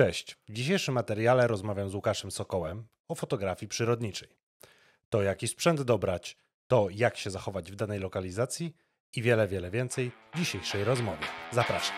Cześć. 0.00 0.36
W 0.48 0.52
dzisiejszym 0.52 0.94
materiale 0.94 1.46
rozmawiam 1.46 1.90
z 1.90 1.94
Łukaszem 1.94 2.30
Sokołem 2.30 2.86
o 3.08 3.14
fotografii 3.14 3.68
przyrodniczej. 3.68 4.28
To 5.08 5.22
jaki 5.22 5.48
sprzęt 5.48 5.82
dobrać, 5.82 6.36
to 6.66 6.88
jak 6.90 7.16
się 7.16 7.30
zachować 7.30 7.72
w 7.72 7.76
danej 7.76 7.98
lokalizacji 7.98 8.76
i 9.16 9.22
wiele, 9.22 9.48
wiele 9.48 9.70
więcej 9.70 10.12
w 10.34 10.38
dzisiejszej 10.38 10.84
rozmowie. 10.84 11.26
Zapraszam. 11.52 11.96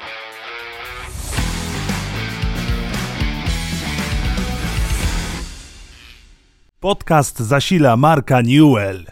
Podcast 6.80 7.39
zasila 7.39 7.96
Marka 7.96 8.41
Newell. 8.41 9.07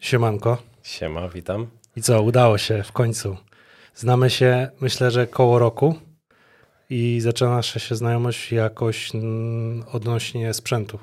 Siemanko. 0.00 0.62
Siema, 0.82 1.28
witam. 1.28 1.70
I 1.96 2.02
co, 2.02 2.22
udało 2.22 2.58
się 2.58 2.82
w 2.82 2.92
końcu. 2.92 3.36
Znamy 3.94 4.30
się, 4.30 4.70
myślę, 4.80 5.10
że 5.10 5.26
koło 5.26 5.58
roku 5.58 6.07
i 6.90 7.20
zaczyna 7.20 7.50
nasza 7.50 7.78
się 7.80 7.96
znajomość 7.96 8.52
jakoś 8.52 9.14
mm, 9.14 9.84
odnośnie 9.92 10.54
sprzętu. 10.54 10.98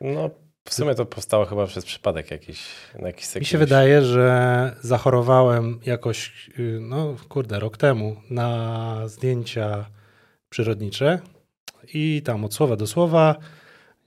No, 0.00 0.30
w 0.64 0.74
sumie 0.74 0.94
to 0.94 1.06
powstało 1.06 1.44
chyba 1.44 1.66
przez 1.66 1.84
przypadek 1.84 2.30
jakiś, 2.30 2.66
na 2.98 3.06
jakiś 3.06 3.34
Mi 3.34 3.44
się 3.44 3.58
wydaje, 3.58 4.02
że 4.02 4.76
zachorowałem 4.80 5.80
jakoś, 5.86 6.50
y, 6.58 6.78
no 6.80 7.16
kurde, 7.28 7.58
rok 7.58 7.76
temu 7.76 8.16
na 8.30 9.08
zdjęcia 9.08 9.86
przyrodnicze 10.50 11.18
i 11.94 12.22
tam 12.24 12.44
od 12.44 12.54
słowa 12.54 12.76
do 12.76 12.86
słowa 12.86 13.36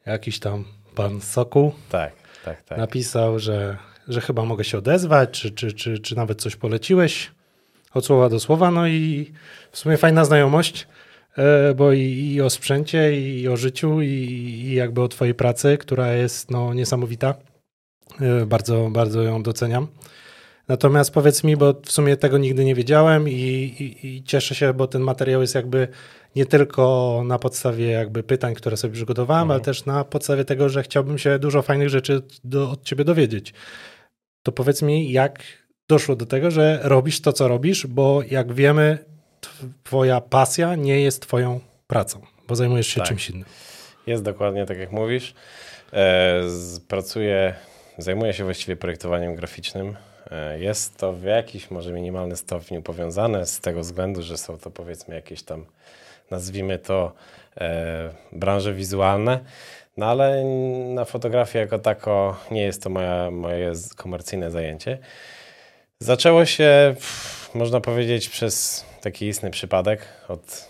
jakiś 0.05 0.39
tam 0.39 0.66
pan 0.95 1.22
Soku 1.22 1.73
Tak, 1.89 2.14
tak, 2.45 2.64
tak. 2.64 2.77
napisał, 2.77 3.39
że, 3.39 3.77
że 4.08 4.22
chyba 4.22 4.45
mogę 4.45 4.64
się 4.64 4.77
odezwać, 4.77 5.30
czy, 5.30 5.52
czy, 5.52 5.73
czy, 5.73 6.00
czy 6.00 6.16
nawet 6.16 6.41
coś 6.41 6.55
poleciłeś 6.55 7.31
od 7.94 8.05
słowa 8.05 8.30
do 8.30 8.39
słowa. 8.39 8.72
No 8.72 8.88
i 8.88 9.31
w 9.72 9.77
sumie 9.77 9.98
fajna 9.98 10.25
znajomość, 10.25 10.88
bo 11.76 11.92
i, 11.94 12.02
i 12.34 12.42
o 12.42 12.50
sprzęcie, 12.50 13.22
i 13.22 13.48
o 13.48 13.58
życiu, 13.58 14.02
i, 14.02 14.08
i 14.08 14.73
jakby 14.73 15.02
o 15.02 15.08
twojej 15.08 15.34
pracy, 15.36 15.78
która 15.78 16.14
jest 16.14 16.52
no, 16.52 16.73
niesamowita. 16.73 17.36
E, 18.22 18.45
Bardzo, 18.45 18.90
bardzo 18.92 19.22
ją 19.22 19.44
doceniam. 19.44 19.88
Natomiast 20.67 21.12
powiedz 21.12 21.44
mi, 21.44 21.58
bo 21.58 21.73
w 21.86 21.92
sumie 21.92 22.17
tego 22.17 22.38
nigdy 22.38 22.66
nie 22.66 22.75
wiedziałem 22.75 23.30
i, 23.30 23.34
i, 23.34 24.08
i 24.08 24.23
cieszę 24.23 24.56
się, 24.56 24.73
bo 24.73 24.88
ten 24.88 25.02
materiał 25.02 25.42
jest 25.42 25.56
jakby 25.56 25.88
nie 26.36 26.45
tylko 26.45 27.22
na 27.25 27.40
podstawie 27.40 27.88
jakby 27.88 28.23
pytań, 28.23 28.53
które 28.56 28.78
sobie 28.78 28.94
przygotowałem, 28.94 29.42
Mhm. 29.44 29.52
ale 29.52 29.62
też 29.62 29.86
na 29.86 30.03
podstawie 30.03 30.45
tego, 30.45 30.70
że 30.70 30.84
chciałbym 30.84 31.18
się 31.18 31.40
dużo 31.40 31.62
fajnych 31.62 31.90
rzeczy 31.90 32.22
do, 32.44 32.72
od 32.72 32.84
ciebie 32.84 33.03
dowiedzieć. 33.03 33.53
To 34.44 34.52
powiedz 34.52 34.81
mi, 34.81 35.12
jak 35.12 35.44
doszło 35.90 36.16
do 36.16 36.25
tego, 36.25 36.52
że 36.52 36.80
robisz 36.84 37.22
to, 37.22 37.34
co 37.34 37.47
robisz, 37.47 37.88
bo 37.88 38.22
jak 38.31 38.53
wiemy, 38.53 38.97
twoja 39.83 40.22
pasja 40.22 40.75
nie 40.75 41.02
jest 41.02 41.22
twoją 41.22 41.59
pracą, 41.88 42.22
bo 42.47 42.55
zajmujesz 42.55 42.88
się 42.88 42.99
Tak. 42.99 43.08
czymś 43.08 43.30
innym. 43.30 43.45
Jest 44.08 44.23
dokładnie 44.23 44.66
tak, 44.66 44.77
jak 44.77 44.91
mówisz. 44.91 45.33
E, 45.94 46.41
pracuję, 46.88 47.53
zajmuję 47.97 48.33
się 48.33 48.44
właściwie 48.44 48.75
projektowaniem 48.75 49.35
graficznym. 49.35 49.97
E, 50.31 50.59
jest 50.59 50.97
to 50.97 51.13
w 51.13 51.23
jakiś 51.23 51.72
może 51.72 51.91
minimalny 51.94 52.35
stopniu 52.35 52.81
powiązane 52.81 53.45
z 53.45 53.59
tego 53.59 53.80
względu, 53.80 54.22
że 54.22 54.38
są 54.38 54.58
to 54.58 54.72
powiedzmy 54.72 55.16
jakieś 55.16 55.44
tam, 55.44 55.66
nazwijmy 56.31 56.80
to, 56.80 57.13
e, 57.57 58.09
branże 58.31 58.73
wizualne. 58.73 59.39
No 59.97 60.05
ale 60.05 60.44
na 60.94 61.05
fotografię 61.05 61.59
jako 61.59 61.80
tako 61.80 62.38
nie 62.52 62.61
jest 62.61 62.83
to 62.83 62.89
moja, 62.89 63.31
moje 63.31 63.72
komercyjne 63.95 64.52
zajęcie. 64.52 64.97
Zaczęło 66.00 66.45
się, 66.45 66.95
można 67.53 67.81
powiedzieć, 67.81 68.30
przez 68.30 68.85
taki 69.04 69.28
istny 69.28 69.50
przypadek. 69.52 70.08
Od 70.28 70.70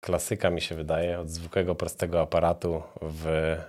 klasyka 0.00 0.50
mi 0.50 0.60
się 0.60 0.74
wydaje, 0.74 1.20
od 1.20 1.30
zwykłego, 1.30 1.74
prostego 1.74 2.20
aparatu 2.20 2.82
w, 3.02 3.26
e, 3.26 3.62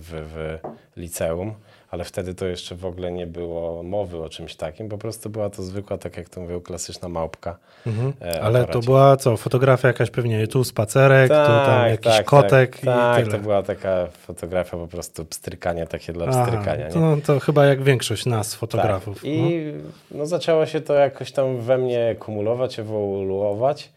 w, 0.00 0.28
w 0.34 0.58
liceum, 0.96 1.54
ale 1.90 2.04
wtedy 2.04 2.34
to 2.34 2.46
jeszcze 2.46 2.74
w 2.74 2.86
ogóle 2.86 3.12
nie 3.12 3.26
było 3.26 3.82
mowy 3.82 4.22
o 4.22 4.28
czymś 4.28 4.56
takim, 4.56 4.88
po 4.88 4.98
prostu 4.98 5.30
była 5.30 5.50
to 5.50 5.62
zwykła, 5.62 5.98
tak 5.98 6.16
jak 6.16 6.28
to 6.28 6.40
mówią, 6.40 6.60
klasyczna 6.60 7.08
małpka. 7.08 7.58
Mhm. 7.86 8.12
e, 8.22 8.42
Ale 8.42 8.64
to 8.64 8.80
była 8.80 9.16
co, 9.16 9.36
fotografia 9.36 9.88
jakaś 9.88 10.10
pewnie, 10.10 10.46
tu 10.46 10.64
spacerek, 10.64 11.28
tu 11.28 11.34
tam 11.34 11.88
jakiś 11.88 12.22
kotek 12.24 12.70
tak, 12.70 12.82
i 12.82 12.86
tak, 12.86 13.24
tyle. 13.24 13.36
to 13.36 13.42
była 13.42 13.62
taka 13.62 14.06
fotografia 14.06 14.76
po 14.76 14.88
prostu 14.88 15.24
pstrykania, 15.24 15.86
takie 15.86 16.12
dla 16.12 16.26
Aha, 16.26 16.44
pstrykania. 16.44 16.90
to, 16.90 17.16
to 17.26 17.40
chyba 17.40 17.66
jak 17.66 17.82
większość 17.82 18.26
nas, 18.26 18.54
fotografów. 18.54 19.14
Tak. 19.14 19.24
I 19.24 19.72
no, 20.10 20.26
zaczęło 20.26 20.66
się 20.66 20.80
to 20.80 20.94
jakoś 20.94 21.32
tam 21.32 21.60
we 21.60 21.78
mnie 21.78 22.16
kumulować, 22.18 22.78
ewoluować 22.78 23.92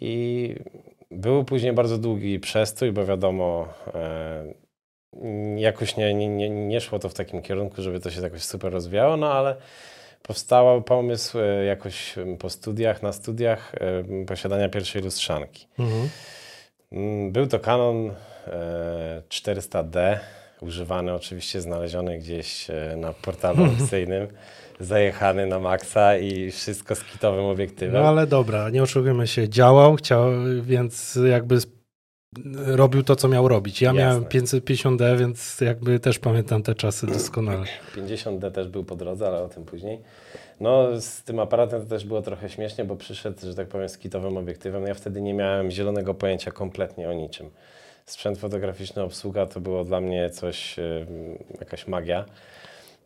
i 0.00 0.54
był 1.10 1.44
później 1.44 1.72
bardzo 1.72 1.98
długi 1.98 2.40
przestój, 2.40 2.92
bo 2.92 3.06
wiadomo, 3.06 3.68
e, 3.94 4.63
jakoś 5.56 5.96
nie, 5.96 6.14
nie, 6.14 6.28
nie, 6.28 6.50
nie 6.50 6.80
szło 6.80 6.98
to 6.98 7.08
w 7.08 7.14
takim 7.14 7.42
kierunku, 7.42 7.82
żeby 7.82 8.00
to 8.00 8.10
się 8.10 8.20
jakoś 8.20 8.42
super 8.42 8.72
rozwijało, 8.72 9.16
no 9.16 9.32
ale 9.32 9.56
powstał 10.22 10.82
pomysł 10.82 11.38
e, 11.38 11.64
jakoś 11.64 12.14
po 12.38 12.50
studiach, 12.50 13.02
na 13.02 13.12
studiach 13.12 13.74
e, 13.74 14.24
posiadania 14.26 14.68
pierwszej 14.68 15.02
lustrzanki. 15.02 15.66
No. 15.78 15.84
Mhm. 15.84 16.08
Mm, 16.92 17.32
Był 17.32 17.46
to 17.46 17.58
Canon 17.58 18.10
e, 18.46 19.22
400D, 19.28 20.16
używany 20.60 21.14
oczywiście, 21.14 21.60
znaleziony 21.60 22.18
gdzieś 22.18 22.70
e, 22.70 22.96
na 22.96 23.12
portalu 23.12 23.64
aukcyjnym, 23.64 24.28
zajechany 24.80 25.46
na 25.46 25.58
maksa 25.58 26.16
i 26.16 26.50
wszystko 26.50 26.94
z 26.94 27.04
kitowym 27.04 27.44
obiektywem. 27.44 28.02
No 28.02 28.08
ale 28.08 28.26
dobra, 28.26 28.70
nie 28.70 28.82
oszukujmy 28.82 29.26
się, 29.26 29.48
działał, 29.48 29.96
chciał, 29.96 30.30
więc 30.62 31.18
jakby 31.30 31.56
robił 32.66 33.02
to, 33.02 33.16
co 33.16 33.28
miał 33.28 33.48
robić. 33.48 33.82
Ja 33.82 33.88
Jasne. 33.88 34.00
miałem 34.02 34.24
550D, 34.24 35.18
więc 35.18 35.60
jakby 35.60 36.00
też 36.00 36.18
pamiętam 36.18 36.62
te 36.62 36.74
czasy 36.74 37.06
doskonale. 37.06 37.64
50D 37.96 38.50
też 38.50 38.68
był 38.68 38.84
po 38.84 38.96
drodze, 38.96 39.26
ale 39.26 39.42
o 39.42 39.48
tym 39.48 39.64
później. 39.64 40.00
No, 40.60 41.00
z 41.00 41.22
tym 41.22 41.38
aparatem 41.38 41.82
to 41.82 41.86
też 41.88 42.04
było 42.04 42.22
trochę 42.22 42.48
śmiesznie, 42.50 42.84
bo 42.84 42.96
przyszedł, 42.96 43.40
że 43.42 43.54
tak 43.54 43.68
powiem, 43.68 43.88
z 43.88 43.98
kitowym 43.98 44.36
obiektywem. 44.36 44.82
No, 44.82 44.88
Ja 44.88 44.94
wtedy 44.94 45.22
nie 45.22 45.34
miałem 45.34 45.70
zielonego 45.70 46.14
pojęcia 46.14 46.50
kompletnie 46.50 47.08
o 47.08 47.12
niczym. 47.12 47.50
Sprzęt 48.06 48.38
fotograficzny, 48.38 49.02
obsługa 49.02 49.46
to 49.46 49.60
było 49.60 49.84
dla 49.84 50.00
mnie 50.00 50.30
coś, 50.30 50.76
jakaś 51.60 51.86
magia. 51.86 52.24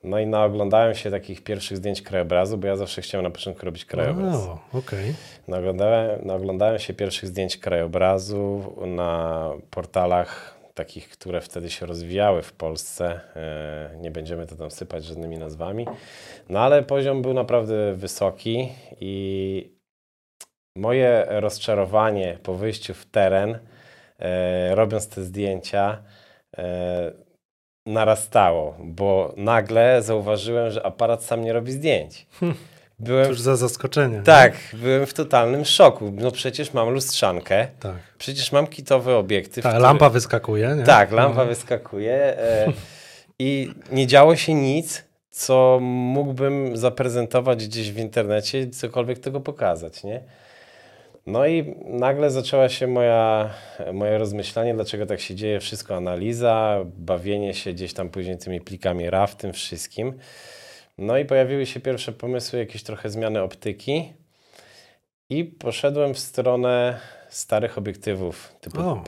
No 0.04 0.18
i 0.18 0.26
naoglądałem 0.26 0.94
się 0.94 1.10
takich 1.10 1.44
pierwszych 1.44 1.76
zdjęć 1.76 2.02
krajobrazu, 2.02 2.58
bo 2.58 2.66
ja 2.66 2.76
zawsze 2.76 3.02
chciałem 3.02 3.24
na 3.24 3.30
początku 3.30 3.66
robić 3.66 3.84
krajobraz. 3.84 4.34
O, 4.34 4.58
okej. 4.72 5.14
Naoglądałem, 5.48 6.20
naoglądałem 6.24 6.78
się 6.78 6.94
pierwszych 6.94 7.28
zdjęć 7.28 7.56
krajobrazu 7.56 8.74
na 8.86 9.50
portalach 9.70 10.58
takich, 10.74 11.08
które 11.08 11.40
wtedy 11.40 11.70
się 11.70 11.86
rozwijały 11.86 12.42
w 12.42 12.52
Polsce. 12.52 13.20
E, 13.36 13.96
Nie 14.00 14.10
będziemy 14.10 14.46
to 14.46 14.56
tam 14.56 14.70
sypać 14.70 15.04
żadnymi 15.04 15.38
nazwami. 15.38 15.86
No 16.48 16.60
ale 16.60 16.82
poziom 16.82 17.22
był 17.22 17.34
naprawdę 17.34 17.94
wysoki 17.94 18.68
i 19.00 19.78
moje 20.76 21.26
rozczarowanie 21.28 22.38
po 22.42 22.54
wyjściu 22.54 22.94
w 22.94 23.06
teren, 23.06 23.58
e, 24.18 24.74
robiąc 24.74 25.08
te 25.08 25.22
zdjęcia, 25.22 26.02
e, 26.58 27.12
narastało, 27.92 28.74
bo 28.84 29.34
nagle 29.36 30.02
zauważyłem, 30.02 30.70
że 30.70 30.86
aparat 30.86 31.22
sam 31.24 31.42
nie 31.44 31.52
robi 31.52 31.72
zdjęć. 31.72 32.26
Byłem 33.00 33.26
Cóż 33.26 33.40
za 33.40 33.56
zaskoczenie. 33.56 34.22
tak, 34.24 34.52
byłem 34.72 35.06
w 35.06 35.14
totalnym 35.14 35.64
szoku. 35.64 36.12
No 36.14 36.30
przecież 36.30 36.72
mam 36.74 36.88
lustrzankę, 36.90 37.66
Tak. 37.80 37.96
przecież 38.18 38.52
mam 38.52 38.66
kitowy 38.66 39.14
obiektyw. 39.14 39.62
Ta 39.62 39.68
który- 39.70 39.82
lampa 39.82 40.10
wyskakuje, 40.10 40.74
nie? 40.78 40.84
Tak, 40.84 41.12
lampa 41.12 41.40
No. 41.40 41.46
wyskakuje 41.46 42.14
e, 42.14 42.72
i 43.38 43.70
nie 43.92 44.06
działo 44.06 44.36
się 44.36 44.54
nic, 44.54 45.04
co 45.30 45.78
mógłbym 45.82 46.76
zaprezentować 46.76 47.66
gdzieś 47.66 47.92
w 47.92 47.98
internecie, 47.98 48.70
cokolwiek 48.70 49.18
tego 49.18 49.40
pokazać, 49.40 50.04
nie? 50.04 50.20
No 51.28 51.46
i 51.46 51.74
nagle 51.84 52.30
zaczęła 52.30 52.68
się 52.68 52.86
moja, 52.86 53.50
moje 53.92 54.18
rozmyślanie, 54.18 54.74
dlaczego 54.74 55.06
tak 55.06 55.20
się 55.20 55.34
dzieje, 55.34 55.60
wszystko 55.60 55.96
analiza, 55.96 56.84
bawienie 56.96 57.54
się 57.54 57.72
gdzieś 57.72 57.92
tam 57.92 58.08
później 58.08 58.38
tymi 58.38 58.60
plikami 58.60 59.10
RAW, 59.10 59.36
tym 59.36 59.52
wszystkim. 59.52 60.14
No 60.98 61.18
i 61.18 61.24
pojawiły 61.24 61.66
się 61.66 61.80
pierwsze 61.80 62.12
pomysły, 62.12 62.58
jakieś 62.58 62.82
trochę 62.82 63.10
zmiany 63.10 63.42
optyki 63.42 64.12
i 65.30 65.44
poszedłem 65.44 66.14
w 66.14 66.18
stronę 66.18 67.00
starych 67.28 67.78
obiektywów 67.78 68.54
typu 68.60 68.80
O. 68.80 69.02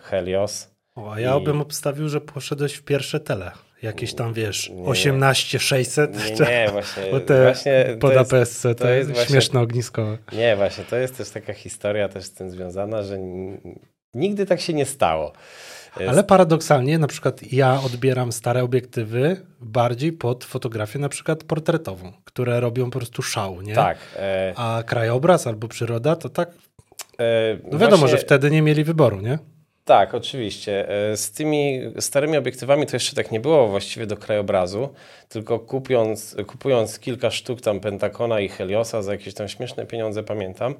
Helios. 0.00 0.70
O, 0.96 1.12
a 1.12 1.20
ja 1.20 1.36
I- 1.36 1.44
bym 1.44 1.60
obstawił, 1.60 2.08
że 2.08 2.20
poszedłeś 2.20 2.74
w 2.74 2.82
pierwsze 2.82 3.20
tele. 3.20 3.50
Jakieś 3.84 4.14
tam, 4.14 4.32
wiesz, 4.34 4.70
Nie. 4.70 4.84
18600 4.84 6.14
Nie, 6.40 6.46
nie, 6.46 6.68
właśnie, 6.72 7.02
bo 7.10 7.20
te 7.20 7.42
właśnie 7.42 7.84
to 7.90 7.98
pod 7.98 8.12
jest, 8.14 8.32
APS-C, 8.32 8.74
to, 8.74 8.84
to 8.84 8.90
jest 8.90 9.10
właśnie- 9.10 9.26
śmieszne 9.26 9.60
ogniskowe. 9.60 10.18
nie, 10.32 10.56
właśnie, 10.56 10.84
to 10.84 10.96
jest 10.96 11.16
też 11.16 11.30
taka 11.30 11.52
historia 11.54 12.08
też 12.08 12.24
z 12.24 12.32
tym 12.32 12.50
związana, 12.50 13.02
że 13.02 13.18
nigdy 14.14 14.46
tak 14.46 14.60
się 14.60 14.72
nie 14.74 14.84
stało. 14.86 15.32
Ale 16.08 16.24
paradoksalnie, 16.24 16.98
na 16.98 17.06
przykład 17.06 17.52
ja 17.52 17.80
odbieram 17.86 18.32
stare 18.32 18.62
obiektywy 18.62 19.36
bardziej 19.60 20.12
pod 20.12 20.44
fotografię 20.44 20.98
na 20.98 21.08
przykład 21.08 21.44
portretową, 21.44 22.12
które 22.24 22.60
robią 22.60 22.90
po 22.90 22.98
prostu 22.98 23.22
szał, 23.22 23.62
nie? 23.62 23.74
Tak, 23.74 23.98
e, 24.16 24.52
A 24.56 24.82
krajobraz 24.86 25.46
albo 25.46 25.68
przyroda 25.68 26.16
to 26.16 26.28
tak 26.28 26.50
E, 27.18 27.58
No 27.72 27.78
wiadomo, 27.78 27.96
właśnie- 28.00 28.18
że 28.18 28.24
wtedy 28.24 28.50
nie 28.50 28.62
mieli 28.62 28.84
wyboru, 28.84 29.20
nie? 29.20 29.38
Tak, 29.84 30.14
oczywiście. 30.14 30.88
E, 31.12 31.16
Z 31.16 31.32
tymi 31.32 31.80
starymi 32.00 32.36
obiektywami 32.36 32.86
to 32.86 32.96
jeszcze 32.96 33.16
tak 33.16 33.30
nie 33.32 33.40
było 33.40 33.68
właściwie 33.68 34.06
do 34.06 34.16
krajobrazu, 34.16 34.88
tylko 35.28 35.58
kupując, 35.58 36.36
kupując 36.46 36.98
kilka 36.98 37.30
sztuk 37.30 37.60
tam 37.60 37.80
Pentacona 37.80 38.40
i 38.40 38.48
Heliosa 38.48 39.02
za 39.02 39.12
jakieś 39.12 39.34
tam 39.34 39.48
śmieszne 39.48 39.86
pieniądze, 39.86 40.22
pamiętam, 40.22 40.74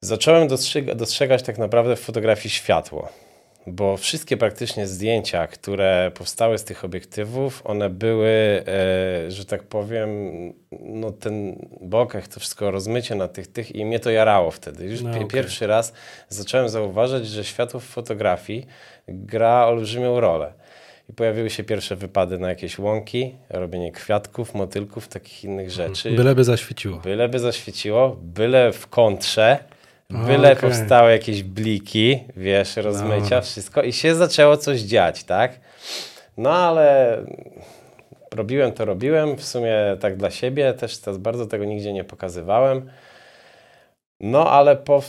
zacząłem 0.00 0.48
dostrzega, 0.48 0.94
dostrzegać 0.94 1.42
tak 1.42 1.58
naprawdę 1.58 1.96
w 1.96 2.00
fotografii 2.00 2.50
światło. 2.50 3.08
Bo 3.72 3.96
wszystkie 3.96 4.36
praktycznie 4.36 4.86
zdjęcia, 4.86 5.46
które 5.46 6.10
powstały 6.14 6.58
z 6.58 6.64
tych 6.64 6.84
obiektywów, 6.84 7.62
one 7.64 7.90
były, 7.90 8.28
e, 8.66 9.30
że 9.30 9.44
tak 9.44 9.62
powiem, 9.62 10.08
no 10.80 11.10
ten 11.12 11.66
bokeh, 11.80 12.28
to 12.28 12.40
wszystko 12.40 12.70
rozmycie 12.70 13.14
na 13.14 13.28
tych, 13.28 13.46
tych 13.46 13.74
i 13.74 13.84
mnie 13.84 14.00
to 14.00 14.10
jarało 14.10 14.50
wtedy. 14.50 14.84
Już 14.84 15.02
No, 15.02 15.10
okej. 15.10 15.26
pierwszy 15.26 15.66
raz 15.66 15.92
zacząłem 16.28 16.68
zauważyć, 16.68 17.26
że 17.26 17.44
światło 17.44 17.80
w 17.80 17.84
fotografii 17.84 18.66
gra 19.08 19.66
olbrzymią 19.66 20.20
rolę. 20.20 20.52
I 21.08 21.12
pojawiły 21.12 21.50
się 21.50 21.64
pierwsze 21.64 21.96
wypady 21.96 22.38
na 22.38 22.48
jakieś 22.48 22.78
łąki, 22.78 23.34
robienie 23.50 23.92
kwiatków, 23.92 24.54
motylków, 24.54 25.08
takich 25.08 25.44
innych 25.44 25.70
rzeczy. 25.70 26.10
Byleby 26.10 26.44
zaświeciło. 26.44 26.96
Byleby 26.96 27.38
zaświeciło, 27.38 28.16
byle 28.22 28.72
w 28.72 28.86
kontrze, 28.86 29.58
byle 30.10 30.52
Okej. 30.52 30.70
powstały 30.70 31.12
jakieś 31.12 31.42
bliki, 31.42 32.24
wiesz, 32.36 32.76
rozmycia, 32.76 33.22
Dobra. 33.22 33.40
wszystko 33.40 33.82
i 33.82 33.92
się 33.92 34.14
zaczęło 34.14 34.56
coś 34.56 34.80
dziać, 34.80 35.24
tak? 35.24 35.52
No 36.36 36.50
ale 36.50 37.16
robiłem 38.34 38.72
to, 38.72 38.84
robiłem, 38.84 39.36
w 39.36 39.44
sumie 39.44 39.76
tak 40.00 40.16
dla 40.16 40.30
siebie, 40.30 40.74
też 40.74 41.00
bardzo 41.18 41.46
tego 41.46 41.64
nigdzie 41.64 41.92
nie 41.92 42.04
pokazywałem. 42.04 42.90
No 44.20 44.50
ale 44.50 44.76
po, 44.76 45.02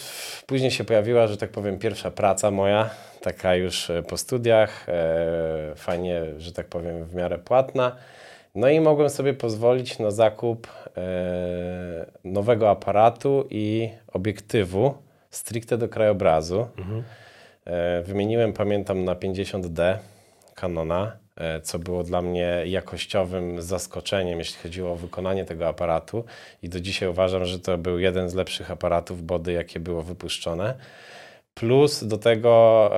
później 0.45 0.71
się 0.71 0.83
pojawiła, 0.83 1.27
że 1.27 1.37
tak 1.37 1.49
powiem, 1.49 1.79
pierwsza 1.79 2.11
praca 2.11 2.51
moja, 2.51 2.89
taka 3.21 3.55
już 3.55 3.91
po 4.07 4.17
studiach, 4.17 4.89
e, 4.89 5.73
fajnie, 5.75 6.21
że 6.37 6.53
tak 6.53 6.67
powiem, 6.67 7.05
w 7.05 7.15
miarę 7.15 7.37
płatna. 7.37 7.95
No 8.55 8.69
i 8.69 8.79
mogłem 8.79 9.09
sobie 9.09 9.33
pozwolić 9.33 9.99
na 9.99 10.11
zakup 10.11 10.67
e, 10.97 12.05
nowego 12.23 12.69
aparatu 12.69 13.47
i 13.49 13.89
obiektywu 14.13 14.93
stricte 15.29 15.77
do 15.77 15.89
krajobrazu. 15.89 16.67
E, 17.65 18.01
wymieniłem, 18.01 18.53
pamiętam, 18.53 19.03
na 19.03 19.15
50D 19.15 19.97
Canona, 20.55 21.17
e, 21.35 21.61
co 21.61 21.79
było 21.79 22.03
dla 22.03 22.21
mnie 22.21 22.63
jakościowym 22.65 23.61
zaskoczeniem, 23.61 24.39
jeśli 24.39 24.63
chodziło 24.63 24.91
o 24.91 24.95
wykonanie 24.95 25.45
tego 25.45 25.67
aparatu. 25.67 26.23
I 26.61 26.69
do 26.69 26.79
dzisiaj 26.79 27.09
uważam, 27.09 27.45
że 27.45 27.59
to 27.59 27.77
był 27.77 27.99
jeden 27.99 28.29
z 28.29 28.35
lepszych 28.35 28.71
aparatów 28.71 29.23
body, 29.23 29.53
jakie 29.53 29.79
było 29.79 30.03
wypuszczone. 30.03 30.73
Plus 31.53 32.03
do 32.03 32.17
tego 32.17 32.91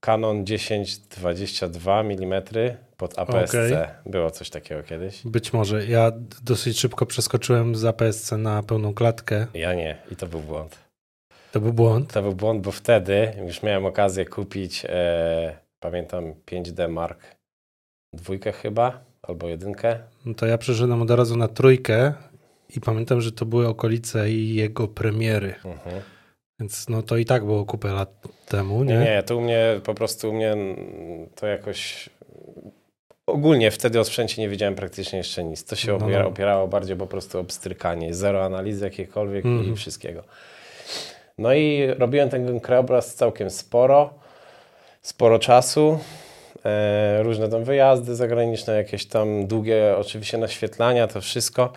Canon 0.00 0.44
10-22 0.44 2.00
mm 2.00 2.42
pod 2.98 3.18
APS-C. 3.18 3.66
Okej. 3.66 4.12
Było 4.12 4.30
coś 4.30 4.50
takiego 4.50 4.82
kiedyś. 4.82 5.22
Być 5.24 5.52
może. 5.52 5.86
Ja 5.86 6.12
dosyć 6.42 6.80
szybko 6.80 7.06
przeskoczyłem 7.06 7.76
z 7.76 7.84
APS-C 7.84 8.36
na 8.36 8.62
pełną 8.62 8.94
klatkę. 8.94 9.46
Ja 9.54 9.74
nie. 9.74 9.96
I 10.10 10.16
to 10.16 10.26
był 10.26 10.40
błąd. 10.40 10.78
To 11.52 11.60
był 11.60 11.72
błąd. 11.72 12.12
To 12.12 12.22
był 12.22 12.32
błąd, 12.32 12.62
bo 12.62 12.72
wtedy 12.72 13.32
już 13.46 13.62
miałem 13.62 13.86
okazję 13.86 14.24
kupić, 14.24 14.86
e, 14.88 15.58
pamiętam, 15.80 16.34
5D 16.46 16.88
Mark 16.88 17.36
dwójkę 18.14 18.52
chyba, 18.52 19.04
albo 19.22 19.48
jedynkę. 19.48 19.98
No 20.26 20.34
to 20.34 20.46
ja 20.46 20.58
przeszedłem 20.58 21.02
od 21.02 21.10
razu 21.10 21.36
na 21.36 21.48
trójkę 21.48 22.12
i 22.76 22.80
pamiętam, 22.80 23.20
że 23.20 23.32
to 23.32 23.46
były 23.46 23.68
okolice 23.68 24.30
jego 24.30 24.88
premiery. 24.88 25.54
Mhm. 25.64 26.02
Więc 26.60 26.88
no 26.88 27.02
to 27.02 27.16
i 27.16 27.24
tak 27.24 27.44
było 27.44 27.64
kupę 27.64 27.92
lat 27.92 28.28
temu, 28.48 28.84
nie? 28.84 28.94
Nie, 28.94 29.04
nie, 29.04 29.22
to 29.22 29.36
u 29.36 29.40
mnie 29.40 29.80
po 29.84 29.94
prostu 29.94 30.30
u 30.30 30.32
mnie 30.32 30.56
to 31.34 31.46
jakoś 31.46 32.10
ogólnie 33.28 33.70
wtedy 33.70 34.00
o 34.00 34.04
sprzęcie 34.04 34.42
nie 34.42 34.48
wiedziałem 34.48 34.74
praktycznie 34.74 35.18
jeszcze 35.18 35.44
nic. 35.44 35.64
To 35.64 35.76
się 35.76 35.88
No, 35.88 35.96
opiera, 36.06 36.22
no. 36.22 36.28
opierało 36.28 36.68
bardziej 36.68 36.96
po 36.96 37.06
prostu 37.06 37.38
o 37.40 37.44
pstrykanie, 37.44 38.14
zero 38.14 38.44
analizy 38.44 38.84
jakiejkolwiek 38.84 39.44
i 39.44 39.48
Mhm. 39.48 39.76
wszystkiego. 39.76 40.22
No 41.38 41.54
i 41.54 41.86
robiłem 41.98 42.28
ten 42.30 42.60
krajobraz 42.60 43.14
całkiem 43.14 43.50
sporo, 43.50 44.10
sporo 45.02 45.38
czasu. 45.38 45.98
E, 46.64 47.22
różne 47.22 47.48
tam 47.48 47.64
wyjazdy 47.64 48.16
zagraniczne, 48.16 48.76
jakieś 48.76 49.06
tam 49.06 49.46
długie 49.46 49.94
oczywiście 49.98 50.38
naświetlania, 50.38 51.06
to 51.08 51.20
wszystko. 51.20 51.72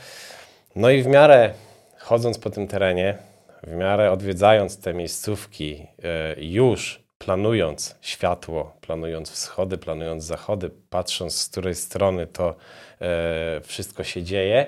No 0.75 0.89
i 0.89 1.03
w 1.03 1.07
miarę 1.07 1.53
chodząc 1.97 2.37
po 2.37 2.49
tym 2.49 2.67
terenie, 2.67 3.17
w 3.63 3.75
miarę 3.75 4.11
odwiedzając 4.11 4.77
te 4.77 4.93
miejscówki, 4.93 5.87
e, 6.03 6.35
już 6.37 7.00
planując 7.25 7.95
światło, 8.01 8.73
planując 8.81 9.31
wschody, 9.31 9.77
planując 9.77 10.23
zachody, 10.23 10.69
patrząc 10.89 11.35
z 11.35 11.49
której 11.49 11.75
strony 11.75 12.27
to 12.27 12.55
e, 13.01 13.61
wszystko 13.63 14.03
się 14.03 14.23
dzieje, 14.23 14.65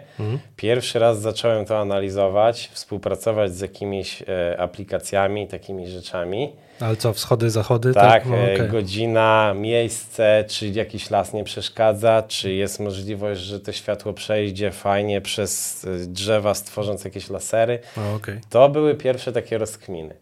pierwszy 0.55 0.99
raz 0.99 1.21
zacząłem 1.21 1.65
to 1.65 1.79
analizować, 1.79 2.69
współpracować 2.73 3.55
z 3.55 3.61
jakimiś 3.61 4.21
e, 4.21 4.59
aplikacjami, 4.59 5.47
takimi 5.47 5.87
rzeczami. 5.87 6.55
Ale 6.79 6.95
co, 6.95 7.13
wschody, 7.13 7.49
zachody? 7.49 7.93
Tak, 7.93 8.25
No, 8.25 8.35
e, 8.37 8.53
okej. 8.53 8.69
godzina, 8.69 9.53
miejsce, 9.55 10.45
czy 10.47 10.67
jakiś 10.67 11.09
las 11.09 11.33
nie 11.33 11.43
przeszkadza, 11.43 12.23
czy 12.27 12.53
jest 12.53 12.79
możliwość, 12.79 13.41
że 13.41 13.59
to 13.59 13.71
światło 13.71 14.13
przejdzie 14.13 14.71
fajnie 14.71 15.21
przez 15.21 15.85
e, 15.85 15.89
drzewa, 16.07 16.53
stworząc 16.53 17.05
jakieś 17.05 17.29
lasery. 17.29 17.79
O, 17.97 18.15
okej. 18.15 18.39
To 18.49 18.69
były 18.69 18.95
pierwsze 18.95 19.31
takie 19.31 19.57
rozkminy. 19.57 20.15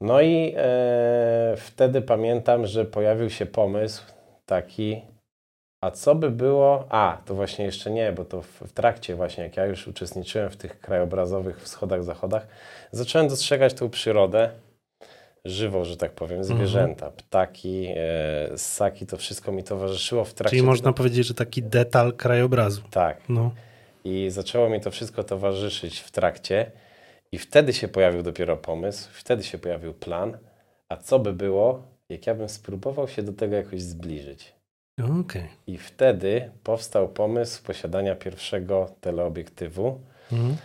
No 0.00 0.20
i 0.20 0.54
e, 0.56 1.54
wtedy 1.56 2.02
pamiętam, 2.02 2.66
że 2.66 2.84
pojawił 2.84 3.30
się 3.30 3.46
pomysł 3.46 4.02
taki, 4.46 5.00
a 5.80 5.90
co 5.90 6.14
by 6.14 6.30
było, 6.30 6.86
a 6.88 7.18
to 7.24 7.34
właśnie 7.34 7.64
jeszcze 7.64 7.90
nie, 7.90 8.12
bo 8.12 8.24
to 8.24 8.42
w, 8.42 8.46
w 8.46 8.72
trakcie 8.72 9.14
właśnie, 9.14 9.44
jak 9.44 9.56
ja 9.56 9.66
już 9.66 9.88
uczestniczyłem 9.88 10.50
w 10.50 10.56
tych 10.56 10.80
krajobrazowych 10.80 11.62
wschodach, 11.62 12.04
zachodach, 12.04 12.46
zacząłem 12.92 13.28
dostrzegać 13.28 13.74
tą 13.74 13.90
przyrodę 13.90 14.50
żywą, 15.44 15.84
że 15.84 15.96
tak 15.96 16.12
powiem, 16.12 16.44
zwierzęta, 16.44 17.10
ptaki, 17.10 17.86
e, 17.96 18.58
ssaki, 18.58 19.06
to 19.06 19.16
wszystko 19.16 19.52
mi 19.52 19.64
towarzyszyło 19.64 20.24
w 20.24 20.34
trakcie. 20.34 20.56
Czyli 20.56 20.62
można 20.66 20.92
powiedzieć, 20.92 21.26
że 21.26 21.34
taki 21.34 21.62
detal 21.62 22.12
krajobrazu. 22.12 22.82
Tak, 22.90 23.16
No. 23.28 23.50
i 24.04 24.30
zaczęło 24.30 24.68
mi 24.68 24.80
to 24.80 24.90
wszystko 24.90 25.24
towarzyszyć 25.24 26.00
w 26.00 26.10
trakcie. 26.10 26.70
I 27.32 27.38
wtedy 27.38 27.72
się 27.72 27.88
pojawił 27.88 28.22
dopiero 28.22 28.56
pomysł, 28.56 29.08
wtedy 29.12 29.42
się 29.42 29.58
pojawił 29.58 29.94
plan. 29.94 30.38
A 30.88 30.96
co 30.96 31.18
by 31.18 31.32
było, 31.32 31.82
jak 32.08 32.26
ja 32.26 32.34
bym 32.34 32.48
spróbował 32.48 33.08
się 33.08 33.22
do 33.22 33.32
tego 33.32 33.56
jakoś 33.56 33.82
zbliżyć? 33.82 34.52
Okej. 35.20 35.48
I 35.66 35.78
wtedy 35.78 36.50
powstał 36.64 37.08
pomysł 37.08 37.62
posiadania 37.62 38.14
pierwszego 38.14 38.90
teleobiektywu. 39.00 40.00
Mhm. 40.32 40.56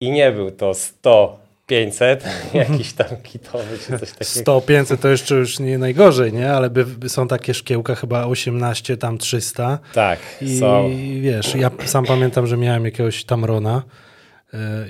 I 0.00 0.10
nie 0.10 0.32
był 0.32 0.50
to 0.50 0.74
100, 0.74 1.38
500, 1.66 2.24
jakiś 2.54 2.92
tam 2.92 3.16
kitowy 3.22 3.78
czy 3.78 3.98
coś 3.98 4.10
takiego. 4.10 4.24
100, 4.24 4.60
500 4.60 5.00
to 5.00 5.08
jeszcze 5.08 5.34
już 5.34 5.58
nie 5.58 5.78
najgorzej, 5.78 6.32
nie? 6.32 6.52
Ale 6.52 6.70
by, 6.70 6.84
by 6.84 7.08
są 7.08 7.28
takie 7.28 7.54
szkiełka 7.54 7.94
chyba 7.94 8.26
18, 8.26 8.96
tam 8.96 9.18
300. 9.18 9.78
Tak, 9.94 10.18
I 10.40 10.58
są. 10.58 10.90
wiesz, 11.20 11.54
ja 11.54 11.70
sam 11.84 12.04
pamiętam, 12.04 12.46
że 12.46 12.56
miałem 12.56 12.84
jakiegoś 12.84 13.24
Tamrona 13.24 13.82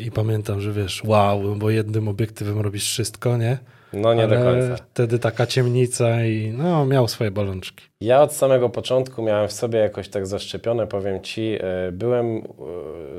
i 0.06 0.10
pamiętam, 0.10 0.60
że 0.60 0.72
wiesz, 0.72 1.02
wow, 1.04 1.56
bo 1.56 1.70
jednym 1.70 2.08
obiektywem 2.08 2.60
robisz 2.60 2.84
wszystko, 2.84 3.36
nie? 3.36 3.58
No 3.92 4.14
nie 4.14 4.28
do 4.28 4.36
Ale 4.36 4.44
końca. 4.68 4.84
wtedy 4.92 5.18
taka 5.18 5.46
ciemnica 5.46 6.24
i 6.24 6.54
no, 6.58 6.86
miał 6.86 7.08
swoje 7.08 7.30
bolączki. 7.30 7.84
Ja 8.00 8.22
od 8.22 8.32
samego 8.32 8.68
początku 8.68 9.22
miałem 9.22 9.48
w 9.48 9.52
sobie 9.52 9.78
jakoś 9.78 10.08
tak 10.08 10.26
zaszczepione, 10.26 10.86
powiem 10.86 11.20
ci, 11.22 11.58
e, 11.60 11.92
byłem 11.92 12.36
e, 12.36 12.42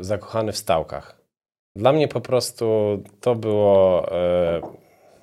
zakochany 0.04 0.52
w 0.52 0.58
stałkach. 0.58 1.22
Dla 1.76 1.92
mnie 1.94 2.08
po 2.08 2.22
prostu 2.22 2.66
to 3.22 3.36
było. 3.36 4.06
e, 4.12 4.62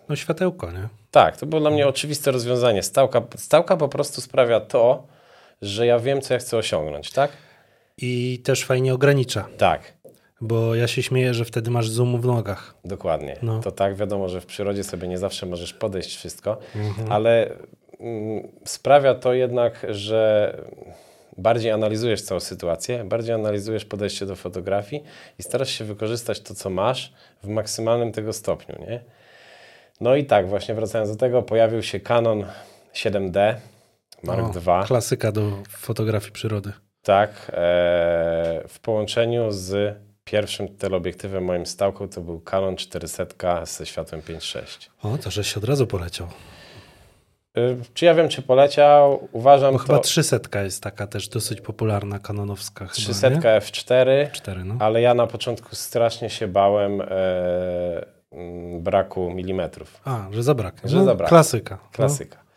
No 0.08 0.16
światełko, 0.16 0.70
nie? 0.72 0.88
Tak, 1.10 1.36
to 1.36 1.46
było 1.46 1.60
dla 1.60 1.70
mnie 1.70 1.86
oczywiste 1.88 2.30
rozwiązanie. 2.30 2.82
Stałka, 2.82 3.22
stałka 3.36 3.76
po 3.76 3.88
prostu 3.88 4.20
sprawia 4.20 4.60
to, 4.60 5.06
że 5.62 5.86
ja 5.86 5.98
wiem, 5.98 6.20
co 6.20 6.34
ja 6.34 6.40
chcę 6.40 6.56
osiągnąć, 6.56 7.12
tak? 7.12 7.30
I 7.98 8.40
też 8.44 8.64
fajnie 8.64 8.94
ogranicza, 8.94 9.46
Tak, 9.58 9.92
bo 10.40 10.74
ja 10.74 10.86
się 10.88 11.02
śmieję, 11.02 11.34
że 11.34 11.44
wtedy 11.44 11.70
masz 11.70 11.88
zoom 11.90 12.20
w 12.20 12.26
nogach. 12.26 12.74
dokładnie. 12.84 13.36
No. 13.42 13.60
To 13.60 13.72
tak, 13.72 13.96
wiadomo, 13.96 14.28
że 14.28 14.40
w 14.40 14.46
przyrodzie 14.46 14.84
sobie 14.84 15.08
nie 15.08 15.18
zawsze 15.18 15.46
możesz 15.46 15.72
podejść 15.74 16.16
wszystko, 16.16 16.58
Mhm. 16.76 17.12
ale 17.12 17.50
mm, 18.00 18.48
sprawia 18.64 19.14
to 19.14 19.32
jednak, 19.32 19.86
że 19.88 20.54
bardziej 21.36 21.70
analizujesz 21.70 22.22
całą 22.22 22.40
sytuację, 22.40 23.04
bardziej 23.04 23.34
analizujesz 23.34 23.84
podejście 23.84 24.26
do 24.26 24.36
fotografii 24.36 25.02
i 25.38 25.42
starasz 25.42 25.70
się 25.70 25.84
wykorzystać 25.84 26.40
to, 26.40 26.54
co 26.54 26.70
masz 26.70 27.12
w 27.42 27.48
maksymalnym 27.48 28.12
tego 28.12 28.32
stopniu, 28.32 28.74
nie? 28.88 29.00
No 30.00 30.16
i 30.16 30.24
tak, 30.24 30.48
właśnie 30.48 30.74
wracając 30.74 31.10
do 31.10 31.16
tego, 31.16 31.42
pojawił 31.42 31.82
się 31.82 32.00
Canon 32.00 32.44
7D 32.94 33.54
Mark 34.22 34.40
O, 34.40 34.52
II. 34.76 34.86
Klasyka 34.86 35.32
do 35.32 35.42
fotografii 35.68 36.32
przyrody. 36.32 36.72
Tak, 37.02 37.30
e, 37.30 37.54
w 38.68 38.78
połączeniu 38.82 39.50
z 39.52 39.96
pierwszym 40.30 40.68
teleobiektywem 40.68 41.44
moim 41.44 41.66
stałką 41.66 42.08
to 42.08 42.20
był 42.20 42.40
Canon 42.40 42.76
400 42.76 43.66
ze 43.66 43.86
światłem 43.86 44.20
5.6. 44.20 44.88
O, 45.02 45.18
to 45.18 45.30
żeś 45.30 45.52
się 45.54 45.60
od 45.60 45.64
razu 45.64 45.86
poleciał. 45.86 46.26
Y, 47.58 47.76
Czy 47.94 48.04
ja 48.04 48.14
wiem, 48.14 48.28
czy 48.28 48.42
poleciał? 48.42 49.28
Uważam, 49.32 49.72
Bo 49.72 49.78
chyba 49.78 49.98
to 49.98 50.04
300 50.04 50.62
jest 50.62 50.82
taka 50.82 51.06
też 51.06 51.28
dosyć 51.28 51.60
popularna 51.60 52.18
kanonowska 52.18 52.86
chyba, 52.86 52.94
300 52.94 53.28
nie? 53.28 53.36
F4, 53.36 54.30
4, 54.32 54.64
no. 54.64 54.74
ale 54.78 55.00
ja 55.00 55.14
na 55.14 55.26
początku 55.26 55.76
strasznie 55.76 56.30
się 56.30 56.48
bałem 56.48 57.00
e, 57.00 57.06
braku 58.80 59.30
milimetrów. 59.30 60.00
A, 60.04 60.26
że 60.30 60.42
zabraknie. 60.42 60.90
Że 60.90 60.96
no, 60.96 61.04
zabraknie. 61.04 61.28
Klasyka. 61.28 61.78
Klasyka. 61.92 62.47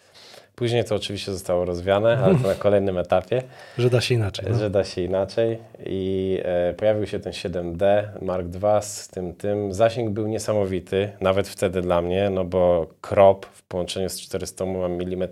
Później 0.55 0.83
to 0.83 0.95
oczywiście 0.95 1.31
zostało 1.31 1.65
rozwiane, 1.65 2.17
ale 2.23 2.35
to 2.35 2.47
na 2.47 2.55
kolejnym 2.55 2.97
etapie. 2.97 3.43
Że 3.77 3.89
da 3.89 4.01
się 4.01 4.15
inaczej. 4.15 4.45
No. 4.49 4.59
że 4.59 4.69
da 4.69 4.83
się 4.83 5.01
inaczej 5.01 5.57
i 5.85 6.39
e, 6.43 6.73
pojawił 6.73 7.07
się 7.07 7.19
ten 7.19 7.33
7D 7.33 8.03
Mark 8.21 8.45
II 8.63 8.83
z 8.83 9.07
tym 9.07 9.33
tym. 9.33 9.73
Zasięg 9.73 10.09
był 10.09 10.27
niesamowity, 10.27 11.11
nawet 11.21 11.47
wtedy 11.47 11.81
dla 11.81 12.01
mnie, 12.01 12.29
no 12.29 12.45
bo 12.45 12.87
crop 13.01 13.45
w 13.45 13.63
połączeniu 13.63 14.09
z 14.09 14.21
400 14.21 14.65
mm 14.65 15.29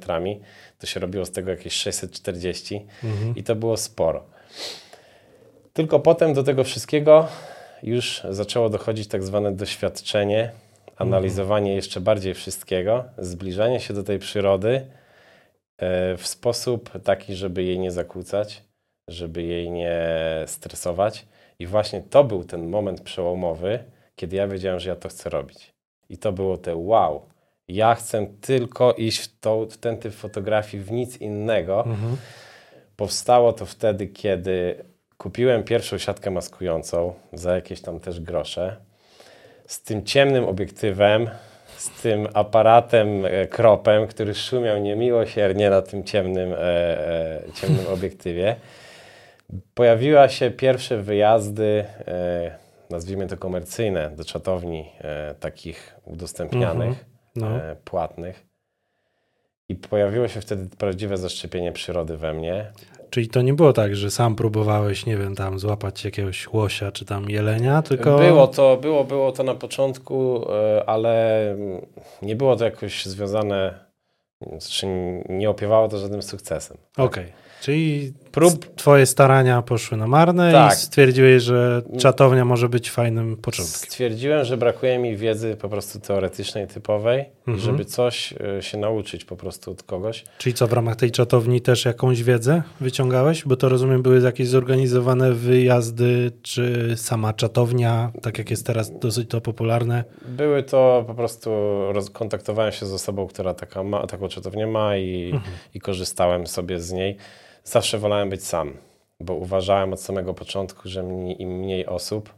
to 0.80 0.88
się 0.88 1.00
robiło 1.00 1.26
z 1.26 1.32
tego 1.32 1.52
jakieś 1.52 1.74
640 1.74 2.86
i 3.36 3.44
to 3.44 3.56
było 3.56 3.78
sporo. 3.78 4.24
Tylko 5.74 6.00
potem 6.00 6.34
do 6.34 6.44
tego 6.44 6.64
wszystkiego 6.64 7.28
już 7.84 8.22
zaczęło 8.30 8.70
dochodzić 8.70 9.08
tak 9.08 9.24
zwane 9.24 9.52
doświadczenie, 9.52 10.52
analizowanie 10.98 11.76
jeszcze 11.76 12.02
bardziej 12.02 12.34
wszystkiego, 12.34 13.04
zbliżanie 13.18 13.80
się 13.80 13.94
do 13.94 14.04
tej 14.04 14.20
przyrody 14.20 14.86
w 16.18 16.22
sposób 16.24 16.90
taki, 17.04 17.36
żeby 17.36 17.64
jej 17.64 17.80
nie 17.80 17.92
zakłócać, 17.92 18.64
żeby 19.08 19.44
jej 19.44 19.72
nie 19.72 20.02
stresować. 20.46 21.26
I 21.60 21.68
właśnie 21.68 22.02
to 22.02 22.24
był 22.24 22.44
ten 22.44 22.70
moment 22.70 23.02
przełomowy, 23.02 23.84
kiedy 24.16 24.36
ja 24.36 24.48
wiedziałem, 24.48 24.80
że 24.80 24.90
ja 24.90 24.96
to 24.96 25.10
chcę 25.10 25.30
robić. 25.30 25.74
I 26.10 26.18
to 26.18 26.32
było 26.32 26.58
te 26.58 26.76
wow. 26.76 27.26
Ja 27.68 27.96
chcę 27.96 28.28
tylko 28.42 28.94
iść 28.94 29.20
w, 29.22 29.30
w 29.72 29.78
ten 29.78 29.98
typ 29.98 30.14
fotografii, 30.14 30.84
w 30.84 30.92
nic 30.92 31.18
innego. 31.18 31.84
Powstało 32.96 33.54
to 33.54 33.66
wtedy, 33.66 34.08
kiedy 34.08 34.86
kupiłem 35.18 35.64
pierwszą 35.64 35.98
siatkę 35.98 36.32
maskującą 36.32 37.14
za 37.34 37.56
jakieś 37.56 37.82
tam 37.82 38.00
też 38.00 38.20
grosze. 38.20 38.76
Z 39.66 39.82
tym 39.82 40.06
ciemnym 40.06 40.46
obiektywem, 40.46 41.30
z 41.80 41.90
tym 42.02 42.28
aparatem 42.34 43.26
e, 43.26 43.48
kropem, 43.48 44.08
który 44.08 44.34
szumiał 44.36 44.78
niemiłosiernie 44.82 45.70
na 45.70 45.82
tym 45.82 46.04
ciemnym, 46.04 46.54
e, 46.54 46.58
e, 46.58 47.42
ciemnym 47.54 47.88
obiektywie. 47.98 48.56
Pojawiła 49.74 50.30
się 50.30 50.52
pierwsze 50.52 50.98
wyjazdy, 50.98 51.86
nazwijmy 52.90 53.28
to 53.28 53.38
komercyjne, 53.38 54.12
do 54.16 54.26
czatowni 54.26 54.90
takich 55.40 55.96
udostępnianych, 56.06 57.06
No. 57.36 57.62
e, 57.62 57.76
płatnych. 57.76 58.46
I 59.70 59.76
pojawiło 59.76 60.28
się 60.28 60.42
wtedy 60.42 60.76
prawdziwe 60.78 61.18
zaszczepienie 61.18 61.72
przyrody 61.72 62.18
we 62.18 62.34
mnie. 62.34 62.72
Czyli 63.10 63.28
to 63.28 63.42
nie 63.42 63.54
było 63.54 63.74
tak, 63.74 63.96
że 63.96 64.12
sam 64.12 64.36
próbowałeś, 64.36 65.06
nie 65.06 65.18
wiem, 65.18 65.36
tam 65.36 65.60
złapać 65.60 66.06
jakiegoś 66.06 66.54
łosia 66.54 66.92
czy 66.92 67.06
tam 67.06 67.30
jelenia, 67.30 67.82
tylko... 67.82 68.18
Było 68.18 68.48
to, 68.48 68.78
było, 68.82 69.04
było 69.04 69.32
to 69.32 69.44
na 69.44 69.56
początku, 69.56 70.46
e, 70.54 70.90
ale 70.90 71.56
nie 72.22 72.36
było 72.36 72.56
to 72.56 72.66
jakoś 72.66 73.06
związane, 73.06 73.80
znaczy 74.42 74.88
nie 75.30 75.50
opiewało 75.50 75.88
to 75.88 75.98
żadnym 75.98 76.22
sukcesem. 76.22 76.78
Okej. 76.98 77.34
Czyli 77.62 78.14
prób 78.32 78.76
twoje 78.76 79.06
starania 79.06 79.62
poszły 79.62 79.98
na 79.98 80.08
marne 80.08 80.52
Tak. 80.52 80.74
i 80.74 80.76
stwierdziłeś, 80.76 81.44
że 81.44 81.82
czatownia 82.00 82.46
może 82.46 82.70
być 82.70 82.92
fajnym 82.92 83.38
początkiem. 83.38 83.76
Stwierdziłem, 83.90 84.46
że 84.46 84.58
brakuje 84.58 84.98
mi 85.00 85.18
wiedzy 85.18 85.56
po 85.62 85.70
prostu 85.70 86.00
teoretycznej, 86.00 86.68
typowej, 86.68 87.26
Mhm. 87.48 87.58
i 87.58 87.62
żeby 87.62 87.86
coś 87.86 88.34
e, 88.58 88.62
się 88.62 88.78
nauczyć 88.78 89.26
po 89.26 89.36
prostu 89.36 89.72
od 89.72 89.84
kogoś. 89.84 90.24
Czyli 90.38 90.54
co, 90.54 90.68
w 90.68 90.74
ramach 90.74 90.96
tej 90.96 91.12
czatowni 91.12 91.62
też 91.62 91.86
jakąś 91.86 92.24
wiedzę 92.24 92.64
wyciągałeś? 92.82 93.44
Bo 93.46 93.56
to 93.56 93.70
rozumiem, 93.70 94.02
były 94.02 94.22
jakieś 94.22 94.48
zorganizowane 94.48 95.34
wyjazdy, 95.34 96.32
czy 96.42 96.94
sama 96.98 97.34
czatownia, 97.34 98.12
tak 98.22 98.38
jak 98.38 98.50
jest 98.52 98.66
teraz 98.66 99.00
dosyć 99.00 99.30
to 99.30 99.42
popularne? 99.42 100.04
Były 100.28 100.64
to 100.64 101.04
po 101.08 101.14
prostu, 101.14 101.50
kontaktowałem 102.14 102.72
się 102.72 102.86
z 102.86 102.94
osobą, 102.94 103.28
która 103.28 103.54
taka 103.54 103.84
ma, 103.84 104.08
taką 104.08 104.28
czatownię 104.28 104.68
ma 104.68 104.98
i, 104.98 105.32
Mhm. 105.34 105.54
i 105.74 105.80
korzystałem 105.80 106.48
sobie 106.48 106.80
z 106.80 106.92
niej. 106.92 107.18
Zawsze 107.64 107.98
wolałem 107.98 108.30
być 108.30 108.44
sam, 108.44 108.78
bo 109.20 109.34
uważałem 109.34 109.94
od 109.94 110.02
samego 110.02 110.34
początku, 110.34 110.90
że 110.90 111.04
im 111.38 111.50
mniej 111.50 111.86
osób, 111.86 112.30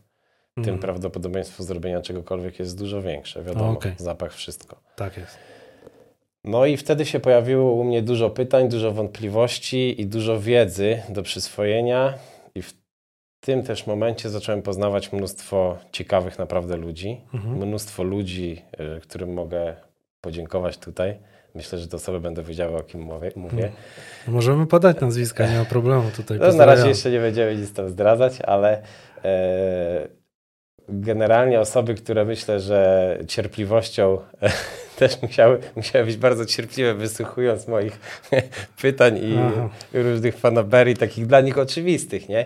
tym 0.55 0.63
Mhm. 0.63 0.79
prawdopodobieństwo 0.79 1.63
zrobienia 1.63 2.01
czegokolwiek 2.01 2.59
jest 2.59 2.77
dużo 2.77 3.01
większe. 3.01 3.43
Wiadomo, 3.43 3.71
Okej. 3.71 3.93
zapach, 3.97 4.33
wszystko. 4.33 4.81
Tak 4.95 5.17
jest. 5.17 5.37
No 6.43 6.65
i 6.65 6.77
wtedy 6.77 7.05
się 7.05 7.19
pojawiło 7.19 7.71
u 7.73 7.83
mnie 7.83 8.01
dużo 8.01 8.29
pytań, 8.29 8.69
dużo 8.69 8.91
wątpliwości 8.91 10.01
i 10.01 10.07
dużo 10.07 10.39
wiedzy 10.39 11.01
do 11.09 11.23
przyswojenia. 11.23 12.13
I 12.55 12.61
w 12.61 12.73
tym 13.39 13.63
też 13.63 13.87
momencie 13.87 14.29
zacząłem 14.29 14.61
poznawać 14.61 15.11
mnóstwo 15.13 15.77
ciekawych 15.91 16.39
naprawdę 16.39 16.77
ludzi. 16.77 17.21
Mhm. 17.33 17.67
Mnóstwo 17.67 18.03
ludzi, 18.03 18.61
y, 18.97 19.01
którym 19.01 19.33
mogę 19.33 19.75
podziękować 20.21 20.77
tutaj. 20.77 21.19
Myślę, 21.55 21.79
że 21.79 21.87
te 21.87 21.97
osoby 21.97 22.19
będą 22.19 22.43
wiedziały, 22.43 22.77
o 22.77 22.83
kim 22.83 23.01
mówię. 23.01 23.31
mówię. 23.35 23.71
Możemy 24.27 24.67
podać 24.67 24.99
nazwiska, 24.99 25.47
nie 25.47 25.57
ma 25.57 25.65
problemu 25.65 26.11
tutaj. 26.15 26.39
No, 26.39 26.53
na 26.53 26.65
razie 26.65 26.87
jeszcze 26.87 27.11
nie 27.11 27.19
będziemy 27.19 27.55
nic 27.55 27.73
tam 27.73 27.89
zdradzać, 27.89 28.41
ale 28.41 28.81
e, 29.25 30.07
generalnie 30.89 31.59
osoby, 31.59 31.95
które 31.95 32.25
myślę, 32.25 32.59
że 32.59 33.17
cierpliwością 33.27 34.17
też 34.99 35.21
musiały, 35.21 35.59
musiały 35.75 36.05
być 36.05 36.17
bardzo 36.17 36.45
cierpliwe, 36.45 36.93
wysłuchując 36.93 37.67
moich 37.67 37.99
pytań 38.81 39.17
i 39.17 39.35
Aha. 39.37 39.69
różnych 39.93 40.37
fanaberii, 40.37 40.95
takich 40.95 41.27
dla 41.27 41.41
nich 41.41 41.57
oczywistych, 41.57 42.29
nie? 42.29 42.45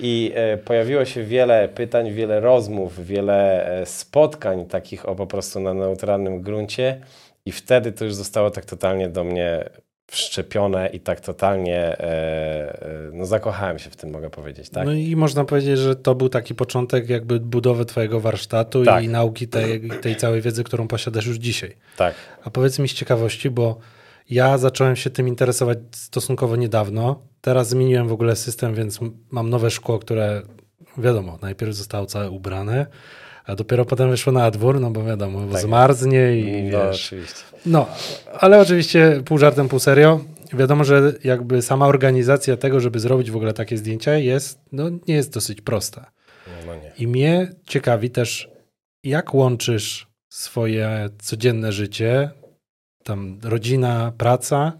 I 0.00 0.32
e, 0.34 0.56
pojawiło 0.56 1.04
się 1.04 1.24
wiele 1.24 1.68
pytań, 1.68 2.12
wiele 2.12 2.40
rozmów, 2.40 3.06
wiele 3.06 3.66
e, 3.80 3.86
spotkań 3.86 4.66
takich 4.66 5.08
o 5.08 5.14
po 5.14 5.26
prostu 5.26 5.60
na 5.60 5.74
neutralnym 5.74 6.42
gruncie 6.42 7.00
i 7.46 7.52
wtedy 7.52 7.92
to 7.92 8.04
już 8.04 8.14
zostało 8.14 8.50
tak 8.50 8.64
totalnie 8.64 9.08
do 9.08 9.24
mnie 9.24 9.70
wszczepione 10.06 10.88
i 10.88 11.00
tak 11.00 11.20
totalnie 11.20 11.78
e, 11.78 12.02
e, 12.82 13.10
no 13.12 13.26
zakochałem 13.26 13.78
się 13.78 13.90
w 13.90 13.96
tym, 13.96 14.10
mogę 14.10 14.30
powiedzieć, 14.30 14.70
tak? 14.70 14.86
No 14.86 14.92
i 14.92 15.16
można 15.16 15.44
powiedzieć, 15.44 15.78
że 15.78 15.96
to 15.96 16.14
był 16.14 16.28
taki 16.28 16.54
początek 16.54 17.08
jakby 17.08 17.40
budowy 17.40 17.84
twojego 17.84 18.20
warsztatu 18.20 18.84
Tak. 18.84 19.04
i 19.04 19.08
nauki 19.08 19.48
tej, 19.48 19.90
tej 20.02 20.16
całej 20.16 20.40
wiedzy, 20.40 20.64
którą 20.64 20.88
posiadasz 20.88 21.26
już 21.26 21.36
dzisiaj. 21.36 21.76
Tak. 21.96 22.14
A 22.44 22.50
powiedz 22.50 22.78
mi 22.78 22.88
z 22.88 22.92
ciekawości, 22.92 23.50
bo 23.50 23.78
ja 24.30 24.58
zacząłem 24.58 24.96
się 24.96 25.10
tym 25.10 25.28
interesować 25.28 25.78
stosunkowo 25.92 26.56
niedawno. 26.56 27.22
Teraz 27.40 27.68
zmieniłem 27.68 28.08
w 28.08 28.12
ogóle 28.12 28.36
system, 28.36 28.74
więc 28.74 29.00
mam 29.30 29.50
nowe 29.50 29.70
szkło, 29.70 29.98
które 29.98 30.42
wiadomo, 30.98 31.38
najpierw 31.42 31.74
zostało 31.74 32.06
całe 32.06 32.30
ubrane, 32.30 32.86
a 33.46 33.54
dopiero 33.54 33.84
potem 33.84 34.10
wyszło 34.10 34.32
na 34.32 34.50
dwór, 34.50 34.80
no 34.80 34.90
bo 34.90 35.04
wiadomo, 35.04 35.40
bo 35.40 35.52
Tak. 35.52 35.62
zmarznie 35.62 36.38
i 36.38 36.62
No, 36.62 36.78
wiesz. 36.90 37.06
oczywiście. 37.06 37.40
No, 37.66 37.86
ale 38.40 38.60
oczywiście 38.60 39.22
pół 39.24 39.38
żartem, 39.38 39.68
pół 39.68 39.78
serio. 39.78 40.20
Wiadomo, 40.52 40.84
że 40.84 41.12
jakby 41.24 41.62
sama 41.62 41.86
organizacja 41.86 42.56
tego, 42.56 42.80
żeby 42.80 43.00
zrobić 43.00 43.30
w 43.30 43.36
ogóle 43.36 43.52
takie 43.52 43.76
zdjęcia 43.76 44.14
jest, 44.14 44.58
no 44.72 44.90
nie 45.08 45.14
jest 45.14 45.32
dosyć 45.34 45.60
prosta. 45.60 46.10
No 46.66 46.74
nie. 46.74 46.92
I 46.98 47.06
mnie 47.06 47.52
ciekawi 47.66 48.10
też, 48.10 48.48
jak 49.04 49.34
łączysz 49.34 50.06
swoje 50.28 51.08
codzienne 51.22 51.72
życie, 51.72 52.30
tam 53.04 53.38
rodzina, 53.42 54.12
praca 54.18 54.72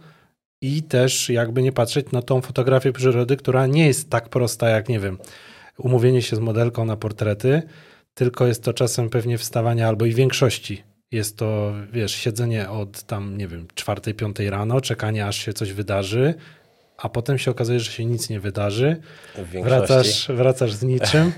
i 0.62 0.82
też 0.82 1.28
jakby 1.30 1.62
nie 1.62 1.72
patrzeć 1.72 2.12
na 2.12 2.22
tą 2.22 2.40
fotografię 2.40 2.92
przyrody, 2.92 3.36
która 3.36 3.66
nie 3.66 3.86
jest 3.86 4.10
tak 4.10 4.28
prosta 4.28 4.68
jak, 4.68 4.88
nie 4.88 5.00
wiem, 5.00 5.18
umówienie 5.78 6.22
się 6.22 6.36
z 6.36 6.38
modelką 6.38 6.84
na 6.84 6.96
portrety, 6.96 7.62
tylko 8.16 8.46
jest 8.46 8.62
to 8.62 8.72
czasem 8.72 9.10
pewnie 9.10 9.38
wstawanie 9.38 9.86
albo 9.86 10.06
i 10.06 10.12
w 10.12 10.14
większości. 10.14 10.82
Jest 11.12 11.36
to, 11.36 11.72
wiesz, 11.92 12.12
siedzenie 12.14 12.70
od 12.70 13.02
tam, 13.02 13.38
nie 13.38 13.48
wiem, 13.48 13.66
czwartej, 13.74 14.14
piątej 14.14 14.50
rano, 14.50 14.80
czekanie 14.80 15.26
aż 15.26 15.36
się 15.36 15.52
coś 15.52 15.72
wydarzy, 15.72 16.34
a 16.98 17.08
potem 17.08 17.38
się 17.38 17.50
okazuje, 17.50 17.80
że 17.80 17.90
się 17.90 18.04
nic 18.04 18.30
nie 18.30 18.40
wydarzy 18.40 18.96
wracasz, 19.62 20.28
wracasz 20.28 20.72
z 20.72 20.82
niczym. 20.82 21.32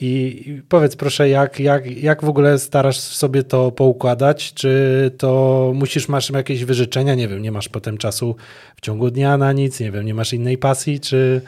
I 0.00 0.62
powiedz 0.68 0.96
proszę, 0.96 1.28
jak, 1.28 1.60
jak, 1.60 1.86
jak 1.86 2.24
w 2.24 2.28
ogóle 2.28 2.58
starasz 2.58 2.98
sobie 2.98 3.42
to 3.42 3.72
poukładać? 3.72 4.54
Czy 4.54 5.10
to 5.18 5.72
musisz, 5.74 6.08
masz 6.08 6.30
jakieś 6.30 6.64
wyżyczenia? 6.64 7.14
Nie 7.14 7.28
wiem, 7.28 7.42
nie 7.42 7.52
masz 7.52 7.68
potem 7.68 7.98
czasu 7.98 8.36
w 8.76 8.80
ciągu 8.80 9.10
dnia 9.10 9.36
na 9.36 9.52
nic, 9.52 9.80
nie 9.80 9.90
wiem, 9.90 10.06
nie 10.06 10.14
masz 10.14 10.32
innej 10.32 10.58
pasji? 10.58 11.00
Czy, 11.00 11.40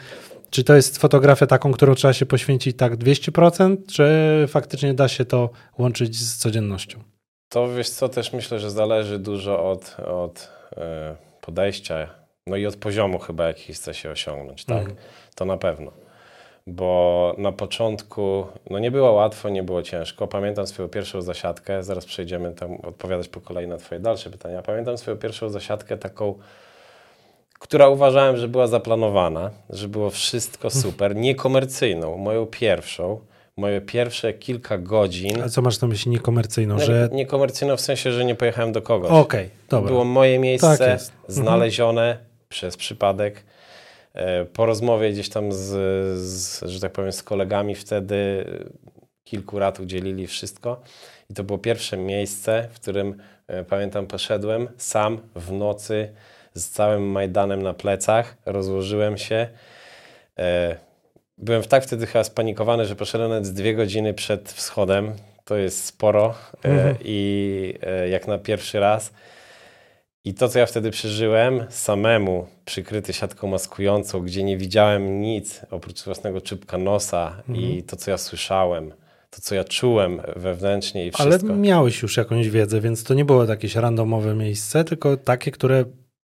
czy 0.53 0.63
to 0.63 0.75
jest 0.75 0.97
fotografia 0.97 1.47
taką, 1.47 1.71
którą 1.71 1.95
trzeba 1.95 2.13
się 2.13 2.25
poświęcić 2.25 2.77
tak 2.77 2.95
200%? 2.95 3.77
Czy 3.93 4.05
faktycznie 4.47 4.93
da 4.93 5.07
się 5.07 5.25
to 5.25 5.49
łączyć 5.77 6.19
z 6.19 6.37
codziennością? 6.37 6.99
To 7.49 7.73
wiesz 7.73 7.89
co, 7.89 8.09
też 8.09 8.33
myślę, 8.33 8.59
że 8.59 8.71
zależy 8.71 9.19
dużo 9.19 9.71
od, 9.71 9.97
od 10.07 10.49
e, 10.77 11.15
podejścia, 11.41 12.09
no 12.47 12.55
i 12.55 12.65
od 12.65 12.75
poziomu 12.75 13.19
chyba, 13.19 13.47
jaki 13.47 13.73
chce 13.73 13.93
się 13.93 14.11
osiągnąć, 14.11 14.65
tak? 14.65 14.77
Mhm. 14.77 14.95
To 15.35 15.45
na 15.45 15.57
pewno. 15.57 15.91
bo 16.67 17.35
na 17.37 17.51
początku 17.51 18.47
no 18.69 18.79
nie 18.79 18.91
było 18.91 19.11
łatwo, 19.11 19.49
nie 19.49 19.63
było 19.63 19.83
ciężko. 19.83 20.27
Pamiętam 20.27 20.67
swoją 20.67 20.89
pierwszą 20.89 21.21
zasiadkę, 21.21 21.83
zaraz 21.83 22.05
przejdziemy 22.05 22.51
tam 22.51 22.75
odpowiadać 22.75 23.27
po 23.27 23.41
kolei 23.41 23.67
na 23.67 23.77
Twoje 23.77 24.01
dalsze 24.01 24.29
pytania. 24.29 24.61
Pamiętam 24.61 24.97
swoją 24.97 25.17
pierwszą 25.17 25.49
zasiadkę 25.49 25.97
taką, 25.97 26.39
która 27.63 27.87
uważałem, 27.89 28.37
że 28.37 28.47
była 28.47 28.67
zaplanowana, 28.67 29.51
że 29.69 29.87
było 29.87 30.09
wszystko 30.09 30.69
super, 30.69 31.15
niekomercyjną, 31.15 32.17
moją 32.17 32.45
pierwszą. 32.45 33.19
Moje 33.57 33.81
pierwsze 33.81 34.33
kilka 34.33 34.77
godzin. 34.77 35.41
A 35.41 35.49
co 35.49 35.61
masz 35.61 35.81
na 35.81 35.87
myśli 35.87 36.11
niekomercyjną? 36.11 36.75
Nie, 36.75 36.85
Że... 36.85 37.09
Niekomercyjną 37.11 37.77
w 37.77 37.81
sensie, 37.81 38.11
że 38.11 38.25
nie 38.25 38.35
pojechałem 38.35 38.71
do 38.71 38.81
kogoś. 38.81 39.11
Okej, 39.11 39.49
dobra. 39.69 39.91
Było 39.91 40.05
moje 40.05 40.39
miejsce, 40.39 40.77
Tak 40.77 40.89
jest. 40.89 41.11
Mhm. 41.11 41.33
znalezione 41.33 42.17
przez 42.49 42.77
przypadek. 42.77 43.43
E, 44.13 44.45
Po 44.45 44.65
rozmowie 44.65 45.11
gdzieś 45.11 45.29
tam 45.29 45.51
z, 45.51 45.59
z, 46.19 46.63
że 46.65 46.79
tak 46.79 46.91
powiem, 46.91 47.11
z 47.11 47.23
kolegami 47.23 47.75
wtedy 47.75 48.15
e, 48.15 48.69
kilku 49.23 49.57
lat 49.57 49.79
udzielili 49.79 50.27
wszystko. 50.27 50.81
I 51.29 51.33
to 51.33 51.43
było 51.43 51.59
pierwsze 51.59 51.97
miejsce, 51.97 52.67
w 52.71 52.79
którym 52.79 53.17
e, 53.47 53.63
pamiętam, 53.63 54.07
poszedłem 54.07 54.67
sam 54.77 55.17
w 55.35 55.51
nocy 55.51 56.13
z 56.55 56.69
całym 56.69 57.03
Majdanem 57.03 57.61
na 57.63 57.73
plecach, 57.73 58.37
rozłożyłem 58.45 59.17
się. 59.17 59.47
E, 60.39 60.75
Byłem 61.37 61.63
tak 61.63 61.83
wtedy 61.83 62.05
chyba 62.07 62.23
spanikowany, 62.23 62.85
że 62.85 62.95
poszedłem 62.95 63.29
nawet 63.29 63.45
z 63.45 63.53
dwie 63.53 63.75
godziny 63.75 64.13
przed 64.13 64.51
wschodem. 64.51 65.13
To 65.45 65.55
jest 65.57 65.85
sporo 65.85 66.35
e, 66.65 66.69
Mhm. 66.69 66.95
i 67.03 67.73
e, 67.81 68.09
jak 68.09 68.27
na 68.27 68.37
pierwszy 68.37 68.79
raz. 68.79 69.13
I 70.25 70.33
to, 70.33 70.49
co 70.49 70.59
ja 70.59 70.65
wtedy 70.65 70.91
przeżyłem, 70.91 71.65
samemu, 71.69 72.47
przykryty 72.65 73.13
siatką 73.13 73.47
maskującą, 73.47 74.19
gdzie 74.21 74.43
nie 74.43 74.57
widziałem 74.57 75.21
nic 75.21 75.61
oprócz 75.71 76.03
własnego 76.03 76.41
czubka 76.41 76.77
nosa 76.77 77.35
Mhm. 77.49 77.59
i 77.59 77.83
to, 77.83 77.95
co 77.95 78.11
ja 78.11 78.17
słyszałem, 78.17 78.93
to, 79.29 79.41
co 79.41 79.55
ja 79.55 79.63
czułem 79.63 80.21
wewnętrznie 80.35 81.05
i 81.07 81.11
Ale 81.19 81.29
wszystko. 81.31 81.55
miałeś 81.55 82.01
już 82.01 82.17
jakąś 82.17 82.49
wiedzę, 82.49 82.81
więc 82.81 83.03
to 83.03 83.13
nie 83.13 83.25
było 83.25 83.45
jakieś 83.45 83.75
randomowe 83.75 84.35
miejsce, 84.35 84.83
tylko 84.83 85.17
takie, 85.17 85.51
które 85.51 85.85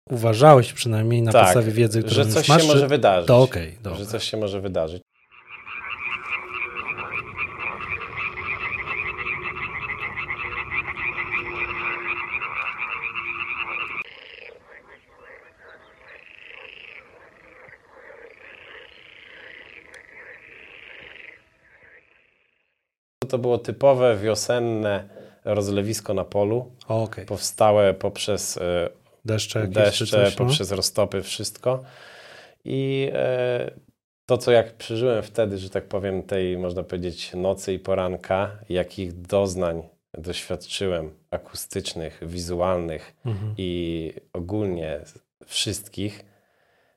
uważałeś 0.09 0.73
przynajmniej 0.73 1.21
na 1.21 1.31
Tak, 1.31 1.43
podstawie 1.43 1.71
wiedzy, 1.71 1.99
którą 2.03 2.15
że 2.15 2.25
coś 2.25 2.47
masz, 2.49 2.61
się 2.61 2.67
może 2.67 2.79
że 2.79 2.87
wydarzyć. 2.87 3.27
to 3.27 3.41
okej, 3.41 3.77
dobra. 3.83 3.99
że 3.99 4.05
coś 4.05 4.23
się 4.29 4.37
może 4.37 4.61
wydarzyć. 4.61 5.01
To 23.29 23.37
było 23.37 23.57
typowe 23.57 24.17
wiosenne 24.17 25.09
rozlewisko 25.45 26.13
na 26.13 26.23
polu, 26.25 26.71
Okej, 26.87 27.25
powstałe 27.25 27.93
poprzez 27.93 28.57
e, 28.57 28.89
deszcze 29.25 29.59
jakieś 29.59 29.75
deszcze, 29.75 30.05
coś, 30.05 30.37
no? 30.39 30.45
poprzez 30.45 30.71
roztopy, 30.71 31.21
wszystko. 31.21 31.83
I 32.65 33.09
e, 33.13 33.71
to, 34.25 34.37
co 34.37 34.51
jak 34.51 34.73
przeżyłem 34.73 35.23
wtedy, 35.23 35.57
że 35.57 35.69
tak 35.69 35.83
powiem, 35.83 36.23
tej, 36.23 36.57
można 36.57 36.83
powiedzieć, 36.83 37.31
nocy 37.33 37.73
i 37.73 37.79
poranka, 37.79 38.51
jakich 38.69 39.21
doznań 39.21 39.83
doświadczyłem 40.17 41.11
akustycznych, 41.31 42.19
wizualnych 42.21 43.13
Mhm. 43.25 43.53
i 43.57 44.13
ogólnie 44.33 44.99
wszystkich, 45.45 46.25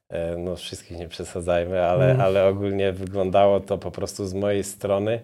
e, 0.09 0.37
no 0.37 0.57
wszystkich 0.57 0.99
nie 0.99 1.09
przesadzajmy, 1.09 1.83
ale, 1.85 2.05
Mhm. 2.05 2.21
ale 2.21 2.47
ogólnie 2.47 2.93
wyglądało 2.93 3.61
to 3.61 3.79
po 3.79 3.91
prostu 3.91 4.27
z 4.27 4.35
mojej 4.35 4.65
strony 4.65 5.21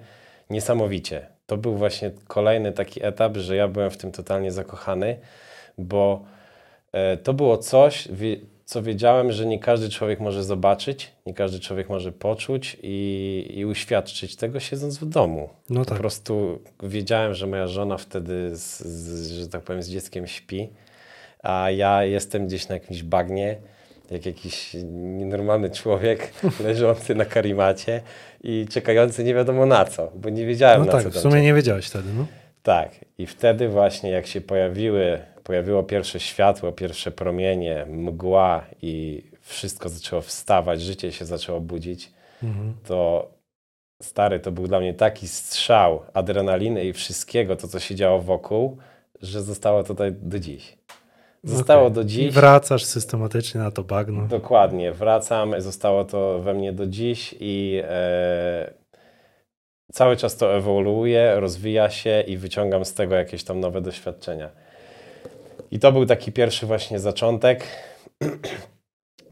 niesamowicie. 0.51 1.27
To 1.47 1.57
był 1.57 1.77
właśnie 1.77 2.11
kolejny 2.29 2.73
taki 2.73 3.07
etap, 3.07 3.37
że 3.37 3.57
ja 3.57 3.69
byłem 3.69 3.91
w 3.91 3.97
tym 3.97 4.13
totalnie 4.13 4.53
zakochany, 4.53 5.17
bo 5.79 6.25
to 7.23 7.35
było 7.35 7.59
coś, 7.59 8.09
co 8.71 8.83
wiedziałem, 8.83 9.33
że 9.33 9.47
nie 9.47 9.59
każdy 9.59 9.89
człowiek 9.89 10.21
może 10.21 10.45
zobaczyć, 10.45 11.13
nie 11.27 11.35
każdy 11.35 11.61
człowiek 11.61 11.89
może 11.89 12.13
poczuć 12.13 12.77
i, 12.83 13.53
i 13.55 13.65
uświadczyć 13.65 14.37
tego 14.37 14.61
siedząc 14.61 14.99
w 14.99 15.05
domu. 15.05 15.49
No 15.71 15.81
Po 15.81 15.87
tak. 15.87 15.99
prostu 15.99 16.59
wiedziałem, 16.83 17.35
że 17.35 17.47
moja 17.47 17.67
żona 17.67 17.97
wtedy, 17.97 18.57
z, 18.57 18.81
z, 18.81 19.33
że 19.33 19.49
tak 19.49 19.63
powiem, 19.63 19.83
z 19.83 19.89
dzieckiem 19.89 20.27
śpi, 20.27 20.69
a 21.43 21.71
ja 21.71 22.05
jestem 22.05 22.47
gdzieś 22.47 22.69
na 22.69 22.75
jakimś 22.75 23.03
bagnie, 23.03 23.57
jak 24.11 24.27
jakiś 24.27 24.77
nienormalny 24.93 25.71
człowiek 25.71 26.33
leżący 26.65 27.15
na 27.15 27.25
karimacie 27.25 28.03
i 28.43 28.67
czekający 28.71 29.25
nie 29.25 29.35
wiadomo 29.35 29.67
na 29.67 29.85
co, 29.85 30.13
bo 30.15 30.29
nie 30.29 30.47
wiedziałem 30.47 30.81
No 30.81 30.87
na 30.87 30.93
tak, 30.93 31.03
co 31.03 31.11
w 31.11 31.13
tam 31.13 31.23
sumie 31.23 31.43
nie 31.43 31.55
wiedziałeś 31.55 31.87
wtedy, 31.87 32.09
no. 32.17 32.27
tak, 32.63 32.91
i 33.19 33.27
wtedy 33.27 33.69
właśnie 33.69 34.11
jak 34.11 34.27
się 34.27 34.41
pojawiły, 34.41 35.19
pojawiło 35.51 35.83
pierwsze 35.83 36.21
światło, 36.21 36.73
pierwsze 36.73 37.11
promienie, 37.11 37.87
mgła 37.89 38.65
i 38.83 39.23
wszystko 39.41 39.89
zaczęło 39.89 40.23
wstawać, 40.23 40.83
życie 40.83 41.13
się 41.13 41.25
zaczęło 41.25 41.61
budzić, 41.61 42.13
Mhm. 42.43 42.75
to 42.87 43.29
stary, 44.03 44.41
to 44.41 44.53
był 44.53 44.67
dla 44.67 44.81
mnie 44.81 44.95
taki 44.95 45.29
strzał 45.29 46.03
adrenaliny 46.15 46.85
i 46.85 46.93
wszystkiego, 46.93 47.57
to 47.57 47.69
co 47.69 47.79
się 47.81 47.95
działo 47.95 48.21
wokół, 48.21 48.77
że 49.23 49.43
zostało 49.43 49.85
tutaj 49.85 50.13
do 50.13 50.39
dziś. 50.39 50.79
Zostało 51.45 51.83
Okej. 51.83 51.95
do 51.95 52.01
I 52.03 52.07
dziś. 52.07 52.35
wracasz 52.35 52.85
systematycznie 52.85 53.61
na 53.61 53.71
to 53.71 53.83
bagno. 53.85 54.27
Dokładnie, 54.27 54.93
wracam, 54.93 55.55
zostało 55.59 56.05
to 56.05 56.39
we 56.39 56.55
mnie 56.55 56.73
do 56.73 56.87
dziś 56.87 57.35
i 57.41 57.83
e, 57.85 58.71
cały 59.93 60.17
czas 60.17 60.37
to 60.37 60.57
ewoluuje, 60.57 61.41
rozwija 61.41 61.91
się 61.91 62.21
i 62.27 62.37
wyciągam 62.37 62.85
z 62.85 62.95
tego 62.95 63.15
jakieś 63.15 63.45
tam 63.45 63.61
nowe 63.61 63.81
doświadczenia. 63.81 64.49
I 65.71 65.79
to 65.79 65.93
był 65.93 66.07
taki 66.07 66.33
pierwszy 66.33 66.67
właśnie 66.67 66.99
zaczątek. 66.99 67.67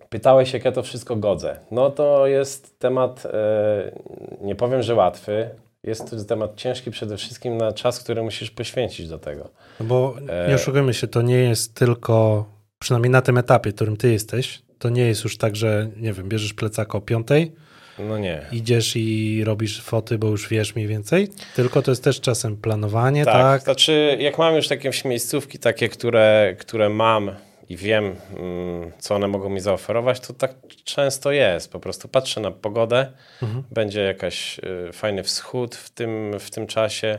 Pytałeś, 0.09 0.53
jak 0.53 0.65
ja 0.65 0.73
to 0.73 0.83
wszystko 0.83 1.17
godzę. 1.17 1.57
No 1.71 1.91
to 1.91 2.27
jest 2.27 2.79
temat, 2.79 3.27
e, 3.27 3.93
nie 4.41 4.55
powiem, 4.55 4.83
że 4.83 4.95
łatwy. 4.95 5.51
Jest 5.83 6.11
to 6.11 6.25
temat 6.25 6.57
ciężki 6.57 6.91
przede 6.91 7.17
wszystkim 7.17 7.57
na 7.57 7.73
czas, 7.73 8.01
który 8.01 8.23
musisz 8.23 8.51
poświęcić 8.51 9.09
do 9.09 9.19
tego. 9.19 9.49
No 9.81 9.87
bo 9.87 10.15
E, 10.29 10.49
nie 10.49 10.55
oszukujmy 10.55 10.95
się, 10.95 11.07
to 11.07 11.23
nie 11.23 11.39
jest 11.39 11.75
tylko, 11.75 12.45
przynajmniej 12.79 13.11
na 13.11 13.23
tym 13.23 13.39
etapie, 13.39 13.71
w 13.71 13.75
którym 13.75 13.97
ty 13.97 14.13
jesteś, 14.13 14.63
to 14.79 14.89
nie 14.89 15.07
jest 15.07 15.25
już 15.25 15.39
tak, 15.39 15.57
że 15.57 15.89
nie 15.97 16.13
wiem, 16.13 16.29
bierzesz 16.29 16.55
plecaka 16.55 16.99
o 16.99 17.01
piątej, 17.01 17.53
No 17.99 18.19
nie. 18.19 18.47
idziesz 18.53 18.97
i 18.97 19.43
robisz 19.45 19.83
foty, 19.83 20.19
bo 20.19 20.27
już 20.29 20.49
wiesz 20.49 20.75
mniej 20.75 20.89
więcej, 20.89 21.29
tylko 21.57 21.83
to 21.83 21.91
jest 21.91 22.05
też 22.05 22.21
czasem 22.21 22.57
planowanie, 22.57 23.25
Tak, 23.25 23.35
tak? 23.35 23.63
znaczy 23.63 24.17
jak 24.21 24.39
mam 24.39 24.55
już 24.57 24.69
takie 24.69 24.91
miejscówki, 25.05 25.59
takie, 25.59 25.89
które, 25.89 26.57
które 26.59 26.89
mam 26.89 27.31
i 27.69 27.77
wiem, 27.77 28.05
mm, 28.05 28.93
co 28.99 29.15
one 29.15 29.29
mogą 29.29 29.49
mi 29.49 29.61
zaoferować, 29.61 30.21
to 30.21 30.33
tak 30.33 30.55
często 30.85 31.33
jest. 31.33 31.73
Po 31.73 31.81
prostu 31.81 32.09
patrzę 32.09 32.41
na 32.41 32.51
pogodę, 32.51 33.13
Mhm. 33.43 33.63
będzie 33.71 34.01
jakaś 34.01 34.59
y, 34.89 34.93
fajny 34.93 35.23
wschód 35.23 35.75
w 35.77 35.91
tym, 35.91 36.39
w 36.39 36.51
tym 36.51 36.67
czasie, 36.67 37.19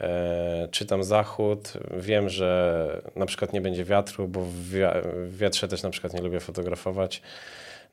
e, 0.00 0.68
czytam 0.70 1.04
zachód, 1.04 1.72
wiem, 1.98 2.28
że 2.28 3.02
na 3.16 3.26
przykład 3.26 3.52
nie 3.52 3.60
będzie 3.60 3.84
wiatru, 3.84 4.28
bo 4.28 4.40
w, 4.40 4.70
wia- 4.70 5.02
w 5.28 5.38
wiatrze 5.38 5.68
też 5.68 5.82
na 5.82 5.90
przykład 5.90 6.14
nie 6.14 6.20
lubię 6.20 6.40
fotografować, 6.40 7.22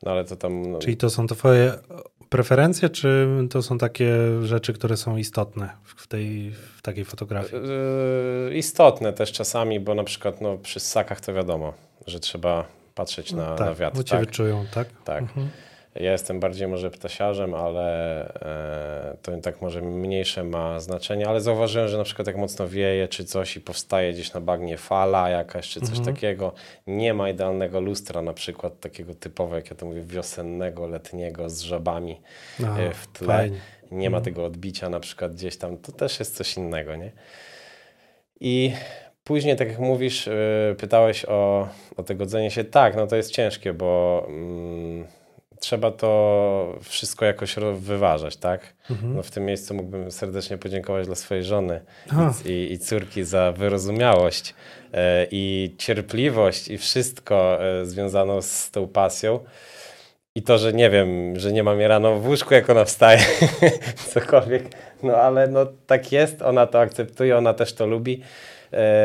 no 0.02 0.10
ale 0.12 0.24
to 0.24 0.36
tam... 0.36 0.70
No, 0.72 0.78
Czyli 0.78 0.96
to 0.96 1.10
są 1.10 1.26
twoje 1.26 1.72
preferencje, 2.34 2.88
czy 2.90 3.28
to 3.50 3.62
są 3.62 3.78
takie 3.78 4.16
rzeczy, 4.42 4.72
które 4.72 4.96
są 4.96 5.16
istotne 5.16 5.70
w, 5.84 6.06
tej, 6.06 6.50
w 6.50 6.82
takiej 6.82 7.04
fotografii? 7.04 7.62
Yy, 8.48 8.54
istotne 8.54 9.12
też 9.12 9.32
czasami, 9.32 9.80
bo 9.80 9.94
na 9.94 10.04
przykład 10.04 10.40
no, 10.40 10.58
przy 10.58 10.80
ssakach 10.80 11.20
to 11.20 11.34
wiadomo, 11.34 11.72
że 12.06 12.20
trzeba 12.20 12.64
patrzeć 12.94 13.32
na, 13.32 13.50
na 13.50 13.56
tak, 13.56 13.76
wiatr. 13.76 13.96
bo 13.96 14.02
cię 14.02 14.10
Tak, 14.10 14.20
wyczują, 14.20 14.64
tak? 14.74 14.88
tak. 15.04 15.22
Mhm. 15.22 15.48
Ja 15.94 16.12
jestem 16.12 16.40
bardziej 16.40 16.68
może 16.68 16.90
ptasiarzem, 16.90 17.54
ale 17.54 17.84
e, 19.12 19.16
to 19.22 19.32
tak 19.42 19.62
może 19.62 19.80
mniejsze 19.82 20.44
ma 20.44 20.80
znaczenie, 20.80 21.28
ale 21.28 21.40
zauważyłem, 21.40 21.88
że 21.88 21.98
na 21.98 22.04
przykład 22.04 22.26
jak 22.26 22.36
mocno 22.36 22.68
wieje 22.68 23.08
czy 23.08 23.24
coś 23.24 23.56
i 23.56 23.60
powstaje 23.60 24.12
gdzieś 24.12 24.32
na 24.34 24.40
bagnie 24.40 24.76
fala 24.76 25.28
jakaś 25.28 25.68
czy 25.68 25.80
coś 25.80 25.98
Mhm. 25.98 26.14
takiego, 26.14 26.52
nie 26.86 27.14
ma 27.14 27.30
idealnego 27.30 27.80
lustra 27.80 28.22
na 28.22 28.32
przykład 28.32 28.80
takiego 28.80 29.14
typowo, 29.14 29.56
jak 29.56 29.70
ja 29.70 29.76
to 29.76 29.86
mówię, 29.86 30.02
wiosennego, 30.02 30.86
letniego 30.86 31.50
z 31.50 31.60
żabami 31.60 32.20
e, 32.60 32.90
w 32.94 33.06
tle. 33.06 33.26
fajnie. 33.26 33.58
Nie 33.90 34.10
ma 34.10 34.16
Mhm. 34.16 34.24
tego 34.24 34.44
odbicia 34.44 34.88
na 34.88 35.00
przykład 35.00 35.32
gdzieś 35.34 35.56
tam, 35.56 35.76
to 35.76 35.92
też 35.92 36.18
jest 36.18 36.36
coś 36.36 36.56
innego, 36.56 36.96
nie? 36.96 37.12
I 38.40 38.72
później, 39.24 39.56
tak 39.56 39.68
jak 39.68 39.78
mówisz, 39.78 40.26
yy, 40.26 40.74
pytałeś 40.78 41.24
o, 41.24 41.68
o 41.96 42.02
te 42.02 42.14
godzenie 42.14 42.50
się. 42.50 42.64
Tak, 42.64 42.96
no 42.96 43.06
to 43.06 43.16
jest 43.16 43.30
ciężkie, 43.30 43.72
bo 43.72 44.24
mm, 44.28 45.06
trzeba 45.64 45.90
to 45.90 46.78
wszystko 46.82 47.24
jakoś 47.24 47.54
wyważać, 47.74 48.36
tak? 48.36 48.74
Mhm. 48.90 49.16
No 49.16 49.22
w 49.22 49.30
tym 49.30 49.44
miejscu 49.44 49.74
mógłbym 49.74 50.10
serdecznie 50.10 50.58
podziękować 50.58 51.06
dla 51.06 51.14
swojej 51.14 51.44
żony 51.44 51.80
i, 52.44 52.72
i 52.72 52.78
córki 52.78 53.24
za 53.24 53.52
wyrozumiałość 53.52 54.54
e, 54.92 55.26
i 55.30 55.74
cierpliwość 55.78 56.68
i 56.68 56.78
wszystko 56.78 57.64
e, 57.64 57.86
związaną 57.86 58.42
z 58.42 58.70
tą 58.70 58.88
pasją. 58.88 59.40
I 60.34 60.42
to, 60.42 60.58
że 60.58 60.72
nie 60.72 60.90
wiem, 60.90 61.38
że 61.38 61.52
nie 61.52 61.62
ma 61.62 61.74
mnie 61.74 61.88
rano 61.88 62.20
w 62.20 62.28
łóżku, 62.28 62.54
jak 62.54 62.70
ona 62.70 62.84
wstaje, 62.84 63.20
cokolwiek. 64.14 64.64
No 65.02 65.16
ale 65.16 65.48
no 65.48 65.66
tak 65.86 66.12
jest, 66.12 66.42
ona 66.42 66.66
to 66.66 66.80
akceptuje, 66.80 67.38
ona 67.38 67.54
też 67.54 67.72
to 67.72 67.86
lubi 67.86 68.22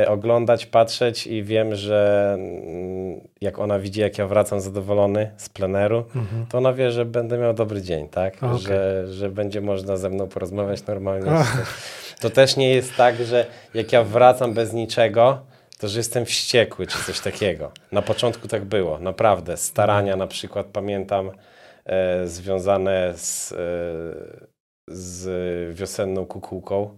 oglądać, 0.08 0.66
patrzeć 0.66 1.28
i 1.28 1.44
wiem, 1.44 1.76
że 1.76 2.32
mm, 2.40 3.20
jak 3.42 3.60
ona 3.60 3.80
widzi, 3.80 4.02
jak 4.02 4.18
ja 4.18 4.28
wracam 4.28 4.62
zadowolony 4.62 5.32
z 5.38 5.50
pleneru, 5.50 5.98
Mhm. 6.16 6.46
to 6.46 6.58
ona 6.58 6.74
wie, 6.74 6.92
że 6.92 7.06
będę 7.06 7.38
miał 7.38 7.54
dobry 7.54 7.82
dzień, 7.82 8.10
tak? 8.10 8.44
Okej. 8.44 8.60
Że, 8.60 9.06
że 9.14 9.30
będzie 9.30 9.62
można 9.62 9.98
ze 9.98 10.10
mną 10.10 10.28
porozmawiać 10.28 10.86
normalnie. 10.88 11.32
To 12.22 12.30
też 12.30 12.58
nie 12.58 12.70
jest 12.70 12.96
tak, 12.96 13.16
że 13.16 13.46
jak 13.74 13.94
ja 13.94 14.04
wracam 14.04 14.54
bez 14.54 14.74
niczego, 14.74 15.40
to 15.80 15.88
że 15.88 16.00
jestem 16.00 16.26
wściekły 16.26 16.88
czy 16.88 16.98
coś 17.04 17.20
takiego. 17.20 17.72
Na 17.92 18.02
początku 18.02 18.48
tak 18.48 18.66
było, 18.66 19.00
naprawdę. 19.00 19.58
Starania 19.58 20.16
na 20.16 20.28
przykład 20.28 20.66
pamiętam 20.66 21.32
e, 21.86 22.28
związane 22.28 23.14
z, 23.16 23.52
e, 23.52 23.56
z 24.88 25.76
wiosenną 25.76 26.26
kukułką. 26.26 26.90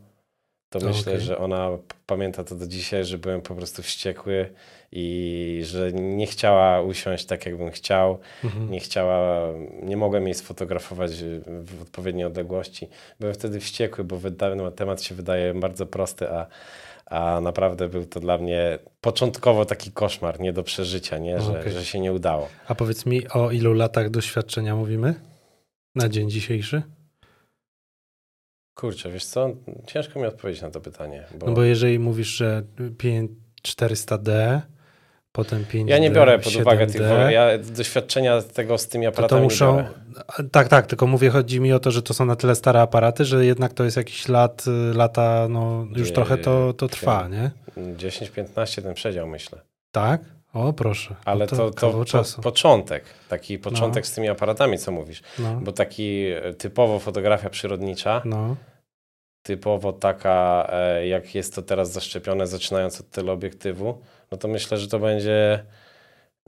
To 0.72 0.80
myślę, 0.80 1.14
Okej. 1.14 1.26
że 1.26 1.38
ona 1.38 1.70
pamięta 2.06 2.44
to 2.44 2.56
do 2.56 2.68
dzisiaj, 2.68 3.06
że 3.06 3.18
byłem 3.18 3.42
po 3.42 3.56
prostu 3.56 3.82
wściekły 3.84 4.50
i 4.92 5.62
że 5.66 5.92
nie 5.94 6.28
chciała 6.28 6.82
usiąść 6.82 7.26
tak, 7.26 7.46
jakbym 7.46 7.72
chciał. 7.72 8.20
Mhm. 8.44 8.72
Nie 8.72 8.80
chciała, 8.80 9.48
nie 9.84 9.98
mogłem 9.98 10.26
jej 10.26 10.34
sfotografować 10.34 11.12
y, 11.22 11.42
w 11.48 11.82
odpowiedniej 11.82 12.26
odległości. 12.26 12.88
Byłem 13.20 13.36
wtedy 13.36 13.60
wściekły, 13.60 14.04
bo 14.04 14.18
wyda- 14.18 14.72
temat 14.72 15.04
się 15.04 15.16
wydaje 15.16 15.54
bardzo 15.54 15.86
prosty, 15.86 16.30
a, 16.32 16.48
a 17.06 17.42
naprawdę 17.42 17.88
był 17.90 18.06
to 18.06 18.20
dla 18.20 18.38
mnie 18.38 18.80
początkowo 19.02 19.66
taki 19.66 19.92
koszmar, 19.92 20.40
nie 20.40 20.54
do 20.54 20.64
przeżycia, 20.64 21.18
nie? 21.18 21.42
Że, 21.42 21.60
Okej. 21.60 21.72
że 21.74 21.86
się 21.86 22.00
nie 22.00 22.14
udało. 22.14 22.48
A 22.68 22.76
powiedz 22.76 23.06
mi, 23.06 23.28
o 23.30 23.52
ilu 23.52 23.74
latach 23.74 24.10
doświadczenia 24.10 24.76
mówimy 24.76 25.16
na 25.96 26.10
dzień 26.10 26.30
dzisiejszy? 26.30 26.82
Kurczę, 28.76 29.12
wiesz 29.12 29.26
co? 29.26 29.50
Ciężko 29.88 30.20
mi 30.20 30.26
odpowiedzieć 30.26 30.62
na 30.62 30.72
to 30.72 30.82
pytanie. 30.82 31.26
Bo 31.40 31.46
No 31.46 31.54
bo 31.54 31.64
jeżeli 31.64 32.00
mówisz, 32.00 32.28
że 32.28 32.64
5 32.98 33.32
400D, 33.68 34.60
potem 35.32 35.66
5D, 35.66 35.88
ja 35.90 35.98
nie 35.98 36.12
biorę 36.12 36.40
pod 36.40 36.54
7D, 36.54 36.62
uwagę 36.62 36.88
tych, 36.88 37.02
ja 37.30 37.58
doświadczenia 37.58 38.42
tego 38.42 38.78
z 38.78 38.88
tymi 38.88 39.06
to, 39.06 39.12
to 39.12 39.16
aparatami 39.16 39.42
nie 39.42 39.46
muszą... 39.46 39.84
Tak, 40.52 40.68
tak, 40.68 40.88
tylko 40.88 41.08
mówię, 41.08 41.30
chodzi 41.30 41.60
mi 41.60 41.74
o 41.74 41.80
to, 41.80 41.92
że 41.92 42.02
to 42.02 42.14
są 42.14 42.26
na 42.26 42.36
tyle 42.36 42.56
stare 42.56 42.82
aparaty, 42.82 43.26
że 43.26 43.46
jednak 43.46 43.74
to 43.74 43.84
jest 43.84 43.98
jakiś 43.98 44.28
lat, 44.28 44.66
y, 44.68 44.94
lata, 44.94 45.48
no 45.50 45.88
już 45.96 46.12
trochę 46.12 46.38
to, 46.38 46.74
to 46.74 46.88
trwa, 46.88 47.28
nie? 47.28 47.52
10-15 47.78 48.82
ten 48.82 48.94
przedział, 48.94 49.28
myślę. 49.28 49.62
Tak? 49.92 50.22
O, 50.54 50.74
proszę. 50.74 51.16
Ale 51.26 51.40
no 51.40 51.48
to, 51.48 51.72
to, 51.72 51.74
kawał 51.74 52.06
po, 52.36 52.42
początek, 52.42 53.04
taki 53.30 53.60
początek 53.60 54.08
z 54.08 54.14
tymi 54.14 54.30
aparatami, 54.30 54.78
co 54.78 54.92
mówisz. 54.92 55.22
No, 55.40 55.62
Bo 55.62 55.72
taki 55.72 56.26
e, 56.26 56.54
typowo 56.54 57.00
fotografia 57.00 57.50
przyrodnicza, 57.50 58.22
no. 58.26 58.56
typowo 59.44 59.94
taka, 59.94 60.68
e, 60.72 61.08
jak 61.08 61.36
jest 61.36 61.56
to 61.56 61.62
teraz 61.62 61.92
zaszczepione, 61.92 62.48
zaczynając 62.48 63.00
od 63.00 63.10
teleobiektywu, 63.10 64.02
no 64.32 64.38
to 64.38 64.48
myślę, 64.48 64.78
że 64.78 64.88
to 64.88 65.00
będzie 65.00 65.66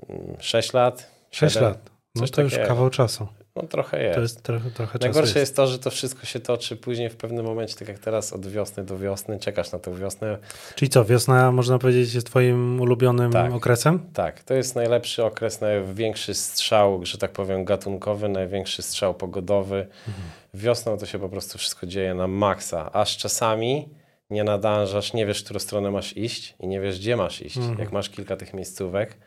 mm, 0.10 0.36
6 0.40 0.74
lat. 0.74 1.12
6 1.32 1.54
siedem. 1.54 1.70
lat. 1.70 1.92
No 2.16 2.28
to 2.28 2.42
już 2.42 2.58
kawał 2.58 2.90
czasu. 2.90 3.28
No 3.56 3.64
trochę 3.64 4.04
jest. 4.04 4.16
To 4.16 4.22
jest 4.22 4.44
trochę, 4.44 4.72
trochę. 4.72 5.00
Najgorsze 5.02 5.22
Jest. 5.28 5.36
jest 5.36 5.56
to, 5.56 5.68
że 5.68 5.80
to 5.80 5.90
wszystko 5.90 6.26
się 6.26 6.40
toczy 6.40 6.76
później 6.76 7.10
w 7.10 7.16
pewnym 7.16 7.46
momencie, 7.46 7.76
tak 7.76 7.88
jak 7.88 8.00
teraz, 8.00 8.34
od 8.34 8.48
wiosny 8.48 8.84
do 8.84 8.98
wiosny, 8.98 9.40
czekasz 9.40 9.72
na 9.72 9.80
tę 9.80 9.96
wiosnę. 9.96 10.38
Czyli 10.76 10.90
co, 10.90 11.06
wiosna 11.06 11.52
można 11.52 11.80
powiedzieć 11.80 12.14
jest 12.14 12.28
twoim 12.28 12.82
ulubionym 12.82 13.32
Tak. 13.32 13.54
okresem? 13.54 14.00
Tak, 14.14 14.44
to 14.44 14.54
jest 14.54 14.76
najlepszy 14.76 15.24
okres, 15.24 15.62
największy 15.62 16.34
strzał, 16.34 17.06
że 17.06 17.18
tak 17.18 17.32
powiem, 17.32 17.66
gatunkowy, 17.66 18.30
największy 18.30 18.82
strzał 18.82 19.14
pogodowy. 19.14 19.88
Mhm. 20.08 20.28
Wiosną 20.54 20.98
to 20.98 21.06
się 21.06 21.20
po 21.20 21.30
prostu 21.30 21.58
wszystko 21.58 21.88
dzieje 21.88 22.14
na 22.14 22.28
maksa, 22.28 22.94
aż 22.94 23.18
czasami 23.18 23.90
nie 24.30 24.44
nadążasz, 24.44 25.14
nie 25.14 25.26
wiesz, 25.26 25.42
w 25.42 25.44
którą 25.46 25.60
stronę 25.60 25.92
masz 25.92 26.18
iść 26.18 26.56
i 26.60 26.68
nie 26.68 26.80
wiesz, 26.82 27.00
gdzie 27.00 27.16
masz 27.16 27.42
iść. 27.42 27.58
Mhm. 27.58 27.80
Jak 27.80 27.92
masz 27.92 28.10
kilka 28.10 28.36
tych 28.36 28.54
miejscówek, 28.54 29.18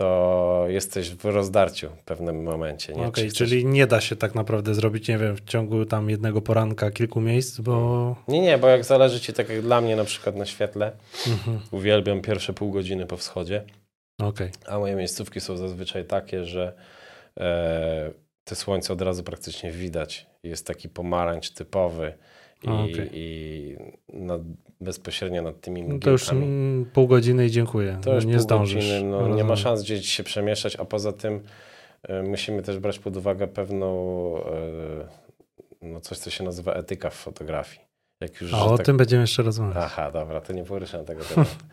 to 0.00 0.64
jesteś 0.68 1.10
w 1.10 1.24
rozdarciu 1.24 1.88
w 1.90 2.02
pewnym 2.04 2.42
momencie. 2.42 2.94
Okej, 2.94 3.12
Czy 3.12 3.28
chcesz- 3.28 3.38
czyli 3.38 3.66
nie 3.66 3.86
da 3.86 4.00
się 4.00 4.16
tak 4.16 4.34
naprawdę 4.34 4.74
zrobić, 4.74 5.08
nie 5.08 5.18
wiem, 5.18 5.36
w 5.36 5.40
ciągu 5.44 5.84
tam 5.84 6.10
jednego 6.10 6.42
poranka 6.42 6.90
kilku 6.90 7.20
miejsc, 7.20 7.60
bo... 7.60 8.16
Nie, 8.28 8.40
nie, 8.40 8.58
bo 8.58 8.68
jak 8.68 8.84
zależy 8.84 9.20
ci, 9.20 9.32
tak 9.32 9.48
jak 9.48 9.62
dla 9.62 9.80
mnie 9.80 9.96
na 9.96 10.04
przykład 10.04 10.36
na 10.36 10.46
świetle, 10.46 10.92
Mhm. 11.28 11.60
uwielbiam 11.70 12.22
pierwsze 12.22 12.52
pół 12.52 12.70
godziny 12.70 13.06
po 13.06 13.16
wschodzie, 13.16 13.62
Okej, 14.22 14.50
a 14.66 14.78
moje 14.78 14.94
miejscówki 14.96 15.40
są 15.40 15.56
zazwyczaj 15.56 16.04
takie, 16.04 16.44
że 16.44 16.72
e, 17.40 18.10
te 18.44 18.54
słońce 18.54 18.92
od 18.92 19.02
razu 19.02 19.22
praktycznie 19.24 19.72
widać. 19.72 20.26
Jest 20.42 20.66
taki 20.66 20.88
pomarańcz 20.88 21.50
typowy 21.50 22.12
i, 22.62 22.68
okej. 22.68 23.10
i 23.12 23.76
nad, 24.12 24.40
bezpośrednio 24.80 25.42
nad 25.42 25.60
tymi 25.60 25.82
no 25.82 25.98
to 25.98 26.10
już 26.10 26.32
mgiełkami. 26.32 26.86
pół 26.86 27.06
godziny 27.06 27.46
i 27.46 27.50
dziękuję. 27.50 27.98
To 28.04 28.14
już 28.14 28.24
nie 28.24 28.40
zdążysz. 28.40 28.74
godziny, 28.74 29.10
no, 29.10 29.28
nie 29.28 29.44
ma 29.44 29.56
szans 29.56 29.82
gdzieś 29.82 30.08
się 30.08 30.22
przemieszczać, 30.22 30.76
a 30.76 30.84
poza 30.84 31.12
tym 31.12 31.40
e, 32.02 32.22
musimy 32.22 32.62
też 32.62 32.78
brać 32.78 32.98
pod 32.98 33.16
uwagę 33.16 33.46
pewną, 33.48 33.86
e, 34.36 35.08
no 35.82 36.00
coś, 36.00 36.18
co 36.18 36.30
się 36.30 36.44
nazywa 36.44 36.72
etyka 36.72 37.10
w 37.10 37.14
fotografii. 37.14 37.80
Jak 38.20 38.40
już, 38.40 38.54
A 38.54 38.64
o 38.64 38.76
tak- 38.76 38.86
tym 38.86 38.96
będziemy 38.96 39.22
jeszcze 39.22 39.42
rozmawiać. 39.42 39.76
Aha, 39.86 40.10
dobra, 40.10 40.40
to 40.40 40.52
nie 40.52 40.64
poruszam 40.64 41.04
tego 41.04 41.24
tematu. 41.24 41.50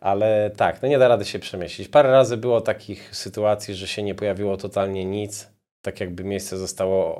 Ale 0.00 0.50
tak, 0.56 0.82
no 0.82 0.88
nie 0.88 0.98
da 0.98 1.08
rady 1.08 1.24
się 1.24 1.38
przemieścić. 1.38 1.88
Parę 1.88 2.10
razy 2.10 2.36
było 2.36 2.60
takich 2.60 3.16
sytuacji, 3.16 3.74
że 3.74 3.86
się 3.86 4.02
nie 4.02 4.14
pojawiło 4.14 4.56
totalnie 4.56 5.04
nic. 5.04 5.50
Tak 5.82 6.00
jakby 6.00 6.24
miejsce 6.24 6.58
zostało 6.58 7.18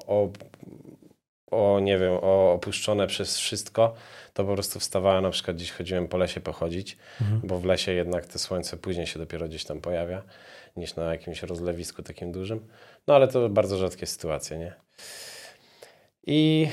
o 1.53 1.81
nie 1.81 1.99
wiem, 1.99 2.13
o, 2.23 2.53
opuszczone 2.53 3.07
przez 3.07 3.39
wszystko. 3.39 3.95
To 4.35 4.45
po 4.45 4.55
prostu 4.55 4.81
wstawałem, 4.81 5.23
na 5.23 5.31
przykład 5.31 5.57
gdzieś 5.57 5.73
chodziłem 5.73 6.09
po 6.09 6.17
lesie 6.19 6.41
pochodzić, 6.41 6.97
Mhm. 7.21 7.41
bo 7.45 7.59
w 7.59 7.65
lesie 7.65 7.93
jednak 7.93 8.27
te 8.27 8.39
słońce 8.39 8.77
później 8.77 9.07
się 9.07 9.19
dopiero 9.19 9.49
gdzieś 9.49 9.65
tam 9.65 9.81
pojawia, 9.81 10.23
niż 10.77 10.97
na 10.97 11.05
jakimś 11.13 11.43
rozlewisku 11.43 12.03
takim 12.03 12.33
dużym. 12.33 12.67
No 13.07 13.15
ale 13.15 13.29
to 13.29 13.49
bardzo 13.49 13.79
rzadkie 13.79 14.07
sytuacje, 14.07 14.59
nie? 14.59 14.73
I 16.27 16.69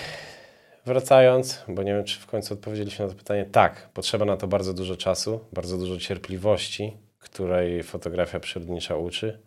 wracając, 0.85 1.63
bo 1.67 1.83
nie 1.83 1.93
wiem, 1.93 2.03
czy 2.03 2.19
w 2.19 2.25
końcu 2.25 2.53
odpowiedzieliśmy 2.53 3.05
na 3.05 3.11
to 3.11 3.17
pytanie. 3.17 3.45
Tak, 3.45 3.89
potrzeba 3.93 4.25
na 4.25 4.37
to 4.37 4.47
bardzo 4.47 4.73
dużo 4.73 4.95
czasu, 4.97 5.39
bardzo 5.53 5.77
dużo 5.77 5.97
cierpliwości, 5.97 6.97
której 7.19 7.83
fotografia 7.83 8.39
przyrodnicza 8.39 8.95
uczy, 8.95 9.39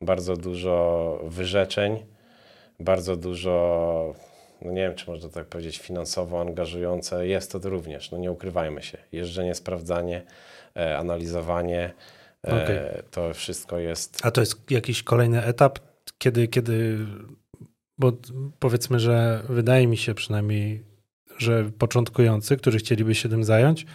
bardzo 0.00 0.36
dużo 0.36 1.18
wyrzeczeń, 1.24 2.06
bardzo 2.80 3.16
dużo, 3.16 4.14
no 4.62 4.72
nie 4.72 4.82
wiem, 4.82 4.94
czy 4.94 5.10
można 5.10 5.28
tak 5.28 5.46
powiedzieć, 5.46 5.78
finansowo 5.78 6.40
angażujące. 6.40 7.26
Jest 7.26 7.52
to 7.52 7.58
również, 7.58 8.10
no 8.10 8.18
nie 8.18 8.32
ukrywajmy 8.32 8.82
się. 8.82 8.98
Jeżdżenie, 9.12 9.54
sprawdzanie, 9.54 10.22
e, 10.76 10.98
analizowanie, 10.98 11.92
e, 12.48 12.64
Okej. 12.64 12.78
to 13.10 13.34
wszystko 13.34 13.78
jest 13.78 14.18
A 14.22 14.30
to 14.30 14.40
jest 14.40 14.70
jakiś 14.70 15.02
kolejny 15.02 15.44
etap, 15.44 15.78
kiedy, 16.18 16.48
kiedy, 16.48 16.98
bo 17.98 18.12
powiedzmy, 18.58 19.00
że 19.00 19.42
wydaje 19.48 19.86
mi 19.86 19.96
się 19.96 20.14
przynajmniej, 20.14 20.84
że 21.38 21.70
początkujący, 21.78 22.56
którzy 22.56 22.78
chcieliby 22.78 23.14
się 23.14 23.28
tym 23.28 23.44
zająć, 23.44 23.86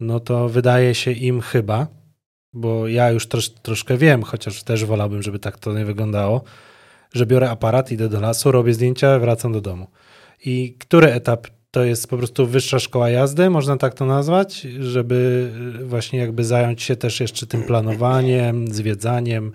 no 0.00 0.20
to 0.20 0.48
wydaje 0.48 0.94
się 0.94 1.12
im 1.12 1.40
chyba, 1.40 1.86
bo 2.52 2.88
ja 2.88 3.10
już 3.10 3.28
trosz, 3.28 3.48
troszkę 3.50 3.96
wiem, 3.96 4.22
chociaż 4.22 4.62
też 4.62 4.84
wolałbym, 4.84 5.22
żeby 5.22 5.38
tak 5.38 5.58
to 5.58 5.72
nie 5.72 5.84
wyglądało, 5.84 6.44
że 7.14 7.26
biorę 7.26 7.50
aparat, 7.50 7.92
idę 7.92 8.08
do 8.08 8.20
lasu, 8.20 8.52
robię 8.52 8.74
zdjęcia, 8.74 9.18
wracam 9.18 9.52
do 9.52 9.60
domu. 9.60 9.86
I 10.44 10.76
który 10.78 11.12
etap 11.12 11.46
to 11.74 11.84
jest 11.84 12.08
po 12.10 12.16
prostu 12.16 12.46
wyższa 12.46 12.78
szkoła 12.78 13.10
jazdy, 13.10 13.50
można 13.50 13.76
tak 13.76 13.94
to 13.94 14.06
nazwać, 14.06 14.60
żeby 14.80 15.50
właśnie 15.84 16.18
jakby 16.18 16.44
zająć 16.44 16.82
się 16.82 16.96
też 16.96 17.20
jeszcze 17.20 17.46
tym 17.46 17.62
planowaniem, 17.62 18.68
zwiedzaniem, 18.74 19.52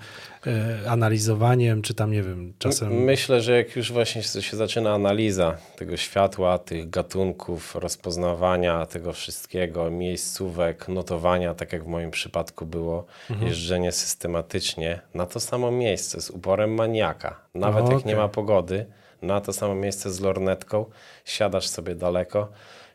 e, 0.48 0.90
analizowaniem, 0.90 1.82
czy 1.82 1.94
tam 1.94 2.12
nie 2.12 2.24
wiem, 2.24 2.54
czasem. 2.60 2.94
Myślę, 2.94 3.42
że 3.42 3.58
jak 3.58 3.76
już 3.76 3.92
właśnie 3.92 4.24
się 4.24 4.58
zaczyna 4.58 4.94
analiza 4.94 5.58
tego 5.78 5.98
światła, 5.98 6.58
tych 6.58 6.90
gatunków, 6.90 7.76
rozpoznawania 7.76 8.86
tego 8.86 9.14
wszystkiego, 9.14 9.92
miejscówek, 9.92 10.88
notowania, 10.88 11.54
tak 11.54 11.74
jak 11.74 11.84
w 11.84 11.88
moim 11.88 12.12
przypadku 12.12 12.66
było, 12.66 13.06
Mhm. 13.30 13.48
jeżdżenie 13.48 13.92
systematycznie 13.92 15.00
na 15.14 15.26
to 15.26 15.40
samo 15.40 15.72
miejsce 15.72 16.22
z 16.22 16.30
uporem 16.30 16.74
maniaka. 16.74 17.36
Nawet 17.56 17.84
O, 17.86 17.92
jak 17.92 18.06
nie 18.06 18.14
okej. 18.14 18.16
ma 18.16 18.28
pogody, 18.28 18.86
na 19.22 19.42
to 19.42 19.54
samo 19.54 19.76
miejsce 19.76 20.12
z 20.12 20.20
lornetką, 20.20 20.86
siadasz 21.26 21.68
sobie 21.68 21.96
daleko 21.96 22.52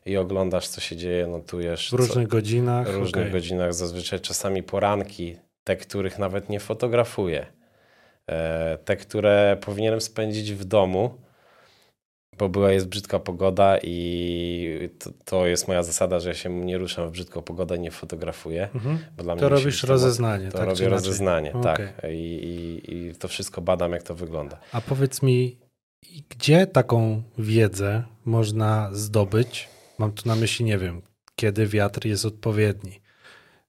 i 0.07 0.17
oglądasz, 0.17 0.69
co 0.69 0.81
się 0.81 0.97
dzieje, 0.97 1.27
notujesz. 1.27 1.87
w 1.87 1.91
co- 1.91 1.97
różnych 1.97 2.29
godzinach. 2.29 2.89
w 2.89 2.95
różnych 2.95 3.23
okej. 3.23 3.33
godzinach, 3.33 3.75
zazwyczaj 3.75 4.21
czasami 4.21 4.63
poranki, 4.63 5.37
te, 5.65 5.77
których 5.77 6.19
nawet 6.19 6.49
nie 6.49 6.61
fotografuję, 6.61 7.47
e, 8.27 8.79
te, 8.85 8.97
które 8.97 9.57
powinienem 9.61 10.01
spędzić 10.01 10.53
w 10.53 10.65
domu, 10.65 11.15
bo 12.39 12.49
była 12.49 12.73
jest 12.73 12.89
brzydka 12.89 13.19
pogoda 13.19 13.79
i 13.83 14.91
to, 14.99 15.11
to, 15.25 15.47
jest 15.47 15.69
moja 15.69 15.83
zasada, 15.83 16.21
że 16.21 16.29
ja 16.29 16.35
się 16.35 16.51
nie 16.51 16.79
ruszam 16.79 17.09
w 17.09 17.11
brzydką 17.11 17.43
pogodę, 17.43 17.79
nie 17.79 17.91
fotografuję. 17.91 18.69
Mhm. 18.75 18.99
Bo 19.17 19.23
dla 19.23 19.37
to 19.37 19.49
robisz 19.49 19.81
to, 19.81 19.87
rozeznanie, 19.87 20.51
to 20.51 20.59
tak? 20.59 20.69
robię 20.69 20.89
rozeznanie, 20.89 21.53
okay. 21.53 21.63
tak. 21.63 22.03
I, 22.11 22.17
i, 22.17 22.95
I 22.95 23.15
to 23.15 23.29
wszystko 23.29 23.61
badam, 23.61 23.93
jak 23.93 24.03
to 24.03 24.15
wygląda. 24.15 24.59
A 24.73 24.81
powiedz 24.81 25.23
mi, 25.23 25.57
gdzie 26.29 26.67
taką 26.67 27.23
wiedzę 27.38 28.03
można 28.25 28.90
zdobyć? 28.93 29.69
Mam 29.99 30.12
tu 30.12 30.29
na 30.29 30.37
myśli, 30.37 30.64
nie 30.64 30.79
wiem, 30.79 31.03
kiedy 31.37 31.67
wiatr 31.67 32.07
jest 32.07 32.25
odpowiedni. 32.25 33.01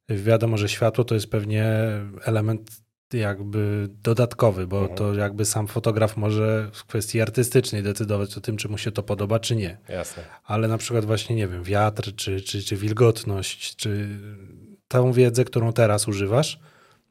Wiadomo, 0.09 0.57
że 0.57 0.69
światło 0.69 1.03
to 1.03 1.15
jest 1.15 1.27
pewnie 1.27 1.65
element 2.23 2.85
jakby 3.13 3.89
dodatkowy, 3.89 4.67
bo 4.67 4.79
mhm. 4.79 4.97
to 4.97 5.13
jakby 5.13 5.45
sam 5.45 5.67
fotograf 5.67 6.17
może 6.17 6.69
w 6.73 6.85
kwestii 6.85 7.21
artystycznej 7.21 7.83
decydować 7.83 8.37
o 8.37 8.41
tym, 8.41 8.57
czy 8.57 8.69
mu 8.69 8.77
się 8.77 8.91
to 8.91 9.03
podoba, 9.03 9.39
czy 9.39 9.55
nie. 9.55 9.77
Jasne. 9.89 10.23
Ale 10.43 10.67
na 10.67 10.77
przykład 10.77 11.05
właśnie, 11.05 11.35
nie 11.35 11.47
wiem, 11.47 11.63
wiatr, 11.63 12.15
czy, 12.15 12.41
czy, 12.41 12.63
czy 12.63 12.75
wilgotność, 12.75 13.75
czy 13.75 14.19
tą 14.87 15.11
wiedzę, 15.11 15.45
którą 15.45 15.73
teraz 15.73 16.07
używasz, 16.07 16.59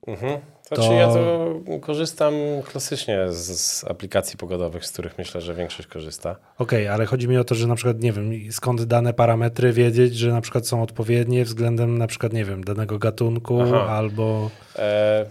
mhm. 0.06 0.40
Znaczy 0.68 0.82
to... 0.82 0.92
ja 0.92 1.08
to 1.08 1.54
korzystam 1.80 2.34
klasycznie 2.64 3.18
z, 3.28 3.60
z, 3.60 3.84
aplikacji 3.84 4.38
pogodowych, 4.38 4.86
z 4.86 4.92
których 4.92 5.18
myślę, 5.18 5.40
że 5.40 5.54
większość 5.54 5.88
korzysta. 5.88 6.30
Okej, 6.58 6.84
okay, 6.84 6.94
ale 6.94 7.06
chodzi 7.06 7.28
mi 7.28 7.36
o 7.36 7.44
to, 7.44 7.54
że 7.54 7.66
na 7.66 7.74
przykład 7.74 8.00
nie 8.00 8.12
wiem, 8.12 8.32
skąd 8.50 8.84
dane 8.84 9.14
parametry 9.14 9.72
wiedzieć, 9.72 10.16
że 10.16 10.32
na 10.32 10.40
przykład 10.40 10.66
są 10.66 10.82
odpowiednie 10.82 11.44
względem 11.44 11.98
na 11.98 12.06
przykład, 12.06 12.32
nie 12.32 12.44
wiem, 12.44 12.64
danego 12.64 12.98
gatunku 12.98 13.60
Aha. 13.62 13.86
albo... 13.88 14.50
E, 14.76 15.26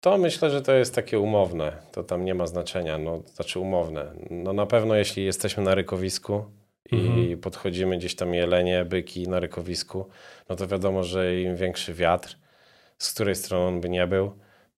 to 0.00 0.18
myślę, 0.18 0.50
że 0.50 0.62
to 0.62 0.72
jest 0.72 0.94
takie 0.94 1.20
umowne. 1.20 1.72
To 1.92 2.04
tam 2.04 2.24
nie 2.24 2.34
ma 2.34 2.46
znaczenia. 2.46 2.98
No, 2.98 3.22
znaczy 3.34 3.60
umowne. 3.60 4.12
No 4.30 4.52
na 4.52 4.66
pewno 4.66 4.94
jeśli 4.94 5.24
jesteśmy 5.24 5.62
na 5.62 5.74
rykowisku 5.74 6.44
mhm. 6.92 7.18
i 7.18 7.36
podchodzimy 7.36 7.98
gdzieś 7.98 8.16
tam 8.16 8.34
jelenie, 8.34 8.84
byki 8.84 9.28
na 9.28 9.40
rykowisku, 9.40 10.08
no 10.48 10.56
to 10.56 10.66
wiadomo, 10.66 11.04
że 11.04 11.40
im 11.40 11.56
większy 11.56 11.94
wiatr, 11.94 12.36
z 12.98 13.14
której 13.14 13.34
strony 13.34 13.66
on 13.66 13.80
by 13.80 13.88
nie 13.88 14.06
był, 14.06 14.32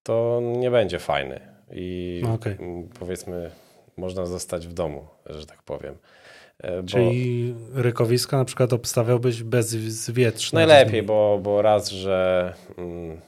to 0.08 0.40
nie 0.42 0.70
będzie 0.70 0.98
fajny. 0.98 1.40
I 1.70 2.20
no, 2.24 2.32
okay. 2.34 2.58
powiedzmy, 2.98 3.50
można 3.96 4.26
zostać 4.26 4.66
w 4.66 4.72
domu, 4.72 5.06
że 5.26 5.46
tak 5.46 5.62
powiem. 5.62 5.94
E, 6.58 6.82
bo... 6.82 6.88
Czyli 6.88 7.54
rykowiska 7.74 8.36
na 8.36 8.44
przykład 8.44 8.72
obstawiałbyś 8.72 9.42
bezwietrzne? 9.42 10.66
Najlepiej, 10.66 11.02
bo, 11.02 11.40
bo 11.42 11.62
raz, 11.62 11.90
że 11.90 12.54
mm, 12.78 13.20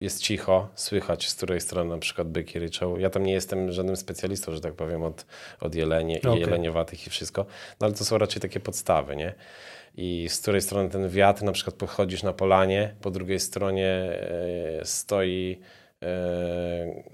jest 0.00 0.22
cicho, 0.22 0.68
słychać 0.74 1.28
z 1.28 1.34
której 1.34 1.60
strony 1.60 1.90
na 1.90 1.98
przykład 1.98 2.28
byki 2.28 2.58
ryczą. 2.58 2.98
Ja 2.98 3.10
tam 3.10 3.26
nie 3.26 3.32
jestem 3.32 3.72
żadnym 3.72 3.96
specjalistą, 3.96 4.52
że 4.52 4.60
tak 4.60 4.74
powiem, 4.74 5.02
od, 5.02 5.26
od 5.60 5.74
jelenie 5.74 6.18
okay. 6.18 6.36
i 6.36 6.40
jeleniowatych 6.40 7.06
i 7.06 7.10
wszystko, 7.10 7.46
no 7.80 7.86
ale 7.86 7.94
to 7.94 8.04
są 8.04 8.18
raczej 8.18 8.42
takie 8.42 8.60
podstawy, 8.60 9.16
nie? 9.16 9.34
I 9.96 10.26
z 10.28 10.40
której 10.40 10.60
strony 10.60 10.90
ten 10.90 11.08
wiatr, 11.08 11.42
na 11.42 11.52
przykład 11.52 11.76
pochodzisz 11.76 12.22
na 12.22 12.32
polanie, 12.32 12.94
po 13.00 13.10
drugiej 13.10 13.40
stronie 13.40 13.88
e, 13.88 14.84
stoi 14.84 15.60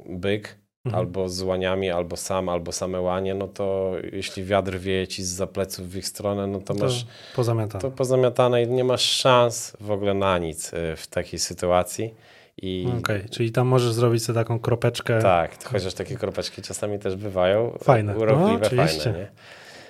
byk, 0.06 0.58
mhm. 0.84 1.00
albo 1.00 1.28
z 1.28 1.42
łaniami, 1.42 1.90
albo 1.90 2.16
sam, 2.16 2.48
albo 2.48 2.72
same 2.72 3.00
łanie, 3.00 3.34
no 3.34 3.48
to 3.48 3.92
jeśli 4.12 4.44
wiatr 4.44 4.78
wieje 4.78 5.08
ci 5.08 5.24
z 5.24 5.50
pleców 5.50 5.90
w 5.90 5.96
ich 5.96 6.06
stronę, 6.06 6.46
no 6.46 6.58
to, 6.58 6.74
to 6.74 6.84
masz 6.84 7.06
pozamiatane. 7.36 7.82
to 7.82 7.90
pozamiatane 7.90 8.62
i 8.62 8.68
nie 8.68 8.84
masz 8.84 9.02
szans 9.02 9.76
w 9.80 9.90
ogóle 9.90 10.14
na 10.14 10.38
nic 10.38 10.74
e, 10.74 10.96
w 10.96 11.06
takiej 11.06 11.38
sytuacji. 11.38 12.14
I... 12.62 12.86
Okej, 12.88 13.16
okay, 13.16 13.28
czyli 13.28 13.52
tam 13.52 13.66
możesz 13.66 13.92
zrobić 13.92 14.24
sobie 14.24 14.38
taką 14.38 14.58
kropeczkę. 14.58 15.22
Tak, 15.22 15.64
chociaż 15.64 15.94
takie 15.94 16.16
kropeczki 16.16 16.62
czasami 16.62 16.98
też 16.98 17.16
bywają 17.16 17.78
fajne. 17.82 18.16
urokliwe, 18.16 18.70
no, 18.72 18.86
fajne. 18.86 19.18
Nie? 19.18 19.28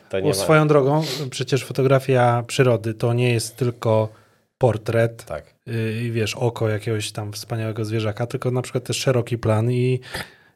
To 0.08 0.20
nie 0.20 0.28
ma... 0.28 0.34
Swoją 0.34 0.68
drogą, 0.68 1.02
przecież 1.30 1.64
fotografia 1.64 2.44
przyrody 2.46 2.94
to 2.94 3.12
nie 3.12 3.32
jest 3.32 3.56
tylko 3.56 4.08
portret 4.58 5.24
tak. 5.24 5.44
Y, 5.68 6.02
i 6.02 6.11
wiesz, 6.11 6.35
oko 6.35 6.68
jakiegoś 6.68 7.12
tam 7.12 7.33
wspaniałego 7.33 7.85
zwierzaka, 7.85 8.26
tylko 8.26 8.50
na 8.50 8.62
przykład 8.62 8.85
też 8.85 8.96
szeroki 8.96 9.38
plan 9.38 9.72
i, 9.72 10.00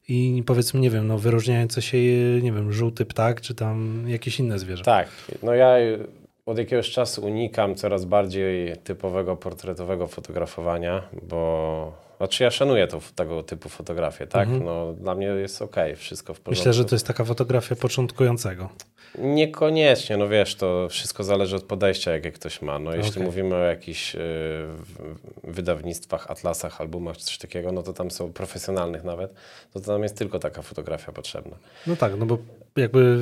i 0.09 0.43
powiedzmy, 0.47 0.81
nie 0.81 0.91
wiem, 0.91 1.07
no 1.07 1.19
wyróżniające 1.19 1.83
się, 1.83 1.99
nie 2.43 2.53
wiem, 2.53 2.73
żółty 2.73 3.05
ptak, 3.05 3.41
czy 3.41 3.55
tam 3.55 4.05
jakieś 4.07 4.41
inne 4.41 4.59
zwierzę. 4.59 4.85
Tak, 4.85 5.09
no 5.43 5.55
ja 5.55 5.77
od 6.47 6.59
jakiegoś 6.59 6.91
czasu 6.91 7.25
unikam 7.25 7.75
coraz 7.75 8.05
bardziej 8.05 8.77
typowego 8.77 9.37
portretowego 9.37 10.07
fotografowania, 10.07 11.03
bo 11.23 12.02
znaczy 12.23 12.45
ja 12.45 12.51
szanuję 12.51 12.87
to, 12.87 13.01
tego 13.15 13.43
typu 13.43 13.69
fotografię, 13.69 14.27
tak? 14.27 14.49
Mhm. 14.49 14.65
No, 14.65 14.93
dla 14.93 15.15
mnie 15.15 15.27
jest 15.27 15.63
ok, 15.63 15.77
wszystko 15.97 16.35
w 16.35 16.41
porządku. 16.41 16.61
Myślę, 16.61 16.73
że 16.73 16.85
to 16.85 16.95
jest 16.95 17.07
taka 17.07 17.25
fotografia 17.25 17.77
początkującego. 17.77 18.69
Niekoniecznie, 19.19 20.17
no 20.17 20.29
wiesz, 20.29 20.55
to 20.55 20.89
wszystko 20.89 21.25
zależy 21.25 21.57
od 21.57 21.65
podejścia, 21.65 22.13
jakie 22.13 22.33
ktoś 22.33 22.63
ma. 22.63 22.79
No, 22.79 22.95
jeśli 22.95 23.11
okay. 23.11 23.23
mówimy 23.23 23.55
o 23.55 23.59
jakichś 23.59 24.15
y, 24.15 24.19
wydawnictwach, 25.45 26.31
atlasach, 26.31 26.81
albumach 26.81 27.17
czy 27.17 27.25
coś 27.25 27.39
takiego, 27.39 27.73
no 27.73 27.83
to 27.83 27.93
tam 27.93 28.11
są 28.11 28.33
profesjonalnych 28.33 29.05
nawet, 29.05 29.35
to 29.73 29.81
tam 29.81 30.03
jest 30.03 30.17
tylko 30.17 30.39
taka 30.39 30.63
fotografia 30.63 31.13
potrzebna. 31.13 31.57
No 31.87 31.97
tak, 31.97 32.13
no 32.19 32.27
bo 32.27 32.39
jakby 32.77 33.19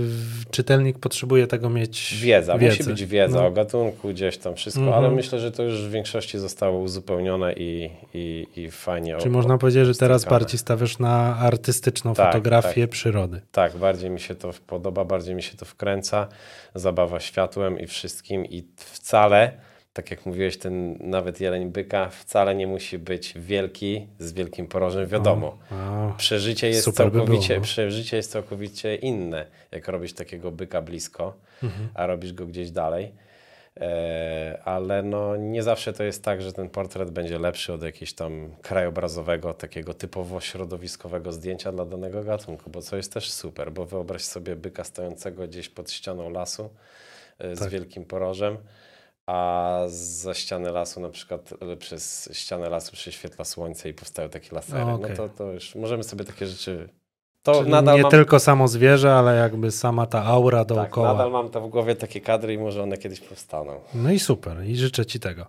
czytelnik 0.51 0.99
potrzebuje 0.99 1.47
tego 1.47 1.71
mieć 1.71 2.15
wiedza. 2.23 2.59
Wiedzy. 2.59 2.77
Musi 2.79 2.91
być 2.91 3.05
wiedza 3.05 3.41
no. 3.41 3.47
o 3.47 3.51
gatunku, 3.51 4.09
gdzieś 4.09 4.39
tam 4.39 4.55
wszystko, 4.55 4.83
mm 4.83 4.95
-hmm. 4.95 4.97
ale 4.97 5.11
myślę, 5.11 5.39
że 5.39 5.53
to 5.53 5.63
już 5.63 5.83
w 5.83 5.91
większości 5.91 6.39
zostało 6.39 6.79
uzupełnione 6.79 7.53
i, 7.53 7.91
i, 8.15 8.47
i 8.57 8.71
fajnie. 8.71 9.17
Czyli 9.17 9.31
o, 9.31 9.33
można 9.33 9.59
powiedzieć, 9.59 9.87
że 9.87 9.95
teraz 9.95 10.25
bardziej 10.25 10.59
stawiasz 10.59 10.99
na 10.99 11.37
artystyczną 11.37 12.15
tak, 12.15 12.27
fotografię 12.27 12.81
tak. 12.81 12.91
przyrody. 12.91 13.41
Tak, 13.53 13.77
bardziej 13.77 14.11
mi 14.11 14.21
się 14.21 14.35
to 14.35 14.51
podoba, 14.67 15.05
bardziej 15.05 15.35
mi 15.35 15.43
się 15.43 15.57
to 15.57 15.65
wkręca. 15.65 16.29
Zabawa 16.75 17.21
światłem 17.21 17.81
i 17.81 17.87
wszystkim 17.87 18.47
i 18.47 18.65
wcale 18.77 19.70
tak 19.93 20.11
jak 20.11 20.27
mówiłeś, 20.27 20.59
ten 20.59 20.99
nawet 21.01 21.41
jeleń 21.41 21.71
byka 21.71 22.09
wcale 22.09 22.55
nie 22.55 22.67
musi 22.67 22.99
być 22.99 23.35
wielki, 23.37 24.07
z 24.19 24.33
wielkim 24.33 24.67
porożem, 24.67 25.07
wiadomo. 25.07 25.59
O, 25.73 26.15
przeżycie, 26.17 26.69
jest 26.69 26.93
całkowicie, 26.93 27.27
by 27.27 27.39
było, 27.39 27.57
no. 27.57 27.63
przeżycie 27.63 28.17
jest 28.17 28.31
całkowicie 28.33 28.97
inne, 28.97 29.47
jak 29.73 29.89
robisz 29.89 30.13
takiego 30.13 30.51
byka 30.51 30.83
blisko, 30.83 31.35
mhm. 31.63 31.89
a 31.95 32.07
robisz 32.07 32.33
go 32.33 32.47
gdzieś 32.47 32.71
dalej. 32.71 33.13
E, 33.81 34.61
ale 34.65 35.03
no, 35.03 35.37
nie 35.37 35.63
zawsze 35.63 35.93
to 35.93 36.05
jest 36.05 36.25
tak, 36.25 36.43
że 36.43 36.53
ten 36.53 36.69
portret 36.69 37.11
będzie 37.11 37.39
lepszy 37.39 37.73
od 37.73 37.83
jakiegoś 37.83 38.13
tam 38.13 38.51
krajobrazowego, 38.63 39.55
takiego 39.55 39.95
typowo 39.95 40.41
środowiskowego 40.41 41.33
zdjęcia 41.33 41.73
dla 41.73 41.85
danego 41.85 42.25
gatunku, 42.25 42.71
bo 42.71 42.83
co 42.83 42.97
jest 42.97 43.13
też 43.13 43.31
super, 43.33 43.73
bo 43.73 43.87
wyobraź 43.87 44.23
sobie 44.23 44.57
byka 44.57 44.85
stojącego 44.85 45.49
gdzieś 45.49 45.69
pod 45.69 45.91
ścianą 45.91 46.31
lasu 46.31 46.71
e, 47.39 47.57
z 47.57 47.59
tak. 47.59 47.69
wielkim 47.69 48.05
porożem 48.05 48.57
a 49.31 49.79
za 49.89 50.35
ściany 50.35 50.71
lasu 50.71 51.01
na 51.01 51.09
przykład 51.09 51.55
przez 51.79 52.29
ścianę 52.33 52.69
lasu 52.69 52.93
prześwietla 52.93 53.45
słońce 53.45 53.89
i 53.89 53.95
powstają 53.95 54.29
takie 54.29 54.55
lasery. 54.55 54.83
okay. 54.83 55.11
No 55.11 55.17
to, 55.17 55.29
to 55.29 55.53
już 55.53 55.75
możemy 55.75 56.05
sobie 56.05 56.25
takie 56.25 56.47
rzeczy... 56.47 56.89
To 57.43 57.63
nadal 57.63 57.97
nie 57.97 58.03
mam... 58.03 58.11
tylko 58.11 58.39
samo 58.41 58.69
zwierzę, 58.69 59.15
ale 59.15 59.37
jakby 59.37 59.71
sama 59.71 60.07
ta 60.07 60.25
aura 60.25 60.59
tak, 60.59 60.69
dookoła. 60.69 61.09
Tak, 61.09 61.17
nadal 61.17 61.33
mam 61.33 61.49
to 61.49 61.61
w 61.61 61.69
głowie 61.69 61.95
takie 61.97 62.21
kadry 62.21 62.55
i 62.55 62.59
może 62.59 62.83
one 62.83 62.99
kiedyś 62.99 63.21
powstaną. 63.21 63.81
No 63.95 64.13
i 64.13 64.19
super, 64.19 64.65
i 64.67 64.77
życzę 64.77 65.07
Ci 65.07 65.21
tego. 65.21 65.47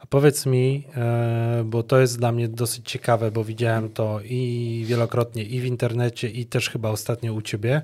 A 0.00 0.06
powiedz 0.06 0.46
mi, 0.46 0.84
e, 0.96 1.62
bo 1.64 1.82
to 1.82 2.00
jest 2.00 2.18
dla 2.18 2.32
mnie 2.32 2.48
dosyć 2.48 2.90
ciekawe, 2.90 3.30
bo 3.30 3.44
widziałem 3.44 3.88
to 3.88 4.20
i 4.24 4.84
wielokrotnie, 4.86 5.42
i 5.42 5.60
w 5.60 5.64
internecie, 5.64 6.28
i 6.28 6.46
też 6.46 6.70
chyba 6.70 6.90
ostatnio 6.90 7.34
u 7.34 7.42
Ciebie. 7.42 7.82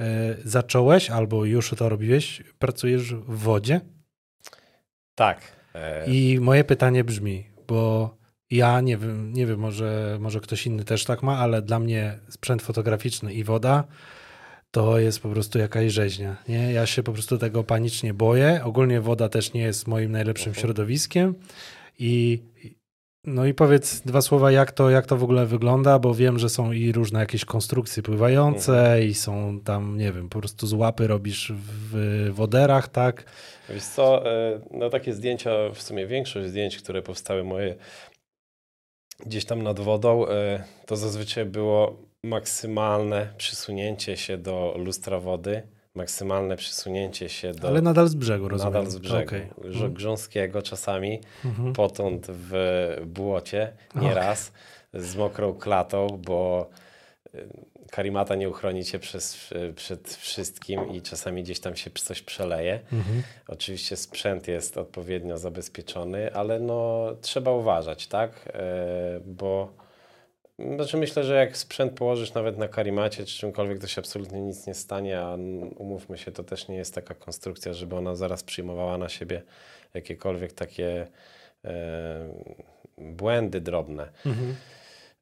E, 0.00 0.36
zacząłeś 0.44 1.10
albo 1.10 1.44
już 1.44 1.70
to 1.70 1.88
robiłeś, 1.88 2.42
pracujesz 2.58 3.14
w 3.14 3.38
wodzie? 3.38 3.80
Tak. 5.16 5.40
E, 5.74 6.06
I 6.06 6.40
moje 6.40 6.64
pytanie 6.64 7.04
brzmi, 7.04 7.46
bo 7.68 8.10
ja 8.50 8.80
nie 8.80 8.96
wiem, 8.96 9.32
nie 9.32 9.46
wiem, 9.46 9.58
może, 9.58 10.18
może 10.20 10.40
ktoś 10.40 10.66
inny 10.66 10.84
też 10.84 11.04
tak 11.04 11.22
ma, 11.22 11.38
ale 11.38 11.62
dla 11.62 11.78
mnie 11.78 12.18
sprzęt 12.28 12.62
fotograficzny 12.62 13.34
i 13.34 13.44
woda 13.44 13.84
to 14.70 14.98
jest 14.98 15.20
po 15.20 15.28
prostu 15.28 15.58
jakaś 15.58 15.92
rzeźnia. 15.92 16.36
Nie? 16.48 16.72
Ja 16.72 16.86
się 16.86 17.02
po 17.02 17.12
prostu 17.12 17.38
tego 17.38 17.64
panicznie 17.64 18.14
boję. 18.14 18.60
Ogólnie 18.64 19.00
woda 19.00 19.28
też 19.28 19.52
nie 19.52 19.60
jest 19.60 19.86
moim 19.86 20.12
najlepszym 20.12 20.50
mhm. 20.50 20.62
środowiskiem 20.62 21.34
i 21.98 22.42
no 23.26 23.46
i 23.46 23.54
powiedz 23.54 24.00
dwa 24.00 24.20
słowa, 24.22 24.50
jak 24.50 24.72
to, 24.72 24.90
jak 24.90 25.06
to 25.06 25.16
w 25.16 25.24
ogóle 25.24 25.46
wygląda, 25.46 25.98
bo 25.98 26.14
wiem, 26.14 26.38
że 26.38 26.48
są 26.48 26.72
i 26.72 26.92
różne 26.92 27.20
jakieś 27.20 27.44
konstrukcje 27.44 28.02
pływające 28.02 28.78
mhm. 28.78 29.02
i 29.02 29.14
są 29.14 29.60
tam, 29.60 29.98
nie 29.98 30.12
wiem, 30.12 30.28
po 30.28 30.38
prostu 30.38 30.66
z 30.66 30.72
łapy 30.72 31.06
robisz 31.06 31.52
w 31.54 32.28
woderach, 32.32 32.88
tak? 32.88 33.24
Wiesz 33.68 33.84
co, 33.84 34.30
e, 34.32 34.60
no 34.70 34.90
takie 34.90 35.12
zdjęcia, 35.12 35.50
w 35.74 35.82
sumie 35.82 36.06
większość 36.06 36.48
zdjęć, 36.48 36.78
które 36.78 37.02
powstały 37.02 37.44
moje 37.44 37.76
gdzieś 39.26 39.44
tam 39.44 39.62
nad 39.62 39.80
wodą, 39.80 40.28
e, 40.28 40.64
to 40.86 40.96
zazwyczaj 40.96 41.46
było 41.46 42.02
maksymalne 42.24 43.34
przysunięcie 43.36 44.16
się 44.16 44.38
do 44.38 44.74
lustra 44.78 45.20
wody, 45.20 45.62
maksymalne 45.96 46.56
przysunięcie 46.56 47.28
się 47.28 47.52
do... 47.52 47.68
Ale 47.68 47.82
nadal 47.82 48.08
z 48.08 48.14
brzegu, 48.14 48.48
rozumiem. 48.48 48.72
Nadal 48.72 48.90
z 48.90 48.98
brzegu. 48.98 49.28
Okay. 49.28 49.48
Mhm. 49.64 49.94
Grząskiego 49.94 50.62
czasami, 50.62 51.20
mhm. 51.44 51.72
potąd 51.72 52.26
w 52.28 52.52
błocie, 53.06 53.72
nieraz, 53.94 54.52
z 54.94 55.16
mokrą 55.16 55.54
klatą, 55.54 56.06
bo 56.26 56.70
karimata 57.90 58.34
nie 58.34 58.48
uchroni 58.48 58.84
cię 58.84 58.98
przez, 58.98 59.50
przed 59.76 60.08
wszystkim 60.08 60.90
i 60.92 61.02
czasami 61.02 61.42
gdzieś 61.42 61.60
tam 61.60 61.76
się 61.76 61.90
coś 61.90 62.22
przeleje. 62.22 62.80
Mhm. 62.92 63.22
Oczywiście 63.48 63.96
sprzęt 63.96 64.48
jest 64.48 64.78
odpowiednio 64.78 65.38
zabezpieczony, 65.38 66.34
ale 66.34 66.60
no, 66.60 67.06
trzeba 67.20 67.50
uważać, 67.50 68.06
tak? 68.06 68.30
E, 68.46 69.20
bo 69.26 69.72
znaczy 70.58 70.96
myślę, 70.96 71.24
że 71.24 71.34
jak 71.34 71.56
sprzęt 71.56 71.92
położysz 71.92 72.34
nawet 72.34 72.58
na 72.58 72.68
karimacie 72.68 73.24
czy 73.24 73.38
czymkolwiek, 73.38 73.78
to 73.78 73.86
się 73.86 74.00
absolutnie 74.00 74.40
nic 74.40 74.66
nie 74.66 74.74
stanie, 74.74 75.20
a 75.20 75.36
umówmy 75.76 76.18
się, 76.18 76.32
to 76.32 76.44
też 76.44 76.68
nie 76.68 76.76
jest 76.76 76.94
taka 76.94 77.14
konstrukcja, 77.14 77.72
żeby 77.72 77.96
ona 77.96 78.14
zaraz 78.14 78.42
przyjmowała 78.42 78.98
na 78.98 79.08
siebie 79.08 79.42
jakiekolwiek 79.94 80.52
takie 80.52 81.06
e, 81.64 82.28
błędy 82.98 83.60
drobne. 83.60 84.08
Mhm. 84.26 84.56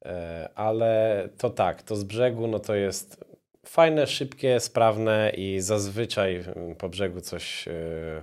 E, 0.05 0.49
ale 0.55 1.29
to 1.37 1.49
tak, 1.49 1.83
to 1.83 1.95
z 1.95 2.03
brzegu 2.03 2.47
no 2.47 2.59
to 2.59 2.75
jest 2.75 3.25
fajne, 3.65 4.07
szybkie, 4.07 4.59
sprawne 4.59 5.31
i 5.37 5.59
zazwyczaj 5.61 6.35
mm, 6.35 6.75
po 6.75 6.89
brzegu 6.89 7.21
coś 7.21 7.67
e, 7.67 7.71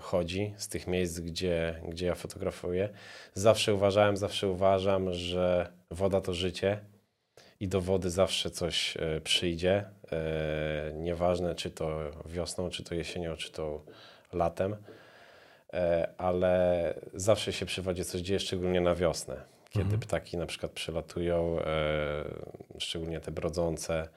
chodzi 0.00 0.54
z 0.56 0.68
tych 0.68 0.86
miejsc, 0.86 1.20
gdzie, 1.20 1.80
gdzie 1.88 2.06
ja 2.06 2.14
fotografuję. 2.14 2.88
Zawsze 3.34 3.74
uważałem, 3.74 4.16
zawsze 4.16 4.48
uważam, 4.48 5.12
że 5.12 5.72
woda 5.90 6.20
to 6.20 6.34
życie 6.34 6.91
i 7.62 7.68
do 7.68 7.80
wody 7.80 8.10
zawsze 8.10 8.50
coś 8.50 8.96
e, 8.96 9.20
przyjdzie. 9.20 9.84
Nieważne, 10.94 11.54
czy 11.54 11.70
to 11.70 11.98
wiosną, 12.26 12.70
czy 12.70 12.84
to 12.84 12.94
jesienią, 12.94 13.36
czy 13.36 13.52
to 13.52 13.82
latem, 14.32 14.76
ale 16.18 16.94
zawsze 17.14 17.52
się 17.52 17.66
przy 17.66 17.82
wodzie 17.82 18.04
coś 18.04 18.20
dzieje, 18.20 18.40
szczególnie 18.40 18.80
na 18.80 18.94
wiosnę 18.94 19.52
kiedy 19.72 19.84
mhm. 19.84 20.00
ptaki 20.00 20.36
na 20.36 20.46
przykład 20.46 20.72
przylatują, 20.72 21.60
e, 21.60 22.24
szczególnie 22.78 23.20
te 23.20 23.30
brodzące, 23.30 24.08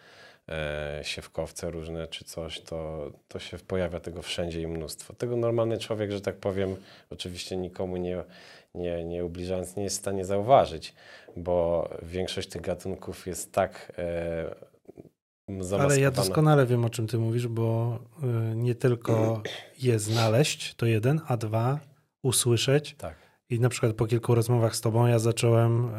e, 0.50 1.00
siewkowce 1.04 1.72
różne 1.72 2.08
czy 2.08 2.26
coś, 2.26 2.60
to, 2.60 3.12
to 3.28 3.40
się 3.40 3.58
pojawia 3.58 4.00
tego 4.00 4.22
wszędzie 4.22 4.62
i 4.62 4.68
mnóstwo. 4.68 5.14
Tego 5.14 5.36
normalny 5.38 5.78
człowiek, 5.78 6.12
że 6.12 6.22
tak 6.22 6.36
powiem, 6.36 6.76
oczywiście 7.10 7.58
nikomu 7.58 7.98
nie, 7.98 8.24
nie, 8.78 9.06
nie 9.06 9.26
ubliżając, 9.26 9.76
nie 9.76 9.84
jest 9.84 9.98
w 9.98 10.00
stanie 10.00 10.26
zauważyć, 10.26 10.94
bo 11.38 11.90
większość 12.04 12.50
tych 12.50 12.62
gatunków 12.62 13.28
jest 13.28 13.52
tak 13.52 13.92
e, 13.98 14.76
ale 15.80 16.00
ja 16.00 16.12
doskonale 16.12 16.66
wiem, 16.66 16.86
o 16.86 16.90
czym 16.90 17.08
ty 17.08 17.18
mówisz, 17.18 17.48
bo 17.48 18.00
y, 18.24 18.56
nie 18.56 18.76
tylko 18.76 19.42
je 19.82 20.00
znaleźć, 20.00 20.76
to 20.76 20.86
jeden, 20.86 21.22
a 21.28 21.38
dwa 21.38 21.80
usłyszeć. 22.24 22.96
Tak. 22.96 23.16
I 23.50 23.60
na 23.60 23.70
przykład 23.70 23.94
po 23.94 24.06
kilku 24.06 24.36
rozmowach 24.36 24.76
z 24.76 24.82
tobą 24.82 25.08
ja 25.08 25.20
zacząłem, 25.20 25.92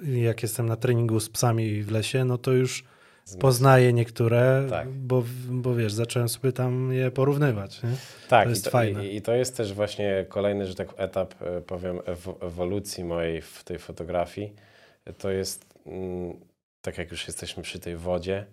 yy, 0.00 0.20
jak 0.20 0.42
jestem 0.42 0.66
na 0.66 0.76
treningu 0.76 1.20
z 1.20 1.30
psami 1.30 1.82
w 1.82 1.90
lesie, 1.90 2.24
no 2.24 2.38
to 2.38 2.52
już 2.52 2.84
poznaję 3.40 3.92
niektóre, 3.92 4.66
tak. 4.70 4.88
bo, 4.88 5.24
bo 5.48 5.74
wiesz, 5.74 5.92
zacząłem 5.92 6.28
sobie 6.28 6.52
tam 6.52 6.92
je 6.92 7.10
porównywać. 7.10 7.82
Nie? 7.82 7.90
Tak, 8.28 8.44
to 8.44 8.50
jest 8.50 8.62
i, 8.62 8.64
to, 8.64 8.70
fajne. 8.70 9.06
I, 9.06 9.16
i, 9.16 9.22
to 9.22 9.34
jest 9.34 9.56
też 9.56 9.72
właśnie 9.72 10.26
kolejny, 10.28 10.66
że 10.66 10.74
tak 10.74 10.88
etap, 10.96 11.34
e, 11.42 11.60
powiem, 11.60 12.00
ewolucji 12.40 13.04
mojej 13.04 13.42
w 13.42 13.64
tej 13.64 13.78
fotografii. 13.78 14.52
To 15.18 15.30
jest, 15.30 15.64
mm, 15.86 16.40
tak 16.80 16.98
jak 16.98 17.10
już 17.10 17.26
jesteśmy 17.26 17.62
przy 17.62 17.78
tej 17.78 17.96
wodzie, 17.96 18.46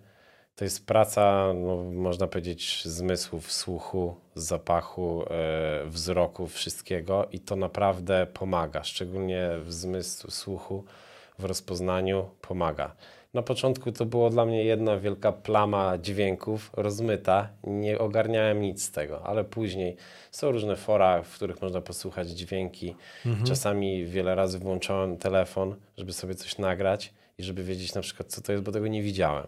to 0.56 0.64
jest 0.64 0.86
praca, 0.86 1.52
no, 1.54 1.76
można 1.84 2.26
powiedzieć, 2.26 2.82
zmysłów, 2.84 3.52
słuchu, 3.52 4.14
zapachu, 4.34 5.24
e, 5.30 5.84
wzroku, 5.86 6.46
wszystkiego 6.46 7.28
i 7.32 7.40
to 7.40 7.56
naprawdę 7.56 8.26
pomaga, 8.34 8.84
szczególnie 8.84 9.50
w 9.64 9.72
zmysłu, 9.72 10.30
słuchu, 10.30 10.84
w 11.38 11.44
rozpoznaniu 11.44 12.30
pomaga. 12.40 12.96
Na 13.34 13.42
początku 13.42 13.92
to 13.92 14.06
było 14.06 14.30
dla 14.30 14.46
mnie 14.46 14.64
jedna 14.64 14.98
wielka 14.98 15.32
plama 15.32 15.98
dźwięków 15.98 16.70
rozmyta, 16.76 17.48
nie 17.64 17.98
ogarniałem 17.98 18.60
nic 18.60 18.82
z 18.82 18.90
tego, 18.90 19.22
ale 19.22 19.44
później 19.44 19.96
są 20.30 20.50
różne 20.50 20.76
fora, 20.76 21.22
w 21.22 21.34
których 21.34 21.62
można 21.62 21.80
posłuchać 21.80 22.28
dźwięki. 22.28 22.94
Mhm. 23.26 23.46
Czasami 23.46 24.06
wiele 24.06 24.34
razy 24.34 24.58
włączałem 24.58 25.16
telefon, 25.16 25.76
żeby 25.96 26.12
sobie 26.12 26.34
coś 26.34 26.58
nagrać 26.58 27.14
i 27.38 27.42
żeby 27.42 27.64
wiedzieć 27.64 27.94
na 27.94 28.00
przykład, 28.00 28.28
co 28.28 28.40
to 28.40 28.52
jest, 28.52 28.64
bo 28.64 28.72
tego 28.72 28.86
nie 28.86 29.02
widziałem. 29.02 29.46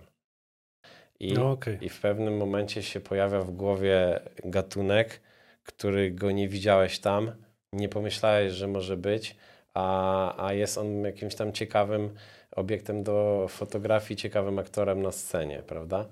I, 1.21 1.33
no 1.33 1.51
okay. 1.51 1.79
I 1.81 1.89
w 1.89 2.01
pewnym 2.01 2.37
momencie 2.37 2.83
się 2.83 3.01
pojawia 3.01 3.41
w 3.41 3.51
głowie 3.51 4.21
gatunek, 4.45 5.21
który 5.63 6.11
go 6.11 6.31
nie 6.31 6.49
widziałeś 6.49 6.99
tam, 6.99 7.33
nie 7.73 7.89
pomyślałeś, 7.89 8.53
że 8.53 8.69
może 8.69 8.97
być, 8.97 9.37
a, 9.75 10.47
a 10.47 10.53
jest 10.53 10.79
on 10.79 11.05
jakimś 11.05 11.35
tam 11.35 11.53
ciekawym 11.53 12.11
obiektem 12.57 13.03
do 13.03 13.47
fotografii, 13.49 14.19
ciekawym 14.19 14.59
aktorem 14.59 15.03
na 15.03 15.13
scenie, 15.13 15.63
prawda? 15.67 16.05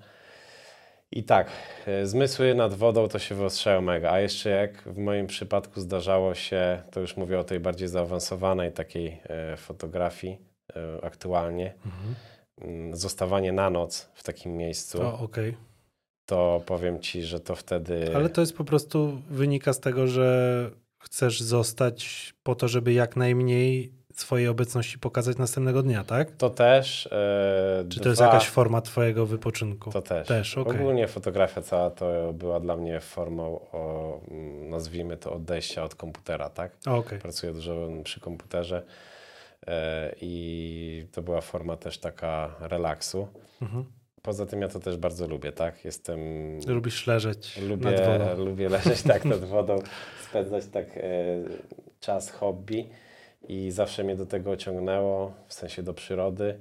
I 1.11 1.23
tak, 1.23 1.51
e, 1.87 2.05
zmysły 2.05 2.55
nad 2.55 2.73
wodą 2.73 3.07
to 3.07 3.19
się 3.19 3.35
wyostrzają 3.35 3.81
mega. 3.81 4.11
A 4.11 4.19
jeszcze 4.19 4.49
jak 4.49 4.81
w 4.81 4.97
moim 4.97 5.27
przypadku 5.27 5.81
zdarzało 5.81 6.35
się, 6.35 6.81
to 6.91 6.99
już 6.99 7.17
mówię 7.17 7.39
o 7.39 7.43
tej 7.43 7.59
bardziej 7.59 7.87
zaawansowanej 7.87 8.71
takiej 8.71 9.21
e, 9.29 9.57
fotografii 9.57 10.37
e, 10.75 11.05
aktualnie, 11.05 11.73
mhm 11.85 12.15
Mm, 12.61 12.95
zostawanie 12.95 13.51
na 13.51 13.69
noc 13.69 14.09
w 14.13 14.23
takim 14.23 14.57
miejscu. 14.57 15.01
O, 15.01 15.19
okay. 15.19 15.55
To 16.25 16.61
powiem 16.65 16.99
ci, 16.99 17.23
że 17.23 17.39
to 17.39 17.55
wtedy. 17.55 18.15
Ale 18.15 18.29
to 18.29 18.41
jest 18.41 18.57
po 18.57 18.63
prostu 18.63 19.21
wynika 19.29 19.73
z 19.73 19.79
tego, 19.79 20.07
że 20.07 20.71
chcesz 20.99 21.41
zostać 21.41 22.33
po 22.43 22.55
to, 22.55 22.67
żeby 22.67 22.93
jak 22.93 23.15
najmniej 23.15 23.93
swojej 24.21 24.47
obecności 24.47 24.99
pokazać 24.99 25.37
następnego 25.37 25.83
dnia, 25.83 26.03
tak? 26.03 26.31
To 26.31 26.49
też. 26.49 27.07
E, 27.07 27.85
Czy 27.89 27.95
to 27.95 28.01
dwa... 28.01 28.09
jest 28.09 28.21
jakaś 28.21 28.47
forma 28.47 28.81
twojego 28.81 29.25
wypoczynku? 29.25 29.91
To 29.91 30.01
też. 30.01 30.27
też 30.27 30.57
okay. 30.57 30.73
Ogólnie 30.73 31.07
fotografia 31.07 31.61
cała 31.61 31.89
to 31.89 32.33
była 32.33 32.59
dla 32.59 32.77
mnie 32.77 32.99
formą, 32.99 33.59
o, 33.71 34.19
nazwijmy 34.69 35.17
to, 35.17 35.33
odejścia 35.33 35.83
od 35.83 35.95
komputera, 35.95 36.49
tak? 36.49 36.71
Okay. 36.85 37.19
Pracuję 37.19 37.53
dużo 37.53 37.89
przy 38.03 38.19
komputerze 38.19 38.83
E, 39.67 40.15
i 40.21 41.07
to 41.11 41.21
była 41.21 41.41
forma 41.41 41.77
też 41.77 41.97
taka 41.97 42.55
relaksu. 42.59 43.27
Mhm. 43.61 43.85
Poza 44.21 44.45
tym 44.45 44.61
ja 44.61 44.67
to 44.67 44.79
też 44.79 44.97
bardzo 44.97 45.27
lubię, 45.27 45.51
tak? 45.51 45.85
Jestem... 45.85 46.19
Lubisz 46.67 47.07
leżeć 47.07 47.57
lubię, 47.57 47.91
nad 47.91 48.19
wodą. 48.19 48.45
Lubię 48.45 48.69
leżeć 48.69 49.01
tak 49.01 49.25
nad 49.25 49.45
wodą, 49.55 49.79
spędzać 50.29 50.65
tak 50.65 50.85
e, 50.97 51.01
czas 51.99 52.31
hobby 52.31 52.89
i 53.47 53.71
zawsze 53.71 54.03
mnie 54.03 54.15
do 54.15 54.25
tego 54.25 54.57
ciągnęło, 54.57 55.33
w 55.47 55.53
sensie 55.53 55.83
do 55.83 55.93
przyrody. 55.93 56.59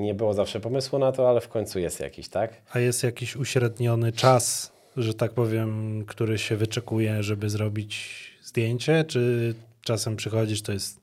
Nie 0.00 0.14
było 0.14 0.34
zawsze 0.34 0.60
pomysłu 0.60 0.98
na 0.98 1.12
to, 1.12 1.28
ale 1.28 1.40
w 1.40 1.48
końcu 1.48 1.78
jest 1.78 2.00
jakiś, 2.00 2.28
tak? 2.28 2.52
A 2.72 2.78
jest 2.78 3.02
jakiś 3.02 3.36
uśredniony 3.36 4.12
czas, 4.12 4.72
że 4.96 5.14
tak 5.14 5.32
powiem, 5.32 6.04
który 6.06 6.38
się 6.38 6.56
wyczekuje, 6.56 7.22
żeby 7.22 7.50
zrobić 7.50 8.20
zdjęcie, 8.42 9.04
czy 9.04 9.54
czasem 9.80 10.16
przychodzisz, 10.16 10.62
to 10.62 10.72
jest 10.72 11.00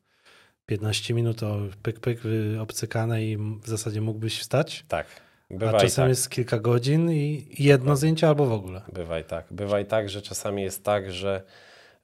15 0.66 1.14
minut 1.14 1.44
o 1.44 1.58
pyk, 1.84 2.00
pyk 2.00 2.20
obcykane 2.62 3.24
i 3.24 3.38
w 3.38 3.68
zasadzie 3.68 4.02
mógłbyś 4.02 4.40
wstać. 4.40 4.86
Tak. 4.88 5.08
Bywa 5.50 5.78
A 5.78 5.80
czasem 5.80 6.04
tak. 6.04 6.10
jest 6.10 6.30
kilka 6.30 6.60
godzin 6.60 7.12
i 7.12 7.48
jedno 7.60 7.96
zdjęcie 7.96 8.28
albo 8.28 8.46
w 8.46 8.52
ogóle. 8.52 8.82
Bywa 8.94 9.20
i 9.20 9.24
tak. 9.24 9.46
Bywa 9.52 9.80
i 9.80 9.86
tak, 9.86 10.10
że 10.10 10.22
czasami 10.22 10.64
jest 10.64 10.84
tak, 10.84 11.12
że 11.12 11.42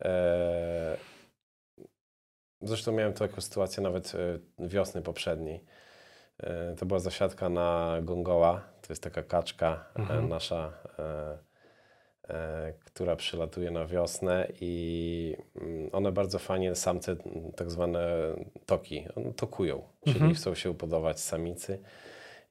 e... 0.02 1.11
zresztą 2.62 2.91
miałem 2.91 3.13
taką 3.13 3.41
sytuację 3.41 3.84
nawet 3.84 4.13
e, 4.15 4.67
wiosny 4.67 5.02
poprzedniej. 5.02 5.63
E... 6.39 6.76
To 6.76 6.86
była 6.86 7.00
zasiadka 7.00 7.50
na 7.50 7.97
gongoła. 8.02 8.62
To 8.82 8.88
jest 8.93 9.04
taka 9.04 9.24
kaczka 9.24 9.86
e, 9.95 10.00
mhm. 10.00 10.30
nasza 10.30 10.74
która 12.86 13.15
przylatuje 13.15 13.71
na 13.71 13.86
wiosnę 13.86 14.47
i 14.62 15.36
mm, 15.56 15.89
one 15.91 16.12
bardzo 16.12 16.39
fajnie, 16.39 16.76
samce 16.76 17.15
tak 17.56 17.71
zwane 17.71 18.10
toki, 18.65 19.06
tokują, 19.36 19.82
czyli 20.04 20.15
mhm. 20.15 20.34
chcą 20.34 20.56
się 20.56 20.69
upodobać 20.69 21.19
samicy 21.19 21.80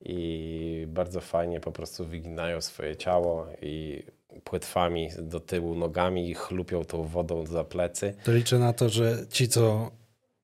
i 0.01 0.85
bardzo 0.89 1.21
fajnie 1.21 1.61
po 1.61 1.73
prostu 1.73 2.05
wyginają 2.05 2.61
swoje 2.61 2.97
ciało 2.97 3.47
i 3.63 4.03
płetwami 4.45 5.09
do 5.19 5.41
tyłu 5.41 5.75
nogami 5.75 6.31
i 6.31 6.35
chlupią 6.35 6.85
tą 6.85 7.05
wodą 7.05 7.47
za 7.47 7.65
plecy. 7.65 8.15
To 8.25 8.33
liczę 8.33 8.59
na 8.59 8.73
to, 8.73 8.89
że 8.89 9.27
ci, 9.31 9.49
co 9.49 9.91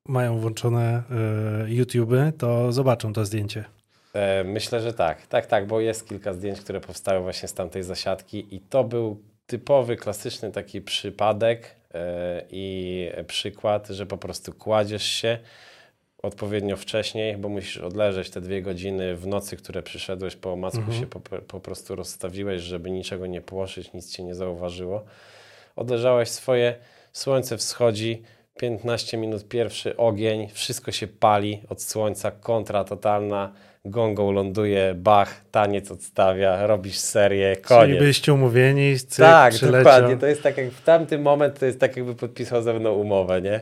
mają 0.07 0.39
włączone 0.39 1.03
y, 1.65 1.73
YouTube, 1.73 2.37
to 2.37 2.71
zobaczą 2.71 3.13
to 3.13 3.25
zdjęcie. 3.25 3.65
E, 4.13 4.43
myślę, 4.43 4.81
że 4.81 4.93
tak. 4.93 5.27
Tak, 5.27 5.45
tak, 5.45 5.67
bo 5.67 5.79
jest 5.79 6.07
kilka 6.07 6.33
zdjęć, 6.33 6.61
które 6.61 6.81
powstały 6.81 7.21
właśnie 7.21 7.47
z 7.49 7.53
tamtej 7.53 7.83
zasiadki 7.83 8.55
i 8.55 8.59
to 8.59 8.83
był 8.83 9.21
typowy, 9.47 9.95
klasyczny 9.95 10.51
taki 10.51 10.81
przypadek 10.81 11.75
e, 11.93 12.43
i 12.49 13.09
przykład, 13.27 13.87
że 13.87 14.05
po 14.05 14.17
prostu 14.17 14.53
kładziesz 14.53 15.03
się 15.03 15.37
odpowiednio 16.23 16.77
wcześniej, 16.77 17.37
bo 17.37 17.49
musisz 17.49 17.77
odleżeć 17.77 18.29
te 18.29 18.41
dwie 18.41 18.61
godziny 18.61 19.15
w 19.15 19.27
nocy, 19.27 19.57
które 19.57 19.83
przyszedłeś 19.83 20.35
po 20.35 20.53
omacku, 20.53 20.79
mhm. 20.79 20.99
się 20.99 21.07
po, 21.07 21.19
po, 21.19 21.59
prostu 21.59 21.95
rozstawiłeś, 21.95 22.61
żeby 22.61 22.91
niczego 22.91 23.27
nie 23.27 23.41
płoszyć, 23.41 23.93
nic 23.93 24.11
cię 24.11 24.23
nie 24.23 24.35
zauważyło. 24.35 25.05
Odleżałeś 25.75 26.29
swoje, 26.29 26.75
słońce 27.13 27.57
wschodzi, 27.57 28.21
15 28.57 29.17
minut 29.17 29.47
pierwszy 29.47 29.97
ogień, 29.97 30.47
wszystko 30.53 30.91
się 30.91 31.07
pali 31.07 31.61
od 31.69 31.81
słońca, 31.81 32.31
kontra 32.31 32.83
totalna, 32.83 33.51
gongą 33.85 34.31
ląduje, 34.31 34.95
bach, 34.95 35.41
taniec 35.51 35.91
odstawia, 35.91 36.67
robisz 36.67 36.97
serię, 36.97 37.55
koniec. 37.55 37.85
Czyli 37.85 37.99
byliście 37.99 38.33
umówieni, 38.33 38.99
cyk, 38.99 39.17
tak, 39.17 39.53
przyleciał. 39.53 39.83
dokładnie. 39.83 40.17
To 40.17 40.27
jest 40.27 40.43
tak 40.43 40.57
jak 40.57 40.71
w 40.71 40.83
tamtym 40.83 41.21
moment 41.21 41.59
to 41.59 41.65
jest 41.65 41.79
tak 41.79 41.97
jakby 41.97 42.15
podpisał 42.15 42.61
ze 42.61 42.73
mną 42.73 42.93
umowę, 42.93 43.41
nie? 43.41 43.59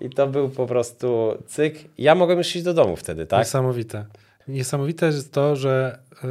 I 0.00 0.10
to 0.10 0.26
był 0.26 0.48
po 0.48 0.66
prostu 0.66 1.38
cyk. 1.46 1.78
Ja 1.98 2.14
mogłem 2.14 2.38
już 2.38 2.56
iść 2.56 2.64
do 2.64 2.74
domu 2.74 2.96
wtedy, 2.96 3.26
tak? 3.26 3.38
Niesamowite. 3.38 4.04
Niesamowite 4.48 5.06
jest 5.06 5.32
to, 5.32 5.56
że, 5.56 5.98
yy, 6.22 6.28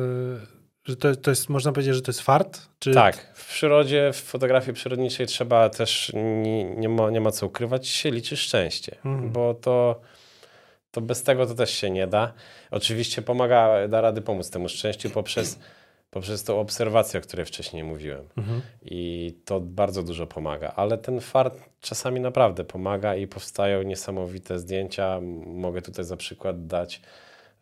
że 0.85 0.95
to, 0.95 1.15
to 1.15 1.31
jest, 1.31 1.49
można 1.49 1.71
powiedzieć, 1.71 1.95
że 1.95 2.01
to 2.01 2.09
jest 2.11 2.21
fart? 2.21 2.61
Czy... 2.79 2.93
Tak, 2.93 3.31
w 3.35 3.47
przyrodzie, 3.49 4.11
w 4.13 4.17
fotografii 4.21 4.73
przyrodniczej 4.73 5.27
trzeba 5.27 5.69
też, 5.69 6.11
nie, 6.13 6.63
nie, 6.63 6.89
ma, 6.89 7.11
nie 7.11 7.21
ma 7.21 7.31
co 7.31 7.45
ukrywać, 7.45 7.87
się 7.87 8.11
liczy 8.11 8.37
szczęście, 8.37 8.95
Mhm. 9.05 9.31
bo 9.31 9.53
to, 9.53 10.01
to 10.91 11.01
bez 11.01 11.23
tego 11.23 11.45
to 11.45 11.55
też 11.55 11.69
się 11.71 11.89
nie 11.89 12.07
da. 12.07 12.33
Oczywiście 12.71 13.21
pomaga, 13.21 13.87
da 13.87 14.01
rady 14.01 14.21
pomóc 14.21 14.49
temu 14.49 14.69
szczęściu 14.69 15.09
poprzez, 15.09 15.59
poprzez 16.09 16.43
tą 16.43 16.59
obserwację, 16.59 17.19
o 17.19 17.23
której 17.23 17.45
wcześniej 17.45 17.83
mówiłem. 17.83 18.27
Mhm. 18.37 18.61
I 18.81 19.33
to 19.45 19.59
bardzo 19.59 20.03
dużo 20.03 20.27
pomaga, 20.27 20.73
ale 20.75 20.97
ten 20.97 21.21
fart 21.21 21.59
czasami 21.81 22.19
naprawdę 22.19 22.63
pomaga 22.63 23.15
i 23.15 23.27
powstają 23.27 23.83
niesamowite 23.83 24.59
zdjęcia. 24.59 25.19
Mogę 25.45 25.81
tutaj 25.81 26.05
za 26.05 26.17
przykład 26.17 26.67
dać 26.67 27.01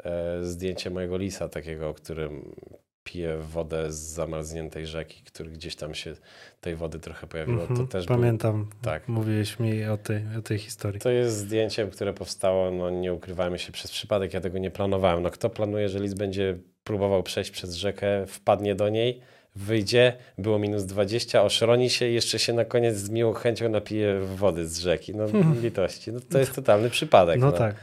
e, 0.03 0.43
zdjęcie 0.43 0.89
mojego 0.89 1.17
lisa, 1.17 1.49
takiego, 1.49 1.93
którym 1.93 2.55
pije 3.03 3.37
wodę 3.37 3.91
z 3.91 3.95
zamarzniętej 3.95 4.87
rzeki, 4.87 5.21
który 5.25 5.49
gdzieś 5.49 5.75
tam 5.75 5.95
się 5.95 6.15
tej 6.61 6.75
wody 6.75 6.99
trochę 6.99 7.27
pojawiło. 7.27 7.61
Mhm. 7.61 7.79
To 7.79 7.91
też 7.91 8.05
był, 8.05 8.15
Pamiętam, 8.15 8.69
tak. 8.81 9.07
mówiłeś 9.07 9.59
mi 9.59 9.85
o 9.85 9.97
tej, 9.97 10.21
o 10.39 10.41
tej 10.41 10.57
historii. 10.57 10.99
to 11.01 11.09
jest 11.09 11.37
zdjęcie, 11.37 11.87
które 11.87 12.13
powstało, 12.13 12.71
no 12.71 12.89
nie 12.89 13.13
ukrywajmy 13.13 13.59
się, 13.59 13.71
przez 13.71 13.91
przypadek. 13.91 14.33
Ja 14.33 14.41
tego 14.41 14.57
nie 14.59 14.71
planowałem. 14.71 15.23
No 15.23 15.29
kto 15.31 15.49
planuje, 15.49 15.89
że 15.89 15.99
lis 15.99 16.13
będzie 16.13 16.57
próbował 16.83 17.23
przejść 17.23 17.51
przez 17.51 17.75
rzekę, 17.75 18.27
wpadnie 18.27 18.75
do 18.75 18.89
niej, 18.89 19.21
wyjdzie, 19.55 20.13
było 20.37 20.59
minus 20.59 20.85
20, 20.85 21.43
oszroni 21.43 21.89
się 21.89 22.07
i 22.07 22.13
jeszcze 22.13 22.39
się 22.39 22.53
na 22.53 22.65
koniec 22.65 22.95
z 22.95 23.09
miłą 23.09 23.33
chęcią 23.33 23.69
napije 23.69 24.19
wody 24.19 24.67
z 24.67 24.79
rzeki. 24.79 25.15
No 25.15 25.25
litości. 25.63 26.11
No, 26.11 26.19
to 26.31 26.39
jest 26.39 26.55
totalny 26.55 26.89
przypadek. 26.89 27.39
No 27.39 27.51
tak. 27.51 27.75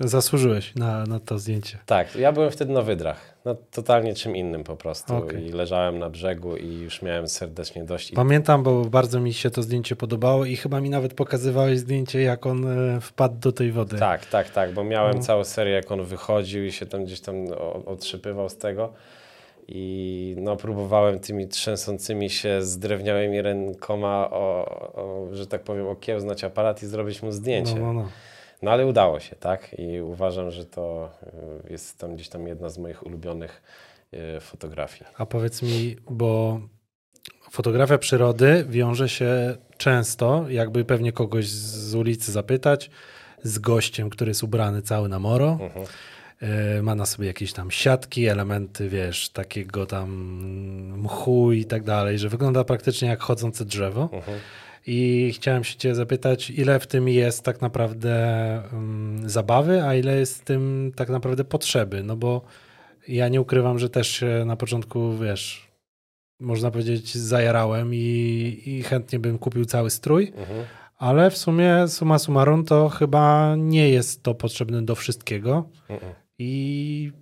Zasłużyłeś 0.00 0.74
na, 0.74 1.04
na 1.04 1.20
to 1.20 1.38
zdjęcie. 1.38 1.78
Tak, 1.86 2.16
ja 2.16 2.32
byłem 2.32 2.50
wtedy 2.50 2.72
na 2.72 2.82
wydrach. 2.82 3.34
No, 3.44 3.54
totalnie 3.70 4.14
czym 4.14 4.36
innym 4.36 4.64
po 4.64 4.76
prostu. 4.76 5.16
Okej. 5.16 5.46
I 5.46 5.52
leżałem 5.52 5.98
na 5.98 6.10
brzegu 6.10 6.56
i 6.56 6.74
już 6.80 7.02
miałem 7.02 7.28
serdecznie 7.28 7.84
dość. 7.84 8.12
Pamiętam, 8.12 8.62
bo 8.62 8.84
bardzo 8.84 9.20
mi 9.20 9.32
się 9.32 9.50
to 9.50 9.62
zdjęcie 9.62 9.96
podobało 9.96 10.44
i 10.44 10.56
chyba 10.56 10.80
mi 10.80 10.90
nawet 10.90 11.14
pokazywałeś 11.14 11.78
zdjęcie, 11.78 12.22
jak 12.22 12.46
on 12.46 12.66
e, 12.96 13.00
wpadł 13.00 13.36
do 13.38 13.52
tej 13.52 13.72
wody. 13.72 13.98
Tak, 13.98 14.26
tak, 14.26 14.50
tak, 14.50 14.72
bo 14.72 14.84
miałem 14.84 15.14
No. 15.16 15.22
całą 15.22 15.44
serię, 15.44 15.72
jak 15.74 15.92
on 15.92 16.04
wychodził 16.04 16.64
i 16.64 16.72
się 16.72 16.86
tam 16.86 17.04
gdzieś 17.04 17.20
tam 17.20 17.36
o- 17.58 17.84
otrzypywał 17.84 18.48
z 18.48 18.56
tego. 18.56 18.92
I 19.68 20.34
no, 20.38 20.56
próbowałem 20.56 21.18
tymi 21.20 21.48
trzęsącymi 21.48 22.30
się 22.30 22.62
zdrewniałymi 22.62 23.42
rękoma, 23.42 24.30
o, 24.30 24.64
o, 24.94 25.26
że 25.32 25.46
tak 25.46 25.62
powiem, 25.62 25.86
okiełznać 25.88 26.44
aparat 26.44 26.82
i 26.82 26.86
zrobić 26.86 27.22
mu 27.22 27.32
zdjęcie. 27.32 27.74
No, 27.74 27.80
No, 27.80 27.92
no, 27.92 28.08
no. 28.62 28.70
ale 28.70 28.86
udało 28.86 29.20
się, 29.20 29.36
tak? 29.36 29.78
I 29.78 30.00
uważam, 30.00 30.50
że 30.50 30.66
to 30.66 31.10
y, 31.66 31.72
jest 31.72 31.98
tam 31.98 32.14
gdzieś 32.14 32.28
tam 32.28 32.46
jedna 32.46 32.68
z 32.68 32.78
moich 32.78 33.06
ulubionych 33.06 33.62
y, 34.14 34.40
fotografii. 34.40 35.10
A 35.18 35.26
powiedz 35.26 35.62
mi, 35.62 35.96
bo 36.10 36.60
fotografia 37.50 37.98
przyrody 37.98 38.66
wiąże 38.68 39.08
się 39.08 39.56
często, 39.76 40.44
jakby 40.48 40.84
pewnie 40.84 41.12
kogoś 41.12 41.48
z 41.48 41.94
ulicy 41.94 42.32
zapytać, 42.32 42.90
z 43.42 43.58
gościem, 43.58 44.10
który 44.10 44.30
jest 44.30 44.42
ubrany 44.42 44.82
cały 44.82 45.08
na 45.08 45.18
moro. 45.18 45.58
Mhm. 45.60 45.86
E, 46.40 46.82
Ma 46.82 46.94
na 46.94 47.06
sobie 47.06 47.26
jakieś 47.26 47.52
tam 47.52 47.70
siatki, 47.70 48.26
elementy, 48.26 48.88
wiesz, 48.88 49.28
takiego 49.28 49.86
tam 49.86 50.10
mchu 50.96 51.52
i 51.52 51.64
tak 51.64 51.82
dalej, 51.82 52.18
że 52.18 52.28
wygląda 52.28 52.64
praktycznie 52.64 53.08
jak 53.08 53.20
chodzące 53.20 53.64
drzewo. 53.64 54.08
Mhm. 54.12 54.38
I 54.86 55.32
chciałem 55.34 55.64
się 55.64 55.76
cię 55.76 55.94
zapytać, 55.94 56.50
ile 56.50 56.80
w 56.80 56.86
tym 56.86 57.08
jest 57.08 57.42
tak 57.42 57.60
naprawdę 57.62 58.14
mm, 58.72 59.28
zabawy, 59.30 59.82
a 59.82 59.94
ile 59.94 60.16
jest 60.18 60.38
w 60.40 60.44
tym 60.44 60.92
tak 60.96 61.08
naprawdę 61.08 61.44
potrzeby, 61.44 62.02
no 62.02 62.16
bo 62.16 62.42
ja 63.08 63.28
nie 63.28 63.40
ukrywam, 63.40 63.78
że 63.78 63.90
też 63.90 64.08
się 64.08 64.42
na 64.46 64.56
początku, 64.56 65.16
wiesz, 65.16 65.66
można 66.40 66.70
powiedzieć, 66.70 67.14
zajarałem 67.14 67.94
i, 67.94 68.62
i 68.66 68.82
chętnie 68.82 69.18
bym 69.18 69.38
kupił 69.38 69.64
cały 69.64 69.90
strój, 69.90 70.32
Mhm. 70.36 70.64
ale 70.96 71.30
w 71.30 71.36
sumie 71.38 71.88
summa 71.88 72.18
summarum 72.18 72.64
to 72.64 72.88
chyba 72.88 73.54
nie 73.58 73.88
jest 73.90 74.22
to 74.22 74.34
potrzebne 74.34 74.82
do 74.82 74.94
wszystkiego 74.94 75.68
Mhm. 75.88 76.12
i 76.38 77.12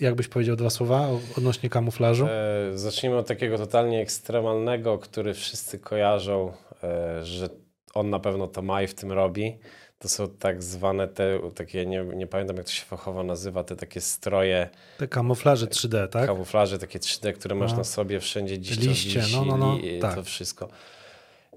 jakbyś 0.00 0.28
powiedział 0.28 0.56
dwa 0.56 0.70
słowa 0.70 1.08
odnośnie 1.38 1.70
kamuflażu? 1.70 2.26
E, 2.26 2.78
zacznijmy 2.78 3.16
od 3.18 3.26
takiego 3.26 3.58
totalnie 3.58 4.00
ekstremalnego, 4.00 4.98
który 4.98 5.34
wszyscy 5.34 5.78
kojarzą, 5.78 6.52
że 7.22 7.48
on 7.94 8.10
na 8.10 8.18
pewno 8.18 8.46
to 8.46 8.62
ma 8.62 8.82
i 8.82 8.86
w 8.86 8.94
tym 8.94 9.12
robi. 9.12 9.58
To 9.98 10.08
są 10.08 10.28
tak 10.28 10.62
zwane 10.62 11.08
te, 11.08 11.40
takie, 11.54 11.86
nie, 11.86 12.04
nie 12.04 12.26
pamiętam 12.26 12.56
jak 12.56 12.66
to 12.66 12.72
się 12.72 12.84
fachowo 12.84 13.22
nazywa, 13.22 13.64
te 13.64 13.76
takie 13.76 14.00
stroje, 14.00 14.68
Te 14.98 15.08
kamuflaże 15.08 15.66
3D, 15.66 16.08
tak? 16.08 16.26
kamuflaże, 16.26 16.78
takie 16.78 16.98
3D, 16.98 17.32
które 17.32 17.54
masz 17.54 17.70
No. 17.72 17.78
na 17.78 17.84
sobie 17.84 18.20
wszędzie 18.20 18.58
gdzieś 18.58 18.78
Liście, 18.78 19.20
wisi, 19.20 19.36
no, 19.36 19.44
no, 19.44 19.56
no, 19.56 19.78
i 19.78 19.98
tak. 20.00 20.14
to 20.14 20.22
wszystko. 20.22 20.68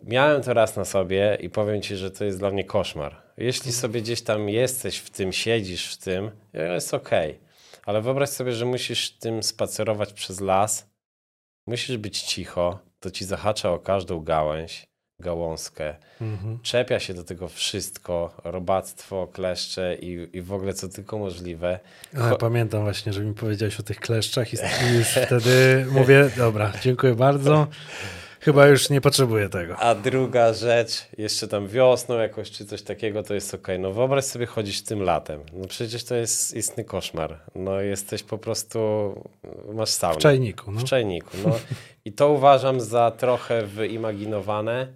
Miałem 0.03 0.41
to 0.41 0.53
raz 0.53 0.75
na 0.75 0.85
sobie 0.85 1.37
i 1.41 1.49
powiem 1.49 1.81
Ci, 1.81 1.95
że 1.95 2.11
to 2.11 2.25
jest 2.25 2.39
dla 2.39 2.51
mnie 2.51 2.63
koszmar. 2.63 3.15
Jeśli 3.37 3.71
sobie 3.71 4.01
gdzieś 4.01 4.21
tam 4.21 4.49
jesteś 4.49 4.97
w 4.97 5.09
tym, 5.09 5.33
siedzisz 5.33 5.93
w 5.93 5.97
tym, 5.97 6.31
jest 6.53 6.93
okej. 6.93 7.39
Ale 7.85 8.01
wyobraź 8.01 8.29
sobie, 8.29 8.51
że 8.51 8.65
musisz 8.65 9.11
tym 9.11 9.43
spacerować 9.43 10.13
przez 10.13 10.39
las, 10.41 10.89
musisz 11.67 11.97
być 11.97 12.21
cicho, 12.21 12.79
to 12.99 13.11
ci 13.11 13.25
zahacza 13.25 13.71
o 13.71 13.79
każdą 13.79 14.19
gałęź, 14.23 14.86
gałązkę, 15.19 15.95
Mhm. 16.21 16.59
czepia 16.63 16.99
się 16.99 17.13
do 17.13 17.23
tego 17.23 17.47
wszystko, 17.47 18.33
robactwo, 18.43 19.27
kleszcze 19.33 19.95
i, 19.95 20.27
i 20.33 20.41
w 20.41 20.53
ogóle 20.53 20.73
co 20.73 20.89
tylko 20.89 21.17
możliwe. 21.17 21.79
Pamiętam 22.39 22.81
właśnie, 22.81 23.13
że 23.13 23.21
mi 23.21 23.33
powiedziałeś 23.33 23.79
o 23.79 23.83
tych 23.83 23.99
kleszczach 23.99 24.53
i 24.53 24.57
już 24.97 25.07
wtedy 25.25 25.85
mówię, 25.91 26.29
dobra, 26.37 26.71
dziękuję 26.81 27.15
bardzo. 27.15 27.67
Chyba 28.39 28.67
już 28.67 28.89
nie 28.89 29.01
potrzebuję 29.01 29.49
tego. 29.49 29.77
A 29.77 29.95
druga 29.95 30.53
rzecz, 30.53 31.05
jeszcze 31.17 31.47
tam 31.47 31.67
wiosną 31.67 32.15
jakoś 32.19 32.51
czy 32.51 32.65
coś 32.65 32.81
takiego, 32.81 33.23
to 33.23 33.33
jest 33.33 33.53
okej. 33.53 33.79
No 33.79 33.91
wyobraź 33.93 34.25
sobie 34.25 34.45
chodzić 34.45 34.81
tym 34.81 35.01
latem. 35.03 35.39
No 35.53 35.67
przecież 35.67 36.03
to 36.03 36.15
jest 36.15 36.55
istny 36.55 36.83
koszmar. 36.83 37.39
No 37.55 37.81
jesteś 37.81 38.23
po 38.23 38.37
prostu, 38.37 38.79
masz 39.73 39.89
saunę. 39.89 40.15
W 40.15 40.21
czajniku. 40.21 40.71
No. 40.71 40.79
W 40.79 40.83
czajniku, 40.83 41.37
no. 41.45 41.55
I 42.05 42.11
to 42.11 42.29
uważam 42.29 42.81
za 42.81 43.11
trochę 43.11 43.65
wyimaginowane. 43.65 44.87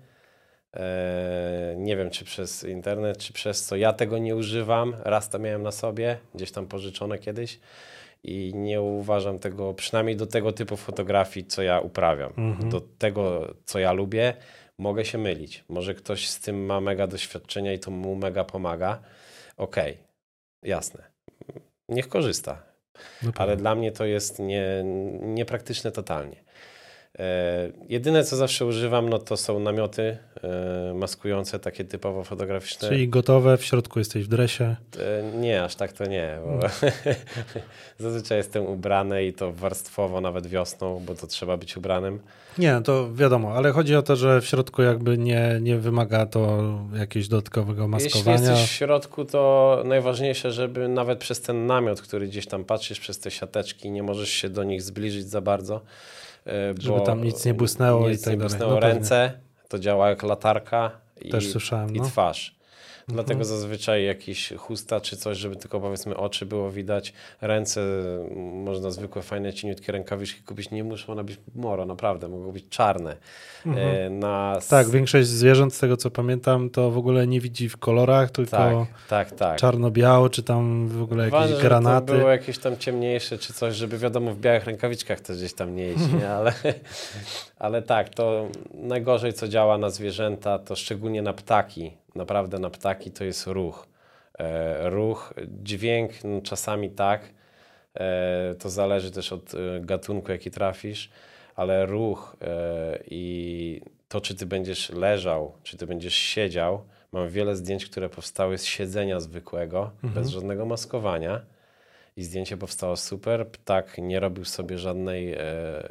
Eee, 0.73 1.77
nie 1.77 1.97
wiem, 1.97 2.09
czy 2.09 2.25
przez 2.25 2.63
internet, 2.63 3.17
czy 3.17 3.33
przez 3.33 3.65
co. 3.65 3.75
Ja 3.75 3.93
tego 3.93 4.17
nie 4.17 4.35
używam. 4.35 4.95
Raz 5.03 5.29
to 5.29 5.39
miałem 5.39 5.63
na 5.63 5.71
sobie, 5.71 6.17
gdzieś 6.35 6.51
tam 6.51 6.67
pożyczone 6.67 7.19
kiedyś. 7.19 7.59
I 8.23 8.51
nie 8.55 8.81
uważam 8.81 9.39
tego, 9.39 9.73
przynajmniej 9.73 10.15
do 10.15 10.27
tego 10.27 10.51
typu 10.51 10.77
fotografii, 10.77 11.45
co 11.45 11.61
ja 11.61 11.79
uprawiam. 11.79 12.33
Mhm. 12.37 12.69
Do 12.69 12.81
tego, 12.81 13.53
co 13.65 13.79
ja 13.79 13.91
lubię, 13.93 14.33
mogę 14.77 15.05
się 15.05 15.17
mylić. 15.17 15.63
Może 15.69 15.95
ktoś 15.95 16.29
z 16.29 16.39
tym 16.39 16.65
ma 16.65 16.81
mega 16.81 17.07
doświadczenia 17.07 17.73
i 17.73 17.79
to 17.79 17.91
mu 17.91 18.15
mega 18.15 18.43
pomaga. 18.43 18.99
Okej, 19.57 19.97
jasne. 20.63 21.03
Niech 21.89 22.09
korzysta 22.09 22.71
No 23.23 23.31
ale 23.35 23.57
dla 23.57 23.75
mnie 23.75 23.91
to 23.91 24.05
jest 24.05 24.39
nie, 24.39 24.83
niepraktyczne 25.21 25.91
totalnie. 25.91 26.35
E, 27.19 27.71
jedyne, 27.89 28.23
co 28.23 28.35
zawsze 28.35 28.65
używam, 28.65 29.09
no 29.09 29.19
to 29.19 29.37
są 29.37 29.59
namioty 29.59 30.17
e, 30.43 30.93
maskujące, 30.93 31.59
takie 31.59 31.83
typowo 31.83 32.23
fotograficzne. 32.23 32.89
Czyli 32.89 33.09
gotowe, 33.09 33.57
w 33.57 33.65
środku 33.65 33.99
jesteś 33.99 34.23
w 34.23 34.27
dresie. 34.27 34.75
E, 34.99 35.37
nie, 35.37 35.63
aż 35.63 35.75
tak 35.75 35.93
to 35.93 36.05
nie. 36.05 36.37
Bo 36.45 36.67
Zazwyczaj 38.03 38.37
jestem 38.37 38.65
ubrany 38.65 39.25
i 39.25 39.33
to 39.33 39.51
warstwowo, 39.51 40.21
nawet 40.21 40.47
wiosną, 40.47 41.01
bo 41.05 41.15
to 41.15 41.27
trzeba 41.27 41.57
być 41.57 41.77
ubranym. 41.77 42.19
Nie, 42.57 42.73
no 42.73 42.81
to 42.81 43.13
wiadomo, 43.13 43.53
ale 43.53 43.71
chodzi 43.71 43.95
o 43.95 44.01
to, 44.01 44.15
że 44.15 44.41
w 44.41 44.45
środku 44.45 44.81
jakby 44.81 45.17
nie, 45.17 45.59
nie 45.61 45.77
wymaga 45.77 46.25
to 46.25 46.63
jakiegoś 46.99 47.27
dodatkowego 47.27 47.81
Jeśli 47.81 47.89
maskowania. 47.89 48.51
jesteś 48.51 48.69
w 48.69 48.71
środku, 48.71 49.25
to 49.25 49.81
najważniejsze, 49.85 50.51
żeby 50.51 50.87
nawet 50.87 51.19
przez 51.19 51.41
ten 51.41 51.65
namiot, 51.65 52.01
który 52.01 52.27
gdzieś 52.27 52.47
tam 52.47 52.63
patrzysz, 52.63 52.99
przez 52.99 53.19
te 53.19 53.31
siateczki, 53.31 53.91
nie 53.91 54.03
możesz 54.03 54.29
się 54.29 54.49
do 54.49 54.63
nich 54.63 54.81
zbliżyć 54.81 55.29
za 55.29 55.41
bardzo. 55.41 55.81
E, 56.47 56.73
Żeby 56.79 57.01
tam 57.01 57.23
nic 57.23 57.45
nie 57.45 57.53
błysnęło 57.53 58.09
nic 58.09 58.21
i 58.21 58.23
tak 58.23 58.33
nie 58.33 58.37
dalej. 58.37 58.49
błysnęło 58.49 58.73
No 58.73 58.79
ręce, 58.79 59.39
to 59.69 59.79
działa 59.79 60.09
jak 60.09 60.23
latarka 60.23 60.91
i, 61.21 61.29
Też 61.29 61.51
słyszałem, 61.51 61.95
i 61.95 61.99
no. 61.99 62.05
twarz. 62.05 62.55
Dlatego 63.07 63.45
zazwyczaj 63.45 64.05
jakiś 64.05 64.53
chusta 64.57 65.01
czy 65.01 65.17
coś, 65.17 65.37
żeby 65.37 65.55
tylko 65.55 65.79
powiedzmy 65.79 66.17
oczy 66.17 66.45
było 66.45 66.71
widać, 66.71 67.13
ręce, 67.41 67.81
można 68.53 68.91
zwykłe, 68.91 69.21
fajne, 69.21 69.53
cieniutkie 69.53 69.91
rękawiczki 69.91 70.43
kupić, 70.43 70.71
nie 70.71 70.83
muszą 70.83 71.13
one 71.13 71.23
być 71.23 71.37
moro, 71.55 71.85
naprawdę, 71.85 72.27
mogą 72.27 72.51
być 72.51 72.65
czarne. 72.69 73.17
E, 73.65 74.09
na 74.09 74.59
Tak, 74.69 74.89
większość 74.89 75.27
zwierząt, 75.27 75.73
z 75.73 75.79
tego 75.79 75.97
co 75.97 76.11
pamiętam, 76.11 76.69
to 76.69 76.91
w 76.91 76.97
ogóle 76.97 77.27
nie 77.27 77.41
widzi 77.41 77.69
w 77.69 77.77
kolorach, 77.77 78.31
tylko 78.31 78.51
tak, 78.51 78.87
tak, 79.09 79.31
tak. 79.31 79.59
czarno-biało, 79.59 80.29
czy 80.29 80.43
tam 80.43 80.87
w 80.87 81.01
ogóle 81.01 81.25
jakieś 81.25 81.39
Ważne, 81.39 81.61
granaty. 81.61 82.13
Było 82.13 82.29
jakieś 82.29 82.57
tam 82.57 82.77
ciemniejsze 82.77 83.37
czy 83.37 83.53
coś, 83.53 83.75
żeby 83.75 83.97
wiadomo 83.97 84.33
w 84.33 84.39
białych 84.39 84.65
rękawiczkach 84.65 85.19
też 85.19 85.37
gdzieś 85.37 85.53
tam 85.53 85.75
nie 85.75 85.93
iść, 85.93 86.13
nie? 86.19 86.29
Ale, 86.37 86.53
ale 87.61 87.81
tak, 87.81 88.09
to 88.09 88.47
najgorzej 88.73 89.33
co 89.33 89.47
działa 89.47 89.77
na 89.77 89.89
zwierzęta, 89.89 90.59
to 90.59 90.75
szczególnie 90.75 91.21
na 91.21 91.33
ptaki, 91.33 91.91
naprawdę 92.15 92.59
na 92.59 92.69
ptaki 92.69 93.11
to 93.11 93.23
jest 93.23 93.47
ruch. 93.47 93.87
E, 94.39 94.89
ruch, 94.89 95.33
dźwięk 95.63 96.11
no, 96.23 96.41
czasami 96.41 96.89
tak, 96.89 97.21
e, 97.93 98.55
to 98.59 98.69
zależy 98.69 99.11
też 99.11 99.33
od 99.33 99.53
e, 99.53 99.57
gatunku 99.79 100.31
jaki 100.31 100.51
trafisz, 100.51 101.09
ale 101.55 101.85
ruch 101.85 102.35
e, 102.41 102.99
i 103.09 103.81
to 104.09 104.21
czy 104.21 104.35
ty 104.35 104.45
będziesz 104.45 104.89
leżał, 104.89 105.53
czy 105.63 105.77
ty 105.77 105.87
będziesz 105.87 106.15
siedział, 106.15 106.81
mam 107.11 107.29
wiele 107.29 107.55
zdjęć, 107.55 107.85
które 107.85 108.09
powstały 108.09 108.57
z 108.57 108.65
siedzenia 108.65 109.19
zwykłego, 109.19 109.91
bez 110.03 110.29
żadnego 110.29 110.65
maskowania. 110.65 111.41
I 112.17 112.23
zdjęcie 112.23 112.57
powstało 112.57 112.97
super. 112.97 113.47
Ptak 113.47 113.97
nie 113.97 114.19
robił 114.19 114.45
sobie 114.45 114.77
żadnej, 114.77 115.33
e, 115.33 115.37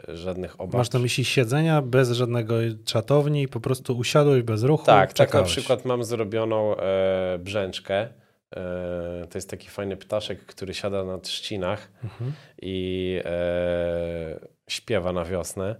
żadnych 0.08 0.60
obaw. 0.60 0.74
Masz 0.78 0.90
na 0.90 0.98
myśli 1.00 1.24
siedzenia 1.24 1.82
bez 1.82 2.10
żadnego 2.10 2.54
czatowni, 2.84 3.48
po 3.48 3.60
prostu 3.60 3.98
usiadłeś 3.98 4.42
bez 4.42 4.62
ruchu, 4.62 4.86
Tak, 4.86 5.08
tak 5.12 5.18
na 5.18 5.26
czekałeś. 5.26 5.48
przykład 5.50 5.84
mam 5.84 6.04
zrobioną 6.04 6.76
e, 6.76 7.38
brzęczkę. 7.38 8.00
E, 8.00 9.26
to 9.30 9.38
jest 9.38 9.50
taki 9.50 9.68
fajny 9.68 9.96
ptaszek, 9.96 10.46
który 10.46 10.74
siada 10.74 11.04
na 11.04 11.18
trzcinach 11.18 11.88
Mhm. 12.04 12.32
i 12.62 13.20
e, 13.24 14.40
śpiewa 14.68 15.12
na 15.12 15.24
wiosnę. 15.24 15.76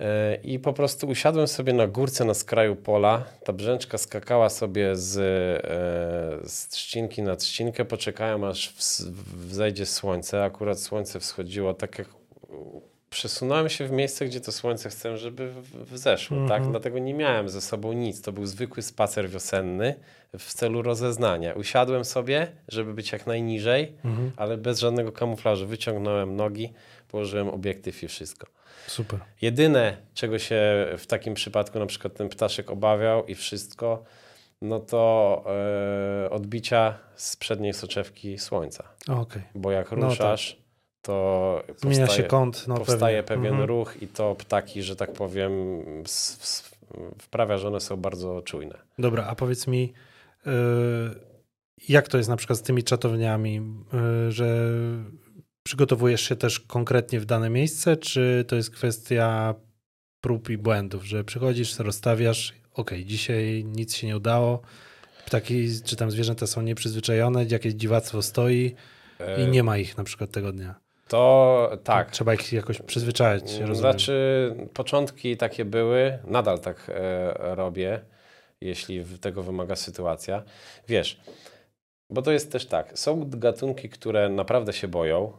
E, 0.00 0.34
I 0.34 0.58
po 0.58 0.72
prostu 0.72 1.08
usiadłem 1.08 1.48
sobie 1.48 1.72
na 1.72 1.86
górce 1.86 2.24
na 2.24 2.34
skraju 2.34 2.76
pola. 2.76 3.24
Ta 3.44 3.52
brzęczka 3.52 3.98
skakała 3.98 4.48
sobie 4.48 4.96
z, 4.96 5.16
e, 5.18 6.48
z 6.48 6.68
trzcinki 6.68 7.22
na 7.22 7.36
trzcinkę. 7.36 7.84
Poczekałem 7.84 8.44
aż 8.44 8.74
wzejdzie 9.34 9.86
słońce. 9.86 10.44
Akurat 10.44 10.80
słońce 10.80 11.20
wschodziło 11.20 11.74
tak 11.74 11.98
jak 11.98 12.08
przesunąłem 13.10 13.68
się 13.68 13.86
w 13.86 13.90
miejsce, 13.90 14.26
gdzie 14.26 14.40
to 14.40 14.52
słońce 14.52 14.88
chcę, 14.90 15.16
żeby 15.18 15.52
wzeszło. 15.74 16.36
Tak? 16.48 16.70
Dlatego 16.70 16.98
nie 16.98 17.14
miałem 17.14 17.48
ze 17.48 17.60
sobą 17.60 17.92
nic. 17.92 18.22
To 18.22 18.32
był 18.32 18.46
zwykły 18.46 18.82
spacer 18.82 19.30
wiosenny 19.30 19.94
w 20.38 20.54
celu 20.54 20.82
rozeznania. 20.82 21.52
Usiadłem 21.54 22.04
sobie, 22.04 22.46
żeby 22.68 22.94
być 22.94 23.12
jak 23.12 23.26
najniżej, 23.26 23.92
ale 24.36 24.56
bez 24.56 24.80
żadnego 24.80 25.12
kamuflażu. 25.12 25.66
Wyciągnąłem 25.66 26.36
nogi, 26.36 26.72
położyłem 27.12 27.48
obiektyw 27.48 28.02
i 28.02 28.08
wszystko. 28.08 28.46
Super. 28.86 29.20
Jedyne, 29.42 29.96
czego 30.14 30.38
się 30.38 30.86
w 30.98 31.06
takim 31.06 31.34
przypadku 31.34 31.78
na 31.78 31.86
przykład 31.86 32.14
ten 32.14 32.28
ptaszek 32.28 32.70
obawiał 32.70 33.26
i 33.26 33.34
wszystko, 33.34 34.04
no 34.62 34.80
to 34.80 35.44
e, 36.26 36.30
odbicia 36.30 36.98
z 37.14 37.36
przedniej 37.36 37.72
soczewki 37.74 38.38
słońca. 38.38 38.84
Okej. 39.08 39.42
Bo 39.54 39.70
jak 39.70 39.92
No 39.92 40.08
ruszasz, 40.08 40.56
to 41.02 41.62
Zmienia 41.76 41.96
się 41.96 42.02
powstaje, 42.06 42.28
kąt, 42.28 42.68
no 42.68 42.74
powstaje 42.74 43.22
pewnie. 43.22 43.36
pewien 43.36 43.52
Mhm. 43.52 43.68
ruch 43.68 44.02
i 44.02 44.08
to 44.08 44.34
ptaki, 44.34 44.82
że 44.82 44.96
tak 44.96 45.12
powiem, 45.12 45.52
wprawia, 47.20 47.58
że 47.58 47.68
one 47.68 47.80
są 47.80 47.96
bardzo 47.96 48.42
czujne. 48.42 48.78
Dobra, 48.98 49.26
a 49.26 49.34
powiedz 49.34 49.66
mi, 49.66 49.92
y, 50.46 50.50
jak 51.88 52.08
to 52.08 52.16
jest 52.16 52.28
na 52.30 52.36
przykład 52.36 52.58
z 52.58 52.62
tymi 52.62 52.82
czatowniami, 52.84 53.60
y, 54.28 54.32
że 54.32 54.68
przygotowujesz 55.62 56.28
się 56.28 56.36
też 56.36 56.60
konkretnie 56.60 57.20
w 57.20 57.24
dane 57.24 57.50
miejsce, 57.50 57.96
czy 57.96 58.44
to 58.48 58.56
jest 58.56 58.70
kwestia 58.70 59.54
prób 60.20 60.50
i 60.50 60.58
błędów, 60.58 61.04
że 61.04 61.24
przychodzisz, 61.24 61.78
rozstawiasz, 61.78 62.52
ok, 62.74 62.90
dzisiaj 63.04 63.64
nic 63.64 63.94
się 63.94 64.06
nie 64.06 64.16
udało, 64.16 64.62
ptaki 65.26 65.68
czy 65.84 65.96
tam 65.96 66.10
zwierzęta 66.10 66.46
są 66.46 66.62
nieprzyzwyczajone, 66.62 67.44
jakieś 67.44 67.74
dziwactwo 67.74 68.22
stoi 68.22 68.74
i 69.38 69.50
nie 69.50 69.62
ma 69.62 69.78
ich 69.78 69.98
na 69.98 70.04
przykład 70.04 70.30
tego 70.30 70.52
dnia. 70.52 70.74
To 71.08 71.70
tak. 71.84 72.10
Trzeba 72.10 72.34
ich 72.34 72.52
jakoś 72.52 72.82
przyzwyczajać, 72.82 73.42
rozumiem. 73.42 73.74
Znaczy, 73.74 74.54
początki 74.74 75.36
takie 75.36 75.64
były, 75.64 76.18
nadal 76.24 76.60
tak 76.60 76.90
e, 76.94 77.54
robię, 77.54 78.00
jeśli 78.60 79.04
tego 79.04 79.42
wymaga 79.42 79.76
sytuacja. 79.76 80.42
Wiesz, 80.88 81.20
bo 82.10 82.22
to 82.22 82.32
jest 82.32 82.52
też 82.52 82.66
tak, 82.66 82.98
są 82.98 83.30
gatunki, 83.30 83.88
które 83.88 84.28
naprawdę 84.28 84.72
się 84.72 84.88
boją, 84.88 85.32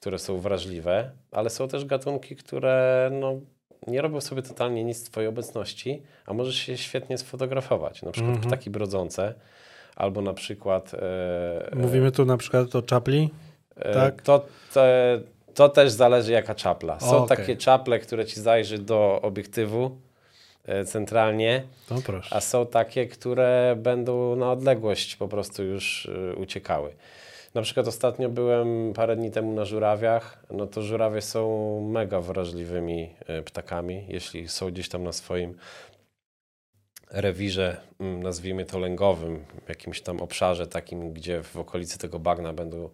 które 0.00 0.18
są 0.18 0.38
wrażliwe, 0.38 1.10
ale 1.32 1.50
są 1.50 1.68
też 1.68 1.84
gatunki, 1.84 2.36
które 2.36 3.08
no, 3.12 3.32
nie 3.86 4.02
robią 4.02 4.20
sobie 4.20 4.42
totalnie 4.42 4.84
nic 4.84 5.06
w 5.06 5.10
Twojej 5.10 5.28
obecności, 5.28 6.02
a 6.26 6.32
możesz 6.34 6.54
się 6.56 6.76
świetnie 6.76 7.18
sfotografować. 7.18 8.02
Na 8.02 8.10
przykład 8.12 8.34
Mhm. 8.34 8.48
ptaki 8.48 8.70
brodzące, 8.70 9.34
albo 9.96 10.22
na 10.22 10.34
przykład... 10.34 10.94
E, 10.94 11.76
Mówimy 11.76 12.12
tu 12.12 12.24
na 12.24 12.36
przykład 12.36 12.74
o 12.76 12.82
czapli, 12.82 13.30
E, 13.76 13.94
Tak? 13.94 14.22
To, 14.22 14.44
te, 14.74 15.20
to 15.54 15.68
też 15.68 15.90
zależy 15.90 16.32
jaka 16.32 16.54
czapla. 16.54 17.00
Są 17.00 17.16
Okej. 17.24 17.36
takie 17.36 17.56
czaple, 17.56 17.98
które 17.98 18.26
ci 18.26 18.40
zajrzy 18.40 18.78
do 18.78 19.18
obiektywu 19.22 19.98
e, 20.66 20.84
centralnie, 20.84 21.62
proszę. 22.06 22.36
a 22.36 22.40
są 22.40 22.66
takie, 22.66 23.06
które 23.06 23.76
będą 23.78 24.36
na 24.36 24.52
odległość 24.52 25.16
po 25.16 25.28
prostu 25.28 25.64
już 25.64 26.08
e, 26.32 26.34
uciekały. 26.34 26.90
Na 27.54 27.62
przykład 27.62 27.88
ostatnio 27.88 28.28
byłem 28.28 28.92
parę 28.92 29.16
dni 29.16 29.30
temu 29.30 29.52
na 29.52 29.64
żurawiach, 29.64 30.44
no 30.50 30.66
to 30.66 30.82
żurawie 30.82 31.22
są 31.22 31.80
mega 31.80 32.20
wrażliwymi 32.20 33.10
e, 33.26 33.42
ptakami, 33.42 34.04
jeśli 34.08 34.48
są 34.48 34.70
gdzieś 34.70 34.88
tam 34.88 35.04
na 35.04 35.12
swoim 35.12 35.54
rewirze, 37.10 37.76
mm, 38.00 38.22
nazwijmy 38.22 38.64
to 38.64 38.78
lęgowym, 38.78 39.44
w 39.66 39.68
jakimś 39.68 40.00
tam 40.00 40.20
obszarze 40.20 40.66
takim, 40.66 41.12
gdzie 41.12 41.42
w 41.42 41.56
okolicy 41.56 41.98
tego 41.98 42.18
bagna 42.18 42.52
będą 42.52 42.90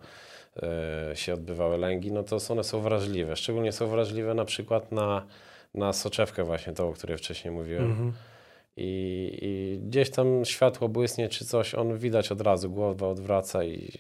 e, 0.63 1.17
się 1.17 1.35
odbywały 1.35 1.79
lęgi, 1.79 2.13
no 2.13 2.23
to 2.23 2.39
one 2.49 2.65
są 2.65 2.81
wrażliwe. 2.81 3.37
Szczególnie 3.37 3.73
są 3.73 3.87
wrażliwe 3.87 4.35
na 4.35 4.45
przykład 4.45 4.93
na, 4.93 5.27
na 5.75 5.93
soczewkę 5.93 6.45
właśnie 6.45 6.73
tą, 6.73 6.89
o 6.89 6.93
której 6.93 7.17
wcześniej 7.17 7.55
mówiłem. 7.55 7.85
Mhm. 7.85 8.13
I, 8.77 9.39
I 9.43 9.79
gdzieś 9.89 10.11
tam 10.11 10.45
światło 10.45 10.89
błysnie 10.89 11.29
czy 11.29 11.45
coś, 11.45 11.75
on 11.75 11.99
widać 11.99 12.33
od 12.33 12.41
razu, 12.41 12.71
głowa 12.71 13.09
odwraca 13.09 13.65
i 13.65 13.93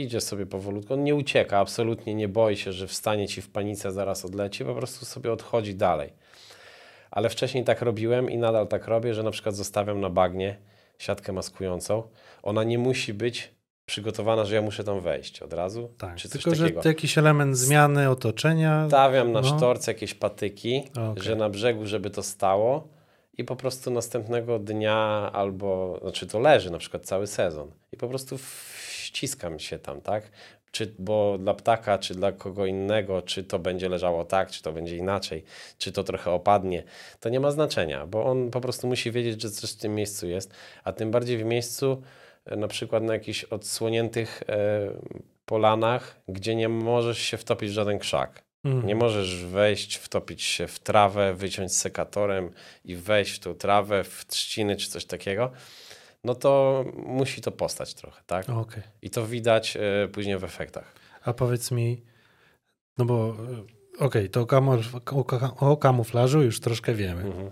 idzie 0.00 0.20
sobie 0.20 0.46
powolutku. 0.46 0.94
On 0.94 1.04
nie 1.04 1.14
ucieka, 1.14 1.58
absolutnie 1.58 2.14
nie 2.14 2.28
boi 2.28 2.56
się, 2.56 2.72
że 2.72 2.86
wstanie 2.86 3.28
ci 3.28 3.42
w 3.42 3.50
panice, 3.50 3.92
zaraz 3.92 4.24
odleci, 4.24 4.64
po 4.64 4.74
prostu 4.74 5.04
sobie 5.04 5.32
odchodzi 5.32 5.74
dalej. 5.74 6.12
Ale 7.10 7.28
wcześniej 7.28 7.64
tak 7.64 7.82
robiłem 7.82 8.30
i 8.30 8.38
nadal 8.38 8.68
tak 8.68 8.86
robię, 8.86 9.14
że 9.14 9.22
na 9.22 9.30
przykład 9.30 9.54
zostawiam 9.56 10.00
na 10.00 10.10
bagnie 10.10 10.56
siatkę 10.98 11.32
maskującą. 11.32 12.02
Ona 12.42 12.64
nie 12.64 12.78
musi 12.78 13.14
być 13.14 13.54
przygotowana, 13.86 14.44
że 14.44 14.54
ja 14.54 14.62
muszę 14.62 14.84
tam 14.84 15.00
wejść 15.00 15.42
od 15.42 15.52
razu, 15.52 15.90
Tak, 15.98 16.14
czy 16.16 16.28
coś 16.28 16.42
tylko 16.42 16.56
że 16.56 16.62
takiego. 16.64 16.82
to 16.82 16.88
jakiś 16.88 17.18
element 17.18 17.56
zmiany 17.58 18.10
otoczenia. 18.10 18.84
Stawiam 18.88 19.32
na 19.32 19.40
No. 19.40 19.56
sztorce 19.56 19.90
jakieś 19.92 20.14
patyki, 20.14 20.82
Okej. 21.10 21.22
że 21.24 21.36
na 21.36 21.48
brzegu, 21.48 21.86
żeby 21.86 22.10
to 22.10 22.22
stało 22.22 22.88
i 23.38 23.44
po 23.44 23.56
prostu 23.56 23.90
następnego 23.90 24.58
dnia 24.58 25.30
albo, 25.32 25.98
znaczy 26.02 26.26
to 26.26 26.40
leży 26.40 26.70
na 26.70 26.78
przykład 26.78 27.06
cały 27.06 27.26
sezon 27.26 27.70
i 27.92 27.96
po 27.96 28.08
prostu 28.08 28.38
wciskam 28.38 29.58
się 29.58 29.78
tam, 29.78 30.00
tak? 30.00 30.30
Czy, 30.70 30.94
bo 30.98 31.38
dla 31.38 31.54
ptaka, 31.54 31.98
czy 31.98 32.14
dla 32.14 32.32
kogo 32.32 32.66
innego, 32.66 33.22
czy 33.22 33.44
to 33.44 33.58
będzie 33.58 33.88
leżało 33.88 34.24
tak, 34.24 34.50
czy 34.50 34.62
to 34.62 34.72
będzie 34.72 34.96
inaczej, 34.96 35.44
czy 35.78 35.92
to 35.92 36.04
trochę 36.04 36.30
opadnie, 36.30 36.82
to 37.20 37.28
nie 37.28 37.40
ma 37.40 37.50
znaczenia, 37.50 38.06
bo 38.06 38.24
on 38.24 38.50
po 38.50 38.60
prostu 38.60 38.86
musi 38.86 39.10
wiedzieć, 39.10 39.42
że 39.42 39.50
coś 39.50 39.72
w 39.72 39.76
tym 39.76 39.94
miejscu 39.94 40.26
jest, 40.26 40.54
a 40.84 40.92
tym 40.92 41.10
bardziej 41.10 41.38
w 41.38 41.44
miejscu, 41.44 42.02
e, 42.44 42.56
na 42.56 42.68
przykład 42.68 43.02
na 43.02 43.12
jakichś 43.12 43.44
odsłoniętych 43.44 44.42
e, 44.48 44.90
polanach, 45.46 46.20
gdzie 46.28 46.54
nie 46.54 46.68
możesz 46.68 47.18
się 47.18 47.36
wtopić 47.36 47.70
w 47.70 47.72
żaden 47.72 47.98
krzak. 47.98 48.45
Mhm. 48.66 48.86
Nie 48.86 48.94
możesz 48.94 49.44
wejść, 49.44 49.96
wtopić 49.96 50.42
się 50.42 50.66
w 50.66 50.78
trawę, 50.78 51.34
wyciąć 51.34 51.74
sekatorem 51.76 52.50
i 52.84 52.96
wejść 52.96 53.32
w 53.32 53.38
tą 53.38 53.54
trawę, 53.54 54.04
w 54.04 54.26
trzciny 54.26 54.76
czy 54.76 54.90
coś 54.90 55.04
takiego. 55.04 55.50
No 56.24 56.34
to 56.34 56.84
musi 57.06 57.40
to 57.40 57.52
postać 57.52 57.94
trochę, 57.94 58.22
tak? 58.26 58.48
Okej. 58.50 58.82
I 59.02 59.10
to 59.10 59.26
widać 59.26 59.76
e, 59.76 60.08
później 60.08 60.38
w 60.38 60.44
efektach. 60.44 60.92
A 61.24 61.32
powiedz 61.32 61.70
mi, 61.70 62.02
no 62.98 63.04
bo 63.04 63.36
y, 63.98 64.04
okej, 64.04 64.30
to 64.30 64.40
o, 64.40 64.78
o, 65.20 65.24
ka- 65.24 65.54
o 65.56 65.76
kamuflażu 65.76 66.42
już 66.42 66.60
troszkę 66.60 66.94
wiemy. 66.94 67.22
Mhm. 67.22 67.50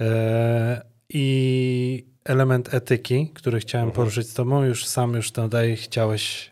E, 0.00 0.82
I 1.08 2.06
element 2.24 2.74
etyki, 2.74 3.30
który 3.34 3.60
chciałem 3.60 3.88
Mhm. 3.88 3.96
poruszyć 3.96 4.28
z 4.30 4.34
tobą, 4.34 4.64
już 4.64 4.86
sam 4.86 5.14
już 5.14 5.32
tutaj 5.32 5.76
chciałeś 5.76 6.50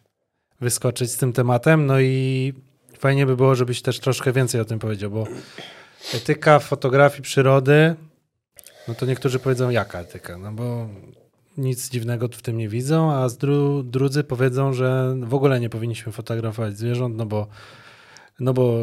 wyskoczyć 0.61 1.11
z 1.11 1.17
tym 1.17 1.33
tematem, 1.33 1.87
no 1.87 2.01
i 2.01 2.53
fajnie 2.99 3.27
by 3.27 3.37
było, 3.37 3.55
żebyś 3.55 3.83
też 3.83 4.01
troszkę 4.01 4.33
więcej 4.33 4.61
o 4.61 4.65
tym 4.65 4.79
powiedział, 4.79 5.11
bo 5.11 5.27
etyka 6.15 6.59
fotografii 6.59 7.23
przyrody 7.23 7.95
No 8.89 8.95
to 8.95 9.07
niektórzy 9.07 9.39
powiedzą, 9.39 9.71
jaka 9.71 10.01
etyka? 10.01 10.39
No 10.39 10.53
bo 10.53 10.89
nic 11.59 11.91
dziwnego 11.91 12.29
w 12.29 12.43
tym 12.43 12.59
nie 12.59 12.69
widzą, 12.69 13.13
a 13.13 13.29
z 13.29 13.37
dru 13.37 13.83
drudzy 13.83 14.25
powiedzą, 14.25 14.73
że 14.73 15.15
w 15.21 15.35
ogóle 15.35 15.61
nie 15.61 15.69
powinniśmy 15.69 16.13
fotografować 16.13 16.79
zwierząt, 16.79 17.17
no 17.17 17.27
bo, 17.27 17.47
no 18.41 18.53
bo 18.55 18.79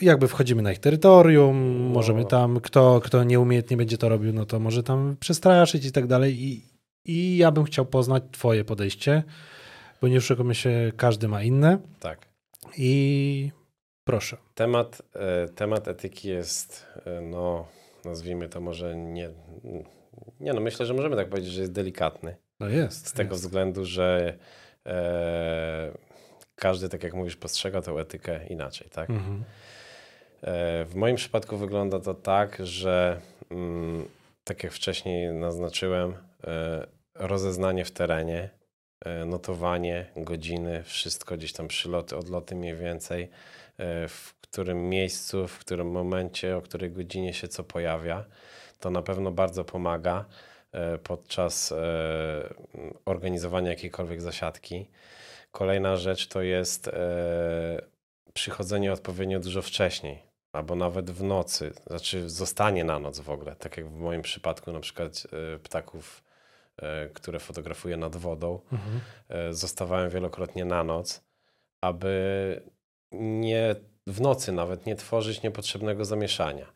jakby 0.00 0.28
wchodzimy 0.28 0.62
na 0.62 0.72
ich 0.72 0.78
terytorium, 0.78 1.82
No. 1.88 1.94
możemy 1.94 2.24
tam, 2.24 2.60
kto, 2.60 3.00
kto 3.04 3.24
nieumiejętnie 3.24 3.76
będzie 3.76 3.98
to 3.98 4.08
robił, 4.08 4.32
no 4.32 4.46
to 4.46 4.60
może 4.60 4.82
tam 4.82 5.16
przestraszyć 5.20 5.84
i 5.86 5.92
tak 5.92 6.06
dalej. 6.06 6.44
I, 6.44 6.62
I 7.04 7.36
ja 7.36 7.50
bym 7.50 7.64
chciał 7.64 7.86
poznać 7.86 8.22
twoje 8.32 8.64
podejście, 8.64 9.22
bo 10.00 10.08
nie 10.08 10.18
oszukujmy 10.18 10.54
się, 10.54 10.92
każdy 10.96 11.28
ma 11.28 11.42
inne 11.42 11.78
Tak. 12.00 12.26
I 12.76 13.50
proszę. 14.04 14.36
Temat, 14.54 15.02
e, 15.14 15.48
temat 15.48 15.88
etyki 15.88 16.28
jest, 16.28 16.86
e, 17.06 17.20
no, 17.20 17.66
nazwijmy 18.04 18.48
to 18.48 18.60
może 18.60 18.96
nie. 18.96 19.30
Nie, 20.40 20.52
no 20.52 20.60
myślę, 20.60 20.86
że 20.86 20.94
możemy 20.94 21.16
tak 21.16 21.28
powiedzieć, 21.28 21.52
że 21.52 21.60
jest 21.60 21.72
delikatny. 21.72 22.36
No 22.60 22.68
jest. 22.68 23.06
Z 23.06 23.12
tego 23.12 23.30
jest. 23.34 23.42
względu, 23.44 23.84
że 23.84 24.38
e, 24.86 25.90
każdy, 26.54 26.88
tak 26.88 27.02
jak 27.02 27.14
mówisz, 27.14 27.36
postrzega 27.36 27.82
tę 27.82 27.92
etykę 27.92 28.46
inaczej, 28.46 28.88
tak? 28.90 29.10
Mhm. 29.10 29.44
E, 30.42 30.84
W 30.84 30.94
moim 30.94 31.16
przypadku 31.16 31.56
wygląda 31.56 32.00
to 32.00 32.14
tak, 32.14 32.58
że 32.66 33.20
mm, 33.50 34.04
tak 34.44 34.64
jak 34.64 34.72
wcześniej 34.72 35.32
naznaczyłem, 35.32 36.14
e, 36.44 36.86
rozeznanie 37.14 37.84
w 37.84 37.90
terenie, 37.90 38.50
notowanie, 39.26 40.06
godziny, 40.16 40.82
wszystko 40.82 41.36
gdzieś 41.36 41.52
tam 41.52 41.68
przyloty, 41.68 42.16
odloty 42.16 42.54
mniej 42.54 42.76
więcej, 42.76 43.22
e, 43.78 44.08
w 44.08 44.34
którym 44.40 44.88
miejscu, 44.88 45.48
w 45.48 45.58
którym 45.58 45.90
momencie, 45.90 46.56
o 46.56 46.62
której 46.62 46.90
godzinie 46.90 47.34
się 47.34 47.48
co 47.48 47.64
pojawia, 47.64 48.24
to 48.80 48.90
na 48.90 49.02
pewno 49.02 49.30
bardzo 49.30 49.64
pomaga 49.64 50.24
e, 50.72 50.98
podczas 50.98 51.72
e, 51.72 51.76
organizowania 53.04 53.70
jakiejkolwiek 53.70 54.22
zasiadki. 54.22 54.86
Kolejna 55.52 55.96
rzecz 55.96 56.26
to 56.26 56.42
jest 56.42 56.88
e, 56.88 56.92
przychodzenie 58.32 58.92
odpowiednio 58.92 59.40
dużo 59.40 59.62
wcześniej, 59.62 60.22
albo 60.52 60.74
nawet 60.74 61.10
w 61.10 61.22
nocy, 61.22 61.72
znaczy 61.86 62.30
zostanie 62.30 62.84
na 62.84 62.98
noc 62.98 63.20
w 63.20 63.30
ogóle, 63.30 63.56
tak 63.56 63.76
jak 63.76 63.88
w 63.88 63.98
moim 63.98 64.22
przypadku 64.22 64.72
na 64.72 64.80
przykład 64.80 65.26
e, 65.54 65.58
ptaków, 65.58 66.22
e, 66.22 66.25
które 67.14 67.38
fotografuję 67.38 67.96
nad 67.96 68.16
wodą, 68.16 68.60
Mhm. 68.72 69.00
e, 69.28 69.52
zostawałem 69.54 70.10
wielokrotnie 70.10 70.64
na 70.64 70.84
noc, 70.84 71.24
aby 71.80 72.62
nie 73.12 73.74
w 74.06 74.20
nocy 74.20 74.52
nawet 74.52 74.86
nie 74.86 74.96
tworzyć 74.96 75.42
niepotrzebnego 75.42 76.04
zamieszania. 76.04 76.66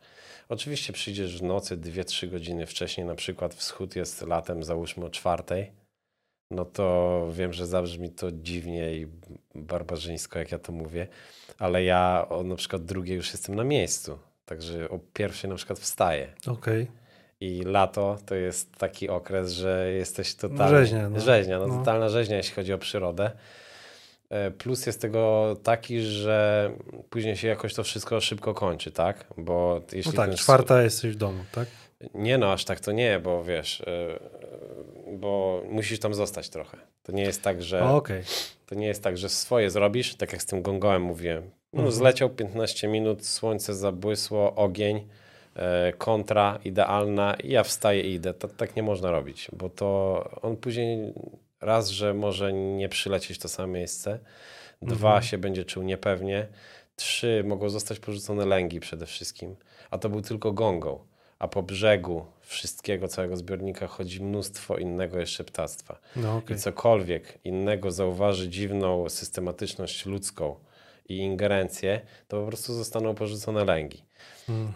Oczywiście 0.49 0.93
przyjdziesz 0.93 1.39
w 1.39 1.43
nocy 1.43 1.77
2-3 1.77 2.27
godziny 2.29 2.65
wcześniej, 2.65 3.07
na 3.07 3.15
przykład 3.15 3.53
wschód 3.53 3.95
jest 3.95 4.21
latem, 4.21 4.63
załóżmy 4.63 5.05
o 5.05 5.09
czwartej, 5.09 5.71
no 6.51 6.65
to 6.65 7.27
wiem, 7.33 7.53
że 7.53 7.67
zabrzmi 7.67 8.09
to 8.09 8.31
dziwnie 8.31 8.93
i 8.95 9.07
barbarzyńsko, 9.55 10.39
jak 10.39 10.51
ja 10.51 10.59
to 10.59 10.71
mówię, 10.71 11.07
ale 11.59 11.83
ja 11.83 12.25
o 12.29 12.43
na 12.43 12.55
przykład 12.55 12.85
drugiej 12.85 13.15
już 13.15 13.31
jestem 13.31 13.55
na 13.55 13.63
miejscu, 13.63 14.19
także 14.45 14.89
o 14.89 14.99
pierwszej 15.13 15.49
na 15.49 15.55
przykład 15.55 15.79
wstaję. 15.79 16.33
Okej. 16.47 16.87
I 17.41 17.63
lato 17.63 18.17
to 18.25 18.35
jest 18.35 18.75
taki 18.77 19.09
okres, 19.09 19.51
że 19.51 19.91
jesteś 19.91 20.35
totalnie... 20.35 20.77
rzeźnia, 20.77 21.09
no. 21.09 21.19
Rzeźnia, 21.19 21.59
no, 21.59 21.67
No. 21.67 21.77
totalna 21.79 22.09
rzeźnia, 22.09 22.37
jeśli 22.37 22.55
chodzi 22.55 22.73
o 22.73 22.77
przyrodę. 22.77 23.31
E, 24.29 24.51
Plus 24.51 24.85
jest 24.85 25.01
tego 25.01 25.55
taki, 25.63 26.01
że 26.01 26.71
później 27.09 27.37
się 27.37 27.47
jakoś 27.47 27.73
to 27.73 27.83
wszystko 27.83 28.21
szybko 28.21 28.53
kończy, 28.53 28.91
tak? 28.91 29.25
Bo 29.37 29.81
jeśli 29.93 30.11
No 30.11 30.15
tak, 30.17 30.27
ten 30.29 30.37
czwarta 30.37 30.81
jesteś 30.83 31.11
w 31.11 31.15
domu, 31.15 31.43
tak? 31.51 31.67
Nie 32.13 32.37
no, 32.37 32.53
aż 32.53 32.65
tak 32.65 32.79
to 32.79 32.91
nie, 32.91 33.19
bo 33.19 33.43
wiesz, 33.43 33.81
e, 33.81 34.19
bo 35.17 35.61
musisz 35.69 35.99
tam 35.99 36.13
zostać 36.13 36.49
trochę. 36.49 36.77
To 37.03 37.11
nie 37.11 37.23
jest 37.23 37.41
tak, 37.41 37.63
że 37.63 37.83
Okej. 37.83 38.23
to 38.65 38.75
nie 38.75 38.87
jest 38.87 39.03
tak, 39.03 39.17
że 39.17 39.29
swoje 39.29 39.69
zrobisz, 39.69 40.15
tak 40.15 40.31
jak 40.33 40.41
z 40.41 40.45
tym 40.45 40.61
gongołem 40.61 41.01
mówiłem. 41.01 41.43
No, 41.73 41.79
Mhm. 41.79 41.91
Zleciał 41.91 42.29
15 42.29 42.87
minut, 42.87 43.25
słońce 43.25 43.73
zabłysło, 43.75 44.55
ogień, 44.55 45.07
kontra 45.97 46.59
idealna 46.65 47.33
i 47.33 47.49
ja 47.51 47.63
wstaję 47.63 48.01
i 48.01 48.13
idę. 48.13 48.33
To, 48.33 48.47
tak 48.47 48.75
nie 48.75 48.83
można 48.83 49.11
robić, 49.11 49.47
bo 49.53 49.69
to 49.69 50.23
on 50.41 50.57
później 50.57 51.13
raz, 51.61 51.89
że 51.89 52.13
może 52.13 52.53
nie 52.53 52.89
przylecieć 52.89 53.39
to 53.39 53.47
samo 53.47 53.67
miejsce, 53.67 54.19
dwa 54.81 55.07
Mhm. 55.09 55.23
się 55.23 55.37
będzie 55.37 55.65
czuł 55.65 55.83
niepewnie, 55.83 56.47
trzy 56.95 57.43
mogą 57.47 57.69
zostać 57.69 57.99
porzucone 57.99 58.45
lęgi 58.45 58.79
przede 58.79 59.05
wszystkim, 59.05 59.55
a 59.89 59.97
to 59.97 60.09
był 60.09 60.21
tylko 60.21 60.51
gongą. 60.51 60.99
A 61.39 61.47
po 61.47 61.63
brzegu 61.63 62.25
wszystkiego, 62.41 63.07
całego 63.07 63.37
zbiornika 63.37 63.87
chodzi 63.87 64.23
mnóstwo 64.23 64.77
innego 64.77 65.19
jeszcze 65.19 65.43
ptactwa 65.43 65.99
No 66.15 66.37
okej. 66.37 66.57
i 66.57 66.59
cokolwiek 66.59 67.39
innego 67.43 67.91
zauważy 67.91 68.49
dziwną 68.49 69.09
systematyczność 69.09 70.05
ludzką 70.05 70.55
i 71.09 71.17
ingerencję, 71.17 72.01
to 72.27 72.41
po 72.41 72.47
prostu 72.47 72.73
zostaną 72.73 73.15
porzucone 73.15 73.65
lęgi. 73.65 74.03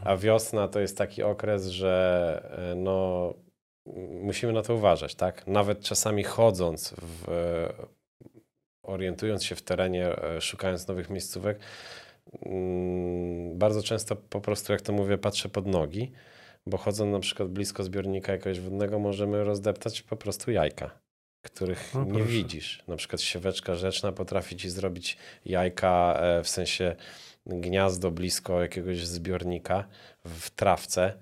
A 0.04 0.18
wiosna 0.18 0.68
to 0.68 0.80
jest 0.80 0.98
taki 0.98 1.24
okres, 1.24 1.68
że 1.68 2.72
e, 2.72 2.76
no, 2.76 3.34
musimy 4.22 4.54
na 4.54 4.62
to 4.62 4.76
uważać, 4.76 5.16
tak? 5.16 5.48
Nawet 5.48 5.82
czasami 5.82 6.24
chodząc, 6.24 6.96
w, 6.98 7.28
orientując 8.84 9.44
się 9.44 9.56
w 9.56 9.62
terenie, 9.62 10.24
e, 10.24 10.42
szukając 10.42 10.88
nowych 10.88 11.10
miejscówek, 11.10 11.60
mm, 12.46 13.58
bardzo 13.58 13.84
często 13.84 14.16
po 14.16 14.42
prostu, 14.42 14.72
jak 14.72 14.82
to 14.82 14.94
mówię, 14.94 15.18
patrzę 15.18 15.50
pod 15.50 15.68
nogi, 15.68 16.12
bo 16.66 16.78
chodząc 16.78 17.12
na 17.12 17.20
przykład 17.20 17.50
blisko 17.50 17.84
zbiornika 17.84 18.32
jakiegoś 18.32 18.60
wodnego, 18.60 19.00
możemy 19.00 19.44
rozdeptać 19.44 20.02
po 20.02 20.16
prostu 20.16 20.52
jajka, 20.52 21.00
których 21.42 21.94
No 21.94 22.06
nie 22.06 22.24
widzisz. 22.24 22.84
Na 22.88 22.96
przykład 22.96 23.22
sieweczka 23.22 23.76
rzeczna 23.76 24.12
potrafi 24.12 24.56
ci 24.56 24.70
zrobić 24.70 25.18
jajka, 25.46 26.20
e, 26.22 26.44
w 26.44 26.50
sensie 26.50 26.96
gniazdo 27.46 28.12
blisko 28.12 28.62
jakiegoś 28.62 29.08
zbiornika 29.08 29.88
w 30.26 30.50
trawce, 30.50 31.14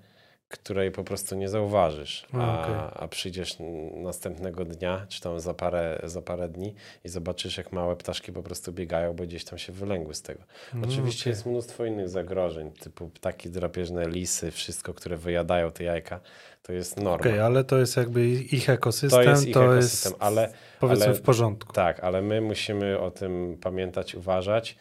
której 0.48 0.90
po 0.90 1.04
prostu 1.04 1.34
nie 1.36 1.48
zauważysz. 1.48 2.26
A, 2.32 2.62
okej. 2.62 2.74
a 2.94 3.08
przyjdziesz 3.08 3.56
następnego 3.94 4.64
dnia, 4.64 5.06
czy 5.08 5.20
tam 5.20 5.40
za 5.40 5.54
parę, 5.54 6.00
za 6.04 6.22
parę 6.22 6.48
dni 6.48 6.74
i 7.04 7.08
zobaczysz, 7.08 7.56
jak 7.56 7.72
małe 7.72 7.96
ptaszki 7.96 8.32
po 8.32 8.42
prostu 8.42 8.72
biegają, 8.72 9.14
bo 9.14 9.24
gdzieś 9.24 9.44
tam 9.44 9.58
się 9.58 9.72
wylęgły 9.72 10.14
z 10.14 10.22
tego. 10.22 10.40
No, 10.74 10.88
Oczywiście 10.88 11.30
jest 11.30 11.46
mnóstwo 11.46 11.84
innych 11.84 12.08
zagrożeń, 12.08 12.70
typu 12.70 13.08
ptaki 13.08 13.50
drapieżne, 13.50 14.08
lisy, 14.08 14.50
wszystko, 14.50 14.94
które 14.94 15.16
wyjadają 15.16 15.72
te 15.72 15.84
jajka, 15.84 16.20
to 16.62 16.72
jest 16.72 16.96
norma. 16.96 17.14
Okej, 17.14 17.40
ale 17.40 17.64
to 17.64 17.78
jest 17.78 17.96
jakby 17.96 18.28
ich 18.28 18.70
ekosystem, 18.70 19.24
to 19.24 19.30
jest 19.30 19.46
ich 19.46 19.56
ekosystem, 19.56 20.12
jest 20.12 20.22
ale 20.22 20.52
powiedzmy 20.80 21.04
ale- 21.04 21.14
w 21.14 21.22
porządku. 21.22 21.72
tak, 21.72 22.00
ale 22.04 22.22
my 22.22 22.40
musimy 22.40 22.98
o 22.98 23.10
tym 23.10 23.58
pamiętać, 23.60 24.14
uważać 24.14 24.76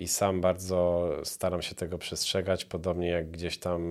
i 0.00 0.08
sam 0.08 0.40
bardzo 0.40 1.10
staram 1.24 1.62
się 1.62 1.74
tego 1.74 1.98
przestrzegać, 1.98 2.64
podobnie 2.64 3.08
jak 3.08 3.30
gdzieś 3.30 3.58
tam 3.58 3.82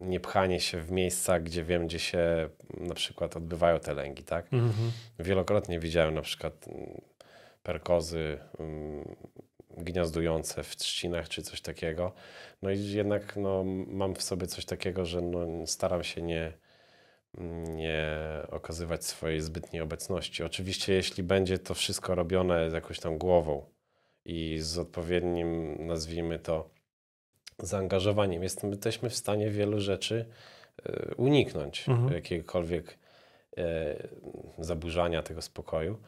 nie 0.00 0.20
pchanie 0.20 0.60
się 0.60 0.80
w 0.80 0.90
miejsca, 0.90 1.40
gdzie 1.40 1.64
wiem, 1.64 1.86
gdzie 1.86 1.98
się 1.98 2.48
na 2.80 2.94
przykład 2.94 3.36
odbywają 3.36 3.80
te 3.80 3.94
lęgi, 3.94 4.22
tak? 4.22 4.52
Mhm. 4.52 4.90
Wielokrotnie 5.18 5.80
widziałem 5.80 6.14
na 6.14 6.22
przykład 6.22 6.68
mm, 6.68 7.00
perkozy 7.62 8.38
mm, 8.58 9.16
gniazdujące 9.76 10.62
w 10.62 10.76
trzcinach 10.76 11.28
czy 11.28 11.42
coś 11.42 11.60
takiego. 11.60 12.12
No 12.62 12.70
i 12.70 12.90
jednak 12.90 13.36
no, 13.36 13.64
mam 13.86 14.14
w 14.14 14.22
sobie 14.22 14.46
coś 14.46 14.64
takiego, 14.64 15.04
że 15.04 15.20
no, 15.20 15.66
staram 15.66 16.04
się 16.04 16.22
nie, 16.22 16.52
nie 17.68 18.16
okazywać 18.50 19.04
swojej 19.04 19.40
zbytniej 19.40 19.82
obecności. 19.82 20.42
Oczywiście, 20.42 20.92
jeśli 20.92 21.22
będzie 21.22 21.58
to 21.58 21.74
wszystko 21.74 22.14
robione 22.14 22.70
z 22.70 22.72
jakąś 22.72 23.00
tam 23.00 23.18
głową 23.18 23.73
i 24.24 24.58
z 24.60 24.78
odpowiednim, 24.78 25.76
nazwijmy 25.86 26.38
to, 26.38 26.70
zaangażowaniem, 27.58 28.42
jesteśmy 28.42 29.10
w 29.10 29.14
stanie 29.16 29.50
wielu 29.50 29.80
rzeczy 29.80 30.26
e, 30.86 31.14
uniknąć, 31.16 31.88
Mhm. 31.88 32.12
jakiegokolwiek 32.12 32.98
e, 33.58 33.62
zaburzania 34.58 35.22
tego 35.22 35.42
spokoju. 35.42 35.98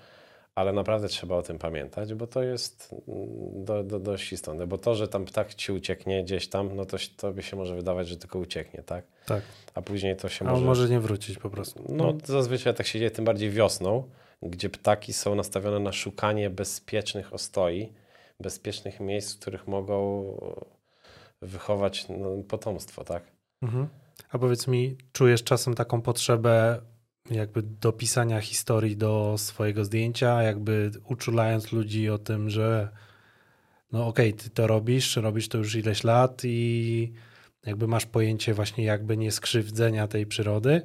Ale 0.54 0.72
naprawdę 0.72 1.08
trzeba 1.08 1.36
o 1.36 1.42
tym 1.42 1.58
pamiętać, 1.58 2.14
bo 2.14 2.26
to 2.26 2.42
jest 2.42 2.94
mm, 3.08 3.64
do, 3.64 3.84
do, 3.84 4.00
dość 4.00 4.32
istotne. 4.32 4.66
Bo 4.66 4.78
to, 4.78 4.94
że 4.94 5.08
tam 5.08 5.24
ptak 5.24 5.54
ci 5.54 5.72
ucieknie 5.72 6.24
gdzieś 6.24 6.48
tam, 6.48 6.76
no 6.76 6.84
to 6.84 6.96
tobie 7.16 7.42
się 7.42 7.56
może 7.56 7.76
wydawać, 7.76 8.08
że 8.08 8.16
tylko 8.16 8.38
ucieknie, 8.38 8.82
tak? 8.82 9.04
Tak, 9.26 9.42
A 9.74 9.82
później 9.82 10.16
to 10.16 10.28
się 10.28 10.44
a 10.44 10.48
on 10.48 10.54
może... 10.54 10.66
może 10.66 10.88
nie 10.88 11.00
wrócić 11.00 11.38
po 11.38 11.50
prostu. 11.50 11.84
No, 11.88 12.14
zazwyczaj 12.24 12.74
tak 12.74 12.86
się 12.86 12.98
dzieje, 12.98 13.10
tym 13.10 13.24
bardziej 13.24 13.50
wiosną, 13.50 14.02
gdzie 14.42 14.70
ptaki 14.70 15.12
są 15.12 15.34
nastawione 15.34 15.78
na 15.80 15.92
szukanie 15.92 16.50
bezpiecznych 16.50 17.32
ostoi, 17.32 17.92
bezpiecznych 18.40 19.00
miejsc, 19.00 19.34
w 19.34 19.38
których 19.38 19.68
mogą 19.68 20.24
wychować 21.42 22.06
no, 22.08 22.42
potomstwo, 22.48 23.04
tak? 23.04 23.22
Mhm. 23.62 23.88
A 24.30 24.38
powiedz 24.38 24.66
mi, 24.66 24.96
czujesz 25.12 25.44
czasem 25.44 25.74
taką 25.74 26.02
potrzebę 26.02 26.80
jakby 27.30 27.62
dopisania 27.62 28.40
historii 28.40 28.96
do 28.96 29.34
swojego 29.38 29.84
zdjęcia, 29.84 30.42
jakby 30.42 30.90
uczulając 31.08 31.72
ludzi 31.72 32.10
o 32.10 32.18
tym, 32.18 32.50
że 32.50 32.88
no 33.92 34.06
okej, 34.06 34.34
ty 34.34 34.50
to 34.50 34.66
robisz, 34.66 35.16
robisz 35.16 35.48
to 35.48 35.58
już 35.58 35.74
ileś 35.74 36.04
lat 36.04 36.42
i 36.44 37.12
jakby 37.66 37.86
masz 37.88 38.06
pojęcie 38.06 38.54
właśnie 38.54 38.84
jakby 38.84 39.16
nie 39.16 39.32
skrzywdzenia 39.32 40.08
tej 40.08 40.26
przyrody 40.26 40.82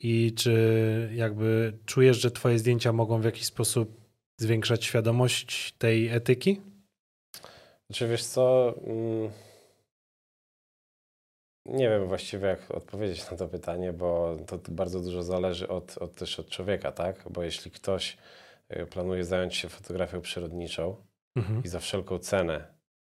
i 0.00 0.32
czy 0.36 1.10
jakby 1.14 1.78
czujesz, 1.86 2.20
że 2.20 2.30
twoje 2.30 2.58
zdjęcia 2.58 2.92
mogą 2.92 3.20
w 3.20 3.24
jakiś 3.24 3.44
sposób 3.44 4.00
zwiększać 4.40 4.84
świadomość 4.84 5.74
tej 5.78 6.08
etyki? 6.08 6.60
Czy 7.92 8.08
wiesz 8.08 8.24
co? 8.24 8.74
Mm, 8.86 9.30
nie 11.66 11.88
wiem 11.88 12.08
właściwie, 12.08 12.46
jak 12.46 12.70
odpowiedzieć 12.70 13.30
na 13.30 13.36
to 13.36 13.48
pytanie, 13.48 13.92
bo 13.92 14.36
to 14.46 14.58
bardzo 14.68 15.00
dużo 15.00 15.22
zależy 15.22 15.68
od, 15.68 15.98
od, 15.98 16.14
też 16.14 16.40
od 16.40 16.48
człowieka, 16.48 16.92
tak? 16.92 17.24
Bo 17.30 17.42
jeśli 17.42 17.70
ktoś 17.70 18.16
y, 18.76 18.86
planuje 18.86 19.24
zająć 19.24 19.56
się 19.56 19.68
fotografią 19.68 20.20
przyrodniczą 20.20 20.96
Mhm. 21.36 21.62
i 21.64 21.68
za 21.68 21.78
wszelką 21.78 22.18
cenę 22.18 22.64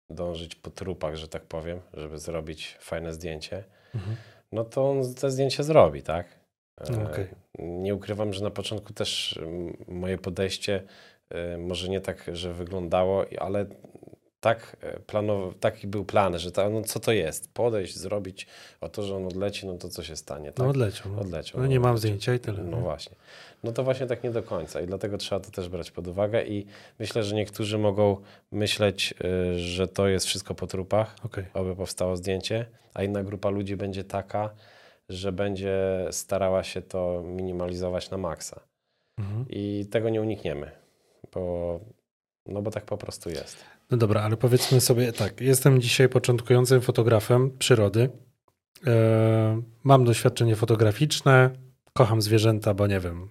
dążyć 0.10 0.56
po 0.56 0.70
trupach, 0.70 1.16
że 1.16 1.28
tak 1.28 1.44
powiem, 1.44 1.82
żeby 1.94 2.20
zrobić 2.20 2.78
fajne 2.80 3.14
zdjęcie, 3.14 3.64
Mhm. 3.96 4.16
no 4.52 4.64
to 4.64 4.90
on 4.90 5.14
te 5.16 5.32
zdjęcie 5.32 5.64
zrobi, 5.64 6.04
tak? 6.04 6.40
E, 6.82 6.92
No, 6.92 7.10
okej. 7.10 7.28
Nie 7.60 7.96
ukrywam, 7.96 8.34
że 8.34 8.44
na 8.44 8.50
początku 8.52 8.94
też 8.94 9.40
moje 9.88 10.18
podejście 10.18 10.84
e, 11.30 11.58
może 11.58 11.90
nie 11.90 12.02
tak, 12.02 12.30
że 12.34 12.54
wyglądało, 12.54 13.26
ale 13.40 13.66
tak 14.40 14.78
planował, 15.08 15.54
taki 15.54 15.88
był 15.88 16.06
plan, 16.06 16.40
że 16.40 16.52
ta, 16.52 16.70
no 16.70 16.82
co 16.82 17.00
to 17.00 17.12
jest? 17.12 17.54
Podejść, 17.54 17.98
zrobić, 17.98 18.48
o 18.82 18.90
to, 18.90 19.04
że 19.04 19.16
on 19.16 19.26
odleci, 19.26 19.68
no 19.68 19.78
to 19.78 19.90
co 19.90 20.04
się 20.04 20.16
stanie? 20.16 20.52
Tak? 20.52 20.58
No 20.58 20.68
odleciał. 20.68 21.12
No. 21.12 21.22
Odleciał. 21.22 21.62
No 21.62 21.68
nie 21.68 21.80
mam 21.80 21.98
zdjęcia 21.98 22.34
i 22.34 22.40
tyle. 22.40 22.64
No 22.64 22.78
nie? 22.78 22.84
właśnie. 22.84 23.16
No 23.64 23.72
to 23.72 23.84
właśnie 23.84 24.08
tak 24.08 24.24
nie 24.24 24.32
do 24.32 24.44
końca 24.44 24.82
i 24.82 24.88
dlatego 24.88 25.18
trzeba 25.18 25.42
to 25.42 25.52
też 25.52 25.70
brać 25.70 25.92
pod 25.92 26.08
uwagę 26.08 26.46
i 26.46 26.66
myślę, 27.00 27.24
że 27.24 27.36
niektórzy 27.36 27.78
mogą 27.78 28.18
myśleć, 28.52 29.14
y, 29.54 29.60
że 29.60 29.88
to 29.88 30.08
jest 30.08 30.26
wszystko 30.26 30.56
po 30.56 30.68
trupach, 30.68 31.16
Okej. 31.24 31.46
oby 31.54 31.76
powstało 31.76 32.18
zdjęcie, 32.18 32.66
a 32.94 33.04
inna 33.04 33.24
grupa 33.24 33.50
ludzi 33.50 33.76
będzie 33.76 34.04
taka, 34.04 34.50
że 35.10 35.32
będzie 35.32 36.08
starała 36.12 36.64
się 36.64 36.82
to 36.82 37.24
minimalizować 37.26 38.10
na 38.10 38.18
maksa. 38.18 38.60
Mhm. 39.18 39.46
I 39.50 39.86
tego 39.92 40.10
nie 40.10 40.22
unikniemy, 40.22 40.72
bo, 41.34 41.80
no 42.46 42.62
bo 42.62 42.72
tak 42.72 42.86
po 42.86 42.98
prostu 42.98 43.30
jest. 43.30 43.79
No 43.90 43.98
dobra, 43.98 44.22
ale 44.22 44.38
powiedzmy 44.38 44.82
sobie 44.82 45.12
tak. 45.14 45.42
Jestem 45.42 45.82
dzisiaj 45.82 46.10
początkującym 46.10 46.82
fotografem 46.82 47.58
przyrody. 47.58 48.10
E, 48.88 49.62
mam 49.84 50.06
doświadczenie 50.06 50.56
fotograficzne, 50.56 51.50
kocham 51.94 52.22
zwierzęta, 52.22 52.74
bo 52.74 52.88
nie 52.88 53.00
wiem, 53.00 53.30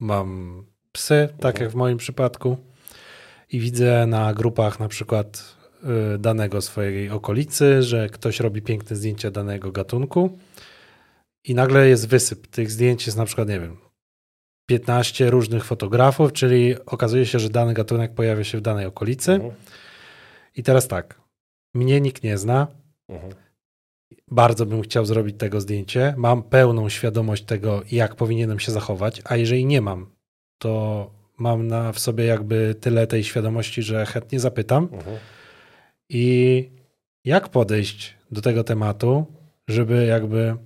mam 0.00 0.62
psy, 0.92 1.28
tak 1.40 1.54
Mhm. 1.54 1.62
jak 1.64 1.72
w 1.72 1.74
moim 1.74 1.98
przypadku, 1.98 2.56
i 3.52 3.60
widzę 3.60 4.06
na 4.06 4.34
grupach 4.34 4.80
na 4.80 4.88
przykład 4.88 5.56
e, 6.14 6.18
danego 6.18 6.60
swojej 6.62 7.10
okolicy, 7.10 7.82
że 7.82 8.08
ktoś 8.08 8.40
robi 8.40 8.62
piękne 8.62 8.96
zdjęcia 8.96 9.30
danego 9.30 9.72
gatunku 9.72 10.38
i 11.44 11.54
nagle 11.54 11.88
jest 11.88 12.08
wysyp. 12.08 12.46
Tych 12.46 12.70
zdjęć 12.70 13.06
jest 13.06 13.18
na 13.18 13.24
przykład, 13.24 13.48
nie 13.48 13.60
wiem, 13.60 13.76
15 14.66 15.30
różnych 15.30 15.64
fotografów, 15.64 16.32
czyli 16.32 16.74
okazuje 16.86 17.26
się, 17.26 17.38
że 17.38 17.50
dany 17.50 17.74
gatunek 17.74 18.14
pojawia 18.14 18.44
się 18.44 18.58
w 18.58 18.60
danej 18.60 18.86
okolicy. 18.86 19.32
Mhm. 19.32 19.52
I 20.56 20.62
teraz 20.62 20.88
tak, 20.88 21.20
mnie 21.74 22.00
nikt 22.00 22.22
nie 22.22 22.38
zna, 22.38 22.66
Mhm. 23.08 23.32
bardzo 24.28 24.66
bym 24.66 24.82
chciał 24.82 25.04
zrobić 25.06 25.36
tego 25.38 25.60
zdjęcie, 25.60 26.14
mam 26.16 26.42
pełną 26.42 26.88
świadomość 26.88 27.44
tego, 27.44 27.82
jak 27.92 28.14
powinienem 28.16 28.58
się 28.58 28.72
zachować, 28.72 29.22
a 29.24 29.36
jeżeli 29.36 29.64
nie 29.66 29.80
mam, 29.80 30.10
to 30.58 31.10
mam 31.38 31.66
na, 31.66 31.92
w 31.92 31.98
sobie 31.98 32.24
jakby 32.24 32.74
tyle 32.80 33.06
tej 33.06 33.24
świadomości, 33.24 33.82
że 33.82 34.06
chętnie 34.06 34.40
zapytam. 34.40 34.88
Mhm. 34.92 35.16
I 36.08 36.70
jak 37.24 37.48
podejść 37.48 38.14
do 38.30 38.40
tego 38.40 38.64
tematu, 38.64 39.26
żeby 39.68 40.06
jakby 40.06 40.56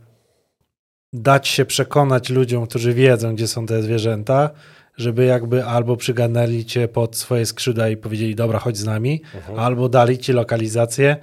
dać 1.12 1.49
się 1.49 1.64
przekonać 1.64 2.30
ludziom, 2.30 2.66
którzy 2.66 2.95
wiedzą, 2.95 3.35
gdzie 3.35 3.49
są 3.49 3.66
te 3.66 3.82
zwierzęta, 3.82 4.51
żeby 4.97 5.24
jakby 5.24 5.64
albo 5.64 5.97
przygarnęli 5.97 6.64
cię 6.64 6.88
pod 6.88 7.16
swoje 7.16 7.47
skrzydła 7.47 7.88
i 7.88 7.97
powiedzieli, 7.97 8.34
dobra, 8.34 8.59
chodź 8.59 8.76
z 8.76 8.84
nami, 8.84 9.22
Mhm. 9.34 9.59
albo 9.59 9.88
dali 9.88 10.18
ci 10.18 10.32
lokalizację. 10.32 11.16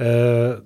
E, 0.00 0.06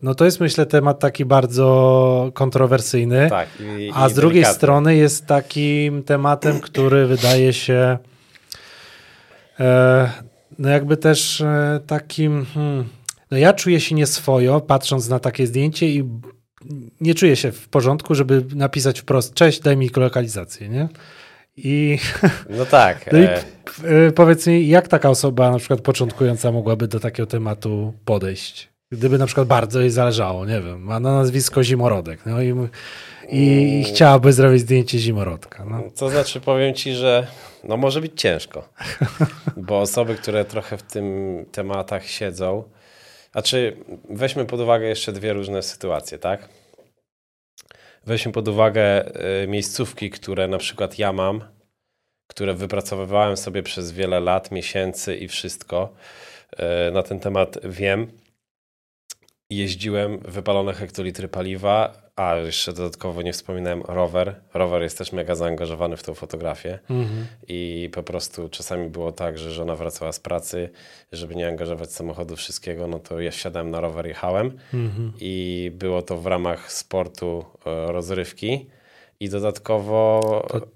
No 0.02 0.14
to 0.14 0.24
jest 0.24 0.40
myślę 0.40 0.66
temat 0.66 0.98
taki 0.98 1.24
bardzo 1.24 2.30
kontrowersyjny, 2.34 3.26
Tak. 3.30 3.48
I, 3.78 3.90
a 3.94 4.06
i 4.06 4.10
z 4.10 4.14
drugiej 4.14 4.34
delikatny. 4.42 4.56
strony 4.56 4.96
jest 4.96 5.26
takim 5.26 6.02
tematem, 6.02 6.60
który 6.68 7.06
wydaje 7.06 7.52
się 7.52 7.98
e, 9.60 10.10
no 10.58 10.68
jakby 10.68 10.96
też 10.96 11.40
e, 11.40 11.80
takim 11.86 12.46
hmm, 12.54 12.84
no 13.30 13.38
ja 13.38 13.52
czuję 13.52 13.80
się 13.80 13.94
nieswojo 13.94 14.60
patrząc 14.60 15.08
na 15.08 15.18
takie 15.18 15.46
zdjęcie 15.46 15.88
i 15.88 16.04
nie 17.00 17.14
czuję 17.14 17.36
się 17.36 17.52
w 17.52 17.68
porządku, 17.68 18.14
żeby 18.14 18.44
napisać 18.54 19.00
wprost 19.00 19.34
cześć, 19.34 19.60
daj 19.60 19.76
mi 19.76 19.90
lokalizację, 19.96 20.68
nie? 20.68 20.88
I 21.64 21.98
No 22.58 22.66
tak. 22.66 23.12
no 23.12 23.18
i 23.18 23.22
e, 23.22 23.44
e, 24.06 24.12
powiedz 24.12 24.46
mi, 24.46 24.68
jak 24.68 24.88
taka 24.88 25.10
osoba 25.10 25.50
na 25.50 25.58
przykład 25.58 25.80
początkująca 25.80 26.52
mogłaby 26.52 26.88
do 26.88 27.00
takiego 27.00 27.26
tematu 27.26 27.92
podejść? 28.04 28.68
Gdyby 28.92 29.18
na 29.18 29.26
przykład 29.26 29.48
bardzo 29.48 29.80
jej 29.80 29.90
zależało, 29.90 30.46
nie 30.46 30.60
wiem, 30.60 30.82
ma 30.82 31.00
na 31.00 31.12
nazwisko 31.12 31.64
Zimorodek, 31.64 32.20
no 32.26 32.42
i, 32.42 32.54
i, 33.28 33.80
i 33.80 33.84
chciałaby 33.84 34.32
zrobić 34.32 34.60
zdjęcie 34.60 34.98
Zimorodka. 34.98 35.64
No. 35.64 35.82
To 35.96 36.10
znaczy 36.10 36.40
powiem 36.40 36.74
ci, 36.74 36.94
że 36.94 37.26
no 37.64 37.76
może 37.76 38.00
być 38.00 38.12
ciężko, 38.20 38.68
bo 39.56 39.80
osoby, 39.80 40.14
które 40.14 40.44
trochę 40.44 40.76
w 40.76 40.82
tym 40.82 41.44
tematach 41.52 42.06
siedzą, 42.06 42.64
a 43.32 43.42
czy 43.42 43.76
weźmy 44.10 44.44
pod 44.44 44.60
uwagę 44.60 44.86
jeszcze 44.86 45.12
dwie 45.12 45.32
różne 45.32 45.62
sytuacje, 45.62 46.18
tak? 46.18 46.48
Weźmy 48.06 48.32
pod 48.32 48.48
uwagę 48.48 49.12
y, 49.42 49.48
miejscówki, 49.48 50.10
które 50.10 50.48
na 50.48 50.58
przykład 50.58 50.98
ja 50.98 51.12
mam, 51.12 51.44
które 52.26 52.54
wypracowywałem 52.54 53.36
sobie 53.36 53.62
przez 53.62 53.92
wiele 53.92 54.20
lat, 54.20 54.50
miesięcy 54.50 55.16
i 55.16 55.28
wszystko. 55.28 55.92
y, 56.88 56.92
Na 56.92 57.02
ten 57.02 57.20
temat 57.20 57.58
wiem. 57.64 58.12
Jeździłem, 59.50 60.18
wypalone 60.18 60.74
hektolitry 60.74 61.28
paliwa, 61.28 62.07
a 62.18 62.36
jeszcze 62.36 62.72
dodatkowo 62.72 63.22
nie 63.22 63.32
wspominałem 63.32 63.82
rower. 63.82 64.34
Rower 64.54 64.82
jest 64.82 64.98
też 64.98 65.12
mega 65.12 65.34
zaangażowany 65.34 65.96
w 65.96 66.02
tą 66.02 66.14
fotografię 66.14 66.78
Mhm. 66.90 67.26
i 67.48 67.90
po 67.94 68.02
prostu 68.02 68.48
czasami 68.48 68.88
było 68.88 69.12
tak, 69.12 69.38
że 69.38 69.50
żona 69.52 69.76
wracała 69.76 70.12
z 70.12 70.20
pracy, 70.20 70.70
żeby 71.12 71.34
nie 71.34 71.48
angażować 71.48 71.92
samochodu 71.92 72.36
wszystkiego, 72.36 72.86
no 72.86 72.98
to 72.98 73.20
ja 73.20 73.32
siadałem 73.32 73.70
na 73.70 73.80
rower, 73.80 74.06
jechałem 74.06 74.58
Mhm. 74.74 75.12
i 75.20 75.70
było 75.74 76.02
to 76.02 76.16
w 76.16 76.26
ramach 76.26 76.72
sportu 76.72 77.44
e, 77.66 77.92
rozrywki 77.92 78.66
i 79.20 79.28
dodatkowo 79.28 80.20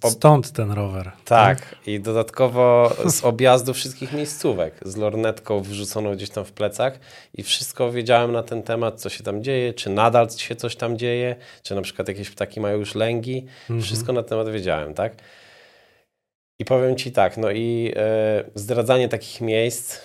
To 0.01 0.11
stąd 0.11 0.53
ten 0.53 0.71
rower. 0.73 1.13
tak, 1.25 1.77
i 1.87 2.01
dodatkowo 2.01 2.97
z 3.07 3.25
objazdu 3.25 3.75
wszystkich 3.75 4.13
miejscówek, 4.13 4.75
z 4.85 4.97
lornetką 4.97 5.61
wrzuconą 5.61 6.15
gdzieś 6.15 6.31
tam 6.31 6.45
w 6.45 6.53
plecach 6.53 6.99
i 7.35 7.43
wszystko 7.43 7.93
wiedziałem 7.93 8.33
na 8.33 8.43
ten 8.43 8.63
temat, 8.63 9.01
co 9.01 9.09
się 9.09 9.25
tam 9.25 9.43
dzieje, 9.43 9.75
czy 9.75 9.91
nadal 9.91 10.31
się 10.31 10.57
coś 10.57 10.77
tam 10.77 10.99
dzieje, 10.99 11.37
czy 11.63 11.75
na 11.75 11.83
przykład 11.83 12.09
jakieś 12.09 12.31
ptaki 12.31 12.61
mają 12.61 12.79
już 12.79 12.95
lęgi, 12.95 13.47
Mhm. 13.63 13.83
wszystko 13.83 14.13
na 14.13 14.23
ten 14.23 14.29
temat 14.29 14.49
wiedziałem, 14.51 14.95
tak? 14.95 15.15
I 16.59 16.65
powiem 16.65 16.97
Ci 16.97 17.13
tak, 17.13 17.37
no 17.37 17.51
i 17.51 17.93
e, 17.97 18.45
zdradzanie 18.55 19.09
takich 19.09 19.41
miejsc, 19.41 19.99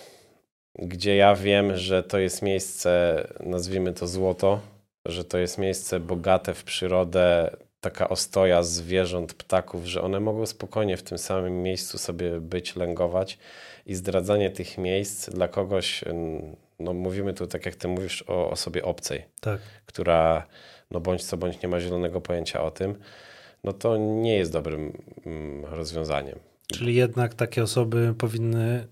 gdzie 0.79 1.15
ja 1.15 1.35
wiem, 1.35 1.77
że 1.77 2.03
to 2.03 2.19
jest 2.19 2.41
miejsce, 2.41 3.23
nazwijmy 3.39 3.93
to 3.93 4.07
złoto, 4.07 4.59
że 5.05 5.23
to 5.23 5.37
jest 5.37 5.57
miejsce 5.57 5.99
bogate 5.99 6.53
w 6.53 6.63
przyrodę, 6.63 7.49
taka 7.91 8.09
ostoja 8.09 8.63
zwierząt, 8.63 9.33
ptaków, 9.33 9.85
że 9.85 10.01
one 10.01 10.19
mogą 10.19 10.45
spokojnie 10.45 10.97
w 10.97 11.03
tym 11.03 11.17
samym 11.17 11.63
miejscu 11.63 11.97
sobie 11.97 12.41
być, 12.41 12.75
lęgować 12.75 13.37
i 13.85 13.95
zdradzanie 13.95 14.49
tych 14.49 14.77
miejsc 14.77 15.29
dla 15.29 15.47
kogoś, 15.47 16.03
no 16.79 16.93
mówimy 16.93 17.33
tu 17.33 17.47
tak 17.47 17.65
jak 17.65 17.75
Ty 17.75 17.87
mówisz 17.87 18.23
o 18.27 18.49
osobie 18.49 18.83
obcej, 18.83 19.25
Tak. 19.41 19.59
która 19.85 20.47
no 20.91 20.99
bądź 20.99 21.23
co 21.25 21.37
bądź 21.37 21.61
nie 21.61 21.69
ma 21.69 21.79
zielonego 21.79 22.21
pojęcia 22.21 22.63
o 22.63 22.71
tym, 22.71 22.95
no 23.63 23.73
to 23.73 23.97
nie 23.97 24.35
jest 24.35 24.51
dobrym 24.51 25.01
mm, 25.25 25.65
rozwiązaniem. 25.65 26.39
Czyli 26.67 26.95
jednak 26.95 27.33
takie 27.33 27.63
osoby 27.63 28.13
powinny 28.17 28.87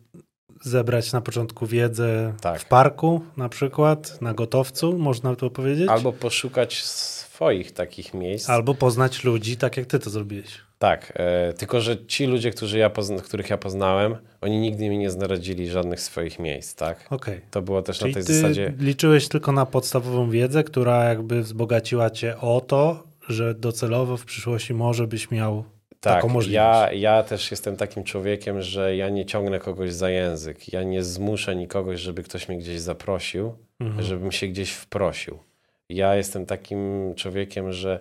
zebrać 0.62 1.14
na 1.14 1.22
początku 1.22 1.66
wiedzę 1.68 2.34
Tak. 2.41 2.62
w 2.62 2.66
parku 2.66 3.22
na 3.38 3.50
przykład, 3.50 4.22
na 4.22 4.34
gotowcu, 4.34 4.98
można 4.98 5.36
to 5.36 5.50
powiedzieć? 5.50 5.89
Albo 5.89 6.14
poszukać 6.14 6.84
swoich 7.36 7.72
takich 7.72 8.14
miejsc. 8.14 8.50
Albo 8.50 8.74
poznać 8.76 9.24
ludzi, 9.24 9.58
tak 9.58 9.78
jak 9.78 9.86
ty 9.86 10.00
to 10.00 10.10
zrobiłeś. 10.10 10.58
Tak, 10.80 11.14
e, 11.16 11.54
tylko 11.54 11.82
że 11.82 12.06
ci 12.06 12.26
ludzie, 12.26 12.52
którzy 12.52 12.78
ja 12.78 12.90
pozna, 12.90 13.22
których 13.22 13.50
ja 13.50 13.58
poznałem, 13.58 14.16
oni 14.42 14.60
nigdy 14.60 14.90
mi 14.90 14.98
nie 14.98 15.10
zdradzili 15.10 15.70
żadnych 15.70 16.02
swoich 16.02 16.40
miejsc, 16.40 16.76
tak? 16.76 17.06
Okej. 17.10 17.42
To 17.52 17.62
było 17.62 17.82
też 17.82 17.98
Czyli 18.00 18.12
na 18.12 18.14
tej 18.16 18.24
ty 18.26 18.34
zasadzie. 18.34 18.74
liczyłeś 18.80 19.28
tylko 19.28 19.52
na 19.52 19.66
podstawową 19.66 20.30
wiedzę, 20.30 20.64
która 20.64 21.04
jakby 21.04 21.42
wzbogaciła 21.42 22.10
cię 22.10 22.38
o 22.38 22.62
to, 22.62 23.04
że 23.30 23.54
docelowo 23.54 24.18
w 24.18 24.26
przyszłości 24.26 24.74
może 24.74 25.08
byś 25.08 25.32
miał 25.32 25.64
Tak, 26.00 26.14
taką 26.16 26.28
możliwość. 26.28 26.54
ja, 26.56 26.90
ja 26.94 27.24
też 27.24 27.52
jestem 27.52 27.76
takim 27.78 28.04
człowiekiem, 28.04 28.62
że 28.62 28.96
ja 28.96 29.10
nie 29.10 29.26
ciągnę 29.26 29.60
kogoś 29.60 29.94
za 29.94 30.10
język. 30.10 30.74
Ja 30.74 30.84
nie 30.84 31.04
zmuszę 31.04 31.56
nikogoś, 31.56 32.00
żeby 32.00 32.24
ktoś 32.24 32.50
mnie 32.50 32.58
gdzieś 32.58 32.80
zaprosił, 32.80 33.54
Mhm. 33.80 34.04
żebym 34.04 34.32
się 34.32 34.48
gdzieś 34.48 34.72
wprosił. 34.72 35.40
Ja 35.90 36.16
jestem 36.16 36.46
takim 36.46 37.14
człowiekiem, 37.16 37.72
że 37.72 38.00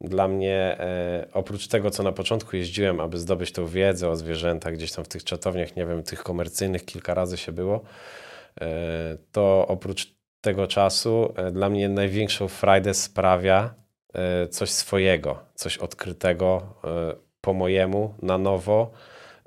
dla 0.00 0.28
mnie 0.28 0.76
e, 0.80 1.26
oprócz 1.32 1.68
tego, 1.68 1.90
co 1.90 2.02
na 2.02 2.12
początku 2.12 2.56
jeździłem, 2.56 3.00
aby 3.00 3.18
zdobyć 3.18 3.52
tą 3.52 3.66
wiedzę 3.66 4.08
o 4.08 4.16
zwierzętach, 4.16 4.74
gdzieś 4.74 4.92
tam 4.92 5.04
w 5.04 5.08
tych 5.08 5.24
czatowniach, 5.24 5.76
nie 5.76 5.86
wiem, 5.86 6.02
tych 6.02 6.22
komercyjnych 6.22 6.84
kilka 6.84 7.14
razy 7.14 7.36
się 7.36 7.52
było, 7.52 7.80
e, 8.60 9.16
to 9.32 9.66
oprócz 9.68 10.14
tego 10.40 10.66
czasu 10.66 11.32
e, 11.36 11.50
dla 11.50 11.68
mnie 11.68 11.88
największą 11.88 12.48
frajdę 12.48 12.94
sprawia 12.94 13.74
e, 14.14 14.48
coś 14.48 14.70
swojego, 14.70 15.38
coś 15.54 15.78
odkrytego 15.78 16.62
e, 16.84 17.14
po 17.40 17.52
mojemu, 17.52 18.14
na 18.22 18.38
nowo, 18.38 18.90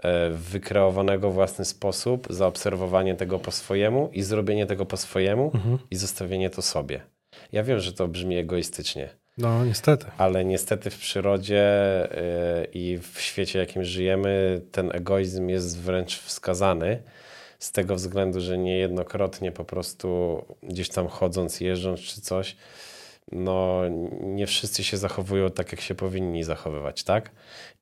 e, 0.04 0.30
wykreowanego 0.30 1.32
w 1.32 1.34
własny 1.34 1.66
sposób, 1.66 2.28
zaobserwowanie 2.30 3.16
tego 3.16 3.40
po 3.40 3.52
swojemu 3.52 4.10
i 4.14 4.22
zrobienie 4.22 4.66
tego 4.66 4.86
po 4.86 4.98
swojemu 4.98 5.52
Mhm. 5.54 5.78
i 5.92 5.96
zostawienie 5.96 6.50
to 6.50 6.62
sobie. 6.62 7.15
Ja 7.52 7.64
wiem, 7.64 7.80
że 7.80 7.94
to 7.94 8.08
brzmi 8.08 8.38
egoistycznie, 8.38 9.10
No 9.38 9.66
niestety. 9.66 10.06
ale 10.18 10.46
niestety 10.46 10.90
w 10.90 10.98
przyrodzie 10.98 11.64
y, 12.64 12.68
i 12.74 12.98
w 13.14 13.22
świecie, 13.22 13.60
jakim 13.60 13.84
żyjemy, 13.84 14.62
ten 14.72 14.92
egoizm 14.96 15.50
jest 15.50 15.80
wręcz 15.82 16.20
wskazany. 16.20 17.04
Z 17.60 17.72
tego 17.72 17.96
względu, 17.96 18.40
że 18.42 18.58
niejednokrotnie 18.58 19.52
po 19.52 19.66
prostu 19.66 20.42
gdzieś 20.64 20.90
tam 20.90 21.08
chodząc, 21.08 21.62
jeżdżąc 21.62 22.00
czy 22.00 22.22
coś, 22.22 22.56
no 23.32 23.82
nie 24.22 24.48
wszyscy 24.48 24.84
się 24.84 24.98
zachowują 24.98 25.50
tak, 25.50 25.72
jak 25.72 25.82
się 25.82 25.96
powinni 25.96 26.44
zachowywać, 26.44 27.04
tak? 27.04 27.32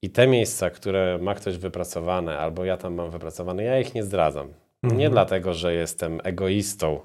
I 0.01 0.09
te 0.09 0.27
miejsca, 0.27 0.69
które 0.69 1.17
ma 1.21 1.35
ktoś 1.35 1.57
wypracowane, 1.57 2.37
albo 2.37 2.65
ja 2.65 2.77
tam 2.77 2.93
mam 2.93 3.11
wypracowane, 3.11 3.63
ja 3.63 3.79
ich 3.79 3.93
nie 3.95 4.03
zdradzam. 4.03 4.53
Nie 4.83 4.89
Mhm. 4.91 5.11
dlatego, 5.11 5.53
że 5.53 5.73
jestem 5.73 6.19
egoistą 6.23 6.99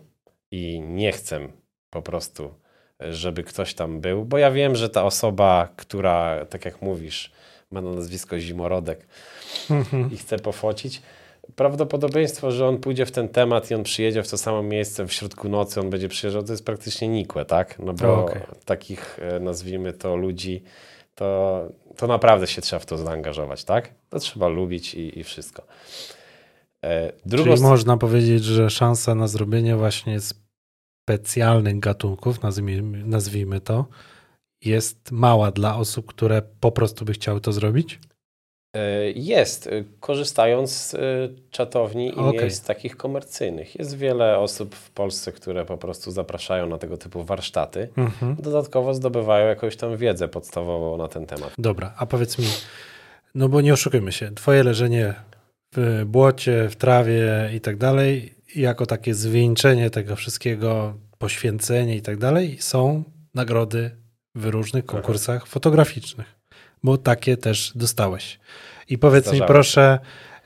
i 0.51 0.81
nie 0.81 1.13
chcę 1.13 1.49
po 1.91 2.03
prostu, 2.03 2.55
żeby 3.01 3.45
ktoś 3.45 3.75
tam 3.75 4.01
był, 4.01 4.25
bo 4.25 4.39
ja 4.39 4.51
wiem, 4.51 4.77
że 4.77 4.91
ta 4.91 5.05
osoba, 5.05 5.69
która, 5.77 6.47
tak 6.47 6.65
jak 6.65 6.83
mówisz, 6.83 7.33
ma 7.71 7.81
na 7.81 7.91
nazwisko 7.91 8.39
Zimorodek 8.39 9.07
i 10.13 10.17
chce 10.17 10.39
pofocić, 10.39 11.03
prawdopodobieństwo, 11.57 12.51
że 12.51 12.67
on 12.67 12.79
pójdzie 12.79 13.07
w 13.07 13.11
ten 13.11 13.29
temat 13.29 13.71
i 13.71 13.75
on 13.75 13.83
przyjedzie 13.83 14.23
w 14.23 14.31
to 14.31 14.39
samo 14.39 14.63
miejsce 14.63 15.07
w 15.07 15.13
środku 15.13 15.49
nocy, 15.49 15.81
on 15.81 15.91
będzie 15.91 16.09
przyjeżdżał, 16.09 16.43
to 16.43 16.53
jest 16.53 16.65
praktycznie 16.65 17.09
nikłe, 17.09 17.45
tak? 17.45 17.79
No 17.79 17.93
bo 17.93 18.25
Okej. 18.25 18.43
takich, 18.65 19.19
e, 19.23 19.41
nazwijmy 19.41 19.93
to, 19.93 20.17
ludzi, 20.17 20.63
to, 21.15 21.63
to 21.97 22.07
naprawdę 22.07 22.47
się 22.47 22.63
trzeba 22.63 22.81
w 22.81 22.87
to 22.87 22.97
zaangażować, 22.97 23.65
tak? 23.65 23.91
To 24.11 24.19
trzeba 24.19 24.49
lubić 24.49 24.95
i, 24.95 25.19
i 25.19 25.25
wszystko. 25.25 25.63
E, 26.85 27.13
Drugą 27.27 27.51
Czyli 27.51 27.63
można 27.63 27.97
powiedzieć, 27.97 28.45
że 28.45 28.71
szansa 28.71 29.15
na 29.15 29.29
zrobienie 29.29 29.77
właśnie 29.77 30.21
specjalnych 31.09 31.81
gatunków, 31.81 32.43
nazwijmy, 32.43 33.05
nazwijmy 33.05 33.61
to, 33.61 33.87
jest 34.65 35.13
mała 35.13 35.51
dla 35.51 35.77
osób, 35.77 36.07
które 36.07 36.43
po 36.61 36.73
prostu 36.73 37.05
by 37.05 37.13
chciały 37.13 37.41
to 37.41 37.53
zrobić? 37.53 37.99
E, 38.77 39.11
Jest, 39.11 39.67
e, 39.67 39.85
korzystając 40.01 40.73
z 40.73 40.95
e, 40.95 40.99
czatowni 41.51 42.19
i 42.19 42.21
miejsc 42.21 42.67
takich 42.67 42.97
komercyjnych. 42.97 43.79
Jest 43.79 43.97
wiele 43.97 44.39
osób 44.39 44.75
w 44.75 44.91
Polsce, 44.91 45.33
które 45.33 45.65
po 45.65 45.79
prostu 45.79 46.11
zapraszają 46.11 46.69
na 46.69 46.79
tego 46.79 46.97
typu 46.97 47.25
warsztaty. 47.25 47.89
Mhm. 47.97 48.37
Dodatkowo 48.39 48.95
zdobywają 48.95 49.47
jakąś 49.47 49.77
tam 49.77 49.97
wiedzę 49.97 50.29
podstawową 50.29 50.97
na 50.97 51.09
ten 51.09 51.27
temat. 51.27 51.53
Dobra, 51.59 51.95
a 51.99 52.07
powiedz 52.07 52.39
mi, 52.39 52.47
no 53.35 53.49
bo 53.49 53.61
nie 53.61 53.73
oszukujmy 53.73 54.13
się, 54.13 54.35
twoje 54.35 54.63
leżenie 54.63 55.15
w 55.77 56.05
błocie, 56.07 56.69
w 56.69 56.77
trawie 56.77 57.51
i 57.55 57.61
tak 57.61 57.77
dalej, 57.77 58.38
jako 58.57 58.87
takie 58.87 59.15
zwieńczenie 59.15 59.91
tego 59.91 60.17
wszystkiego, 60.17 60.95
poświęcenie 61.19 61.97
i 61.97 62.03
tak 62.03 62.19
dalej, 62.19 62.57
są 62.61 63.05
nagrody 63.35 63.91
w 64.35 64.47
różnych 64.47 64.87
konkursach 64.87 65.47
fotograficznych, 65.47 66.35
bo 66.83 66.99
takie 66.99 67.37
też 67.37 67.73
dostałeś. 67.75 68.41
I 68.89 68.99
powiedz 68.99 69.33
mi 69.33 69.41
proszę, 69.47 69.99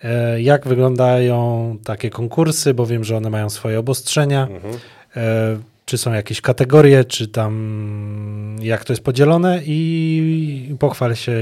e, 0.02 0.42
jak 0.42 0.68
wyglądają 0.68 1.78
takie 1.84 2.10
konkursy, 2.10 2.74
bo 2.74 2.86
wiem, 2.86 3.04
że 3.04 3.16
one 3.16 3.30
mają 3.30 3.50
swoje 3.50 3.78
obostrzenia. 3.78 4.46
Mhm. 4.46 4.78
E, 5.16 5.72
czy 5.84 5.98
są 5.98 6.12
jakieś 6.12 6.40
kategorie, 6.40 7.04
czy 7.04 7.28
tam 7.28 8.56
jak 8.60 8.84
to 8.84 8.92
jest 8.92 9.02
podzielone 9.02 9.60
i 9.66 10.76
pochwal 10.78 11.16
się, 11.16 11.32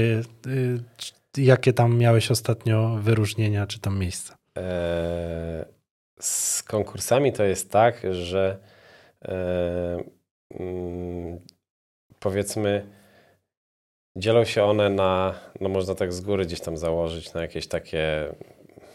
y, 0.47 0.79
jakie 1.37 1.73
tam 1.73 1.97
miałeś 1.97 2.31
ostatnio 2.31 2.97
wyróżnienia, 3.01 3.67
czy 3.67 3.79
tam 3.79 3.99
miejsca. 3.99 4.35
E, 4.57 5.65
Z 6.21 6.63
konkursami 6.63 7.33
to 7.33 7.43
jest 7.43 7.71
tak, 7.71 8.01
że 8.11 8.57
e, 9.25 10.03
mm, 10.59 11.39
powiedzmy 12.19 12.87
dzielą 14.15 14.43
się 14.45 14.63
one 14.63 14.89
na, 14.89 15.33
no 15.61 15.69
można 15.69 15.95
tak 15.95 16.13
z 16.13 16.21
góry 16.21 16.45
gdzieś 16.45 16.59
tam 16.61 16.77
założyć, 16.77 17.33
na 17.33 17.41
jakieś 17.41 17.67
takie 17.67 18.33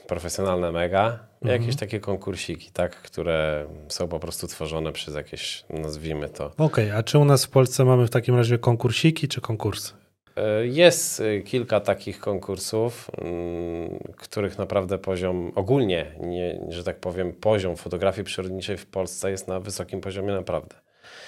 profesjonalne 0.07 0.73
mega, 0.73 1.19
Mhm. 1.43 1.63
jakieś 1.63 1.77
takie 1.77 2.01
konkursiki, 2.01 2.71
tak, 2.73 2.97
które 2.97 3.67
są 3.89 4.09
po 4.09 4.19
prostu 4.21 4.47
tworzone 4.47 4.93
przez 4.93 5.15
jakieś, 5.15 5.65
nazwijmy 5.71 6.29
to, 6.29 6.51
Okej, 6.59 6.91
a 6.91 7.03
czy 7.03 7.19
u 7.19 7.25
nas 7.25 7.45
w 7.45 7.51
Polsce 7.51 7.85
mamy 7.85 8.07
w 8.07 8.11
takim 8.11 8.37
razie 8.37 8.59
konkursiki, 8.59 9.29
czy 9.29 9.41
konkursy? 9.41 9.93
E, 10.37 10.67
Jest 10.67 11.21
y, 11.21 11.43
kilka 11.43 11.81
takich 11.81 12.21
konkursów, 12.21 13.11
mm, 13.19 13.99
których 14.17 14.59
naprawdę 14.59 14.99
poziom, 14.99 15.53
ogólnie, 15.55 16.07
nie, 16.21 16.61
że 16.69 16.85
tak 16.85 17.01
powiem, 17.01 17.33
poziom 17.33 17.77
fotografii 17.77 18.25
przyrodniczej 18.25 18.77
w 18.77 18.87
Polsce 18.87 19.31
jest 19.31 19.49
na 19.49 19.61
wysokim 19.61 20.01
poziomie 20.01 20.33
naprawdę. 20.33 20.77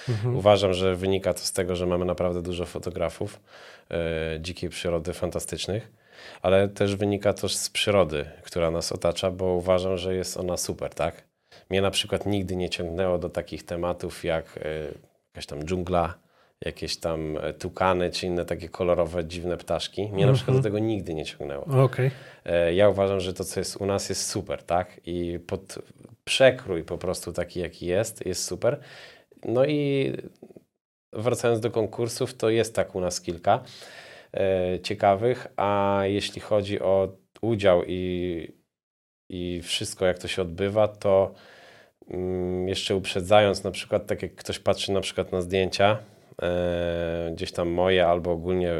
Mhm. 0.09 0.35
Uważam, 0.35 0.73
że 0.73 0.95
wynika 0.95 1.33
to 1.33 1.39
z 1.39 1.53
tego, 1.53 1.75
że 1.75 1.85
mamy 1.85 2.05
naprawdę 2.05 2.41
dużo 2.41 2.65
fotografów 2.65 3.39
e, 3.91 4.39
dzikiej 4.41 4.69
przyrody 4.69 5.13
fantastycznych, 5.13 5.91
ale 6.41 6.67
też 6.67 6.95
wynika 6.95 7.33
to 7.33 7.49
z 7.49 7.69
przyrody, 7.69 8.25
która 8.43 8.71
nas 8.71 8.91
otacza, 8.91 9.31
bo 9.31 9.45
uważam, 9.45 9.97
że 9.97 10.15
jest 10.15 10.37
ona 10.37 10.57
super, 10.57 10.93
tak? 10.93 11.23
Mnie 11.69 11.81
na 11.81 11.91
przykład 11.91 12.25
nigdy 12.25 12.55
nie 12.55 12.69
ciągnęło 12.69 13.17
do 13.17 13.29
takich 13.29 13.65
tematów 13.65 14.23
jak 14.23 14.57
e, 14.57 14.87
jakaś 15.27 15.45
tam 15.45 15.63
dżungla, 15.63 16.13
jakieś 16.65 16.97
tam 16.97 17.37
e, 17.37 17.53
tukany 17.53 18.09
czy 18.11 18.25
inne 18.27 18.45
takie 18.45 18.69
kolorowe, 18.69 19.25
dziwne 19.25 19.57
ptaszki. 19.57 20.09
Mnie 20.13 20.25
na 20.25 20.33
przykład 20.33 20.55
do 20.55 20.57
Mhm. 20.59 20.63
tego 20.73 20.79
nigdy 20.85 21.13
nie 21.13 21.25
ciągnęło. 21.25 21.65
Okej, 21.83 22.11
E, 22.45 22.73
Ja 22.73 22.89
uważam, 22.89 23.19
że 23.19 23.33
to, 23.33 23.43
co 23.43 23.59
jest 23.59 23.77
u 23.81 23.85
nas, 23.85 24.09
jest 24.09 24.25
super, 24.29 24.63
tak? 24.63 25.01
I 25.05 25.39
pod 25.47 25.75
przekrój 26.23 26.83
po 26.83 26.97
prostu 26.97 27.31
taki, 27.33 27.59
jaki 27.59 27.85
jest, 27.85 28.25
jest 28.25 28.43
super. 28.45 28.79
No 29.45 29.65
i 29.65 30.11
wracając 31.13 31.59
do 31.59 31.71
konkursów, 31.71 32.33
to 32.33 32.49
jest 32.49 32.75
tak 32.75 32.95
u 32.95 32.99
nas 33.01 33.21
kilka 33.21 33.63
e, 34.33 34.79
ciekawych, 34.79 35.47
a 35.57 36.01
jeśli 36.05 36.41
chodzi 36.41 36.79
o 36.81 37.17
udział 37.41 37.83
i, 37.87 38.51
i 39.29 39.61
wszystko, 39.63 40.05
jak 40.05 40.19
to 40.19 40.27
się 40.27 40.41
odbywa, 40.41 40.87
to 40.87 41.33
mm, 42.09 42.67
jeszcze 42.67 42.95
uprzedzając, 42.95 43.63
na 43.63 43.71
przykład 43.71 44.07
tak 44.07 44.21
jak 44.21 44.35
ktoś 44.35 44.59
patrzy 44.59 44.91
na 44.91 45.01
przykład 45.01 45.31
na 45.31 45.41
zdjęcia, 45.41 45.99
gdzieś 47.31 47.51
tam 47.51 47.69
moje 47.69 48.07
albo 48.07 48.31
ogólnie 48.31 48.73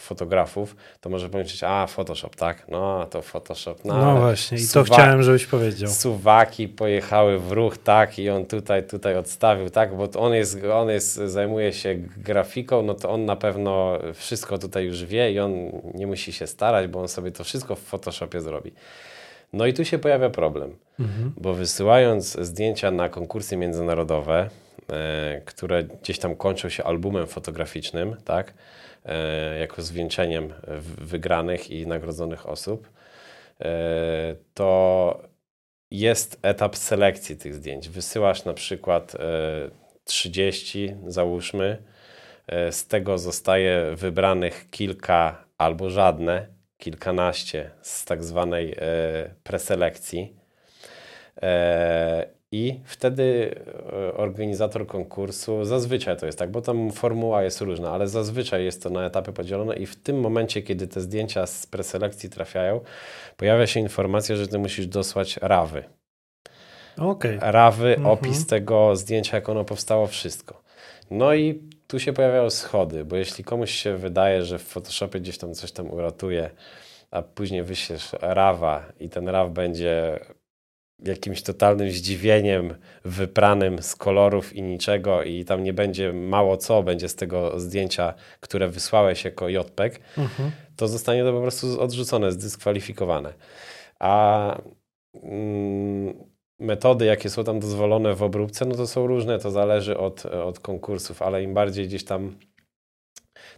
fotografów, 0.00 0.76
to 1.00 1.10
może 1.10 1.28
pomyśleć, 1.28 1.62
a 1.64 1.86
Photoshop, 1.86 2.30
tak? 2.36 2.68
No, 2.68 3.06
to 3.10 3.22
Photoshop. 3.22 3.84
No, 3.84 3.98
no, 3.98 4.16
właśnie, 4.20 4.58
i 4.58 4.68
to 4.68 4.84
chciałem, 4.84 5.22
żebyś 5.22 5.46
powiedział. 5.46 5.90
Suwaki 5.90 6.68
pojechały 6.68 7.38
w 7.38 7.52
ruch, 7.52 7.78
tak, 7.78 8.18
i 8.18 8.30
on 8.30 8.46
tutaj, 8.46 8.86
tutaj 8.86 9.16
odstawił, 9.16 9.70
tak, 9.70 9.96
bo 9.96 10.08
on 10.18 10.34
jest, 10.34 10.58
on 10.74 10.88
jest, 10.88 11.14
zajmuje 11.14 11.72
się 11.72 11.94
grafiką, 12.16 12.82
no 12.82 12.94
to 12.94 13.10
on 13.10 13.24
na 13.24 13.36
pewno 13.36 13.98
wszystko 14.14 14.58
tutaj 14.58 14.84
już 14.84 15.04
wie 15.04 15.32
i 15.32 15.40
on 15.40 15.52
nie 15.94 16.06
musi 16.06 16.32
się 16.32 16.46
starać, 16.46 16.86
bo 16.86 17.00
on 17.00 17.08
sobie 17.08 17.30
to 17.30 17.44
wszystko 17.44 17.74
w 17.74 17.80
Photoshopie 17.80 18.40
zrobi. 18.40 18.72
No 19.52 19.66
i 19.66 19.74
tu 19.74 19.84
się 19.84 19.98
pojawia 19.98 20.30
problem, 20.30 20.76
Mhm. 21.00 21.32
bo 21.36 21.54
wysyłając 21.54 22.38
zdjęcia 22.40 22.90
na 22.90 23.08
konkursy 23.08 23.56
międzynarodowe, 23.56 24.38
e, 24.40 24.65
które 25.44 25.84
gdzieś 25.84 26.18
tam 26.18 26.36
kończą 26.36 26.68
się 26.68 26.84
albumem 26.84 27.26
fotograficznym, 27.26 28.16
tak, 28.24 28.54
e, 29.04 29.58
jako 29.58 29.82
zwieńczeniem 29.82 30.54
wygranych 30.98 31.70
i 31.70 31.86
nagrodzonych 31.86 32.48
osób, 32.48 32.88
e, 33.60 34.36
to 34.54 35.22
jest 35.90 36.38
etap 36.42 36.76
selekcji 36.76 37.36
tych 37.36 37.54
zdjęć. 37.54 37.88
Wysyłasz 37.88 38.44
na 38.44 38.54
przykład 38.54 39.14
e, 39.14 39.18
30, 40.04 40.94
załóżmy, 41.06 41.82
e, 42.46 42.72
z 42.72 42.86
tego 42.86 43.18
zostaje 43.18 43.94
wybranych 43.96 44.70
kilka 44.70 45.44
albo 45.58 45.90
żadne, 45.90 46.46
kilkanaście 46.78 47.70
z 47.82 48.04
tak 48.04 48.24
zwanej 48.24 48.72
e, 48.72 48.76
preselekcji. 49.42 50.36
I 52.52 52.80
wtedy 52.84 53.54
e, 53.92 54.14
organizator 54.14 54.86
konkursu, 54.86 55.64
zazwyczaj 55.64 56.16
to 56.16 56.26
jest 56.26 56.38
tak, 56.38 56.50
bo 56.50 56.60
tam 56.62 56.90
formuła 56.92 57.42
jest 57.42 57.60
różna, 57.60 57.90
ale 57.90 58.08
zazwyczaj 58.08 58.64
jest 58.64 58.82
to 58.82 58.90
na 58.90 59.06
etapy 59.06 59.32
podzielone 59.32 59.76
i 59.76 59.86
w 59.86 59.96
tym 59.96 60.20
momencie, 60.20 60.62
kiedy 60.62 60.88
te 60.88 61.00
zdjęcia 61.00 61.46
z 61.46 61.66
preselekcji 61.66 62.30
trafiają, 62.30 62.80
pojawia 63.36 63.66
się 63.66 63.80
informacja, 63.80 64.36
że 64.36 64.48
ty 64.48 64.58
musisz 64.58 64.86
dosłać 64.86 65.36
rawy. 65.42 65.84
Okej, 66.98 67.38
Rawy, 67.40 67.88
Mhm. 67.88 68.06
opis 68.06 68.46
tego 68.46 68.96
zdjęcia, 68.96 69.36
jak 69.36 69.48
ono 69.48 69.64
powstało, 69.64 70.06
wszystko. 70.06 70.62
No 71.10 71.34
i 71.34 71.62
tu 71.86 71.98
się 71.98 72.12
pojawiają 72.12 72.50
schody, 72.50 73.04
bo 73.04 73.16
jeśli 73.16 73.44
komuś 73.44 73.70
się 73.70 73.96
wydaje, 73.96 74.44
że 74.44 74.58
w 74.58 74.62
Photoshopie 74.62 75.20
gdzieś 75.20 75.38
tam 75.38 75.54
coś 75.54 75.72
tam 75.72 75.90
uratuje, 75.90 76.50
a 77.10 77.22
później 77.22 77.62
wyślesz 77.62 78.10
rawa 78.20 78.84
i 79.00 79.08
ten 79.08 79.28
raw 79.28 79.50
będzie 79.50 80.20
jakimś 81.04 81.42
totalnym 81.42 81.90
zdziwieniem 81.90 82.74
wypranym 83.04 83.82
z 83.82 83.96
kolorów 83.96 84.52
i 84.56 84.62
niczego 84.62 85.22
i 85.22 85.44
tam 85.44 85.64
nie 85.64 85.72
będzie 85.72 86.12
mało 86.12 86.56
co 86.56 86.82
będzie 86.82 87.08
z 87.08 87.14
tego 87.14 87.60
zdjęcia, 87.60 88.14
które 88.40 88.68
wysłałeś 88.68 89.24
jako 89.24 89.48
JPEG, 89.48 90.00
Mhm. 90.18 90.50
to 90.76 90.88
zostanie 90.88 91.24
to 91.24 91.32
po 91.32 91.40
prostu 91.40 91.80
odrzucone, 91.80 92.32
zdyskwalifikowane. 92.32 93.32
A 93.98 94.60
mm, 95.22 96.14
metody, 96.60 97.04
jakie 97.04 97.30
są 97.30 97.44
tam 97.44 97.60
dozwolone 97.60 98.14
w 98.14 98.22
obróbce, 98.22 98.64
no 98.64 98.74
to 98.74 98.86
są 98.86 99.06
różne, 99.06 99.38
to 99.38 99.50
zależy 99.50 99.98
od, 99.98 100.26
od 100.26 100.60
konkursów, 100.60 101.22
ale 101.22 101.42
im 101.42 101.54
bardziej 101.54 101.86
gdzieś 101.86 102.04
tam 102.04 102.36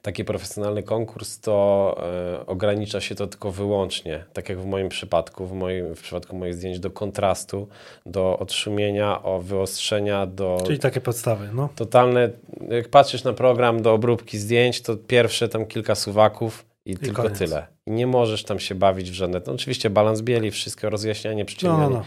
taki 0.09 0.25
profesjonalny 0.25 0.83
konkurs, 0.83 1.41
to 1.41 1.97
e, 2.41 2.47
ogranicza 2.47 3.01
się 3.01 3.15
to 3.15 3.27
tylko 3.27 3.51
wyłącznie, 3.53 4.25
tak 4.33 4.49
jak 4.49 4.59
w 4.61 4.67
moim 4.67 4.89
przypadku, 4.89 5.47
w, 5.47 5.53
moim, 5.53 5.95
w 5.95 6.03
przypadku 6.03 6.37
moich 6.37 6.55
zdjęć, 6.55 6.81
do 6.81 6.91
kontrastu, 6.91 7.69
do 8.07 8.39
odszumienia, 8.39 9.23
o 9.23 9.41
wyostrzenia, 9.41 10.27
do 10.27 10.63
Czyli 10.67 10.79
takie 10.79 11.01
podstawy, 11.01 11.49
no. 11.53 11.69
totalne, 11.77 12.31
jak 12.69 12.89
patrzysz 12.89 13.25
na 13.25 13.33
program 13.33 13.83
do 13.83 13.93
obróbki 13.93 14.39
zdjęć, 14.39 14.81
to 14.83 14.97
pierwsze 14.97 15.49
tam 15.49 15.67
kilka 15.67 15.95
suwaków 15.95 16.67
i, 16.85 16.97
tylko 16.97 17.23
koniec. 17.23 17.39
tyle. 17.39 17.67
I 17.87 17.91
nie 17.91 18.07
możesz 18.07 18.45
tam 18.45 18.59
się 18.59 18.75
bawić 18.75 19.11
w 19.11 19.15
żadne, 19.15 19.41
no 19.47 19.53
oczywiście 19.53 19.91
balans 19.91 20.23
bieli, 20.23 20.51
wszystko, 20.51 20.91
rozjaśnianie, 20.91 21.43
No, 21.43 21.47
przyciemnianie. 21.47 21.83
no, 21.85 21.91
no. 21.91 22.05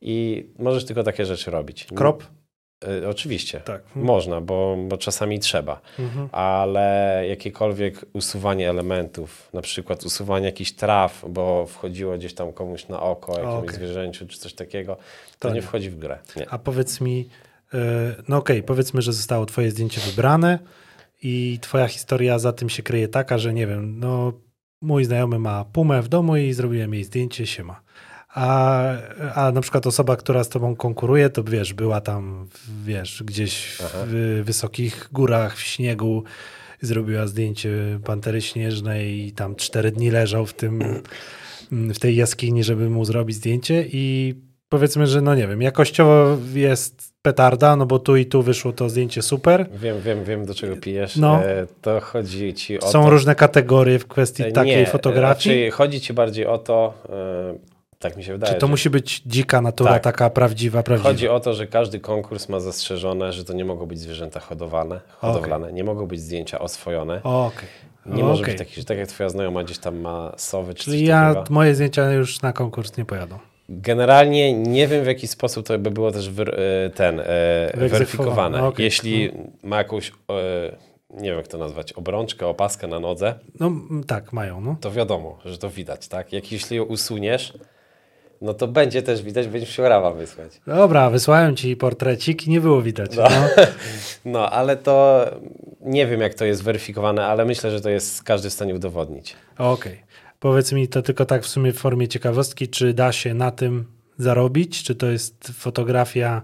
I 0.00 0.46
możesz 0.58 0.84
tylko 0.84 1.02
takie 1.02 1.26
rzeczy 1.26 1.50
robić. 1.50 1.86
Krop? 1.94 2.24
Y, 2.84 3.08
oczywiście. 3.08 3.60
Tak. 3.60 3.82
Można, 3.96 4.40
bo, 4.40 4.76
bo 4.88 4.96
czasami 4.96 5.38
trzeba, 5.40 5.80
Mhm. 5.98 6.28
ale 6.32 7.24
jakiekolwiek 7.28 8.04
usuwanie 8.12 8.70
elementów, 8.70 9.48
na 9.52 9.60
przykład 9.62 10.04
usuwanie 10.04 10.46
jakichś 10.46 10.72
traw, 10.72 11.24
bo 11.28 11.66
wchodziło 11.66 12.18
gdzieś 12.18 12.34
tam 12.34 12.52
komuś 12.52 12.88
na 12.88 13.00
oko, 13.02 13.32
jakiemuś 13.32 13.64
Okej. 13.64 13.74
zwierzęciu 13.74 14.26
czy 14.26 14.38
coś 14.38 14.54
takiego, 14.54 14.96
to, 15.38 15.48
nie 15.48 15.54
nie. 15.54 15.62
wchodzi 15.62 15.90
w 15.90 15.98
grę. 15.98 16.18
Nie. 16.36 16.50
A 16.50 16.58
powiedz 16.58 17.00
mi, 17.00 17.28
e, 17.74 17.78
no 18.28 18.36
okej, 18.36 18.62
powiedzmy, 18.62 19.02
że 19.02 19.12
zostało 19.12 19.46
twoje 19.46 19.70
zdjęcie 19.70 20.00
wybrane 20.00 20.58
i 21.22 21.58
twoja 21.62 21.88
historia 21.88 22.38
za 22.38 22.52
tym 22.52 22.68
się 22.68 22.82
kryje 22.82 23.08
taka, 23.08 23.38
że 23.38 23.52
nie 23.52 23.66
wiem, 23.66 23.98
no 24.00 24.32
mój 24.80 25.04
znajomy 25.04 25.38
ma 25.38 25.64
pumę 25.64 26.02
w 26.02 26.08
domu 26.08 26.36
i 26.36 26.52
zrobiłem 26.52 26.94
jej 26.94 27.04
zdjęcie, 27.04 27.46
siema. 27.46 27.80
A, 28.34 28.82
a 29.34 29.52
na 29.52 29.60
przykład 29.60 29.86
osoba, 29.86 30.16
która 30.16 30.44
z 30.44 30.48
tobą 30.48 30.76
konkuruje, 30.76 31.30
to 31.30 31.44
wiesz, 31.44 31.74
była 31.74 32.00
tam, 32.00 32.48
wiesz, 32.84 33.22
gdzieś 33.22 33.78
Aha. 33.84 33.98
w 34.06 34.42
wysokich 34.44 35.08
górach, 35.12 35.56
w 35.56 35.60
śniegu, 35.60 36.24
zrobiła 36.80 37.26
zdjęcie 37.26 37.70
pantery 38.04 38.42
śnieżnej 38.42 39.26
i 39.26 39.32
tam 39.32 39.54
cztery 39.54 39.90
dni 39.90 40.10
leżał 40.10 40.46
w 40.46 40.54
tym, 40.54 41.02
w 41.72 41.98
tej 41.98 42.16
jaskini, 42.16 42.64
żeby 42.64 42.90
mu 42.90 43.04
zrobić 43.04 43.36
zdjęcie 43.36 43.86
i 43.92 44.34
powiedzmy, 44.68 45.06
że 45.06 45.20
no 45.20 45.34
nie 45.34 45.48
wiem, 45.48 45.62
jakościowo 45.62 46.38
jest 46.54 47.12
petarda, 47.22 47.76
no 47.76 47.86
bo 47.86 47.98
tu 47.98 48.16
i 48.16 48.26
tu 48.26 48.42
wyszło 48.42 48.72
to 48.72 48.88
zdjęcie 48.88 49.22
super. 49.22 49.66
Wiem, 49.74 50.00
wiem, 50.00 50.24
wiem 50.24 50.46
do 50.46 50.54
czego 50.54 50.76
pijesz. 50.76 51.16
No. 51.16 51.44
E, 51.44 51.66
to 51.82 52.00
chodzi 52.00 52.54
ci 52.54 52.80
o 52.80 52.90
Są 52.90 53.04
to... 53.04 53.10
różne 53.10 53.34
kategorie 53.34 53.98
w 53.98 54.06
kwestii 54.06 54.42
E, 54.42 54.52
takiej 54.52 54.76
nie, 54.76 54.86
fotografii. 54.86 55.54
Raczej 55.54 55.70
chodzi 55.70 56.00
ci 56.00 56.12
bardziej 56.12 56.46
o 56.46 56.58
to, 56.58 56.94
e, 57.08 57.71
tak 58.02 58.16
mi 58.16 58.24
się 58.24 58.32
wydaje, 58.32 58.54
Czy 58.54 58.60
to 58.60 58.66
że 58.66 58.70
musi 58.70 58.90
być 58.90 59.22
dzika 59.26 59.60
natura, 59.60 59.90
Tak. 59.92 60.02
taka 60.02 60.30
prawdziwa, 60.30 60.82
prawdziwa? 60.82 61.08
chodzi 61.10 61.28
o 61.28 61.40
to, 61.40 61.54
że 61.54 61.66
każdy 61.66 62.00
konkurs 62.00 62.48
ma 62.48 62.60
zastrzeżone, 62.60 63.32
że 63.32 63.44
to 63.44 63.52
nie 63.52 63.64
mogą 63.64 63.86
być 63.86 63.98
zwierzęta 64.00 64.40
hodowane, 64.40 65.00
hodowlane, 65.18 65.72
nie 65.72 65.84
mogą 65.84 66.06
być 66.06 66.20
zdjęcia 66.20 66.58
oswojone. 66.58 67.20
O, 67.24 67.46
Okej. 67.46 67.68
Nie 68.06 68.22
może 68.24 68.42
Okej. 68.42 68.54
być 68.54 68.58
takich, 68.58 68.76
że 68.78 68.84
tak 68.84 68.98
jak 68.98 69.08
twoja 69.08 69.28
znajoma 69.28 69.64
gdzieś 69.64 69.78
tam 69.78 70.00
ma 70.00 70.32
sowy 70.36 70.74
czy 70.74 70.84
Czyli 70.84 70.98
coś 70.98 71.08
ja, 71.08 71.34
takiego. 71.34 71.54
moje 71.54 71.74
zdjęcia 71.74 72.12
już 72.12 72.42
na 72.42 72.52
konkurs 72.52 72.96
nie 72.96 73.04
pojadą. 73.04 73.38
Generalnie 73.68 74.52
nie 74.52 74.88
wiem 74.88 75.04
w 75.04 75.06
jaki 75.06 75.26
sposób 75.28 75.66
to 75.66 75.78
by 75.78 75.90
było 75.90 76.12
też 76.12 76.28
e, 76.28 76.90
ten, 76.90 77.20
e, 77.20 77.24
weryfikowane. 77.74 78.64
Okej. 78.66 78.84
Jeśli 78.84 79.30
ma 79.62 79.76
jakąś, 79.78 80.08
e, 80.08 80.12
nie 81.10 81.28
wiem 81.28 81.36
jak 81.38 81.48
to 81.48 81.58
nazwać, 81.58 81.92
obrączkę, 81.92 82.46
opaskę 82.46 82.86
na 82.86 83.00
nodze, 83.00 83.34
No 83.60 83.72
tak, 84.06 84.32
mają, 84.32 84.60
no. 84.60 84.76
to 84.80 84.90
wiadomo, 84.92 85.38
że 85.44 85.58
to 85.58 85.70
widać, 85.70 86.08
tak? 86.08 86.32
Jak 86.32 86.52
jeśli 86.52 86.76
ją 86.76 86.82
usuniesz, 86.84 87.52
no 88.42 88.54
to 88.54 88.68
będzie 88.68 89.02
też 89.02 89.22
widać, 89.22 89.48
będziesz 89.48 89.70
musiał 89.70 89.88
rawa 89.88 90.10
wysłać. 90.10 90.60
Dobra, 90.66 91.10
wysłałem 91.10 91.56
ci 91.56 91.76
portrecik 91.76 92.46
i 92.46 92.50
nie 92.50 92.60
było 92.60 92.82
widać. 92.82 93.16
No. 93.16 93.28
No, 94.24 94.50
ale 94.50 94.76
to 94.76 95.26
nie 95.80 96.06
wiem 96.06 96.20
jak 96.20 96.34
to 96.34 96.44
jest 96.44 96.62
weryfikowane, 96.62 97.26
ale 97.26 97.44
myślę, 97.44 97.70
że 97.70 97.80
to 97.80 97.90
jest 97.90 98.22
każdy 98.22 98.50
w 98.50 98.52
stanie 98.52 98.74
udowodnić. 98.74 99.36
Okej. 99.58 100.00
Powiedz 100.40 100.72
mi 100.72 100.88
to 100.88 101.02
tylko 101.02 101.24
tak 101.24 101.42
w 101.42 101.46
sumie 101.46 101.72
w 101.72 101.78
formie 101.78 102.08
ciekawostki, 102.08 102.68
czy 102.68 102.94
da 102.94 103.12
się 103.12 103.34
na 103.34 103.50
tym 103.50 103.84
zarobić? 104.18 104.82
Czy 104.82 104.94
to 104.94 105.06
jest 105.06 105.52
fotografia 105.58 106.42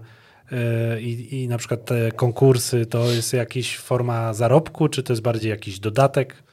yy, 0.51 1.01
i, 1.01 1.47
na 1.47 1.57
przykład 1.57 1.85
te 1.85 2.11
konkursy 2.11 2.85
to 2.85 3.11
jest 3.11 3.33
jakaś 3.33 3.77
forma 3.77 4.33
zarobku, 4.33 4.87
czy 4.89 5.03
to 5.03 5.13
jest 5.13 5.21
bardziej 5.21 5.49
jakiś 5.49 5.79
dodatek? 5.79 6.43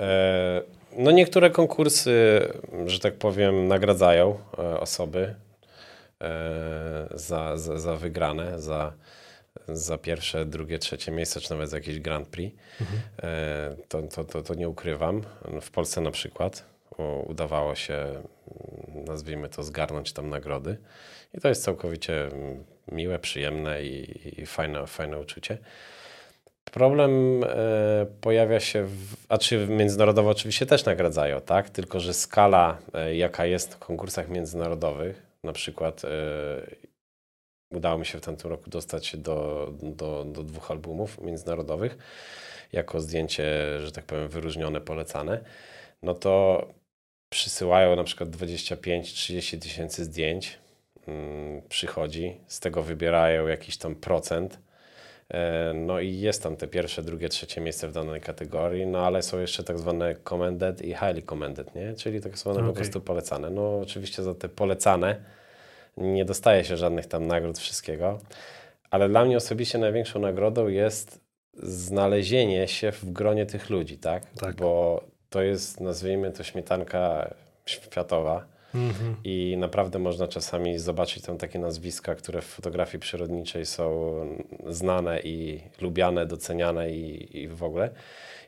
E, 0.00 0.62
No 0.96 1.10
niektóre 1.10 1.50
konkursy, 1.50 2.40
że 2.86 2.98
tak 3.00 3.14
powiem, 3.14 3.68
nagradzają 3.68 4.38
e, 4.58 4.80
osoby 4.80 5.34
e, 6.20 7.08
za, 7.14 7.56
za, 7.56 7.78
za 7.78 7.96
wygrane, 7.96 8.60
za, 8.60 8.92
za 9.68 9.98
pierwsze, 9.98 10.44
drugie, 10.44 10.78
trzecie 10.78 11.12
miejsce, 11.12 11.40
czy 11.40 11.50
nawet 11.50 11.70
za 11.70 11.76
jakieś 11.76 12.00
Grand 12.00 12.28
Prix. 12.28 12.56
E, 13.22 13.76
To, 13.88 14.02
to, 14.02 14.24
to, 14.24 14.42
to 14.42 14.54
nie 14.54 14.68
ukrywam. 14.68 15.22
W 15.60 15.70
Polsce 15.70 16.00
na 16.00 16.10
przykład 16.10 16.64
udawało 17.26 17.74
się, 17.74 18.22
nazwijmy 19.06 19.48
to, 19.48 19.62
zgarnąć 19.62 20.12
tam 20.12 20.28
nagrody. 20.30 20.76
I 21.34 21.40
to 21.40 21.48
jest 21.48 21.64
całkowicie 21.64 22.26
mm, 22.26 22.64
miłe, 22.92 23.18
przyjemne 23.18 23.82
i, 23.84 24.20
i 24.42 24.46
fajne, 24.46 24.86
fajne 24.86 25.18
uczucie. 25.18 25.58
Problem 26.74 27.44
e, 27.44 28.06
pojawia 28.20 28.60
się, 28.60 28.84
w, 28.84 29.16
a 29.28 29.38
czy 29.38 29.66
międzynarodowo 29.66 30.30
oczywiście 30.30 30.66
też 30.66 30.84
nagradzają, 30.84 31.40
tak? 31.40 31.70
Tylko, 31.70 32.00
że 32.00 32.14
skala, 32.14 32.78
e, 32.94 33.16
jaka 33.16 33.46
jest 33.46 33.74
w 33.74 33.78
konkursach 33.78 34.28
międzynarodowych, 34.28 35.22
na 35.44 35.52
przykład 35.52 36.04
e, 36.04 36.08
udało 37.70 37.98
mi 37.98 38.06
się 38.06 38.18
w 38.18 38.20
tamtym 38.20 38.50
roku 38.50 38.70
dostać 38.70 39.06
się 39.06 39.18
do, 39.18 39.68
do, 39.82 40.24
do 40.24 40.42
dwóch 40.42 40.70
albumów 40.70 41.20
międzynarodowych 41.20 41.98
jako 42.72 43.00
zdjęcie, 43.00 43.44
że 43.84 43.92
tak 43.92 44.04
powiem, 44.04 44.28
wyróżnione, 44.28 44.80
polecane, 44.80 45.40
no 46.02 46.14
to 46.14 46.66
przysyłają 47.28 47.96
na 47.96 48.04
przykład 48.04 48.28
25-30 48.28 49.58
tysięcy 49.58 50.04
zdjęć, 50.04 50.58
mm, 51.08 51.62
przychodzi, 51.68 52.40
z 52.46 52.60
tego 52.60 52.82
wybierają 52.82 53.46
jakiś 53.46 53.76
tam 53.76 53.94
procent, 53.94 54.58
No 55.74 56.00
i 56.00 56.18
jest 56.18 56.42
tam 56.42 56.56
te 56.56 56.68
pierwsze, 56.68 57.02
drugie, 57.02 57.28
trzecie 57.28 57.60
miejsce 57.60 57.88
w 57.88 57.92
danej 57.92 58.20
kategorii, 58.20 58.86
no 58.86 59.06
ale 59.06 59.22
są 59.22 59.40
jeszcze 59.40 59.64
tak 59.64 59.78
zwane 59.78 60.14
commended 60.14 60.82
i 60.82 60.88
highly 60.88 61.22
commended, 61.22 61.74
nie? 61.74 61.94
Czyli 61.94 62.20
tak 62.20 62.38
zwane 62.38 62.58
po 62.58 62.64
Okej. 62.64 62.74
prostu 62.74 63.00
polecane. 63.00 63.50
No 63.50 63.80
oczywiście 63.80 64.22
za 64.22 64.34
te 64.34 64.48
polecane 64.48 65.16
nie 65.96 66.24
dostaje 66.24 66.64
się 66.64 66.76
żadnych 66.76 67.06
tam 67.06 67.26
nagród, 67.26 67.58
wszystkiego, 67.58 68.20
ale 68.90 69.08
dla 69.08 69.24
mnie 69.24 69.36
osobiście 69.36 69.78
największą 69.78 70.20
nagrodą 70.20 70.68
jest 70.68 71.20
znalezienie 71.62 72.68
się 72.68 72.92
w 72.92 73.12
gronie 73.12 73.46
tych 73.46 73.70
ludzi, 73.70 73.98
tak? 73.98 74.30
Tak. 74.30 74.56
Bo 74.56 75.04
to 75.30 75.42
jest, 75.42 75.80
nazwijmy 75.80 76.30
to 76.30 76.42
śmietanka 76.42 77.34
światowa, 77.66 78.46
Mhm. 78.74 79.16
i 79.24 79.56
naprawdę 79.58 79.98
można 79.98 80.28
czasami 80.28 80.78
zobaczyć 80.78 81.22
tam 81.22 81.38
takie 81.38 81.58
nazwiska, 81.58 82.14
które 82.14 82.42
w 82.42 82.44
fotografii 82.44 83.00
przyrodniczej 83.00 83.66
są 83.66 84.14
znane 84.68 85.20
i 85.20 85.60
lubiane, 85.80 86.26
doceniane 86.26 86.90
i, 86.90 87.38
i 87.38 87.48
w 87.48 87.62
ogóle. 87.62 87.90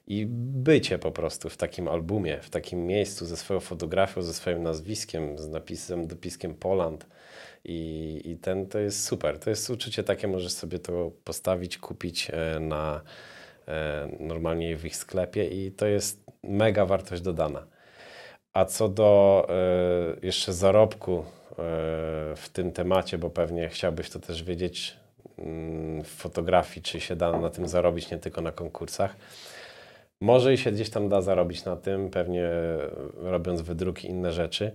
I 0.06 0.26
bycie 0.28 0.98
po 0.98 1.10
prostu 1.10 1.48
w 1.48 1.56
takim 1.56 1.88
albumie, 1.88 2.38
w 2.42 2.50
takim 2.50 2.86
miejscu 2.86 3.26
ze 3.26 3.36
swoją 3.36 3.60
fotografią, 3.60 4.22
ze 4.22 4.34
swoim 4.34 4.62
nazwiskiem, 4.62 5.38
z 5.38 5.48
napisem, 5.48 6.06
dopiskiem 6.06 6.54
Poland. 6.54 7.06
I, 7.64 8.20
I 8.24 8.36
ten 8.36 8.66
to 8.66 8.78
jest 8.78 9.04
super. 9.04 9.38
To 9.38 9.50
jest 9.50 9.70
uczucie 9.70 10.02
takie, 10.02 10.28
możesz 10.28 10.52
sobie 10.52 10.78
to 10.78 11.12
postawić, 11.24 11.78
kupić 11.78 12.30
e, 12.30 12.60
na 12.60 13.00
e, 13.68 14.08
normalnie 14.20 14.76
w 14.76 14.84
ich 14.84 14.96
sklepie 14.96 15.48
i 15.48 15.72
to 15.72 15.86
jest 15.86 16.24
mega 16.42 16.86
wartość 16.86 17.22
dodana. 17.22 17.66
A 18.56 18.64
co 18.64 18.88
do 18.88 19.46
e, 19.48 20.26
jeszcze 20.26 20.52
zarobku 20.52 21.18
e, 21.18 21.24
w 22.36 22.48
tym 22.52 22.72
temacie, 22.72 23.18
bo 23.18 23.30
pewnie 23.30 23.68
chciałbyś 23.68 24.10
to 24.10 24.18
też 24.18 24.42
wiedzieć 24.42 24.96
mm, 25.38 26.04
w 26.04 26.08
fotografii, 26.08 26.82
czy 26.82 27.00
się 27.00 27.16
da 27.16 27.38
na 27.38 27.50
tym 27.50 27.68
zarobić, 27.68 28.10
nie 28.10 28.18
tylko 28.18 28.40
na 28.40 28.52
konkursach. 28.52 29.16
Może 30.20 30.54
i 30.54 30.58
się 30.58 30.72
gdzieś 30.72 30.90
tam 30.90 31.08
da 31.08 31.22
zarobić 31.22 31.64
na 31.64 31.76
tym, 31.76 32.10
pewnie 32.10 32.48
robiąc 33.16 33.60
wydruki, 33.60 34.08
inne 34.08 34.32
rzeczy. 34.32 34.72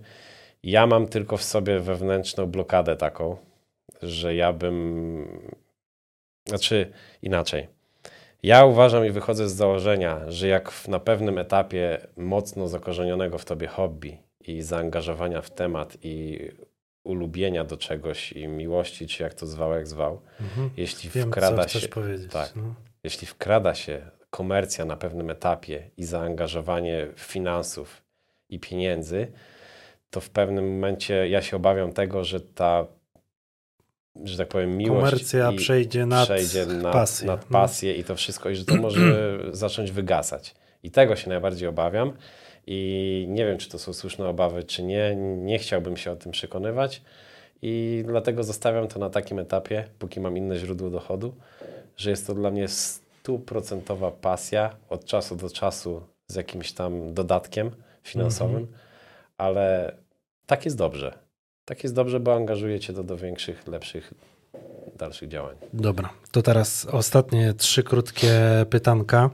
Ja 0.62 0.86
mam 0.86 1.06
tylko 1.06 1.36
w 1.36 1.42
sobie 1.42 1.80
wewnętrzną 1.80 2.46
blokadę 2.46 2.96
taką, 2.96 3.36
że 4.02 4.34
ja 4.34 4.52
bym 4.52 5.52
Znaczy 6.48 6.92
inaczej. 7.22 7.68
Ja 8.42 8.64
uważam 8.64 9.06
i 9.06 9.10
wychodzę 9.10 9.48
z 9.48 9.52
założenia, 9.54 10.20
że 10.28 10.48
jak 10.48 10.88
na 10.88 10.98
pewnym 10.98 11.38
etapie 11.38 12.06
mocno 12.16 12.68
zakorzenionego 12.68 13.38
w 13.38 13.44
tobie 13.44 13.66
hobby 13.66 14.18
i 14.40 14.62
zaangażowania 14.62 15.42
w 15.42 15.50
temat 15.50 15.96
i 16.02 16.38
ulubienia 17.04 17.64
do 17.64 17.76
czegoś 17.76 18.32
i 18.32 18.48
miłości, 18.48 19.06
czy 19.06 19.22
jak 19.22 19.34
to 19.34 19.46
zwał, 19.46 19.72
jak 19.72 19.86
zwał, 19.86 20.22
Mhm. 20.40 20.70
jeśli 20.76 21.10
Wiem, 21.10 21.28
wkrada 21.28 21.68
się, 21.68 21.88
tak. 22.32 22.56
No. 22.56 22.74
jeśli 23.04 23.26
wkrada 23.26 23.74
się 23.74 24.10
komercja 24.30 24.84
na 24.84 24.96
pewnym 24.96 25.30
etapie 25.30 25.90
i 25.96 26.04
zaangażowanie 26.04 27.06
finansów 27.16 28.02
i 28.48 28.60
pieniędzy, 28.60 29.32
to 30.10 30.20
w 30.20 30.30
pewnym 30.30 30.72
momencie 30.74 31.28
ja 31.28 31.42
się 31.42 31.56
obawiam 31.56 31.92
tego, 31.92 32.24
że 32.24 32.40
ta, 32.40 32.86
że 34.24 34.38
tak 34.38 34.48
powiem, 34.48 34.76
miłość 34.76 35.10
Komercja 35.10 35.50
i 35.50 35.56
przejdzie 35.56 36.06
nad 36.06 36.24
przejdzie 36.24 36.66
nad, 36.66 36.92
pasję. 36.92 37.26
nad 37.26 37.50
No. 37.50 37.58
pasję 37.58 37.94
i 37.94 38.04
to 38.04 38.16
wszystko, 38.16 38.50
i 38.50 38.56
że 38.56 38.64
to 38.64 38.76
może 38.76 39.00
zacząć 39.52 39.90
wygasać. 39.92 40.54
I 40.82 40.90
tego 40.90 41.16
się 41.16 41.28
najbardziej 41.28 41.68
obawiam. 41.68 42.12
I 42.66 43.26
nie 43.28 43.46
wiem, 43.46 43.58
czy 43.58 43.68
to 43.68 43.78
są 43.78 43.92
słuszne 43.92 44.28
obawy, 44.28 44.64
czy 44.64 44.82
nie. 44.82 45.16
Nie 45.16 45.58
chciałbym 45.58 45.96
się 45.96 46.10
o 46.12 46.16
tym 46.16 46.32
przekonywać. 46.32 47.02
I 47.62 48.02
dlatego 48.06 48.44
zostawiam 48.44 48.88
to 48.88 48.98
na 48.98 49.10
takim 49.10 49.38
etapie, 49.38 49.84
póki 49.98 50.20
mam 50.20 50.36
inne 50.36 50.56
źródło 50.56 50.90
dochodu, 50.90 51.34
że 51.96 52.10
jest 52.10 52.26
to 52.26 52.34
dla 52.34 52.50
mnie 52.50 52.68
stuprocentowa 52.68 54.10
pasja 54.10 54.76
od 54.88 55.04
czasu 55.04 55.36
do 55.36 55.50
czasu 55.50 56.02
z 56.26 56.34
jakimś 56.34 56.72
tam 56.72 57.14
dodatkiem 57.14 57.70
finansowym, 58.02 58.66
ale 59.38 59.96
tak 60.46 60.64
jest 60.64 60.76
dobrze. 60.76 61.18
Tak 61.64 61.82
jest 61.82 61.94
dobrze, 61.94 62.20
bo 62.20 62.34
angażuje 62.34 62.80
cię 62.80 62.92
to 62.92 63.04
do 63.04 63.16
większych, 63.16 63.68
lepszych, 63.68 64.14
dalszych 64.98 65.28
działań. 65.28 65.56
Dobra, 65.72 66.10
to 66.30 66.42
teraz 66.42 66.86
ostatnie 66.86 67.54
trzy 67.54 67.82
krótkie 67.82 68.40
pytanka. 68.70 69.30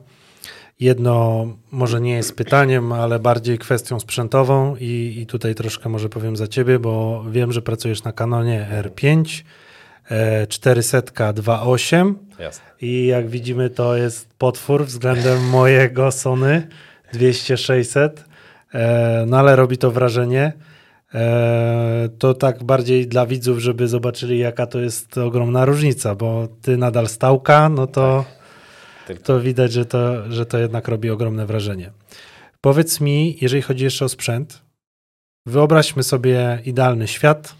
Jedno 0.81 1.47
może 1.71 2.01
nie 2.01 2.13
jest 2.15 2.37
pytaniem, 2.37 2.93
ale 2.93 3.19
bardziej 3.19 3.59
kwestią 3.59 4.01
sprzętową 4.01 4.77
i, 4.77 5.19
i 5.23 5.27
tutaj 5.27 5.55
troszkę 5.55 5.89
może 5.89 6.09
powiem 6.09 6.37
za 6.37 6.49
ciebie, 6.49 6.79
bo 6.79 7.25
wiem, 7.31 7.53
że 7.53 7.63
pracujesz 7.63 8.05
na 8.05 8.13
Canonie 8.13 8.67
R5, 8.83 9.43
e, 10.11 10.47
400 10.47 11.01
2.8 11.33 12.15
Jasne. 12.39 12.65
i 12.81 13.07
jak 13.07 13.29
widzimy 13.29 13.71
to 13.71 13.97
jest 13.97 14.29
potwór 14.39 14.85
względem 14.85 15.49
mojego 15.49 16.13
Sony 16.13 16.69
200-600, 17.15 18.11
e, 18.75 19.25
no 19.27 19.39
ale 19.39 19.57
robi 19.57 19.79
to 19.79 19.91
wrażenie. 19.91 20.53
E, 21.15 22.09
to 22.19 22.35
tak 22.35 22.65
bardziej 22.65 23.07
dla 23.07 23.27
widzów, 23.27 23.59
żeby 23.59 23.89
zobaczyli 23.89 24.39
jaka 24.39 24.67
to 24.67 24.81
jest 24.81 25.19
ogromna 25.19 25.65
różnica, 25.65 26.15
bo 26.15 26.49
ty 26.63 26.77
nadal 26.77 27.09
stałka, 27.09 27.69
no 27.69 27.87
to, 27.87 28.25
Tylko 29.07 29.23
to 29.23 29.41
widać, 29.41 29.73
że 29.73 29.85
to, 29.85 30.33
że 30.33 30.47
to 30.47 30.59
jednak 30.59 30.89
robi 30.89 31.11
ogromne 31.11 31.47
wrażenie. 31.47 31.91
Powiedz 32.61 33.01
mi, 33.01 33.39
jeżeli 33.41 33.63
chodzi 33.63 33.85
jeszcze 33.85 34.05
o 34.05 34.09
sprzęt, 34.09 34.63
wyobraźmy 35.47 36.03
sobie 36.03 36.59
idealny 36.65 37.09
świat, 37.09 37.55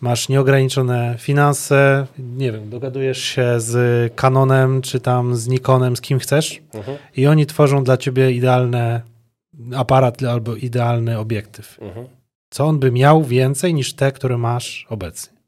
masz 0.00 0.28
nieograniczone 0.28 1.14
finanse, 1.18 2.06
nie 2.18 2.52
wiem, 2.52 2.70
dogadujesz 2.70 3.22
się 3.22 3.60
z 3.60 4.14
Canonem, 4.14 4.82
czy 4.82 5.00
tam 5.00 5.36
z 5.36 5.46
Nikonem, 5.48 5.96
z 5.96 6.00
kim 6.00 6.18
chcesz 6.18 6.62
Mhm, 6.74 6.98
i 7.16 7.26
oni 7.26 7.46
tworzą 7.46 7.84
dla 7.84 7.96
ciebie 7.96 8.32
idealny 8.32 9.00
aparat 9.76 10.22
albo 10.22 10.56
idealny 10.56 11.18
obiektyw. 11.18 11.78
mhm. 11.80 12.17
Co 12.50 12.64
on 12.64 12.78
by 12.78 12.92
miał 12.92 13.24
więcej 13.24 13.74
niż 13.74 13.94
te, 13.94 14.12
które 14.12 14.38
masz 14.38 14.86
obecnie? 14.90 15.38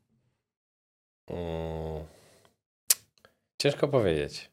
Ciężko 3.58 3.88
powiedzieć, 3.88 4.50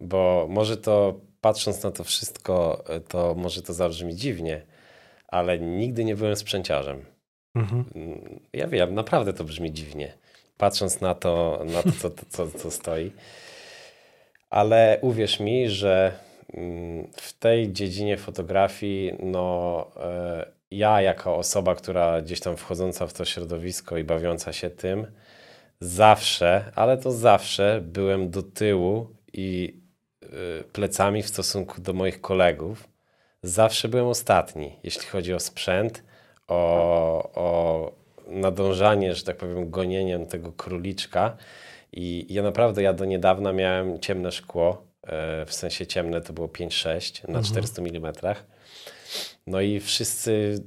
bo 0.00 0.46
może 0.50 0.76
to 0.76 1.20
patrząc 1.40 1.82
na 1.82 1.90
to 1.90 2.04
wszystko, 2.04 2.84
to 3.08 3.34
może 3.34 3.62
to 3.62 3.72
zabrzmi 3.72 4.14
dziwnie, 4.16 4.62
ale 5.28 5.58
nigdy 5.58 6.04
nie 6.04 6.16
byłem 6.16 6.36
sprzęciarzem. 6.36 7.04
Mhm. 7.54 7.84
Mm, 7.94 8.40
Ja 8.52 8.66
wiem, 8.68 8.94
naprawdę 8.94 9.32
to 9.32 9.44
brzmi 9.44 9.72
dziwnie, 9.72 10.12
patrząc 10.58 11.00
na 11.00 11.14
to, 11.14 11.62
na 11.64 11.82
to 11.82 11.92
co, 11.92 12.10
co, 12.10 12.26
co, 12.28 12.58
co 12.58 12.70
stoi. 12.70 13.12
Ale 14.50 14.98
uwierz 15.02 15.40
mi, 15.40 15.68
że 15.68 16.18
mm, 16.52 17.10
w 17.16 17.32
tej 17.32 17.72
dziedzinie 17.72 18.16
fotografii, 18.16 19.12
no 19.22 19.86
e, 19.96 20.46
ja 20.78 21.02
jako 21.02 21.36
osoba, 21.36 21.74
która 21.74 22.22
gdzieś 22.22 22.40
tam 22.40 22.56
wchodząca 22.56 23.06
w 23.06 23.12
to 23.12 23.24
środowisko 23.24 23.96
i 23.96 24.04
bawiąca 24.04 24.52
się 24.52 24.70
tym, 24.70 25.06
zawsze, 25.80 26.72
ale 26.74 26.96
to 26.96 27.12
zawsze 27.12 27.80
byłem 27.84 28.30
do 28.30 28.42
tyłu 28.42 29.08
i 29.32 29.80
y, 30.22 30.64
plecami 30.72 31.22
w 31.22 31.28
stosunku 31.28 31.80
do 31.80 31.92
moich 31.92 32.20
kolegów. 32.20 32.88
Zawsze 33.42 33.88
byłem 33.88 34.06
ostatni, 34.06 34.76
jeśli 34.82 35.06
chodzi 35.06 35.34
o 35.34 35.40
sprzęt, 35.40 36.04
o, 36.48 37.30
o 37.34 37.92
nadążanie, 38.26 39.14
że 39.14 39.24
tak 39.24 39.36
powiem, 39.36 39.70
gonieniem 39.70 40.26
tego 40.26 40.52
króliczka. 40.52 41.36
I 41.92 42.26
ja 42.34 42.42
naprawdę, 42.42 42.82
ja 42.82 42.92
do 42.92 43.04
niedawna 43.04 43.52
miałem 43.52 44.00
ciemne 44.00 44.32
szkło, 44.32 44.86
e, 45.02 45.46
w 45.46 45.54
sensie 45.54 45.86
ciemne 45.86 46.20
to 46.20 46.32
było 46.32 46.48
5-6 46.48 47.28
na 47.28 47.42
400 47.42 47.82
mm. 47.82 48.12
No 49.46 49.60
i 49.60 49.80
wszyscy 49.80 50.62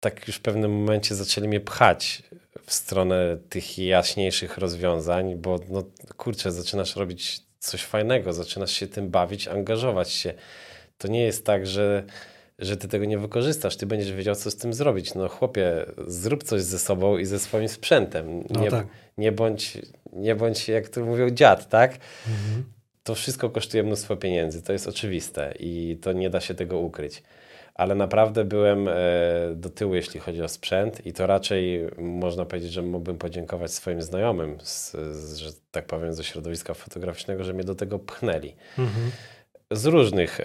tak 0.00 0.26
już 0.26 0.36
w 0.36 0.40
pewnym 0.40 0.72
momencie 0.72 1.14
zaczęli 1.14 1.48
mnie 1.48 1.60
pchać 1.60 2.22
w 2.66 2.72
stronę 2.72 3.36
tych 3.48 3.78
jaśniejszych 3.78 4.58
rozwiązań, 4.58 5.36
bo 5.36 5.58
no 5.68 5.84
kurczę, 6.16 6.52
zaczynasz 6.52 6.96
robić 6.96 7.40
coś 7.58 7.82
fajnego, 7.82 8.32
zaczynasz 8.32 8.72
się 8.72 8.86
tym 8.86 9.08
bawić, 9.08 9.48
angażować 9.48 10.10
się. 10.10 10.34
To 10.98 11.08
nie 11.08 11.22
jest 11.22 11.46
tak, 11.46 11.66
że, 11.66 12.04
że 12.58 12.76
ty 12.76 12.88
tego 12.88 13.04
nie 13.04 13.18
wykorzystasz, 13.18 13.76
ty 13.76 13.86
będziesz 13.86 14.12
wiedział, 14.12 14.34
co 14.34 14.50
z 14.50 14.56
tym 14.56 14.74
zrobić. 14.74 15.14
No 15.14 15.28
chłopie, 15.28 15.86
zrób 16.06 16.42
coś 16.44 16.62
ze 16.62 16.78
sobą 16.78 17.18
i 17.18 17.24
ze 17.26 17.38
swoim 17.38 17.68
sprzętem. 17.68 18.44
No 18.50 18.60
Nie, 18.60 18.70
tak. 18.70 18.86
nie, 19.18 19.32
bądź, 19.32 19.78
nie 20.12 20.34
bądź, 20.34 20.68
jak 20.68 20.88
to 20.88 21.04
mówią, 21.04 21.30
dziad, 21.30 21.68
tak? 21.68 21.98
To 23.02 23.14
wszystko 23.14 23.50
kosztuje 23.50 23.82
mnóstwo 23.82 24.16
pieniędzy, 24.16 24.62
to 24.62 24.72
jest 24.72 24.88
oczywiste 24.88 25.54
i 25.58 25.98
to 26.02 26.12
nie 26.12 26.30
da 26.30 26.40
się 26.40 26.54
tego 26.54 26.78
ukryć. 26.78 27.22
Ale 27.74 27.94
naprawdę 27.94 28.44
byłem 28.44 28.88
e, 28.88 28.94
do 29.54 29.70
tyłu, 29.70 29.94
jeśli 29.94 30.20
chodzi 30.20 30.42
o 30.42 30.48
sprzęt, 30.48 31.06
i 31.06 31.12
to 31.12 31.26
raczej 31.26 31.86
można 31.98 32.44
powiedzieć, 32.44 32.72
że 32.72 32.82
mógłbym 32.82 33.18
podziękować 33.18 33.72
swoim 33.72 34.02
znajomym, 34.02 34.58
z, 34.62 34.92
z, 34.92 35.36
że 35.36 35.50
tak 35.70 35.86
powiem, 35.86 36.12
ze 36.12 36.24
środowiska 36.24 36.74
fotograficznego, 36.74 37.44
że 37.44 37.52
mnie 37.52 37.64
do 37.64 37.74
tego 37.74 37.98
pchnęli. 37.98 38.54
Mhm. 38.78 39.10
Z 39.70 39.86
różnych, 39.86 40.40
e, 40.40 40.44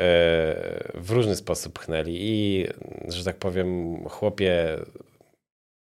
w 0.93 1.11
różny 1.11 1.36
sposób 1.36 1.73
pchnęli 1.73 2.17
i, 2.19 2.67
że 3.07 3.23
tak 3.23 3.36
powiem, 3.36 3.97
chłopie, 4.09 4.78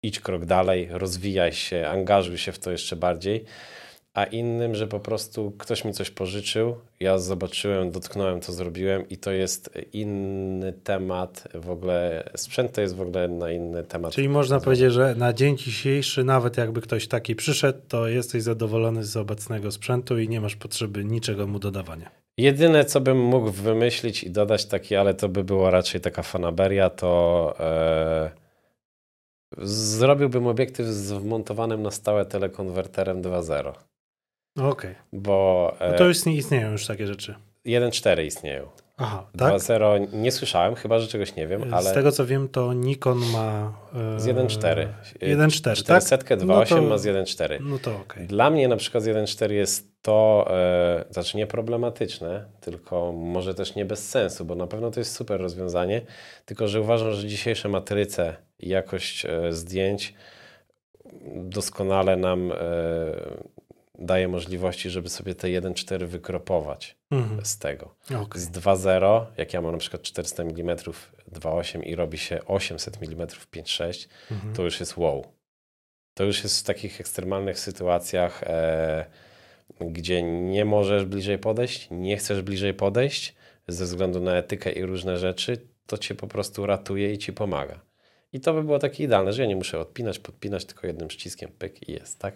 idź 0.02 0.20
krok 0.20 0.44
dalej, 0.44 0.88
rozwijaj 0.90 1.52
się, 1.52 1.88
angażuj 1.88 2.38
się 2.38 2.52
w 2.52 2.58
to 2.58 2.70
jeszcze 2.70 2.96
bardziej. 2.96 3.44
A 4.14 4.24
innym, 4.24 4.74
że 4.74 4.86
po 4.86 5.00
prostu 5.00 5.50
ktoś 5.58 5.84
mi 5.84 5.92
coś 5.92 6.10
pożyczył, 6.10 6.76
ja 7.00 7.18
zobaczyłem, 7.18 7.90
dotknąłem, 7.90 8.40
to 8.40 8.52
zrobiłem 8.52 9.08
i 9.08 9.16
to 9.16 9.30
jest 9.30 9.70
inny 9.92 10.72
temat. 10.72 11.48
W 11.54 11.70
ogóle 11.70 12.30
sprzęt 12.36 12.72
to 12.72 12.80
jest 12.80 12.96
w 12.96 13.00
ogóle 13.00 13.28
na 13.28 13.50
inny 13.50 13.84
temat. 13.84 14.12
Czyli 14.12 14.28
można 14.28 14.60
powiedzieć, 14.60 14.92
że 14.92 15.14
na 15.14 15.32
dzień 15.32 15.58
dzisiejszy, 15.58 16.24
nawet 16.24 16.56
jakby 16.56 16.80
ktoś 16.80 17.08
taki 17.08 17.36
przyszedł, 17.36 17.78
to 17.88 18.08
jesteś 18.08 18.42
zadowolony 18.42 19.04
z 19.04 19.16
obecnego 19.16 19.70
sprzętu 19.70 20.18
i 20.18 20.28
nie 20.28 20.40
masz 20.40 20.56
potrzeby 20.56 21.04
niczego 21.04 21.46
mu 21.46 21.58
dodawania. 21.58 22.10
Jedyne, 22.38 22.84
co 22.84 23.00
bym 23.00 23.20
mógł 23.20 23.50
wymyślić 23.50 24.24
i 24.24 24.30
dodać 24.30 24.64
takie, 24.66 25.00
ale 25.00 25.14
to 25.14 25.28
by 25.28 25.44
była 25.44 25.70
raczej 25.70 26.00
taka 26.00 26.22
fanaberia, 26.22 26.90
to 26.90 27.54
e, 27.60 28.30
zrobiłbym 29.58 30.46
obiektyw 30.46 30.86
z 30.86 31.12
wmontowanym 31.12 31.82
na 31.82 31.90
stałe 31.90 32.24
telekonwerterem 32.24 33.22
2.0. 33.22 33.72
Okej. 34.60 34.94
Bo 35.12 35.72
No 35.80 35.86
e, 35.86 35.98
to 35.98 36.04
już 36.04 36.24
nie 36.26 36.34
istnieją 36.36 36.72
już 36.72 36.86
takie 36.86 37.06
rzeczy. 37.06 37.34
1.4 37.66 38.24
istnieją. 38.24 38.68
Aha, 38.96 39.26
tak? 39.38 39.54
2.0 39.54 40.12
nie 40.12 40.32
słyszałem, 40.32 40.74
chyba 40.74 40.98
że 40.98 41.06
czegoś 41.06 41.36
nie 41.36 41.46
wiem, 41.46 41.74
ale 41.74 41.90
Z 41.90 41.94
tego 41.94 42.12
co 42.12 42.26
wiem, 42.26 42.48
to 42.48 42.72
Nikon 42.72 43.18
ma. 43.32 43.72
e, 44.16 44.20
z 44.20 44.26
1.4. 44.26 44.86
1.4, 45.20 45.62
tak? 45.62 45.76
400 45.76 46.16
2.8 46.36 46.46
No 46.46 46.64
to- 46.64 46.82
ma 46.82 46.98
z 46.98 47.04
1.4. 47.06 47.58
No 47.60 47.78
to 47.78 47.96
okej. 47.96 48.26
Dla 48.26 48.50
mnie 48.50 48.68
na 48.68 48.76
przykład 48.76 49.04
z 49.04 49.06
1.4 49.06 49.50
jest 49.52 50.02
to, 50.02 50.46
e, 50.50 51.04
znaczy 51.10 51.36
nie 51.36 51.46
problematyczne, 51.46 52.44
tylko 52.60 53.12
może 53.12 53.54
też 53.54 53.74
nie 53.74 53.84
bez 53.84 54.08
sensu, 54.08 54.44
bo 54.44 54.54
na 54.54 54.66
pewno 54.66 54.90
to 54.90 55.00
jest 55.00 55.14
super 55.16 55.40
rozwiązanie, 55.40 56.00
tylko 56.44 56.68
że 56.68 56.80
uważam, 56.80 57.12
że 57.12 57.28
dzisiejsze 57.28 57.68
matryce 57.68 58.36
i 58.58 58.68
jakość 58.68 59.26
zdjęć 59.50 60.14
doskonale 61.34 62.16
nam 62.16 62.52
daje 64.02 64.28
możliwości, 64.28 64.90
żeby 64.90 65.08
sobie 65.08 65.34
te 65.34 65.48
1.4 65.48 66.06
wykropować 66.06 66.96
Mhm. 67.10 67.44
z 67.44 67.58
tego. 67.58 67.94
Okej. 68.06 68.40
Z 68.42 68.50
2.0, 68.50 69.26
jak 69.36 69.52
ja 69.54 69.60
mam 69.60 69.72
na 69.72 69.78
przykład 69.78 70.02
400 70.02 70.42
mm 70.42 70.76
2.8 70.76 71.82
i 71.86 71.94
robi 71.94 72.18
się 72.18 72.44
800 72.46 72.96
mm 73.02 73.26
5.6, 73.26 74.08
to 74.54 74.62
już 74.62 74.80
jest 74.80 74.96
wow. 74.96 75.26
To 76.14 76.24
już 76.24 76.42
jest 76.44 76.60
w 76.60 76.62
takich 76.64 77.00
ekstremalnych 77.00 77.58
sytuacjach 77.58 78.42
e, 78.42 79.04
gdzie 79.80 80.22
nie 80.22 80.64
możesz 80.64 81.04
bliżej 81.04 81.38
podejść, 81.38 81.88
nie 81.90 82.16
chcesz 82.16 82.42
bliżej 82.42 82.74
podejść 82.74 83.34
ze 83.68 83.84
względu 83.84 84.20
na 84.20 84.36
etykę 84.36 84.72
i 84.72 84.82
różne 84.82 85.16
rzeczy, 85.18 85.58
to 85.86 85.98
cię 85.98 86.14
po 86.14 86.26
prostu 86.26 86.66
ratuje 86.66 87.12
i 87.12 87.18
ci 87.18 87.32
pomaga. 87.32 87.80
I 88.32 88.40
to 88.40 88.54
by 88.54 88.62
było 88.64 88.78
takie 88.78 89.04
idealne, 89.04 89.32
że 89.32 89.42
ja 89.42 89.48
nie 89.48 89.56
muszę 89.56 89.80
odpinać, 89.80 90.18
podpinać, 90.18 90.64
tylko 90.64 90.86
jednym 90.86 91.08
przyciskiem 91.08 91.50
pyk 91.58 91.88
i 91.88 91.92
jest, 91.92 92.18
tak? 92.18 92.34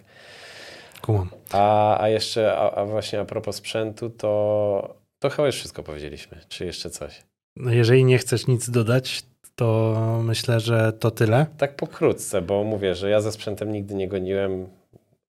Kumam. 1.02 1.28
A, 1.52 2.00
a 2.00 2.08
jeszcze, 2.08 2.56
a, 2.56 2.70
a 2.70 2.84
właśnie 2.84 3.20
a 3.20 3.24
propos 3.24 3.56
sprzętu, 3.56 4.10
to, 4.10 4.94
to 5.18 5.30
chyba 5.30 5.46
już 5.46 5.56
wszystko 5.56 5.82
powiedzieliśmy. 5.82 6.40
Czy 6.48 6.66
jeszcze 6.66 6.90
coś? 6.90 7.22
No 7.56 7.72
jeżeli 7.72 8.04
nie 8.04 8.18
chcesz 8.18 8.46
nic 8.46 8.70
dodać, 8.70 9.22
to 9.54 10.20
myślę, 10.24 10.60
że 10.60 10.92
to 10.92 11.10
tyle. 11.10 11.46
Tak 11.58 11.76
pokrótce, 11.76 12.42
bo 12.42 12.64
mówię, 12.64 12.94
że 12.94 13.10
ja 13.10 13.20
ze 13.20 13.32
sprzętem 13.32 13.72
nigdy 13.72 13.94
nie 13.94 14.08
goniłem, 14.08 14.66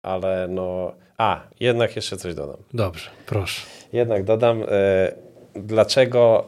ale 0.02 0.48
no... 0.48 0.94
A, 1.18 1.42
jednak 1.60 1.96
jeszcze 1.96 2.18
coś 2.18 2.36
dodam. 2.36 2.58
Dobrze, 2.74 3.10
proszę. 3.26 3.62
Jednak 3.94 4.24
dodam, 4.24 4.64
e, 4.64 5.12
dlaczego, 5.56 6.48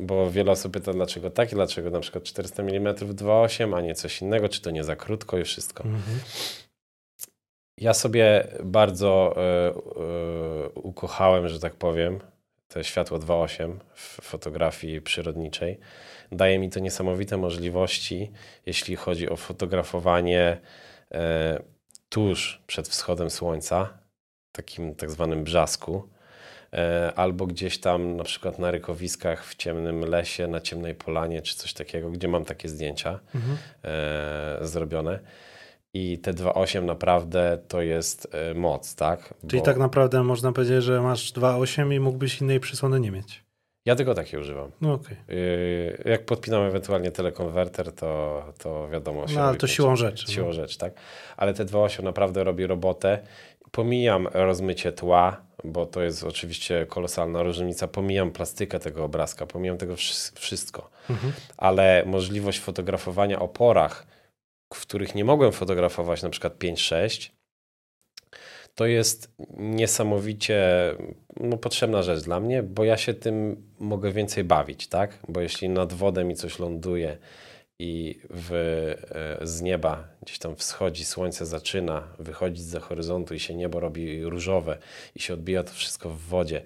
bo 0.00 0.30
wiele 0.30 0.52
osób 0.52 0.72
pyta, 0.72 0.92
dlaczego 0.92 1.30
tak 1.30 1.52
i 1.52 1.54
dlaczego 1.54 1.90
na 1.90 2.00
przykład 2.00 2.24
400 2.24 2.62
mm 2.62 2.94
2.8, 2.94 3.76
a 3.76 3.80
nie 3.80 3.94
coś 3.94 4.22
innego, 4.22 4.48
czy 4.48 4.60
to 4.60 4.70
nie 4.70 4.84
za 4.84 4.96
krótko 4.96 5.38
i 5.38 5.44
wszystko. 5.44 5.84
Mhm. 5.84 6.18
Ja 7.82 7.94
sobie 7.94 8.46
bardzo 8.64 9.34
e, 9.36 9.40
e, 9.40 9.72
ukochałem, 10.68 11.48
że 11.48 11.60
tak 11.60 11.74
powiem, 11.74 12.20
to 12.68 12.82
światło 12.82 13.18
2.8 13.18 13.76
w 13.94 14.22
fotografii 14.22 15.00
przyrodniczej. 15.00 15.78
Daje 16.32 16.58
mi 16.58 16.70
to 16.70 16.80
niesamowite 16.80 17.36
możliwości, 17.36 18.32
jeśli 18.66 18.96
chodzi 18.96 19.28
o 19.28 19.36
fotografowanie 19.36 20.60
e, 21.12 21.62
tuż 22.08 22.62
przed 22.66 22.88
wschodem 22.88 23.30
słońca, 23.30 23.98
takim 24.52 24.94
tak 24.94 25.10
zwanym 25.10 25.44
brzasku, 25.44 26.08
albo 27.16 27.46
gdzieś 27.46 27.80
tam 27.80 28.16
na 28.16 28.24
przykład 28.24 28.58
na 28.58 28.70
rykowiskach 28.70 29.44
w 29.46 29.54
ciemnym 29.54 30.00
lesie, 30.00 30.46
na 30.46 30.60
ciemnej 30.60 30.94
polanie, 30.94 31.42
czy 31.42 31.56
coś 31.56 31.72
takiego, 31.72 32.10
gdzie 32.10 32.28
mam 32.28 32.44
takie 32.44 32.68
zdjęcia 32.68 33.20
Mhm. 33.34 33.58
zrobione. 34.66 35.18
I 35.94 36.18
te 36.18 36.32
2.8 36.32 36.82
naprawdę 36.84 37.58
to 37.68 37.82
jest 37.82 38.28
e, 38.32 38.54
moc, 38.54 38.94
tak? 38.94 39.34
Czyli 39.48 39.60
Bo 39.60 39.66
tak 39.66 39.76
naprawdę 39.76 40.22
można 40.22 40.52
powiedzieć, 40.52 40.84
że 40.84 41.00
masz 41.00 41.32
2.8 41.32 41.94
i 41.94 42.00
mógłbyś 42.00 42.40
innej 42.40 42.60
przysłony 42.60 43.00
nie 43.00 43.10
mieć. 43.10 43.44
Ja 43.84 43.96
tylko 43.96 44.14
takie 44.14 44.40
używam. 44.40 44.70
No 44.80 44.92
okej. 44.92 45.16
Yy, 45.28 46.02
Jak 46.04 46.24
podpinam 46.24 46.62
ewentualnie 46.62 47.10
telekonwerter, 47.10 47.92
to, 47.92 48.42
to 48.58 48.88
wiadomo. 48.88 49.28
się 49.28 49.34
No 49.34 49.40
ale 49.42 49.56
to 49.58 49.66
siłą 49.66 49.96
rzeczy. 49.96 50.32
Siłą 50.32 50.46
no. 50.46 50.52
rzeczy, 50.52 50.78
tak. 50.78 50.92
Ale 51.36 51.54
te 51.54 51.64
2.8 51.64 52.02
naprawdę 52.02 52.44
robi 52.44 52.66
robotę. 52.66 53.18
Pomijam 53.70 54.28
rozmycie 54.32 54.92
tła, 54.92 55.40
bo 55.64 55.86
to 55.86 56.02
jest 56.02 56.24
oczywiście 56.24 56.86
kolosalna 56.86 57.42
różnica. 57.42 57.88
Pomijam 57.88 58.30
plastykę 58.30 58.78
tego 58.78 59.04
obrazka, 59.04 59.46
pomijam 59.46 59.78
tego 59.78 59.96
wszy- 59.96 60.32
wszystko. 60.34 60.90
Mhm. 61.10 61.32
Ale 61.56 62.02
możliwość 62.06 62.60
fotografowania 62.60 63.38
o 63.38 63.48
porach, 63.48 64.06
których 64.80 65.14
nie 65.14 65.24
mogłem 65.24 65.52
fotografować 65.52 66.22
na 66.22 66.30
przykład 66.30 66.58
5-6, 66.58 67.30
to 68.74 68.86
jest 68.86 69.34
niesamowicie 69.56 70.60
no, 71.40 71.56
potrzebna 71.56 72.02
rzecz 72.02 72.24
dla 72.24 72.40
mnie, 72.40 72.62
bo 72.62 72.84
ja 72.84 72.96
się 72.96 73.14
tym 73.14 73.66
mogę 73.78 74.12
więcej 74.12 74.44
bawić, 74.44 74.86
tak? 74.86 75.18
Bo 75.28 75.40
jeśli 75.40 75.68
nad 75.68 75.92
wodę 75.92 76.24
mi 76.24 76.36
coś 76.36 76.58
ląduje 76.58 77.18
i 77.78 78.20
w, 78.30 78.52
e, 79.42 79.46
z 79.46 79.62
nieba 79.62 80.08
gdzieś 80.22 80.38
tam 80.38 80.56
wschodzi, 80.56 81.04
słońce 81.04 81.46
zaczyna 81.46 82.08
wychodzić 82.18 82.64
za 82.64 82.80
horyzontu 82.80 83.34
i 83.34 83.40
się 83.40 83.54
niebo 83.54 83.80
robi 83.80 84.24
różowe 84.24 84.78
i 85.14 85.20
się 85.20 85.34
odbija 85.34 85.64
to 85.64 85.72
wszystko 85.72 86.10
w 86.10 86.20
wodzie, 86.20 86.62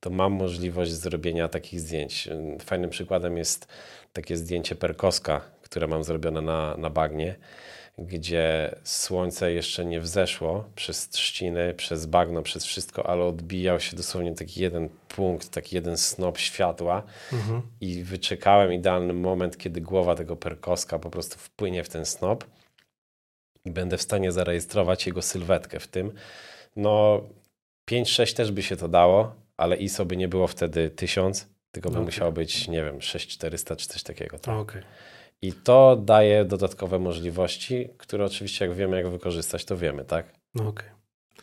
to 0.00 0.10
mam 0.10 0.32
możliwość 0.32 0.92
zrobienia 0.92 1.48
takich 1.48 1.80
zdjęć. 1.80 2.28
Fajnym 2.60 2.90
przykładem 2.90 3.36
jest 3.36 3.66
takie 4.12 4.36
zdjęcie 4.36 4.74
perkoska, 4.74 5.40
które 5.72 5.86
mam 5.86 6.04
zrobione 6.04 6.40
na, 6.40 6.76
na 6.76 6.90
bagnie, 6.90 7.36
gdzie 7.98 8.74
słońce 8.84 9.52
jeszcze 9.52 9.84
nie 9.84 10.00
wzeszło 10.00 10.64
przez 10.74 11.08
trzciny, 11.08 11.74
przez 11.74 12.06
bagno, 12.06 12.42
przez 12.42 12.64
wszystko, 12.64 13.06
ale 13.06 13.24
odbijał 13.24 13.80
się 13.80 13.96
dosłownie 13.96 14.34
taki 14.34 14.60
jeden 14.62 14.88
punkt, 15.08 15.50
taki 15.50 15.76
jeden 15.76 15.96
snop 15.96 16.38
światła 16.38 17.02
Mhm. 17.32 17.62
i 17.80 18.02
wyczekałem 18.02 18.72
idealny 18.72 19.12
moment, 19.12 19.58
kiedy 19.58 19.80
głowa 19.80 20.14
tego 20.14 20.36
perkoska 20.36 20.98
po 20.98 21.10
prostu 21.10 21.38
wpłynie 21.38 21.84
w 21.84 21.88
ten 21.88 22.04
snop 22.06 22.44
i 23.64 23.70
będę 23.70 23.98
w 23.98 24.02
stanie 24.02 24.32
zarejestrować 24.32 25.06
jego 25.06 25.22
sylwetkę 25.22 25.80
w 25.80 25.88
tym. 25.88 26.12
No 26.76 27.20
5-6 27.90 28.36
też 28.36 28.52
by 28.52 28.62
się 28.62 28.76
to 28.76 28.88
dało, 28.88 29.34
ale 29.56 29.76
ISO 29.76 30.04
by 30.04 30.16
nie 30.16 30.28
było 30.28 30.46
wtedy 30.46 30.90
1000, 30.90 31.48
tylko 31.70 31.88
by 31.90 31.94
Okej. 31.96 32.04
musiało 32.04 32.32
być, 32.32 32.68
nie 32.68 32.84
wiem, 32.84 33.02
6400 33.02 33.76
czy 33.76 33.88
coś 33.88 34.02
takiego. 34.02 34.38
Tak? 34.38 34.54
Okej. 34.56 34.82
I 35.42 35.52
to 35.52 35.96
daje 35.96 36.44
dodatkowe 36.44 36.98
możliwości, 36.98 37.88
które 37.98 38.24
oczywiście 38.24 38.66
jak 38.66 38.74
wiemy 38.76 38.96
jak 38.96 39.08
wykorzystać, 39.08 39.64
to 39.64 39.76
wiemy, 39.76 40.04
tak? 40.04 40.26
No 40.54 40.68
okej. 40.68 40.88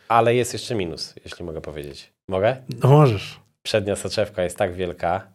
Ale 0.08 0.36
jest 0.36 0.54
jeszcze 0.54 0.76
minus, 0.76 1.14
jeśli 1.26 1.46
mogę 1.46 1.62
powiedzieć. 1.62 2.14
Mogę? 2.30 2.58
No 2.84 2.90
możesz. 2.90 3.40
Przednia 3.64 3.96
soczewka 3.96 4.44
jest 4.44 4.58
tak 4.58 4.74
wielka, 4.74 5.28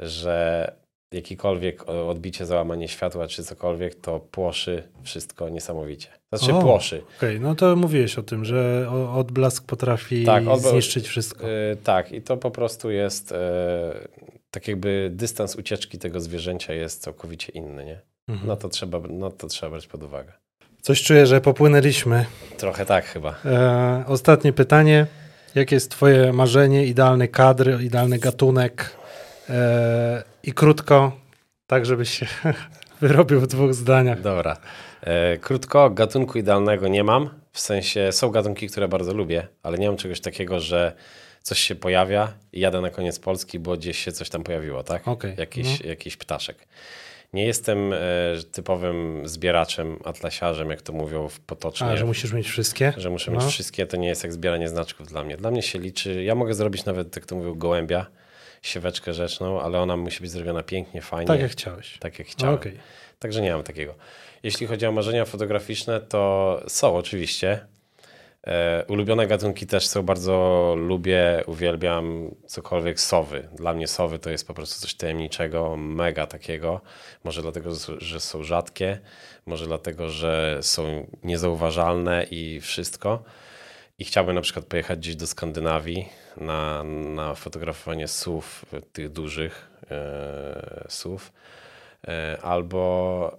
że 0.00 0.72
jakikolwiek 1.14 1.88
odbicie, 1.88 2.46
załamanie 2.46 2.88
światła 2.88 3.28
czy 3.28 3.44
cokolwiek, 3.44 3.94
to 3.94 4.20
płoszy 4.20 4.82
wszystko 5.02 5.48
niesamowicie. 5.48 6.08
Znaczy 6.32 6.54
O. 6.54 6.60
płoszy. 6.60 7.02
Okej, 7.18 7.40
no 7.40 7.54
to 7.54 7.76
mówiłeś 7.76 8.18
o 8.18 8.22
tym, 8.22 8.44
że 8.44 8.90
odblask 9.14 9.66
potrafi 9.66 10.24
Tak, 10.24 10.44
odbla- 10.44 10.70
zniszczyć 10.70 11.08
wszystko. 11.08 11.48
Y, 11.48 11.76
tak, 11.84 12.12
i 12.12 12.22
to 12.22 12.36
po 12.36 12.50
prostu 12.50 12.90
jest 12.90 13.32
y, 13.32 13.34
tak 14.50 14.68
jakby 14.68 15.10
dystans 15.14 15.56
ucieczki 15.56 15.98
tego 15.98 16.20
zwierzęcia 16.20 16.74
jest 16.74 17.02
całkowicie 17.02 17.52
inny, 17.52 17.84
nie? 17.84 18.00
Mhm. 18.28 18.48
No 18.48 18.56
to 18.56 18.68
trzeba, 18.68 19.00
no 19.08 19.30
to 19.30 19.46
trzeba 19.46 19.70
brać 19.70 19.86
pod 19.86 20.02
uwagę. 20.02 20.32
Coś 20.82 21.02
czuję, 21.02 21.26
że 21.26 21.40
popłynęliśmy. 21.40 22.26
Trochę 22.56 22.86
tak 22.86 23.04
chyba. 23.04 23.34
E, 23.44 24.04
ostatnie 24.06 24.52
pytanie. 24.52 25.06
Jakie 25.54 25.76
jest 25.76 25.90
twoje 25.90 26.32
marzenie, 26.32 26.86
idealny 26.86 27.28
kadr, 27.28 27.80
idealny 27.80 28.18
gatunek? 28.18 28.96
E, 29.50 30.22
I 30.42 30.52
krótko, 30.52 31.12
tak 31.66 31.86
żebyś 31.86 32.10
się 32.10 32.26
wyrobił 33.00 33.40
w 33.40 33.46
dwóch 33.46 33.74
zdaniach. 33.74 34.20
Dobra. 34.20 34.56
E, 35.00 35.38
krótko, 35.38 35.90
gatunku 35.90 36.38
idealnego 36.38 36.88
nie 36.88 37.04
mam. 37.04 37.28
W 37.52 37.60
sensie 37.60 38.12
są 38.12 38.30
gatunki, 38.30 38.68
które 38.68 38.88
bardzo 38.88 39.14
lubię, 39.14 39.46
ale 39.62 39.78
nie 39.78 39.88
mam 39.88 39.96
czegoś 39.96 40.20
takiego, 40.20 40.60
że 40.60 40.92
coś 41.46 41.58
się 41.60 41.74
pojawia 41.74 42.32
i 42.52 42.60
jadę 42.60 42.80
na 42.80 42.90
koniec 42.90 43.18
Polski, 43.18 43.58
bo 43.58 43.76
gdzieś 43.76 43.98
się 44.04 44.12
coś 44.12 44.28
tam 44.28 44.42
pojawiło, 44.42 44.82
tak? 44.82 45.08
Okej, 45.08 45.34
Jakiś, 45.38 45.80
jakiś 45.80 46.16
ptaszek. 46.16 46.56
Nie 47.32 47.46
jestem 47.46 47.92
e, 47.92 47.98
typowym 48.52 49.28
zbieraczem, 49.28 49.98
atlasiarzem, 50.04 50.70
jak 50.70 50.82
to 50.82 50.92
mówią 50.92 51.28
w 51.28 51.40
potocznie. 51.40 51.86
A, 51.86 51.96
że 51.96 52.04
musisz 52.04 52.32
mieć 52.32 52.48
wszystkie? 52.48 52.92
że 52.96 53.10
muszę 53.10 53.30
No. 53.30 53.38
mieć 53.40 53.46
wszystkie, 53.52 53.86
to 53.86 53.96
nie 53.96 54.08
jest 54.08 54.22
jak 54.22 54.32
zbieranie 54.32 54.68
znaczków 54.68 55.06
dla 55.08 55.24
mnie. 55.24 55.36
Dla 55.36 55.50
mnie 55.50 55.62
się 55.62 55.78
liczy, 55.78 56.22
ja 56.24 56.34
mogę 56.34 56.54
zrobić 56.54 56.84
nawet, 56.84 57.16
jak 57.16 57.26
to 57.26 57.36
mówią, 57.36 57.54
gołębia, 57.54 58.06
sieweczkę 58.62 59.14
rzeczną, 59.14 59.60
ale 59.60 59.80
ona 59.80 59.96
musi 59.96 60.20
być 60.20 60.30
zrobiona 60.30 60.62
pięknie, 60.62 61.02
fajnie, 61.02 61.26
Tak 61.26 61.40
jak 61.40 61.50
chciałeś. 61.50 61.98
tak 61.98 62.18
jak 62.18 62.28
chciałem. 62.28 62.54
Okej. 62.54 62.78
Także 63.18 63.40
nie 63.40 63.52
mam 63.52 63.62
takiego. 63.62 63.94
Jeśli 64.42 64.66
chodzi 64.66 64.86
o 64.86 64.92
marzenia 64.92 65.24
fotograficzne, 65.24 66.00
to 66.00 66.62
są 66.68 66.96
oczywiście. 66.96 67.66
E, 68.46 68.84
ulubione 68.88 69.26
gatunki 69.26 69.66
też 69.66 69.86
są, 69.86 70.02
bardzo 70.02 70.74
lubię, 70.78 71.42
uwielbiam 71.46 72.34
cokolwiek 72.46 73.00
sowy. 73.00 73.48
Dla 73.52 73.74
mnie 73.74 73.86
sowy 73.86 74.18
to 74.18 74.30
jest 74.30 74.46
po 74.46 74.54
prostu 74.54 74.80
coś 74.80 74.94
tajemniczego, 74.94 75.76
mega 75.76 76.26
takiego. 76.26 76.80
Może 77.24 77.42
dlatego, 77.42 77.70
że 77.98 78.20
są 78.20 78.42
rzadkie, 78.42 78.98
może 79.46 79.66
dlatego, 79.66 80.10
że 80.10 80.58
są 80.62 81.06
niezauważalne 81.22 82.26
i 82.30 82.60
wszystko. 82.60 83.22
I 83.98 84.04
chciałbym 84.04 84.34
na 84.34 84.40
przykład 84.40 84.64
pojechać 84.64 84.98
gdzieś 84.98 85.16
do 85.16 85.26
Skandynawii 85.26 86.08
na, 86.36 86.84
na 87.14 87.34
fotografowanie 87.34 88.08
słów, 88.08 88.64
tych 88.92 89.12
dużych 89.12 89.70
e, 89.90 90.86
słów. 90.88 91.32
E, 92.08 92.38
albo 92.42 93.38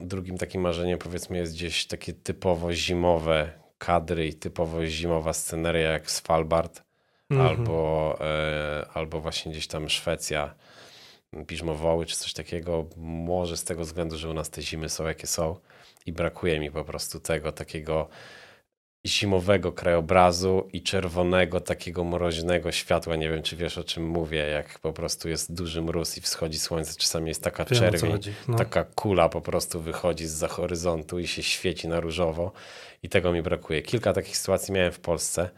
drugim 0.00 0.38
takim 0.38 0.60
marzeniem 0.60 0.98
powiedzmy 0.98 1.38
jest 1.38 1.52
gdzieś 1.52 1.86
takie 1.86 2.12
typowo 2.12 2.72
zimowe 2.72 3.57
kadry 3.78 4.26
i 4.26 4.34
typowo 4.34 4.86
zimowa 4.86 5.32
sceneria 5.32 5.90
jak 5.90 6.10
Svalbard 6.10 6.88
Mhm. 7.30 7.48
albo, 7.48 8.18
e, 8.20 8.86
albo 8.94 9.20
właśnie 9.20 9.52
gdzieś 9.52 9.66
tam 9.66 9.88
Szwecja, 9.88 10.54
Piżmowoły 11.46 12.06
czy 12.06 12.16
coś 12.16 12.32
takiego. 12.32 12.86
Może 12.96 13.56
z 13.56 13.64
tego 13.64 13.82
względu, 13.84 14.18
że 14.18 14.28
u 14.28 14.34
nas 14.34 14.50
te 14.50 14.62
zimy 14.62 14.88
są 14.88 15.06
jakie 15.06 15.26
są 15.26 15.56
i 16.06 16.12
brakuje 16.12 16.60
mi 16.60 16.70
po 16.70 16.84
prostu 16.84 17.20
tego 17.20 17.52
takiego 17.52 18.08
zimowego 19.06 19.72
krajobrazu 19.72 20.68
i 20.72 20.82
czerwonego, 20.82 21.60
takiego 21.60 22.04
mroźnego 22.04 22.72
światła. 22.72 23.16
Nie 23.16 23.30
wiem, 23.30 23.42
czy 23.42 23.56
wiesz 23.56 23.78
o 23.78 23.84
czym 23.84 24.08
mówię, 24.08 24.38
jak 24.38 24.78
po 24.78 24.92
prostu 24.92 25.28
jest 25.28 25.54
duży 25.54 25.82
mróz 25.82 26.16
i 26.18 26.20
wschodzi 26.20 26.58
słońce. 26.58 26.94
Czasami 26.96 27.28
jest 27.28 27.42
taka 27.42 27.64
Wiem, 27.64 27.78
czerwień. 27.80 28.12
No. 28.48 28.56
taka 28.56 28.84
kula 28.84 29.28
po 29.28 29.40
prostu 29.40 29.80
wychodzi 29.80 30.26
z 30.26 30.44
horyzontu 30.50 31.18
i 31.18 31.26
się 31.26 31.42
świeci 31.42 31.88
na 31.88 32.00
różowo. 32.00 32.52
I 33.02 33.08
tego 33.08 33.32
mi 33.32 33.42
brakuje. 33.42 33.82
Kilka 33.82 34.12
takich 34.12 34.36
sytuacji 34.36 34.74
miałem 34.74 34.92
w 34.92 35.00
Polsce 35.00 35.50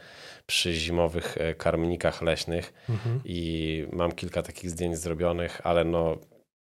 przy 0.47 0.73
zimowych 0.75 1.39
e, 1.39 1.55
karmnikach 1.55 2.23
leśnych 2.23 2.73
Mhm. 2.89 3.21
i 3.25 3.87
mam 3.93 4.13
kilka 4.13 4.43
takich 4.43 4.71
zdjęć 4.71 4.99
zrobionych, 4.99 5.61
ale 5.65 5.85
no 5.85 6.17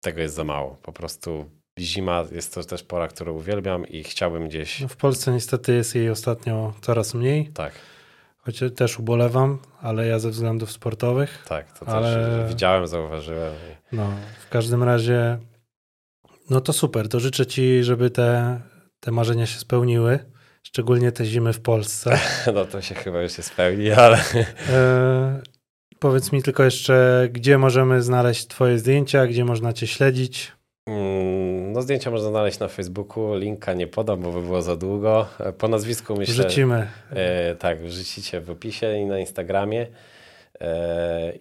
tego 0.01 0.21
jest 0.21 0.35
za 0.35 0.45
mało. 0.45 0.77
Po 0.83 0.93
prostu 0.93 1.51
zima 1.81 2.25
jest 2.33 2.55
to 2.55 2.65
też 2.65 2.83
pora, 2.83 3.09
którą 3.09 3.33
uwielbiam 3.33 3.87
i 3.87 4.03
chciałbym 4.05 4.49
gdzieś. 4.49 4.81
No 4.81 4.89
w 4.89 4.97
Polsce 4.97 5.33
niestety 5.33 5.75
jest 5.75 5.95
jej 5.95 6.11
ostatnio 6.11 6.75
coraz 6.81 7.15
mniej, 7.15 7.47
Tak, 7.55 7.73
choć 8.39 8.61
też 8.77 8.99
ubolewam, 8.99 9.59
ale 9.81 10.07
ja 10.07 10.19
ze 10.19 10.31
względów 10.31 10.73
sportowych. 10.73 11.45
tak, 11.49 11.79
to 11.79 11.87
Ale- 11.89 12.15
też 12.43 12.49
widziałem, 12.49 12.87
zauważyłem. 12.87 13.53
No, 13.93 14.13
w 14.47 14.49
każdym 14.49 14.83
razie, 14.83 15.39
no 16.51 16.61
to 16.61 16.73
super. 16.73 17.09
To 17.09 17.21
życzę 17.21 17.47
Ci, 17.47 17.85
żeby 17.85 18.11
te, 18.11 18.61
te 19.01 19.11
marzenia 19.11 19.47
się 19.47 19.59
spełniły, 19.59 20.19
szczególnie 20.63 21.13
te 21.13 21.25
zimy 21.25 21.53
w 21.53 21.61
Polsce. 21.61 22.19
No 22.55 22.65
to 22.65 22.83
się 22.83 22.95
chyba 22.95 23.23
już 23.23 23.33
się 23.33 23.43
spełni, 23.43 23.91
ale 23.91 24.19
E, 24.71 25.41
powiedz 25.99 26.33
mi 26.33 26.43
tylko 26.43 26.65
jeszcze, 26.65 27.29
gdzie 27.33 27.59
możemy 27.59 28.03
znaleźć 28.03 28.47
Twoje 28.47 28.79
zdjęcia, 28.79 29.27
gdzie 29.27 29.45
można 29.45 29.73
Cię 29.73 29.87
śledzić. 29.87 30.53
mm, 30.87 31.73
no 31.73 31.83
zdjęcia 31.83 32.11
można 32.11 32.29
znaleźć 32.29 32.59
na 32.59 32.69
Facebooku. 32.69 33.35
Linka 33.35 33.73
nie 33.75 33.87
podam, 33.87 34.21
bo 34.23 34.33
by 34.33 34.43
było 34.43 34.63
za 34.63 34.77
długo. 34.77 35.27
E, 35.41 35.53
Po 35.53 35.69
nazwisku 35.69 36.17
myślę. 36.17 36.35
Wrzucimy. 36.35 36.89
E, 37.11 37.55
tak, 37.55 37.83
wrzucicie 37.83 38.41
w 38.41 38.51
opisie 38.51 38.97
i 38.99 39.05
na 39.07 39.19
Instagramie. 39.19 39.87
E, 40.61 41.33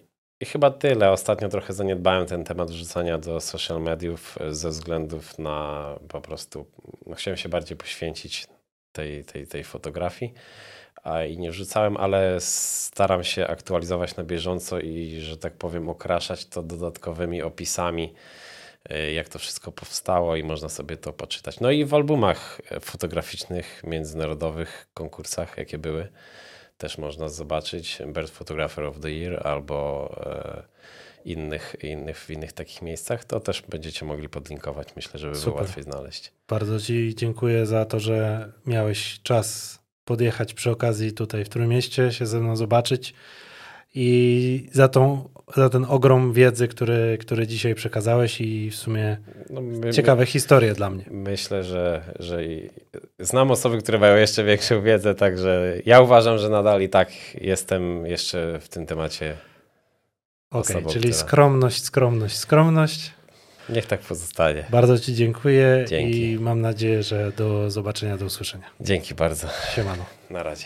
I 0.41 0.45
chyba 0.45 0.71
tyle. 0.71 1.11
Ostatnio 1.11 1.49
trochę 1.49 1.73
zaniedbałem 1.73 2.25
ten 2.25 2.43
temat 2.43 2.71
wrzucania 2.71 3.17
do 3.17 3.39
social 3.41 3.81
mediów 3.81 4.37
ze 4.49 4.69
względów 4.69 5.39
na 5.39 5.85
po 6.07 6.21
prostu, 6.21 6.65
no, 7.07 7.15
chciałem 7.15 7.37
się 7.37 7.49
bardziej 7.49 7.77
poświęcić 7.77 8.45
tej, 8.91 9.25
tej, 9.25 9.47
tej 9.47 9.63
fotografii. 9.63 10.33
A 11.03 11.23
i 11.23 11.37
nie 11.37 11.51
wrzucałem, 11.51 11.97
ale 11.97 12.35
staram 12.39 13.23
się 13.23 13.47
aktualizować 13.47 14.15
na 14.15 14.23
bieżąco 14.23 14.79
i, 14.79 15.19
że 15.21 15.37
tak 15.37 15.53
powiem, 15.53 15.89
okraszać 15.89 16.45
to 16.45 16.63
dodatkowymi 16.63 17.41
opisami, 17.41 18.13
e, 18.89 19.13
jak 19.13 19.29
to 19.29 19.39
wszystko 19.39 19.71
powstało 19.71 20.35
i 20.35 20.43
można 20.43 20.69
sobie 20.69 20.97
to 20.97 21.13
poczytać. 21.13 21.59
No 21.59 21.71
i 21.71 21.85
w 21.85 21.93
albumach 21.93 22.61
e, 22.71 22.79
fotograficznych, 22.79 23.81
międzynarodowych 23.83 24.87
konkursach, 24.93 25.57
jakie 25.57 25.77
były, 25.77 26.07
też 26.77 26.97
można 26.97 27.29
zobaczyć 27.29 28.01
Bird 28.07 28.31
Photographer 28.31 28.85
of 28.85 28.99
the 28.99 29.11
Year 29.11 29.47
albo 29.47 30.09
e, 30.25 30.63
innych, 31.25 31.75
innych, 31.83 32.19
w 32.19 32.29
innych 32.29 32.53
takich 32.53 32.81
miejscach, 32.81 33.25
to 33.25 33.39
też 33.39 33.61
będziecie 33.61 34.05
mogli 34.05 34.29
podlinkować. 34.29 34.95
Myślę, 34.95 35.19
żeby 35.19 35.31
było 35.31 35.43
Super. 35.43 35.61
łatwiej 35.61 35.83
znaleźć. 35.83 36.31
Bardzo 36.47 36.79
Ci 36.79 37.15
dziękuję 37.15 37.65
za 37.65 37.85
to, 37.85 37.99
że 37.99 38.51
miałeś 38.65 39.19
czas 39.23 39.79
podjechać 40.05 40.53
przy 40.53 40.71
okazji 40.71 41.11
tutaj 41.11 41.45
w 41.45 41.49
Trójmieście, 41.49 42.11
się 42.11 42.25
ze 42.25 42.39
mną 42.39 42.55
zobaczyć 42.55 43.13
i 43.95 44.69
za, 44.71 44.87
tą, 44.87 45.29
za 45.55 45.69
ten 45.69 45.85
ogrom 45.89 46.33
wiedzy, 46.33 46.67
który, 46.67 47.17
który 47.17 47.47
dzisiaj 47.47 47.75
przekazałeś 47.75 48.41
i 48.41 48.71
w 48.71 48.75
sumie 48.75 49.17
No, 49.49 49.61
my, 49.61 49.93
ciekawe 49.93 50.25
historie 50.25 50.73
dla 50.73 50.89
mnie. 50.89 51.05
Myślę, 51.11 51.63
że, 51.63 52.01
że 52.19 52.39
znam 53.19 53.51
osoby, 53.51 53.77
które 53.77 53.99
mają 53.99 54.15
jeszcze 54.17 54.43
większą 54.43 54.81
wiedzę, 54.81 55.15
także 55.15 55.75
ja 55.85 56.01
uważam, 56.01 56.37
że 56.37 56.49
nadal 56.49 56.81
i 56.81 56.89
tak 56.89 57.09
jestem 57.41 58.05
jeszcze 58.05 58.59
w 58.61 58.69
tym 58.69 58.85
temacie. 58.85 59.37
Okej, 60.51 60.75
osobą, 60.75 60.89
czyli 60.89 61.09
która- 61.09 61.27
skromność, 61.27 61.83
skromność, 61.83 62.37
skromność. 62.37 63.11
Niech 63.69 63.85
tak 63.85 63.99
pozostanie. 63.99 64.65
Bardzo 64.69 64.99
Ci 64.99 65.15
dziękuję 65.15 65.85
Dzięki. 65.87 66.31
i 66.31 66.39
mam 66.39 66.61
nadzieję, 66.61 67.03
że 67.03 67.31
do 67.31 67.71
zobaczenia, 67.71 68.17
do 68.17 68.25
usłyszenia. 68.25 68.65
Dzięki 68.81 69.15
bardzo. 69.15 69.47
Siemano. 69.75 70.05
Na 70.29 70.43
razie. 70.43 70.65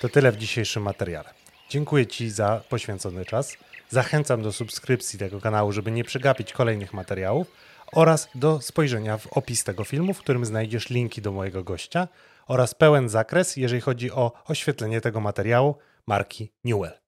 To 0.00 0.08
tyle 0.08 0.32
w 0.32 0.36
dzisiejszym 0.36 0.82
materiale. 0.82 1.30
Dziękuję 1.70 2.06
Ci 2.06 2.30
za 2.30 2.62
poświęcony 2.68 3.24
czas. 3.24 3.56
Zachęcam 3.90 4.42
do 4.42 4.52
subskrypcji 4.52 5.18
tego 5.18 5.40
kanału, 5.40 5.72
żeby 5.72 5.90
nie 5.90 6.04
przegapić 6.04 6.52
kolejnych 6.52 6.94
materiałów 6.94 7.46
oraz 7.92 8.28
do 8.34 8.60
spojrzenia 8.60 9.18
w 9.18 9.26
opis 9.26 9.64
tego 9.64 9.84
filmu, 9.84 10.14
w 10.14 10.18
którym 10.18 10.44
znajdziesz 10.44 10.90
linki 10.90 11.22
do 11.22 11.32
mojego 11.32 11.64
gościa 11.64 12.08
oraz 12.48 12.74
pełen 12.74 13.08
zakres, 13.08 13.56
jeżeli 13.56 13.80
chodzi 13.80 14.12
o 14.12 14.32
oświetlenie 14.44 15.00
tego 15.00 15.20
materiału 15.20 15.76
marki 16.06 16.52
Newell. 16.64 16.98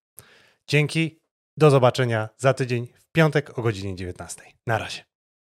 Dzięki, 0.66 1.18
do 1.56 1.70
zobaczenia 1.70 2.28
za 2.36 2.54
tydzień 2.54 2.86
w 2.86 3.12
piątek 3.12 3.58
o 3.58 3.62
godzinie 3.62 3.96
19. 3.96 4.42
Na 4.66 4.78
razie. 4.78 5.09